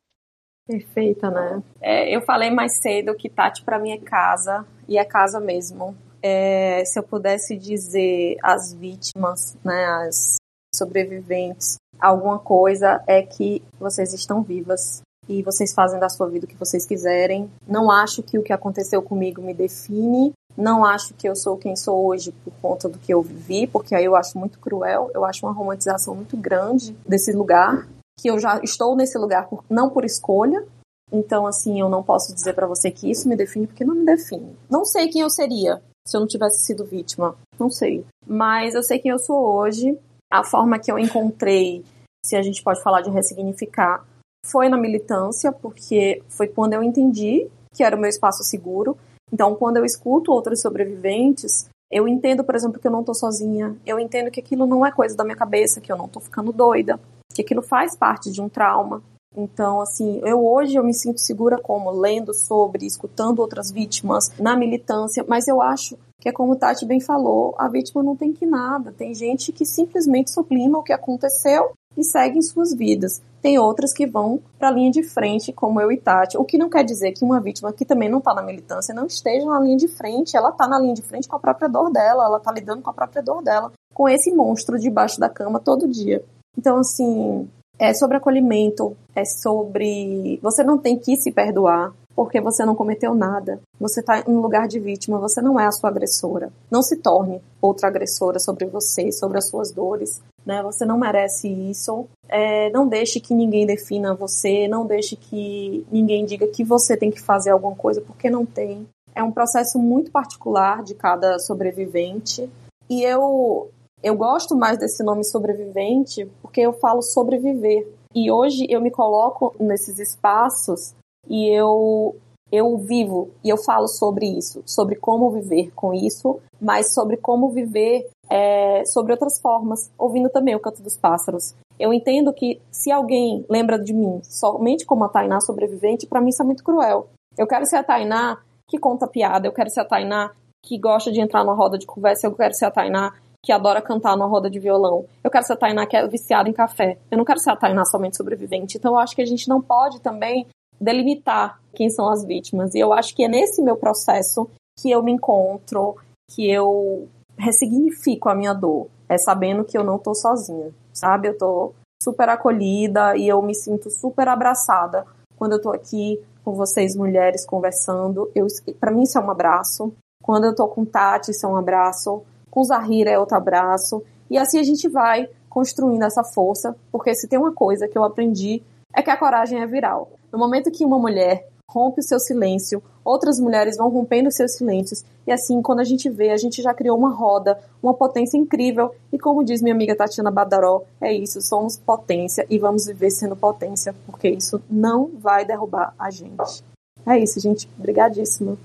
Perfeita, 0.65 1.29
né? 1.29 1.61
É, 1.81 2.15
eu 2.15 2.21
falei 2.21 2.49
mais 2.49 2.81
cedo 2.81 3.15
que 3.15 3.29
Tati 3.29 3.63
para 3.63 3.79
mim 3.79 3.91
é 3.91 3.99
casa 3.99 4.65
e 4.87 4.97
é 4.97 5.03
casa 5.03 5.39
mesmo. 5.39 5.95
É, 6.21 6.85
se 6.85 6.97
eu 6.97 7.03
pudesse 7.03 7.57
dizer 7.57 8.37
às 8.41 8.73
vítimas, 8.73 9.57
né, 9.63 9.85
às 9.85 10.37
sobreviventes, 10.73 11.75
alguma 11.99 12.39
coisa 12.39 13.03
é 13.05 13.21
que 13.21 13.61
vocês 13.77 14.13
estão 14.13 14.41
vivas 14.41 15.01
e 15.27 15.43
vocês 15.43 15.73
fazem 15.73 15.99
da 15.99 16.09
sua 16.09 16.29
vida 16.29 16.45
o 16.45 16.49
que 16.49 16.55
vocês 16.55 16.85
quiserem. 16.85 17.51
Não 17.67 17.91
acho 17.91 18.23
que 18.23 18.37
o 18.37 18.43
que 18.43 18.53
aconteceu 18.53 19.01
comigo 19.01 19.41
me 19.41 19.53
define 19.53 20.33
não 20.57 20.85
acho 20.85 21.13
que 21.13 21.27
eu 21.27 21.35
sou 21.35 21.57
quem 21.57 21.75
sou 21.75 22.05
hoje 22.05 22.31
por 22.43 22.53
conta 22.61 22.87
do 22.87 22.99
que 22.99 23.13
eu 23.13 23.21
vivi, 23.21 23.67
porque 23.67 23.95
aí 23.95 24.05
eu 24.05 24.15
acho 24.15 24.37
muito 24.37 24.59
cruel, 24.59 25.09
eu 25.13 25.25
acho 25.25 25.45
uma 25.45 25.53
romantização 25.53 26.15
muito 26.15 26.37
grande 26.37 26.95
desse 27.07 27.31
lugar, 27.31 27.87
que 28.19 28.29
eu 28.29 28.39
já 28.39 28.59
estou 28.63 28.95
nesse 28.95 29.17
lugar 29.17 29.47
por, 29.47 29.63
não 29.69 29.89
por 29.89 30.05
escolha. 30.05 30.63
Então, 31.11 31.45
assim, 31.45 31.79
eu 31.79 31.89
não 31.89 32.01
posso 32.01 32.33
dizer 32.33 32.53
para 32.53 32.67
você 32.67 32.89
que 32.89 33.09
isso 33.09 33.27
me 33.27 33.35
define, 33.35 33.67
porque 33.67 33.85
não 33.85 33.95
me 33.95 34.05
define. 34.05 34.55
Não 34.69 34.85
sei 34.85 35.09
quem 35.09 35.21
eu 35.21 35.29
seria 35.29 35.81
se 36.05 36.17
eu 36.17 36.21
não 36.21 36.27
tivesse 36.27 36.65
sido 36.65 36.85
vítima, 36.85 37.35
não 37.57 37.69
sei. 37.69 38.05
Mas 38.27 38.75
eu 38.75 38.83
sei 38.83 38.99
quem 38.99 39.11
eu 39.11 39.19
sou 39.19 39.37
hoje, 39.37 39.97
a 40.29 40.43
forma 40.43 40.79
que 40.79 40.91
eu 40.91 40.99
encontrei, 40.99 41.83
se 42.25 42.35
a 42.35 42.41
gente 42.41 42.61
pode 42.63 42.81
falar 42.81 43.01
de 43.01 43.09
ressignificar, 43.09 44.05
foi 44.45 44.67
na 44.67 44.77
militância, 44.77 45.51
porque 45.51 46.21
foi 46.27 46.47
quando 46.47 46.73
eu 46.73 46.83
entendi 46.83 47.49
que 47.73 47.83
era 47.83 47.95
o 47.95 47.99
meu 47.99 48.09
espaço 48.09 48.43
seguro 48.43 48.97
então, 49.33 49.55
quando 49.55 49.77
eu 49.77 49.85
escuto 49.85 50.31
outros 50.31 50.61
sobreviventes, 50.61 51.67
eu 51.91 52.07
entendo, 52.07 52.43
por 52.43 52.53
exemplo, 52.53 52.79
que 52.79 52.85
eu 52.85 52.91
não 52.91 52.99
estou 52.99 53.15
sozinha. 53.15 53.75
Eu 53.83 53.99
entendo 53.99 54.29
que 54.29 54.39
aquilo 54.39 54.67
não 54.67 54.85
é 54.85 54.91
coisa 54.91 55.17
da 55.17 55.23
minha 55.23 55.35
cabeça, 55.35 55.81
que 55.81 55.91
eu 55.91 55.97
não 55.97 56.05
estou 56.05 56.21
ficando 56.21 56.53
doida, 56.53 56.99
que 57.33 57.41
aquilo 57.41 57.63
faz 57.63 57.95
parte 57.95 58.31
de 58.31 58.39
um 58.39 58.47
trauma. 58.47 59.01
Então, 59.35 59.81
assim, 59.81 60.21
eu 60.23 60.45
hoje 60.45 60.75
eu 60.75 60.83
me 60.83 60.93
sinto 60.93 61.19
segura 61.19 61.59
como 61.59 61.89
lendo 61.89 62.31
sobre, 62.31 62.85
escutando 62.85 63.39
outras 63.39 63.71
vítimas 63.71 64.31
na 64.39 64.55
militância, 64.55 65.25
mas 65.27 65.47
eu 65.47 65.59
acho 65.59 65.97
que 66.21 66.29
é 66.29 66.31
como 66.31 66.53
o 66.53 66.55
Tati 66.55 66.85
bem 66.85 67.01
falou, 67.01 67.55
a 67.57 67.67
vítima 67.67 68.03
não 68.03 68.15
tem 68.15 68.31
que 68.31 68.45
nada. 68.45 68.93
Tem 68.95 69.15
gente 69.15 69.51
que 69.51 69.65
simplesmente 69.65 70.29
sublima 70.29 70.77
o 70.77 70.83
que 70.83 70.93
aconteceu 70.93 71.71
e 71.97 72.03
seguem 72.03 72.41
suas 72.41 72.73
vidas. 72.73 73.21
Tem 73.41 73.59
outras 73.59 73.93
que 73.93 74.07
vão 74.07 74.39
para 74.57 74.69
a 74.69 74.71
linha 74.71 74.89
de 74.89 75.03
frente, 75.03 75.51
como 75.51 75.81
eu 75.81 75.91
e 75.91 75.97
Tati. 75.97 76.37
O 76.37 76.45
que 76.45 76.57
não 76.57 76.69
quer 76.69 76.83
dizer 76.83 77.11
que 77.11 77.25
uma 77.25 77.41
vítima 77.41 77.73
que 77.73 77.85
também 77.85 78.09
não 78.09 78.19
está 78.19 78.33
na 78.33 78.41
militância 78.41 78.95
não 78.95 79.05
esteja 79.05 79.45
na 79.45 79.59
linha 79.59 79.77
de 79.77 79.87
frente. 79.87 80.37
Ela 80.37 80.49
está 80.49 80.67
na 80.67 80.79
linha 80.79 80.93
de 80.93 81.01
frente 81.01 81.27
com 81.27 81.35
a 81.35 81.39
própria 81.39 81.67
dor 81.67 81.91
dela, 81.91 82.25
ela 82.25 82.37
está 82.37 82.51
lidando 82.51 82.81
com 82.81 82.89
a 82.89 82.93
própria 82.93 83.21
dor 83.21 83.43
dela, 83.43 83.71
com 83.93 84.07
esse 84.07 84.31
monstro 84.31 84.79
debaixo 84.79 85.19
da 85.19 85.29
cama 85.29 85.59
todo 85.59 85.87
dia. 85.87 86.23
Então, 86.57 86.77
assim, 86.77 87.49
é 87.77 87.93
sobre 87.93 88.17
acolhimento, 88.17 88.95
é 89.15 89.25
sobre. 89.25 90.39
Você 90.41 90.63
não 90.63 90.77
tem 90.77 90.97
que 90.97 91.17
se 91.17 91.31
perdoar 91.31 91.93
porque 92.15 92.39
você 92.39 92.65
não 92.65 92.75
cometeu 92.75 93.13
nada. 93.13 93.59
Você 93.79 93.99
está 93.99 94.19
em 94.19 94.35
lugar 94.35 94.67
de 94.67 94.79
vítima, 94.79 95.19
você 95.19 95.41
não 95.41 95.59
é 95.59 95.65
a 95.65 95.71
sua 95.71 95.89
agressora. 95.89 96.51
Não 96.69 96.81
se 96.81 96.97
torne 96.97 97.41
outra 97.61 97.87
agressora 97.87 98.39
sobre 98.39 98.65
você, 98.65 99.11
sobre 99.11 99.37
as 99.37 99.47
suas 99.47 99.71
dores. 99.71 100.21
Né? 100.45 100.61
Você 100.63 100.85
não 100.85 100.97
merece 100.97 101.47
isso. 101.47 102.05
É, 102.29 102.69
não 102.71 102.87
deixe 102.87 103.19
que 103.19 103.33
ninguém 103.33 103.65
defina 103.65 104.13
você, 104.13 104.67
não 104.67 104.85
deixe 104.85 105.15
que 105.15 105.85
ninguém 105.91 106.25
diga 106.25 106.47
que 106.47 106.63
você 106.63 106.95
tem 106.95 107.11
que 107.11 107.21
fazer 107.21 107.51
alguma 107.51 107.75
coisa, 107.75 108.01
porque 108.01 108.29
não 108.29 108.45
tem. 108.45 108.87
É 109.15 109.23
um 109.23 109.31
processo 109.31 109.79
muito 109.79 110.11
particular 110.11 110.83
de 110.83 110.95
cada 110.95 111.39
sobrevivente. 111.39 112.49
E 112.89 113.03
eu, 113.03 113.69
eu 114.01 114.15
gosto 114.15 114.55
mais 114.55 114.77
desse 114.77 115.03
nome 115.03 115.23
sobrevivente 115.23 116.29
porque 116.41 116.61
eu 116.61 116.73
falo 116.73 117.01
sobreviver. 117.01 117.87
E 118.13 118.31
hoje 118.31 118.67
eu 118.69 118.79
me 118.79 118.91
coloco 118.91 119.55
nesses 119.59 119.97
espaços 119.97 120.93
e 121.27 121.47
eu 121.49 122.15
eu 122.51 122.77
vivo 122.77 123.31
e 123.43 123.49
eu 123.49 123.57
falo 123.57 123.87
sobre 123.87 124.27
isso, 124.27 124.61
sobre 124.63 124.95
como 124.95 125.31
viver 125.31 125.71
com 125.73 125.91
isso, 125.91 126.39
mas 126.61 126.93
sobre 126.93 127.17
como 127.17 127.49
viver 127.49 128.07
é, 128.29 128.85
sobre 128.85 129.11
outras 129.11 129.39
formas, 129.41 129.91
ouvindo 129.97 130.29
também 130.29 130.55
o 130.55 130.59
canto 130.59 130.83
dos 130.83 130.95
pássaros. 130.95 131.55
Eu 131.79 131.91
entendo 131.91 132.31
que 132.31 132.61
se 132.71 132.91
alguém 132.91 133.43
lembra 133.49 133.79
de 133.79 133.91
mim 133.91 134.21
somente 134.23 134.85
como 134.85 135.03
a 135.03 135.09
Tainá 135.09 135.41
sobrevivente, 135.41 136.05
para 136.05 136.21
mim 136.21 136.29
isso 136.29 136.43
é 136.43 136.45
muito 136.45 136.63
cruel. 136.63 137.07
Eu 137.35 137.47
quero 137.47 137.65
ser 137.65 137.77
a 137.77 137.83
Tainá 137.83 138.37
que 138.67 138.77
conta 138.77 139.07
piada, 139.07 139.47
eu 139.47 139.51
quero 139.51 139.71
ser 139.71 139.81
a 139.81 139.85
Tainá 139.85 140.31
que 140.63 140.77
gosta 140.77 141.11
de 141.11 141.19
entrar 141.19 141.43
numa 141.43 141.55
roda 141.55 141.77
de 141.77 141.87
conversa, 141.87 142.27
eu 142.27 142.35
quero 142.35 142.53
ser 142.53 142.65
a 142.65 142.71
Tainá 142.71 143.13
que 143.43 143.51
adora 143.51 143.81
cantar 143.81 144.15
numa 144.15 144.27
roda 144.27 144.49
de 144.49 144.59
violão. 144.59 145.05
Eu 145.23 145.29
quero 145.29 145.43
ser 145.43 145.53
a 145.53 145.57
Tainá 145.57 145.85
que 145.85 145.97
é 145.97 146.07
viciada 146.07 146.47
em 146.47 146.53
café. 146.53 146.97
Eu 147.11 147.17
não 147.17 147.25
quero 147.25 147.39
ser 147.39 147.49
a 147.49 147.55
Tainá 147.55 147.83
somente 147.83 148.15
sobrevivente. 148.15 148.77
Então 148.77 148.93
eu 148.93 148.99
acho 148.99 149.15
que 149.15 149.21
a 149.21 149.25
gente 149.25 149.49
não 149.49 149.61
pode 149.61 149.99
também 149.99 150.47
delimitar 150.83 151.59
quem 151.73 151.89
são 151.89 152.09
as 152.09 152.23
vítimas. 152.23 152.75
E 152.75 152.79
eu 152.79 152.93
acho 152.93 153.15
que 153.15 153.23
é 153.23 153.27
nesse 153.27 153.61
meu 153.61 153.75
processo 153.75 154.49
que 154.79 154.91
eu 154.91 155.01
me 155.01 155.11
encontro, 155.11 155.95
que 156.29 156.49
eu 156.49 157.07
ressignifico 157.37 158.29
a 158.29 158.35
minha 158.35 158.53
dor. 158.53 158.87
É 159.09 159.17
sabendo 159.17 159.63
que 159.63 159.77
eu 159.77 159.83
não 159.83 159.97
tô 159.97 160.13
sozinha, 160.13 160.71
sabe? 160.91 161.27
Eu 161.27 161.37
tô 161.37 161.73
super 162.01 162.29
acolhida 162.29 163.15
e 163.15 163.27
eu 163.27 163.41
me 163.41 163.55
sinto 163.55 163.89
super 163.89 164.27
abraçada 164.27 165.05
quando 165.37 165.53
eu 165.53 165.61
tô 165.61 165.71
aqui 165.71 166.21
com 166.43 166.53
vocês 166.53 166.95
mulheres 166.95 167.45
conversando. 167.45 168.29
Eu, 168.35 168.47
para 168.79 168.91
mim 168.91 169.03
isso 169.03 169.17
é 169.17 169.21
um 169.21 169.31
abraço. 169.31 169.93
Quando 170.21 170.45
eu 170.45 170.55
tô 170.55 170.67
com 170.67 170.85
Tati, 170.85 171.31
isso 171.31 171.45
é 171.45 171.49
um 171.49 171.57
abraço. 171.57 172.23
Com 172.49 172.63
Zahira 172.63 173.11
é 173.11 173.19
outro 173.19 173.37
abraço. 173.37 174.03
E 174.29 174.37
assim 174.37 174.59
a 174.59 174.63
gente 174.63 174.87
vai 174.87 175.27
construindo 175.49 176.03
essa 176.03 176.23
força, 176.23 176.75
porque 176.91 177.13
se 177.13 177.27
tem 177.27 177.37
uma 177.37 177.53
coisa 177.53 177.87
que 177.87 177.97
eu 177.97 178.03
aprendi 178.03 178.63
é 178.95 179.01
que 179.01 179.09
a 179.09 179.17
coragem 179.17 179.61
é 179.61 179.67
viral. 179.67 180.11
No 180.31 180.39
momento 180.39 180.71
que 180.71 180.85
uma 180.85 180.99
mulher 180.99 181.47
rompe 181.69 181.99
o 181.99 182.03
seu 182.03 182.19
silêncio, 182.19 182.83
outras 183.03 183.39
mulheres 183.39 183.77
vão 183.77 183.89
rompendo 183.89 184.31
seus 184.31 184.55
silêncios, 184.55 185.03
e 185.25 185.31
assim, 185.31 185.61
quando 185.61 185.79
a 185.79 185.83
gente 185.83 186.09
vê, 186.09 186.29
a 186.29 186.37
gente 186.37 186.61
já 186.61 186.73
criou 186.73 186.97
uma 186.97 187.11
roda, 187.11 187.59
uma 187.81 187.93
potência 187.93 188.37
incrível, 188.37 188.93
e 189.11 189.17
como 189.17 189.43
diz 189.43 189.61
minha 189.61 189.73
amiga 189.73 189.95
Tatiana 189.95 190.29
Badaró, 190.29 190.83
é 191.01 191.11
isso, 191.11 191.41
somos 191.41 191.77
potência 191.77 192.45
e 192.49 192.59
vamos 192.59 192.85
viver 192.85 193.09
sendo 193.09 193.35
potência, 193.35 193.95
porque 194.05 194.29
isso 194.29 194.61
não 194.69 195.07
vai 195.07 195.45
derrubar 195.45 195.95
a 195.97 196.11
gente. 196.11 196.63
É 197.05 197.17
isso, 197.17 197.39
gente. 197.39 197.67
Obrigadíssima. 197.77 198.57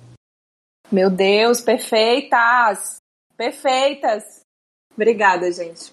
Meu 0.90 1.10
Deus, 1.10 1.60
perfeitas! 1.60 2.96
Perfeitas! 3.36 4.40
Obrigada, 4.94 5.50
gente. 5.52 5.92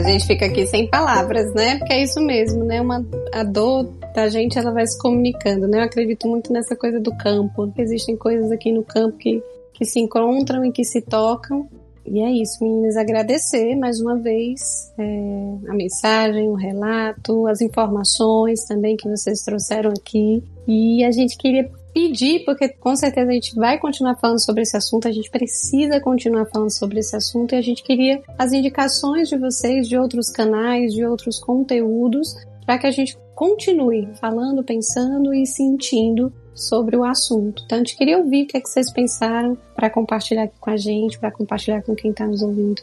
A 0.00 0.02
gente 0.02 0.26
fica 0.26 0.46
aqui 0.46 0.66
sem 0.66 0.88
palavras, 0.88 1.52
né? 1.52 1.76
Porque 1.76 1.92
é 1.92 2.02
isso 2.02 2.22
mesmo, 2.22 2.64
né? 2.64 2.80
Uma, 2.80 3.06
a 3.34 3.42
dor 3.42 3.84
da 4.14 4.30
gente, 4.30 4.58
ela 4.58 4.72
vai 4.72 4.86
se 4.86 4.98
comunicando, 4.98 5.68
né? 5.68 5.80
Eu 5.80 5.84
acredito 5.84 6.26
muito 6.26 6.50
nessa 6.50 6.74
coisa 6.74 6.98
do 6.98 7.14
campo. 7.18 7.70
Existem 7.76 8.16
coisas 8.16 8.50
aqui 8.50 8.72
no 8.72 8.82
campo 8.82 9.18
que, 9.18 9.42
que 9.74 9.84
se 9.84 10.00
encontram 10.00 10.64
e 10.64 10.72
que 10.72 10.84
se 10.84 11.02
tocam. 11.02 11.68
E 12.06 12.18
é 12.22 12.30
isso, 12.30 12.64
meninas, 12.64 12.96
agradecer 12.96 13.76
mais 13.76 14.00
uma 14.00 14.16
vez 14.16 14.90
é, 14.98 15.68
a 15.68 15.74
mensagem, 15.74 16.48
o 16.48 16.54
relato, 16.54 17.46
as 17.46 17.60
informações 17.60 18.64
também 18.64 18.96
que 18.96 19.06
vocês 19.06 19.42
trouxeram 19.42 19.90
aqui. 19.90 20.42
E 20.66 21.04
a 21.04 21.10
gente 21.10 21.36
queria 21.36 21.70
pedir, 21.92 22.44
porque 22.44 22.68
com 22.68 22.94
certeza 22.96 23.30
a 23.30 23.34
gente 23.34 23.54
vai 23.54 23.78
continuar 23.78 24.16
falando 24.16 24.44
sobre 24.44 24.62
esse 24.62 24.76
assunto, 24.76 25.08
a 25.08 25.12
gente 25.12 25.30
precisa 25.30 26.00
continuar 26.00 26.46
falando 26.46 26.70
sobre 26.70 27.00
esse 27.00 27.16
assunto 27.16 27.54
e 27.54 27.58
a 27.58 27.62
gente 27.62 27.82
queria 27.82 28.22
as 28.38 28.52
indicações 28.52 29.28
de 29.28 29.36
vocês, 29.36 29.88
de 29.88 29.96
outros 29.96 30.30
canais, 30.30 30.94
de 30.94 31.04
outros 31.04 31.38
conteúdos, 31.38 32.34
para 32.64 32.78
que 32.78 32.86
a 32.86 32.90
gente 32.90 33.16
continue 33.34 34.08
falando, 34.20 34.62
pensando 34.62 35.32
e 35.34 35.46
sentindo 35.46 36.32
sobre 36.54 36.96
o 36.96 37.04
assunto. 37.04 37.62
Então, 37.64 37.76
a 37.76 37.80
gente 37.80 37.96
queria 37.96 38.18
ouvir 38.18 38.44
o 38.44 38.46
que, 38.46 38.56
é 38.56 38.60
que 38.60 38.68
vocês 38.68 38.92
pensaram 38.92 39.56
para 39.74 39.88
compartilhar 39.88 40.44
aqui 40.44 40.58
com 40.60 40.70
a 40.70 40.76
gente, 40.76 41.18
para 41.18 41.30
compartilhar 41.30 41.82
com 41.82 41.94
quem 41.94 42.10
está 42.10 42.26
nos 42.26 42.42
ouvindo. 42.42 42.82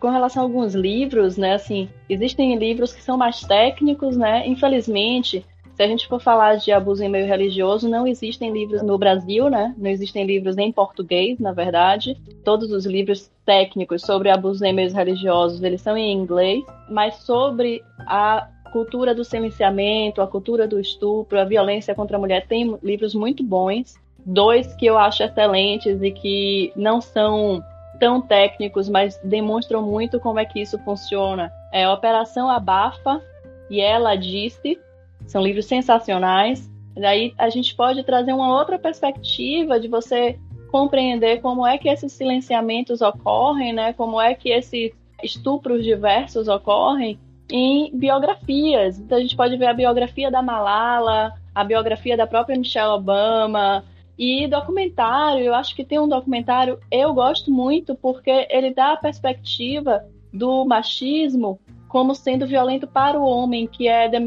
Com 0.00 0.10
relação 0.10 0.42
a 0.42 0.46
alguns 0.46 0.74
livros, 0.74 1.36
né, 1.36 1.54
assim, 1.54 1.88
existem 2.10 2.56
livros 2.58 2.92
que 2.92 3.00
são 3.00 3.16
mais 3.16 3.40
técnicos, 3.42 4.16
né, 4.16 4.46
infelizmente, 4.48 5.46
se 5.82 5.84
a 5.84 5.88
gente 5.88 6.06
for 6.06 6.20
falar 6.20 6.58
de 6.58 6.70
abuso 6.70 7.02
em 7.02 7.08
meio 7.08 7.26
religioso, 7.26 7.88
não 7.88 8.06
existem 8.06 8.52
livros 8.52 8.82
no 8.82 8.96
Brasil, 8.96 9.50
né? 9.50 9.74
Não 9.76 9.90
existem 9.90 10.24
livros 10.24 10.56
em 10.56 10.70
português, 10.70 11.40
na 11.40 11.52
verdade. 11.52 12.16
Todos 12.44 12.70
os 12.70 12.86
livros 12.86 13.28
técnicos 13.44 14.02
sobre 14.02 14.30
abuso 14.30 14.64
em 14.64 14.72
meios 14.72 14.92
religiosos, 14.92 15.60
eles 15.60 15.80
são 15.80 15.96
em 15.96 16.12
inglês, 16.12 16.64
mas 16.88 17.16
sobre 17.16 17.82
a 18.06 18.48
cultura 18.72 19.12
do 19.12 19.24
silenciamento, 19.24 20.22
a 20.22 20.26
cultura 20.28 20.68
do 20.68 20.78
estupro, 20.78 21.40
a 21.40 21.44
violência 21.44 21.96
contra 21.96 22.16
a 22.16 22.20
mulher, 22.20 22.46
tem 22.46 22.78
livros 22.80 23.12
muito 23.12 23.42
bons. 23.42 23.96
Dois 24.24 24.72
que 24.76 24.86
eu 24.86 24.96
acho 24.96 25.24
excelentes 25.24 26.00
e 26.00 26.12
que 26.12 26.72
não 26.76 27.00
são 27.00 27.60
tão 27.98 28.20
técnicos, 28.20 28.88
mas 28.88 29.18
demonstram 29.24 29.82
muito 29.82 30.20
como 30.20 30.38
é 30.38 30.44
que 30.44 30.60
isso 30.60 30.78
funciona. 30.84 31.50
É 31.72 31.88
Operação 31.88 32.48
Abafa 32.48 33.20
e 33.68 33.80
Ela 33.80 34.14
Disse, 34.14 34.78
são 35.26 35.42
livros 35.42 35.66
sensacionais. 35.66 36.70
Daí 36.94 37.34
a 37.38 37.48
gente 37.48 37.74
pode 37.74 38.02
trazer 38.04 38.32
uma 38.32 38.58
outra 38.58 38.78
perspectiva 38.78 39.80
de 39.80 39.88
você 39.88 40.38
compreender 40.70 41.40
como 41.40 41.66
é 41.66 41.76
que 41.76 41.88
esses 41.88 42.12
silenciamentos 42.12 43.00
ocorrem, 43.00 43.72
né? 43.72 43.92
Como 43.92 44.20
é 44.20 44.34
que 44.34 44.50
esses 44.50 44.92
estupros 45.22 45.84
diversos 45.84 46.48
ocorrem 46.48 47.18
em 47.50 47.90
biografias. 47.96 48.98
Então 48.98 49.18
a 49.18 49.20
gente 49.20 49.36
pode 49.36 49.56
ver 49.56 49.66
a 49.66 49.74
biografia 49.74 50.30
da 50.30 50.42
Malala, 50.42 51.34
a 51.54 51.62
biografia 51.62 52.16
da 52.16 52.26
própria 52.26 52.58
Michelle 52.58 52.92
Obama 52.92 53.84
e 54.18 54.46
documentário. 54.46 55.44
Eu 55.44 55.54
acho 55.54 55.76
que 55.76 55.84
tem 55.84 55.98
um 55.98 56.08
documentário 56.08 56.78
eu 56.90 57.12
gosto 57.12 57.50
muito 57.50 57.94
porque 57.94 58.46
ele 58.50 58.72
dá 58.72 58.92
a 58.92 58.96
perspectiva 58.96 60.04
do 60.32 60.64
machismo 60.64 61.60
como 61.88 62.14
sendo 62.14 62.46
violento 62.46 62.86
para 62.86 63.20
o 63.20 63.24
homem, 63.24 63.66
que 63.66 63.86
é 63.86 64.08
The 64.08 64.18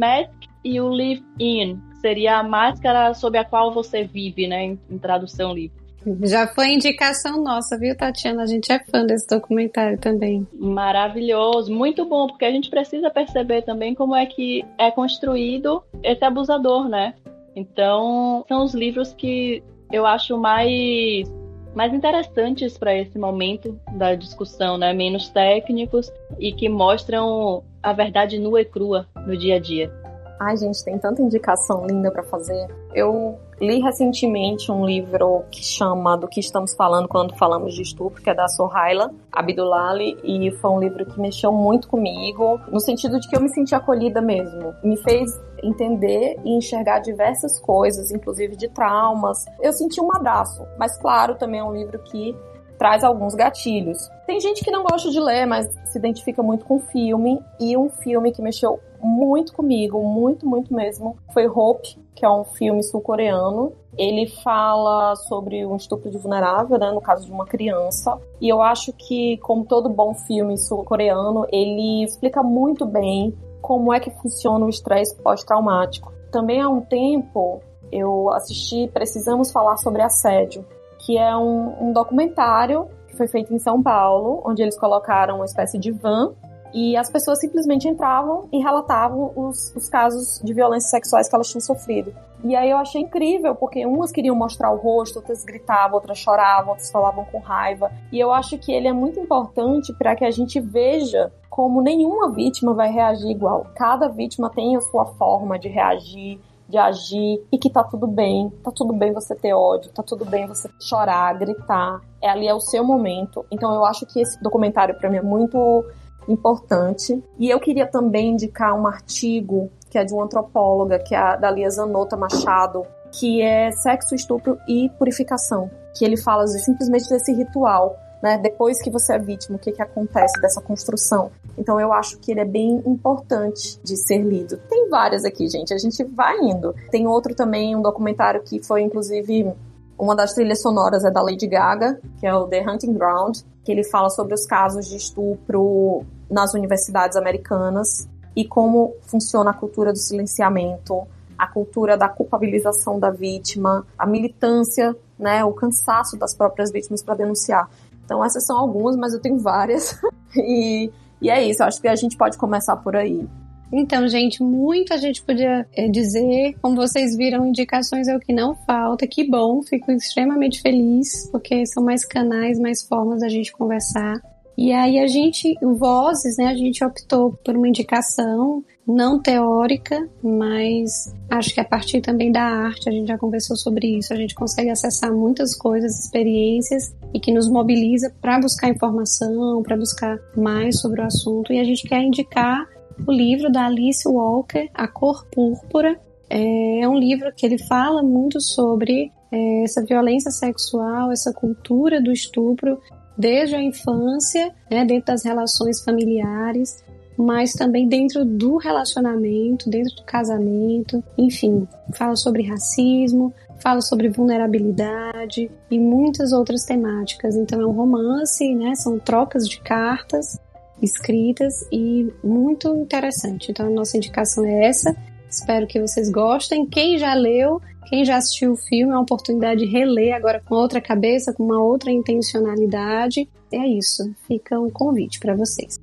e 0.66 0.82
o 0.82 0.88
Live 0.90 1.24
In, 1.40 1.80
que 1.92 2.00
seria 2.00 2.40
a 2.40 2.44
máscara 2.44 3.14
sob 3.14 3.38
a 3.38 3.46
qual 3.46 3.72
você 3.72 4.04
vive, 4.04 4.48
né, 4.48 4.64
em, 4.64 4.80
em 4.90 4.98
tradução 4.98 5.54
livre. 5.54 5.86
Já 6.24 6.48
foi 6.48 6.72
indicação 6.72 7.42
nossa, 7.44 7.78
viu, 7.78 7.96
Tatiana? 7.96 8.44
A 8.44 8.46
gente 8.46 8.72
é 8.72 8.80
fã 8.80 9.06
desse 9.06 9.28
documentário 9.28 10.00
também. 10.00 10.46
Maravilhoso, 10.54 11.74
muito 11.74 12.06
bom, 12.06 12.28
porque 12.28 12.46
a 12.46 12.52
gente 12.52 12.70
precisa 12.70 13.10
perceber 13.10 13.64
também 13.64 13.96
como 13.96 14.16
é 14.16 14.26
que 14.26 14.64
é 14.78 14.92
construído 14.92 15.84
esse 16.04 16.24
abusador, 16.24 16.88
né? 16.88 17.16
Então, 17.56 18.44
são 18.48 18.64
os 18.64 18.74
livros 18.74 19.14
que 19.14 19.64
eu 19.92 20.06
acho 20.06 20.38
mais 20.38 21.32
mais 21.74 21.94
interessantes 21.94 22.78
para 22.78 22.96
esse 22.96 23.20
momento 23.20 23.78
da 23.98 24.16
discussão, 24.16 24.78
né? 24.78 24.94
Menos 24.94 25.28
técnicos 25.30 26.10
e 26.40 26.54
que 26.54 26.70
mostram 26.70 27.64
a 27.84 27.92
verdade 27.92 28.40
nua 28.40 28.62
e 28.62 28.66
crua 28.66 29.08
no 29.28 29.36
dia 29.36 29.56
a 29.56 29.60
dia. 29.60 30.05
Ai, 30.40 30.58
gente, 30.58 30.84
tem 30.84 30.98
tanta 30.98 31.22
indicação 31.22 31.86
linda 31.86 32.12
para 32.12 32.24
fazer. 32.24 32.68
Eu 32.94 33.40
li 33.60 33.80
recentemente 33.80 34.70
um 34.70 34.86
livro 34.86 35.44
que 35.50 35.64
chama 35.64 36.18
Do 36.18 36.28
que 36.28 36.42
estamos 36.42 36.74
falando 36.74 37.08
quando 37.08 37.36
falamos 37.38 37.74
de 37.74 37.82
estupro, 37.82 38.22
que 38.22 38.30
é 38.30 38.34
da 38.34 38.48
Sohaila 38.48 39.12
Abdulali, 39.32 40.18
e 40.24 40.52
foi 40.58 40.72
um 40.72 40.80
livro 40.80 41.06
que 41.06 41.20
mexeu 41.20 41.52
muito 41.54 41.88
comigo, 41.88 42.60
no 42.70 42.80
sentido 42.80 43.20
de 43.20 43.30
que 43.30 43.36
eu 43.36 43.42
me 43.42 43.50
senti 43.50 43.74
acolhida 43.74 44.22
mesmo. 44.22 44.74
Me 44.84 44.98
fez 44.98 45.32
entender 45.64 46.38
e 46.44 46.58
enxergar 46.58 47.00
diversas 47.00 47.58
coisas, 47.60 48.12
inclusive 48.12 48.58
de 48.58 48.68
traumas. 48.68 49.46
Eu 49.62 49.72
senti 49.72 50.02
um 50.02 50.14
abraço, 50.14 50.66
mas 50.78 50.98
claro, 50.98 51.36
também 51.36 51.62
é 51.62 51.64
um 51.64 51.74
livro 51.74 51.98
que 52.00 52.36
traz 52.78 53.04
alguns 53.04 53.34
gatilhos. 53.34 54.10
Tem 54.28 54.40
gente 54.40 54.64
que 54.64 54.72
não 54.72 54.84
gosta 54.84 55.10
de 55.10 55.20
ler, 55.20 55.46
mas 55.46 55.66
se 55.86 55.98
identifica 55.98 56.44
muito 56.44 56.66
com 56.66 56.80
filme, 56.80 57.40
e 57.60 57.78
um 57.78 57.90
filme 57.90 58.34
que 58.34 58.42
mexeu 58.42 58.80
muito 59.06 59.54
comigo, 59.54 60.02
muito, 60.04 60.48
muito 60.48 60.74
mesmo, 60.74 61.18
foi 61.34 61.48
Hope, 61.48 61.98
que 62.16 62.26
é 62.26 62.30
um 62.30 62.44
filme 62.44 62.84
sul-coreano. 62.84 63.72
Ele 63.98 64.28
fala 64.28 65.16
sobre 65.16 65.66
um 65.66 65.76
estupro 65.76 66.10
de 66.10 66.18
vulnerável, 66.18 66.78
né, 66.78 66.92
no 66.92 67.00
caso 67.00 67.26
de 67.26 67.32
uma 67.32 67.46
criança. 67.46 68.20
E 68.42 68.50
eu 68.50 68.62
acho 68.62 68.92
que, 68.94 69.38
como 69.38 69.66
todo 69.66 69.88
bom 69.90 70.14
filme 70.14 70.58
sul-coreano, 70.58 71.46
ele 71.52 72.04
explica 72.04 72.42
muito 72.42 72.86
bem 72.86 73.34
como 73.62 73.94
é 73.94 74.00
que 74.00 74.10
funciona 74.10 74.66
o 74.66 74.70
estresse 74.70 75.16
pós-traumático. 75.16 76.12
Também 76.32 76.62
há 76.62 76.68
um 76.68 76.82
tempo 76.82 77.62
eu 77.92 78.30
assisti 78.32 78.90
Precisamos 78.94 79.52
Falar 79.52 79.78
sobre 79.78 80.02
Assédio, 80.02 80.66
que 81.00 81.18
é 81.18 81.36
um, 81.38 81.90
um 81.90 81.94
documentário 81.94 82.88
que 83.08 83.16
foi 83.16 83.28
feito 83.28 83.54
em 83.54 83.60
São 83.60 83.82
Paulo, 83.82 84.42
onde 84.46 84.62
eles 84.62 84.78
colocaram 84.78 85.38
uma 85.38 85.46
espécie 85.46 85.78
de 85.78 85.92
van 85.92 86.34
e 86.74 86.98
as 86.98 87.10
pessoas 87.10 87.40
simplesmente 87.40 87.88
entravam 87.88 88.48
e 88.52 88.60
relatavam 88.60 89.32
os, 89.36 89.74
os 89.76 89.90
casos 89.90 90.40
de 90.44 90.54
violências 90.54 90.92
sexuais 90.92 91.30
que 91.30 91.36
elas 91.36 91.50
tinham 91.50 91.62
sofrido. 91.62 92.14
E 92.44 92.56
aí 92.56 92.70
eu 92.70 92.78
achei 92.78 93.02
incrível, 93.02 93.56
porque 93.56 93.86
umas 93.86 94.12
queriam 94.12 94.36
mostrar 94.36 94.72
o 94.72 94.78
rosto, 94.78 95.18
outras 95.18 95.44
gritavam, 95.44 95.96
outras 95.96 96.18
choravam, 96.18 96.70
outras 96.70 96.92
falavam 96.92 97.26
com 97.26 97.40
raiva. 97.40 97.92
E 98.12 98.20
eu 98.20 98.32
acho 98.32 98.58
que 98.58 98.72
ele 98.72 98.88
é 98.88 98.94
muito 98.94 99.20
importante 99.20 99.94
para 99.94 100.16
que 100.16 100.24
a 100.24 100.32
gente 100.32 100.60
veja 100.60 101.32
como 101.50 101.82
nenhuma 101.82 102.32
vítima 102.32 102.74
vai 102.74 102.92
reagir 102.92 103.32
igual. 103.32 103.68
Cada 103.76 104.10
vítima 104.10 104.50
tem 104.50 104.76
a 104.76 104.82
sua 104.82 105.06
forma 105.06 105.58
de 105.58 105.70
reagir, 105.70 106.40
de 106.68 106.78
agir 106.78 107.42
e 107.52 107.58
que 107.58 107.70
tá 107.70 107.84
tudo 107.84 108.08
bem, 108.08 108.50
tá 108.64 108.72
tudo 108.72 108.94
bem 108.94 109.14
você 109.14 109.36
ter 109.36 109.54
ódio, 109.54 109.92
tá 109.92 110.04
tudo 110.04 110.26
bem 110.26 110.46
você 110.48 110.70
chorar, 110.80 111.34
gritar. 111.38 112.02
É 112.22 112.30
ali 112.30 112.48
é 112.48 112.54
o 112.54 112.60
seu 112.60 112.84
momento. 112.84 113.46
Então 113.50 113.74
eu 113.74 113.86
acho 113.86 114.06
que 114.06 114.20
esse 114.20 114.42
documentário 114.42 114.96
para 114.96 115.10
mim 115.10 115.18
é 115.18 115.22
muito 115.22 115.86
importante. 116.28 117.24
E 117.38 117.50
eu 117.50 117.60
queria 117.60 117.88
também 117.88 118.32
indicar 118.32 118.74
um 118.74 118.88
artigo 118.88 119.70
que 119.90 119.98
é 119.98 120.04
de 120.04 120.14
uma 120.14 120.26
antropóloga, 120.26 121.00
que 121.00 121.16
é 121.16 121.18
a 121.18 121.36
Dalia 121.38 121.70
Zanota 121.70 122.18
Machado, 122.18 122.86
que 123.12 123.42
é 123.42 123.72
Sexo, 123.72 124.14
Estupro 124.14 124.58
e 124.68 124.90
Purificação, 124.98 125.72
que 125.98 126.04
ele 126.04 126.18
fala 126.18 126.46
simplesmente 126.48 127.08
desse 127.08 127.32
ritual, 127.32 127.98
né? 128.22 128.38
Depois 128.38 128.82
que 128.82 128.92
você 128.92 129.16
é 129.16 129.20
vítima, 129.20 129.56
o 129.56 129.60
que, 129.60 129.72
que 129.72 129.82
acontece 129.82 130.42
dessa 130.42 130.62
construção. 130.62 131.32
Então 131.58 131.80
eu 131.80 131.94
acho 131.94 132.18
que 132.20 132.32
ele 132.32 132.42
é 132.42 132.46
bem 132.46 132.84
importante 132.86 133.80
de 133.82 133.96
ser 133.96 134.18
lido. 134.18 134.58
Tem 134.70 134.90
várias 134.90 135.24
aqui, 135.24 135.48
gente, 135.48 135.74
a 135.74 135.78
gente 135.78 136.04
vai 136.04 136.38
indo. 136.40 136.76
Tem 136.92 137.08
outro 137.08 137.34
também, 137.34 137.74
um 137.74 137.82
documentário 137.82 138.42
que 138.44 138.62
foi 138.62 138.82
inclusive 138.82 139.54
uma 139.98 140.14
das 140.14 140.34
trilhas 140.34 140.62
sonoras 140.62 141.06
é 141.06 141.12
da 141.12 141.22
Lady 141.22 141.48
Gaga, 141.48 142.00
que 142.20 142.28
é 142.28 142.34
o 142.34 142.48
The 142.48 142.70
Hunting 142.70 142.94
Ground, 142.94 143.38
que 143.64 143.72
ele 143.72 143.84
fala 143.86 144.10
sobre 144.10 144.34
os 144.34 144.46
casos 144.46 144.88
de 144.88 144.98
estupro 144.98 146.06
nas 146.30 146.54
universidades 146.54 147.18
americanas 147.18 148.08
e 148.36 148.46
como 148.46 148.96
funciona 149.04 149.52
a 149.52 149.54
cultura 149.54 149.94
do 149.94 149.98
silenciamento, 149.98 151.08
a 151.38 151.48
cultura 151.48 151.98
da 151.98 152.10
culpabilização 152.10 153.00
da 153.00 153.10
vítima, 153.10 153.86
a 153.98 154.06
militância, 154.06 154.96
né, 155.18 155.44
o 155.44 155.54
cansaço 155.54 156.18
das 156.18 156.36
próprias 156.36 156.72
vítimas 156.72 157.02
para 157.02 157.16
denunciar. 157.16 157.70
Então 158.04 158.24
essas 158.24 158.46
são 158.46 158.58
algumas, 158.58 158.96
mas 158.96 159.14
eu 159.14 159.22
tenho 159.22 159.40
várias. 159.40 160.00
e, 160.36 160.92
e 161.22 161.30
é 161.30 161.44
isso, 161.44 161.64
acho 161.64 161.82
que 161.82 161.88
a 161.88 161.96
gente 161.96 162.18
pode 162.18 162.38
começar 162.38 162.76
por 162.78 162.96
aí. 162.96 163.28
Então, 163.74 164.08
gente, 164.08 164.44
muita 164.44 164.98
gente 164.98 165.24
podia 165.24 165.68
é, 165.76 165.88
dizer. 165.90 166.56
Como 166.62 166.76
vocês 166.76 167.16
viram, 167.18 167.48
indicações 167.48 168.08
é 168.08 168.16
o 168.16 168.20
que 168.20 168.32
não 168.32 168.56
falta. 168.56 169.08
Que 169.08 169.28
bom, 169.28 169.62
fico 169.64 169.92
extremamente 169.92 170.62
feliz, 170.62 171.28
porque 171.32 171.66
são 171.66 171.84
mais 171.84 172.06
canais, 172.06 172.60
mais 172.60 172.84
formas 172.84 173.22
da 173.22 173.28
gente 173.28 173.52
conversar. 173.52 174.22
E 174.58 174.72
aí 174.72 175.00
a 175.00 175.08
gente, 175.08 175.54
Vozes, 175.62 176.38
né, 176.38 176.48
a 176.48 176.56
gente 176.56 176.84
optou 176.84 177.34
por 177.44 177.56
uma 177.58 177.68
indicação 177.68 178.64
não 178.88 179.20
teórica, 179.20 180.08
mas 180.24 181.14
acho 181.30 181.54
que 181.54 181.60
a 181.60 181.66
partir 181.66 182.02
também 182.02 182.32
da 182.32 182.44
arte, 182.44 182.88
a 182.88 182.92
gente 182.92 183.08
já 183.08 183.18
conversou 183.18 183.58
sobre 183.58 183.98
isso, 183.98 184.14
a 184.14 184.16
gente 184.16 184.36
consegue 184.36 184.70
acessar 184.70 185.12
muitas 185.12 185.56
coisas, 185.56 186.00
experiências 186.00 186.96
e 187.14 187.20
que 187.20 187.34
nos 187.34 187.50
mobiliza 187.50 188.14
para 188.22 188.40
buscar 188.40 188.70
informação, 188.70 189.64
para 189.64 189.76
buscar 189.76 190.18
mais 190.38 190.80
sobre 190.80 191.02
o 191.02 191.06
assunto. 191.06 191.52
E 191.52 191.60
a 191.60 191.64
gente 191.64 191.88
quer 191.88 192.02
indicar 192.02 192.68
o 193.06 193.12
livro 193.12 193.52
da 193.52 193.66
Alice 193.66 194.08
Walker, 194.08 194.70
A 194.74 194.88
Cor 194.88 195.26
Púrpura. 195.32 196.00
É 196.30 196.88
um 196.88 196.98
livro 196.98 197.32
que 197.36 197.46
ele 197.46 197.58
fala 197.58 198.02
muito 198.04 198.40
sobre 198.40 199.12
é, 199.32 199.64
essa 199.64 199.84
violência 199.84 200.32
sexual, 200.32 201.12
essa 201.12 201.34
cultura 201.34 202.02
do 202.02 202.12
estupro 202.12 202.80
desde 203.18 203.56
a 203.56 203.62
infância, 203.62 204.54
né, 204.70 204.86
dentro 204.86 205.08
das 205.08 205.24
relações 205.24 205.84
familiares, 205.84 206.84
mas 207.18 207.54
também 207.54 207.88
dentro 207.88 208.26
do 208.26 208.58
relacionamento, 208.58 209.70
dentro 209.70 209.96
do 209.96 210.04
casamento, 210.04 211.04
enfim, 211.18 211.68
fala 211.94 212.16
sobre 212.16 212.44
racismo, 212.44 213.34
fala 213.60 213.82
sobre 213.82 214.10
vulnerabilidade 214.10 215.50
e 215.72 215.80
muitas 215.80 216.34
outras 216.34 216.66
temáticas. 216.66 217.36
Então 217.36 217.62
é 217.62 217.66
um 217.66 217.72
romance, 217.72 218.54
né? 218.54 218.76
São 218.76 219.00
trocas 219.00 219.48
de 219.48 219.60
cartas 219.62 220.40
escritas 220.82 221.66
e 221.72 222.12
muito 222.24 222.68
interessante. 222.76 223.52
Então 223.52 223.68
a 223.68 223.70
nossa 223.70 223.98
indicação 223.98 224.46
é 224.46 224.66
essa. 224.66 224.96
Espero 225.36 225.68
que 225.68 225.82
vocês 225.82 226.10
gostem. 226.10 226.66
Quem 226.66 226.98
já 226.98 227.14
leu, 227.14 227.62
quem 227.90 228.06
já 228.06 228.16
assistiu 228.16 228.54
o 228.54 228.58
filme, 228.58 228.94
é 228.94 228.96
uma 228.96 229.02
oportunidade 229.02 229.60
de 229.60 229.66
reler 229.66 230.16
agora 230.16 230.42
com 230.44 230.56
outra 230.56 230.80
cabeça, 230.80 231.34
com 231.34 231.44
uma 231.44 231.62
outra 231.62 231.92
intencionalidade. 231.92 233.30
É 233.52 233.68
isso. 233.68 234.04
Fica 234.28 234.58
um 234.58 234.70
convite 234.70 235.20
para 235.20 235.36
vocês. 235.36 235.78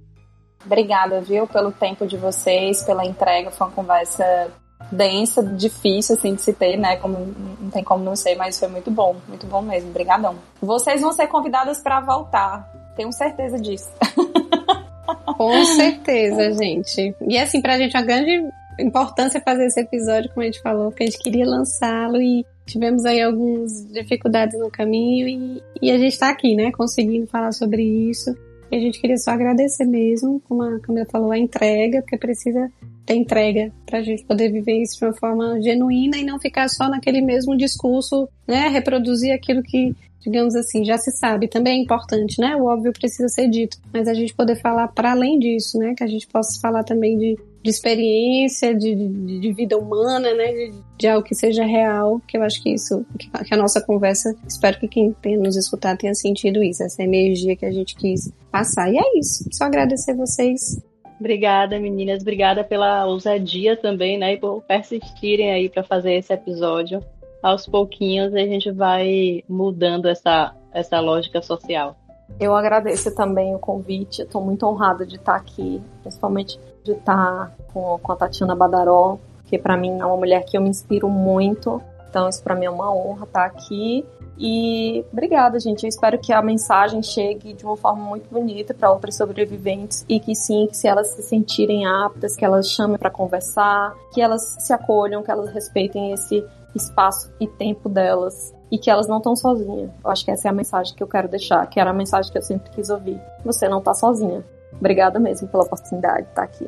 Obrigada, 0.64 1.20
viu, 1.20 1.46
pelo 1.46 1.70
tempo 1.70 2.06
de 2.06 2.16
vocês, 2.16 2.82
pela 2.82 3.04
entrega. 3.04 3.50
Foi 3.50 3.66
uma 3.66 3.74
conversa 3.74 4.50
densa, 4.90 5.42
difícil 5.42 6.16
assim 6.16 6.34
de 6.34 6.40
se 6.40 6.52
ter, 6.54 6.78
né? 6.78 6.96
Como 6.96 7.18
não 7.60 7.70
tem 7.70 7.84
como 7.84 8.02
não 8.02 8.16
ser, 8.16 8.34
mas 8.36 8.58
foi 8.58 8.68
muito 8.68 8.90
bom, 8.90 9.16
muito 9.28 9.46
bom 9.46 9.60
mesmo. 9.60 9.90
Obrigadão. 9.90 10.36
Vocês 10.62 11.02
vão 11.02 11.12
ser 11.12 11.26
convidadas 11.26 11.80
para 11.80 12.00
voltar. 12.00 12.72
Tenho 12.96 13.12
certeza 13.12 13.58
disso. 13.58 13.90
Com 15.36 15.64
certeza, 15.64 16.52
gente. 16.52 17.14
E 17.28 17.38
assim, 17.38 17.60
pra 17.60 17.76
gente, 17.76 17.96
a 17.96 18.02
grande 18.02 18.48
importância 18.78 19.40
fazer 19.40 19.66
esse 19.66 19.80
episódio, 19.80 20.30
como 20.30 20.42
a 20.42 20.46
gente 20.46 20.60
falou, 20.62 20.90
porque 20.90 21.04
a 21.04 21.06
gente 21.06 21.18
queria 21.18 21.46
lançá-lo 21.46 22.20
e 22.20 22.44
tivemos 22.66 23.04
aí 23.04 23.20
algumas 23.20 23.86
dificuldades 23.92 24.58
no 24.58 24.70
caminho 24.70 25.28
e, 25.28 25.62
e 25.80 25.90
a 25.90 25.98
gente 25.98 26.18
tá 26.18 26.30
aqui, 26.30 26.54
né, 26.54 26.70
conseguindo 26.72 27.26
falar 27.26 27.52
sobre 27.52 27.82
isso. 27.82 28.34
E 28.70 28.76
a 28.76 28.80
gente 28.80 28.98
queria 28.98 29.18
só 29.18 29.32
agradecer 29.32 29.84
mesmo, 29.84 30.40
como 30.48 30.62
a 30.62 30.80
Camila 30.80 31.06
falou, 31.10 31.30
a 31.30 31.38
entrega, 31.38 32.00
porque 32.00 32.16
precisa 32.16 32.72
ter 33.04 33.16
entrega 33.16 33.70
para 33.84 33.98
a 33.98 34.02
gente 34.02 34.24
poder 34.24 34.50
viver 34.50 34.80
isso 34.80 34.98
de 34.98 35.04
uma 35.04 35.12
forma 35.12 35.60
genuína 35.60 36.16
e 36.16 36.24
não 36.24 36.38
ficar 36.38 36.68
só 36.68 36.88
naquele 36.88 37.20
mesmo 37.20 37.54
discurso, 37.54 38.26
né? 38.48 38.68
Reproduzir 38.68 39.34
aquilo 39.34 39.62
que, 39.62 39.94
digamos 40.20 40.54
assim, 40.54 40.84
já 40.86 40.96
se 40.96 41.10
sabe. 41.10 41.48
Também 41.48 41.80
é 41.80 41.82
importante, 41.82 42.40
né? 42.40 42.56
O 42.56 42.64
óbvio 42.64 42.94
precisa 42.94 43.28
ser 43.28 43.46
dito, 43.48 43.76
mas 43.92 44.08
a 44.08 44.14
gente 44.14 44.34
poder 44.34 44.56
falar 44.56 44.88
para 44.88 45.10
além 45.10 45.38
disso, 45.38 45.78
né? 45.78 45.94
Que 45.94 46.04
a 46.04 46.08
gente 46.08 46.26
possa 46.26 46.58
falar 46.58 46.82
também 46.82 47.18
de 47.18 47.38
de 47.62 47.70
experiência, 47.70 48.74
de, 48.74 48.94
de, 48.94 49.38
de, 49.38 49.52
vida 49.52 49.78
humana, 49.78 50.34
né? 50.34 50.52
De, 50.52 50.72
de, 50.98 51.06
algo 51.06 51.24
que 51.24 51.34
seja 51.34 51.64
real, 51.64 52.20
que 52.26 52.36
eu 52.36 52.42
acho 52.42 52.60
que 52.60 52.70
isso, 52.70 53.06
que 53.18 53.54
a 53.54 53.56
nossa 53.56 53.80
conversa, 53.80 54.34
espero 54.46 54.78
que 54.80 54.88
quem 54.88 55.12
tenha 55.12 55.38
nos 55.38 55.56
escutado 55.56 55.98
tenha 55.98 56.14
sentido 56.14 56.62
isso, 56.62 56.82
essa 56.82 57.02
energia 57.02 57.54
que 57.54 57.64
a 57.64 57.70
gente 57.70 57.94
quis 57.94 58.32
passar. 58.50 58.92
E 58.92 58.98
é 58.98 59.18
isso, 59.18 59.44
só 59.52 59.64
agradecer 59.64 60.14
vocês. 60.14 60.82
Obrigada, 61.20 61.78
meninas, 61.78 62.20
obrigada 62.22 62.64
pela 62.64 63.06
ousadia 63.06 63.76
também, 63.76 64.18
né? 64.18 64.34
E 64.34 64.36
por 64.38 64.60
persistirem 64.62 65.52
aí 65.52 65.68
para 65.68 65.84
fazer 65.84 66.14
esse 66.14 66.32
episódio. 66.32 67.00
Aos 67.40 67.66
pouquinhos 67.66 68.34
a 68.34 68.38
gente 68.38 68.72
vai 68.72 69.44
mudando 69.48 70.08
essa, 70.08 70.52
essa 70.72 70.98
lógica 70.98 71.40
social. 71.40 71.96
Eu 72.40 72.56
agradeço 72.56 73.14
também 73.14 73.54
o 73.54 73.58
convite, 73.58 74.22
estou 74.22 74.44
muito 74.44 74.66
honrada 74.66 75.06
de 75.06 75.16
estar 75.16 75.36
aqui, 75.36 75.80
principalmente 76.02 76.58
de 76.84 76.92
estar 76.92 77.52
com, 77.72 77.98
com 77.98 78.12
a 78.12 78.16
Tatiana 78.16 78.54
Badaró, 78.54 79.18
que 79.46 79.58
para 79.58 79.76
mim 79.76 80.00
é 80.00 80.04
uma 80.06 80.16
mulher 80.16 80.44
que 80.44 80.56
eu 80.56 80.62
me 80.62 80.68
inspiro 80.68 81.08
muito. 81.08 81.80
Então, 82.08 82.28
isso 82.28 82.42
para 82.42 82.54
mim 82.54 82.66
é 82.66 82.70
uma 82.70 82.94
honra 82.94 83.24
estar 83.24 83.44
aqui. 83.44 84.04
E 84.38 85.04
obrigada, 85.12 85.60
gente. 85.60 85.84
Eu 85.84 85.88
espero 85.88 86.18
que 86.18 86.32
a 86.32 86.42
mensagem 86.42 87.02
chegue 87.02 87.52
de 87.52 87.64
uma 87.64 87.76
forma 87.76 88.02
muito 88.02 88.28
bonita 88.30 88.74
para 88.74 88.90
outras 88.90 89.16
sobreviventes 89.16 90.04
e 90.08 90.18
que 90.18 90.34
sim, 90.34 90.66
que 90.66 90.76
se 90.76 90.88
elas 90.88 91.08
se 91.08 91.22
sentirem 91.22 91.86
aptas, 91.86 92.34
que 92.34 92.44
elas 92.44 92.68
chamem 92.68 92.98
para 92.98 93.10
conversar, 93.10 93.94
que 94.12 94.20
elas 94.20 94.56
se 94.58 94.72
acolham, 94.72 95.22
que 95.22 95.30
elas 95.30 95.50
respeitem 95.52 96.12
esse 96.12 96.44
espaço 96.74 97.30
e 97.38 97.46
tempo 97.46 97.88
delas 97.88 98.54
e 98.70 98.78
que 98.78 98.90
elas 98.90 99.06
não 99.06 99.18
estão 99.18 99.36
sozinhas. 99.36 99.90
Eu 100.02 100.10
acho 100.10 100.24
que 100.24 100.30
essa 100.30 100.48
é 100.48 100.50
a 100.50 100.54
mensagem 100.54 100.94
que 100.96 101.02
eu 101.02 101.06
quero 101.06 101.28
deixar, 101.28 101.66
que 101.66 101.78
era 101.78 101.90
a 101.90 101.94
mensagem 101.94 102.32
que 102.32 102.38
eu 102.38 102.42
sempre 102.42 102.70
quis 102.70 102.88
ouvir. 102.88 103.20
Você 103.44 103.68
não 103.68 103.78
está 103.78 103.92
sozinha. 103.92 104.42
Obrigada 104.78 105.18
mesmo 105.18 105.48
pela 105.48 105.62
oportunidade 105.64 106.24
de 106.24 106.28
estar 106.30 106.42
aqui. 106.42 106.66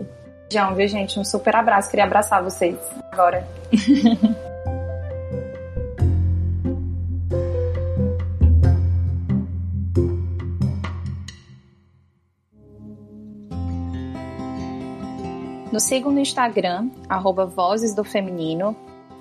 João, 0.52 0.74
viu, 0.74 0.86
gente? 0.86 1.18
Um 1.18 1.24
super 1.24 1.56
abraço. 1.56 1.90
Queria 1.90 2.04
abraçar 2.04 2.42
vocês 2.42 2.78
agora. 3.10 3.46
Nos 15.74 15.82
sigam 15.82 16.12
no 16.12 16.20
Instagram, 16.20 16.88
arroba 17.08 17.46
Vozes 17.46 17.96
do 17.96 18.04
Feminino. 18.04 18.76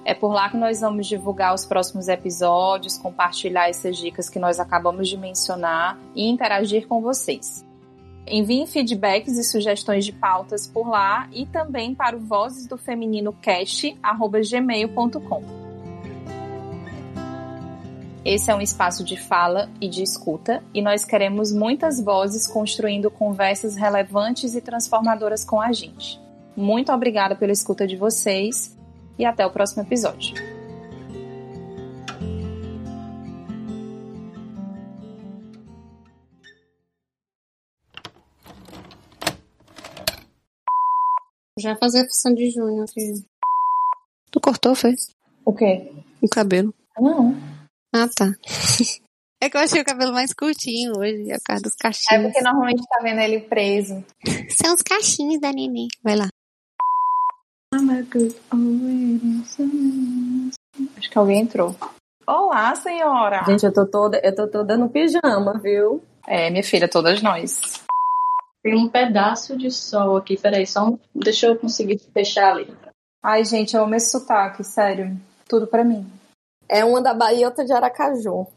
É 0.05 0.13
por 0.13 0.31
lá 0.31 0.51
que 0.51 0.55
nós 0.55 0.81
vamos 0.81 1.07
divulgar 1.07 1.51
os 1.51 1.65
próximos 1.65 2.07
episódios, 2.07 2.95
compartilhar 2.95 3.69
essas 3.69 3.97
dicas 3.97 4.29
que 4.29 4.37
nós 4.37 4.59
acabamos 4.59 5.09
de 5.09 5.17
mencionar 5.17 5.97
e 6.13 6.29
interagir 6.29 6.87
com 6.87 7.01
vocês. 7.01 7.65
Enviem 8.25 8.65
feedbacks 8.65 9.37
e 9.37 9.43
sugestões 9.43 10.05
de 10.05 10.13
pautas 10.13 10.65
por 10.65 10.87
lá 10.87 11.27
e 11.31 11.45
também 11.45 11.93
para 11.93 12.15
o 12.15 12.19
Vozes 12.19 12.65
do 12.67 12.77
Feminino 12.77 13.35
gmail.com. 14.51 15.63
Esse 18.25 18.49
é 18.49 18.55
um 18.55 18.61
espaço 18.61 19.03
de 19.03 19.17
fala 19.17 19.69
e 19.81 19.89
de 19.89 20.01
escuta 20.01 20.63
e 20.73 20.81
nós 20.81 21.03
queremos 21.03 21.51
muitas 21.51 22.01
vozes 22.01 22.47
construindo 22.47 23.11
conversas 23.11 23.75
relevantes 23.75 24.55
e 24.55 24.61
transformadoras 24.61 25.43
com 25.43 25.59
a 25.59 25.73
gente. 25.73 26.21
Muito 26.55 26.91
obrigada 26.93 27.35
pela 27.35 27.51
escuta 27.51 27.85
de 27.85 27.97
vocês 27.97 28.77
e 29.19 29.25
até 29.25 29.45
o 29.45 29.51
próximo 29.51 29.83
episódio. 29.83 30.52
Já 41.63 41.77
fazer 41.77 42.01
a 42.01 42.03
função 42.03 42.33
de 42.33 42.49
junho, 42.49 42.85
filho. 42.93 43.23
Tu 44.29 44.41
cortou, 44.41 44.75
fez? 44.75 45.11
O 45.45 45.53
quê? 45.53 45.93
O 46.21 46.27
cabelo. 46.27 46.73
Não. 46.99 47.33
Ah, 47.95 48.09
tá. 48.13 48.33
É 49.41 49.49
que 49.49 49.57
eu 49.57 49.61
achei 49.61 49.81
o 49.81 49.85
cabelo 49.85 50.13
mais 50.13 50.33
curtinho 50.33 50.93
hoje, 50.97 51.29
é 51.29 51.37
por 51.37 51.43
causa 51.43 51.63
dos 51.63 51.75
cachinhos. 51.75 52.23
É 52.23 52.23
porque 52.23 52.41
normalmente 52.41 52.81
tá 52.87 53.01
vendo 53.03 53.19
ele 53.19 53.41
preso. 53.41 54.01
São 54.49 54.73
os 54.73 54.81
cachinhos 54.81 55.41
da 55.41 55.51
neném. 55.51 55.89
Vai 56.01 56.15
lá. 56.15 56.29
Acho 60.95 61.09
que 61.11 61.17
alguém 61.17 61.41
entrou. 61.41 61.75
Olá, 62.25 62.73
senhora! 62.75 63.43
Gente, 63.43 63.65
eu 63.65 63.73
tô 63.73 63.85
toda, 63.85 64.21
eu 64.23 64.33
tô 64.33 64.47
toda 64.47 64.77
no 64.77 64.89
pijama, 64.89 65.59
viu? 65.61 66.01
É, 66.25 66.49
minha 66.49 66.63
filha, 66.63 66.87
todas 66.87 67.21
nós. 67.21 67.83
Tem 68.63 68.75
um 68.75 68.87
pedaço 68.87 69.57
de 69.57 69.69
sol 69.69 70.15
aqui, 70.15 70.39
peraí, 70.39 70.65
só 70.65 70.87
um... 70.87 70.99
deixa 71.13 71.47
eu 71.47 71.59
conseguir 71.59 71.99
fechar 71.99 72.53
ali. 72.53 72.73
Ai, 73.21 73.43
gente, 73.43 73.75
eu 73.75 73.83
amo 73.83 73.95
esse 73.95 74.09
sotaque, 74.09 74.63
sério. 74.63 75.19
Tudo 75.47 75.67
pra 75.67 75.83
mim. 75.83 76.09
É 76.69 76.85
uma 76.85 77.01
da 77.01 77.13
Bahia 77.13 77.41
e 77.41 77.45
outra 77.45 77.65
de 77.65 77.73
Aracaju. 77.73 78.47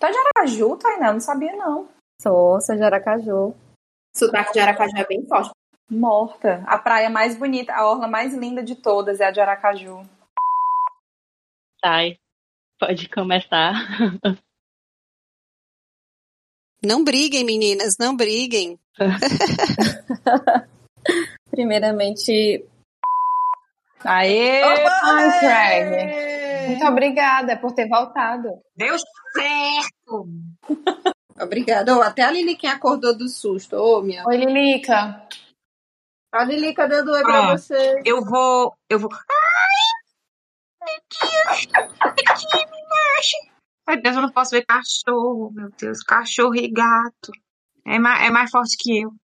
Tá 0.00 0.10
de 0.10 0.16
Aracaju, 0.18 0.76
Tainá? 0.76 1.12
Não 1.12 1.20
sabia, 1.20 1.54
não. 1.56 1.88
Sou, 2.20 2.60
sou 2.60 2.74
de 2.74 2.82
Aracaju. 2.82 3.54
Sotaque 4.16 4.52
de 4.52 4.60
Aracaju 4.60 4.96
é 4.96 5.06
bem 5.06 5.24
forte. 5.26 5.52
Morta. 5.88 6.64
A 6.66 6.76
praia 6.78 7.08
mais 7.08 7.36
bonita, 7.36 7.72
a 7.72 7.88
orla 7.88 8.08
mais 8.08 8.34
linda 8.34 8.62
de 8.62 8.74
todas 8.74 9.20
é 9.20 9.26
a 9.26 9.30
de 9.30 9.40
Aracaju. 9.40 10.02
Sai. 11.84 12.18
Pode 12.80 13.08
começar. 13.08 13.74
Não 16.84 17.04
briguem, 17.04 17.44
meninas, 17.44 17.96
não 17.96 18.16
briguem. 18.16 18.76
Primeiramente. 21.50 22.64
Aê! 24.04 24.62
Ai, 24.62 25.38
Craig. 25.38 26.68
Muito 26.68 26.86
obrigada 26.86 27.56
por 27.56 27.72
ter 27.72 27.88
voltado. 27.88 28.60
Deu 28.76 28.96
certo! 28.98 30.28
Obrigada. 31.40 31.96
Oh, 31.96 32.02
até 32.02 32.22
a 32.22 32.30
Liliquinha 32.30 32.74
acordou 32.74 33.16
do 33.16 33.28
susto. 33.28 33.76
Ô, 33.76 33.98
oh, 33.98 34.02
minha. 34.02 34.24
Oi, 34.26 34.36
Lilica. 34.36 35.26
A 36.32 36.44
Lilica 36.44 36.86
dando 36.86 37.12
oi 37.12 37.22
pra 37.22 37.56
você. 37.56 38.00
Eu 38.04 38.24
vou. 38.24 38.74
Eu 38.88 38.98
vou. 38.98 39.10
Ai! 39.12 39.92
Meu 40.82 41.00
Deus! 41.20 41.66
Aqui, 42.00 42.56
me 42.56 43.94
Meu 43.94 44.02
Deus, 44.02 44.16
eu 44.16 44.22
não 44.22 44.30
posso 44.30 44.50
ver 44.52 44.64
cachorro, 44.64 45.50
meu 45.52 45.68
Deus. 45.78 46.02
Cachorro 46.02 46.54
e 46.54 46.68
gato. 46.68 47.32
É 47.86 47.98
mais, 47.98 48.26
é 48.26 48.30
mais 48.30 48.50
forte 48.50 48.76
que 48.78 49.02
eu. 49.02 49.21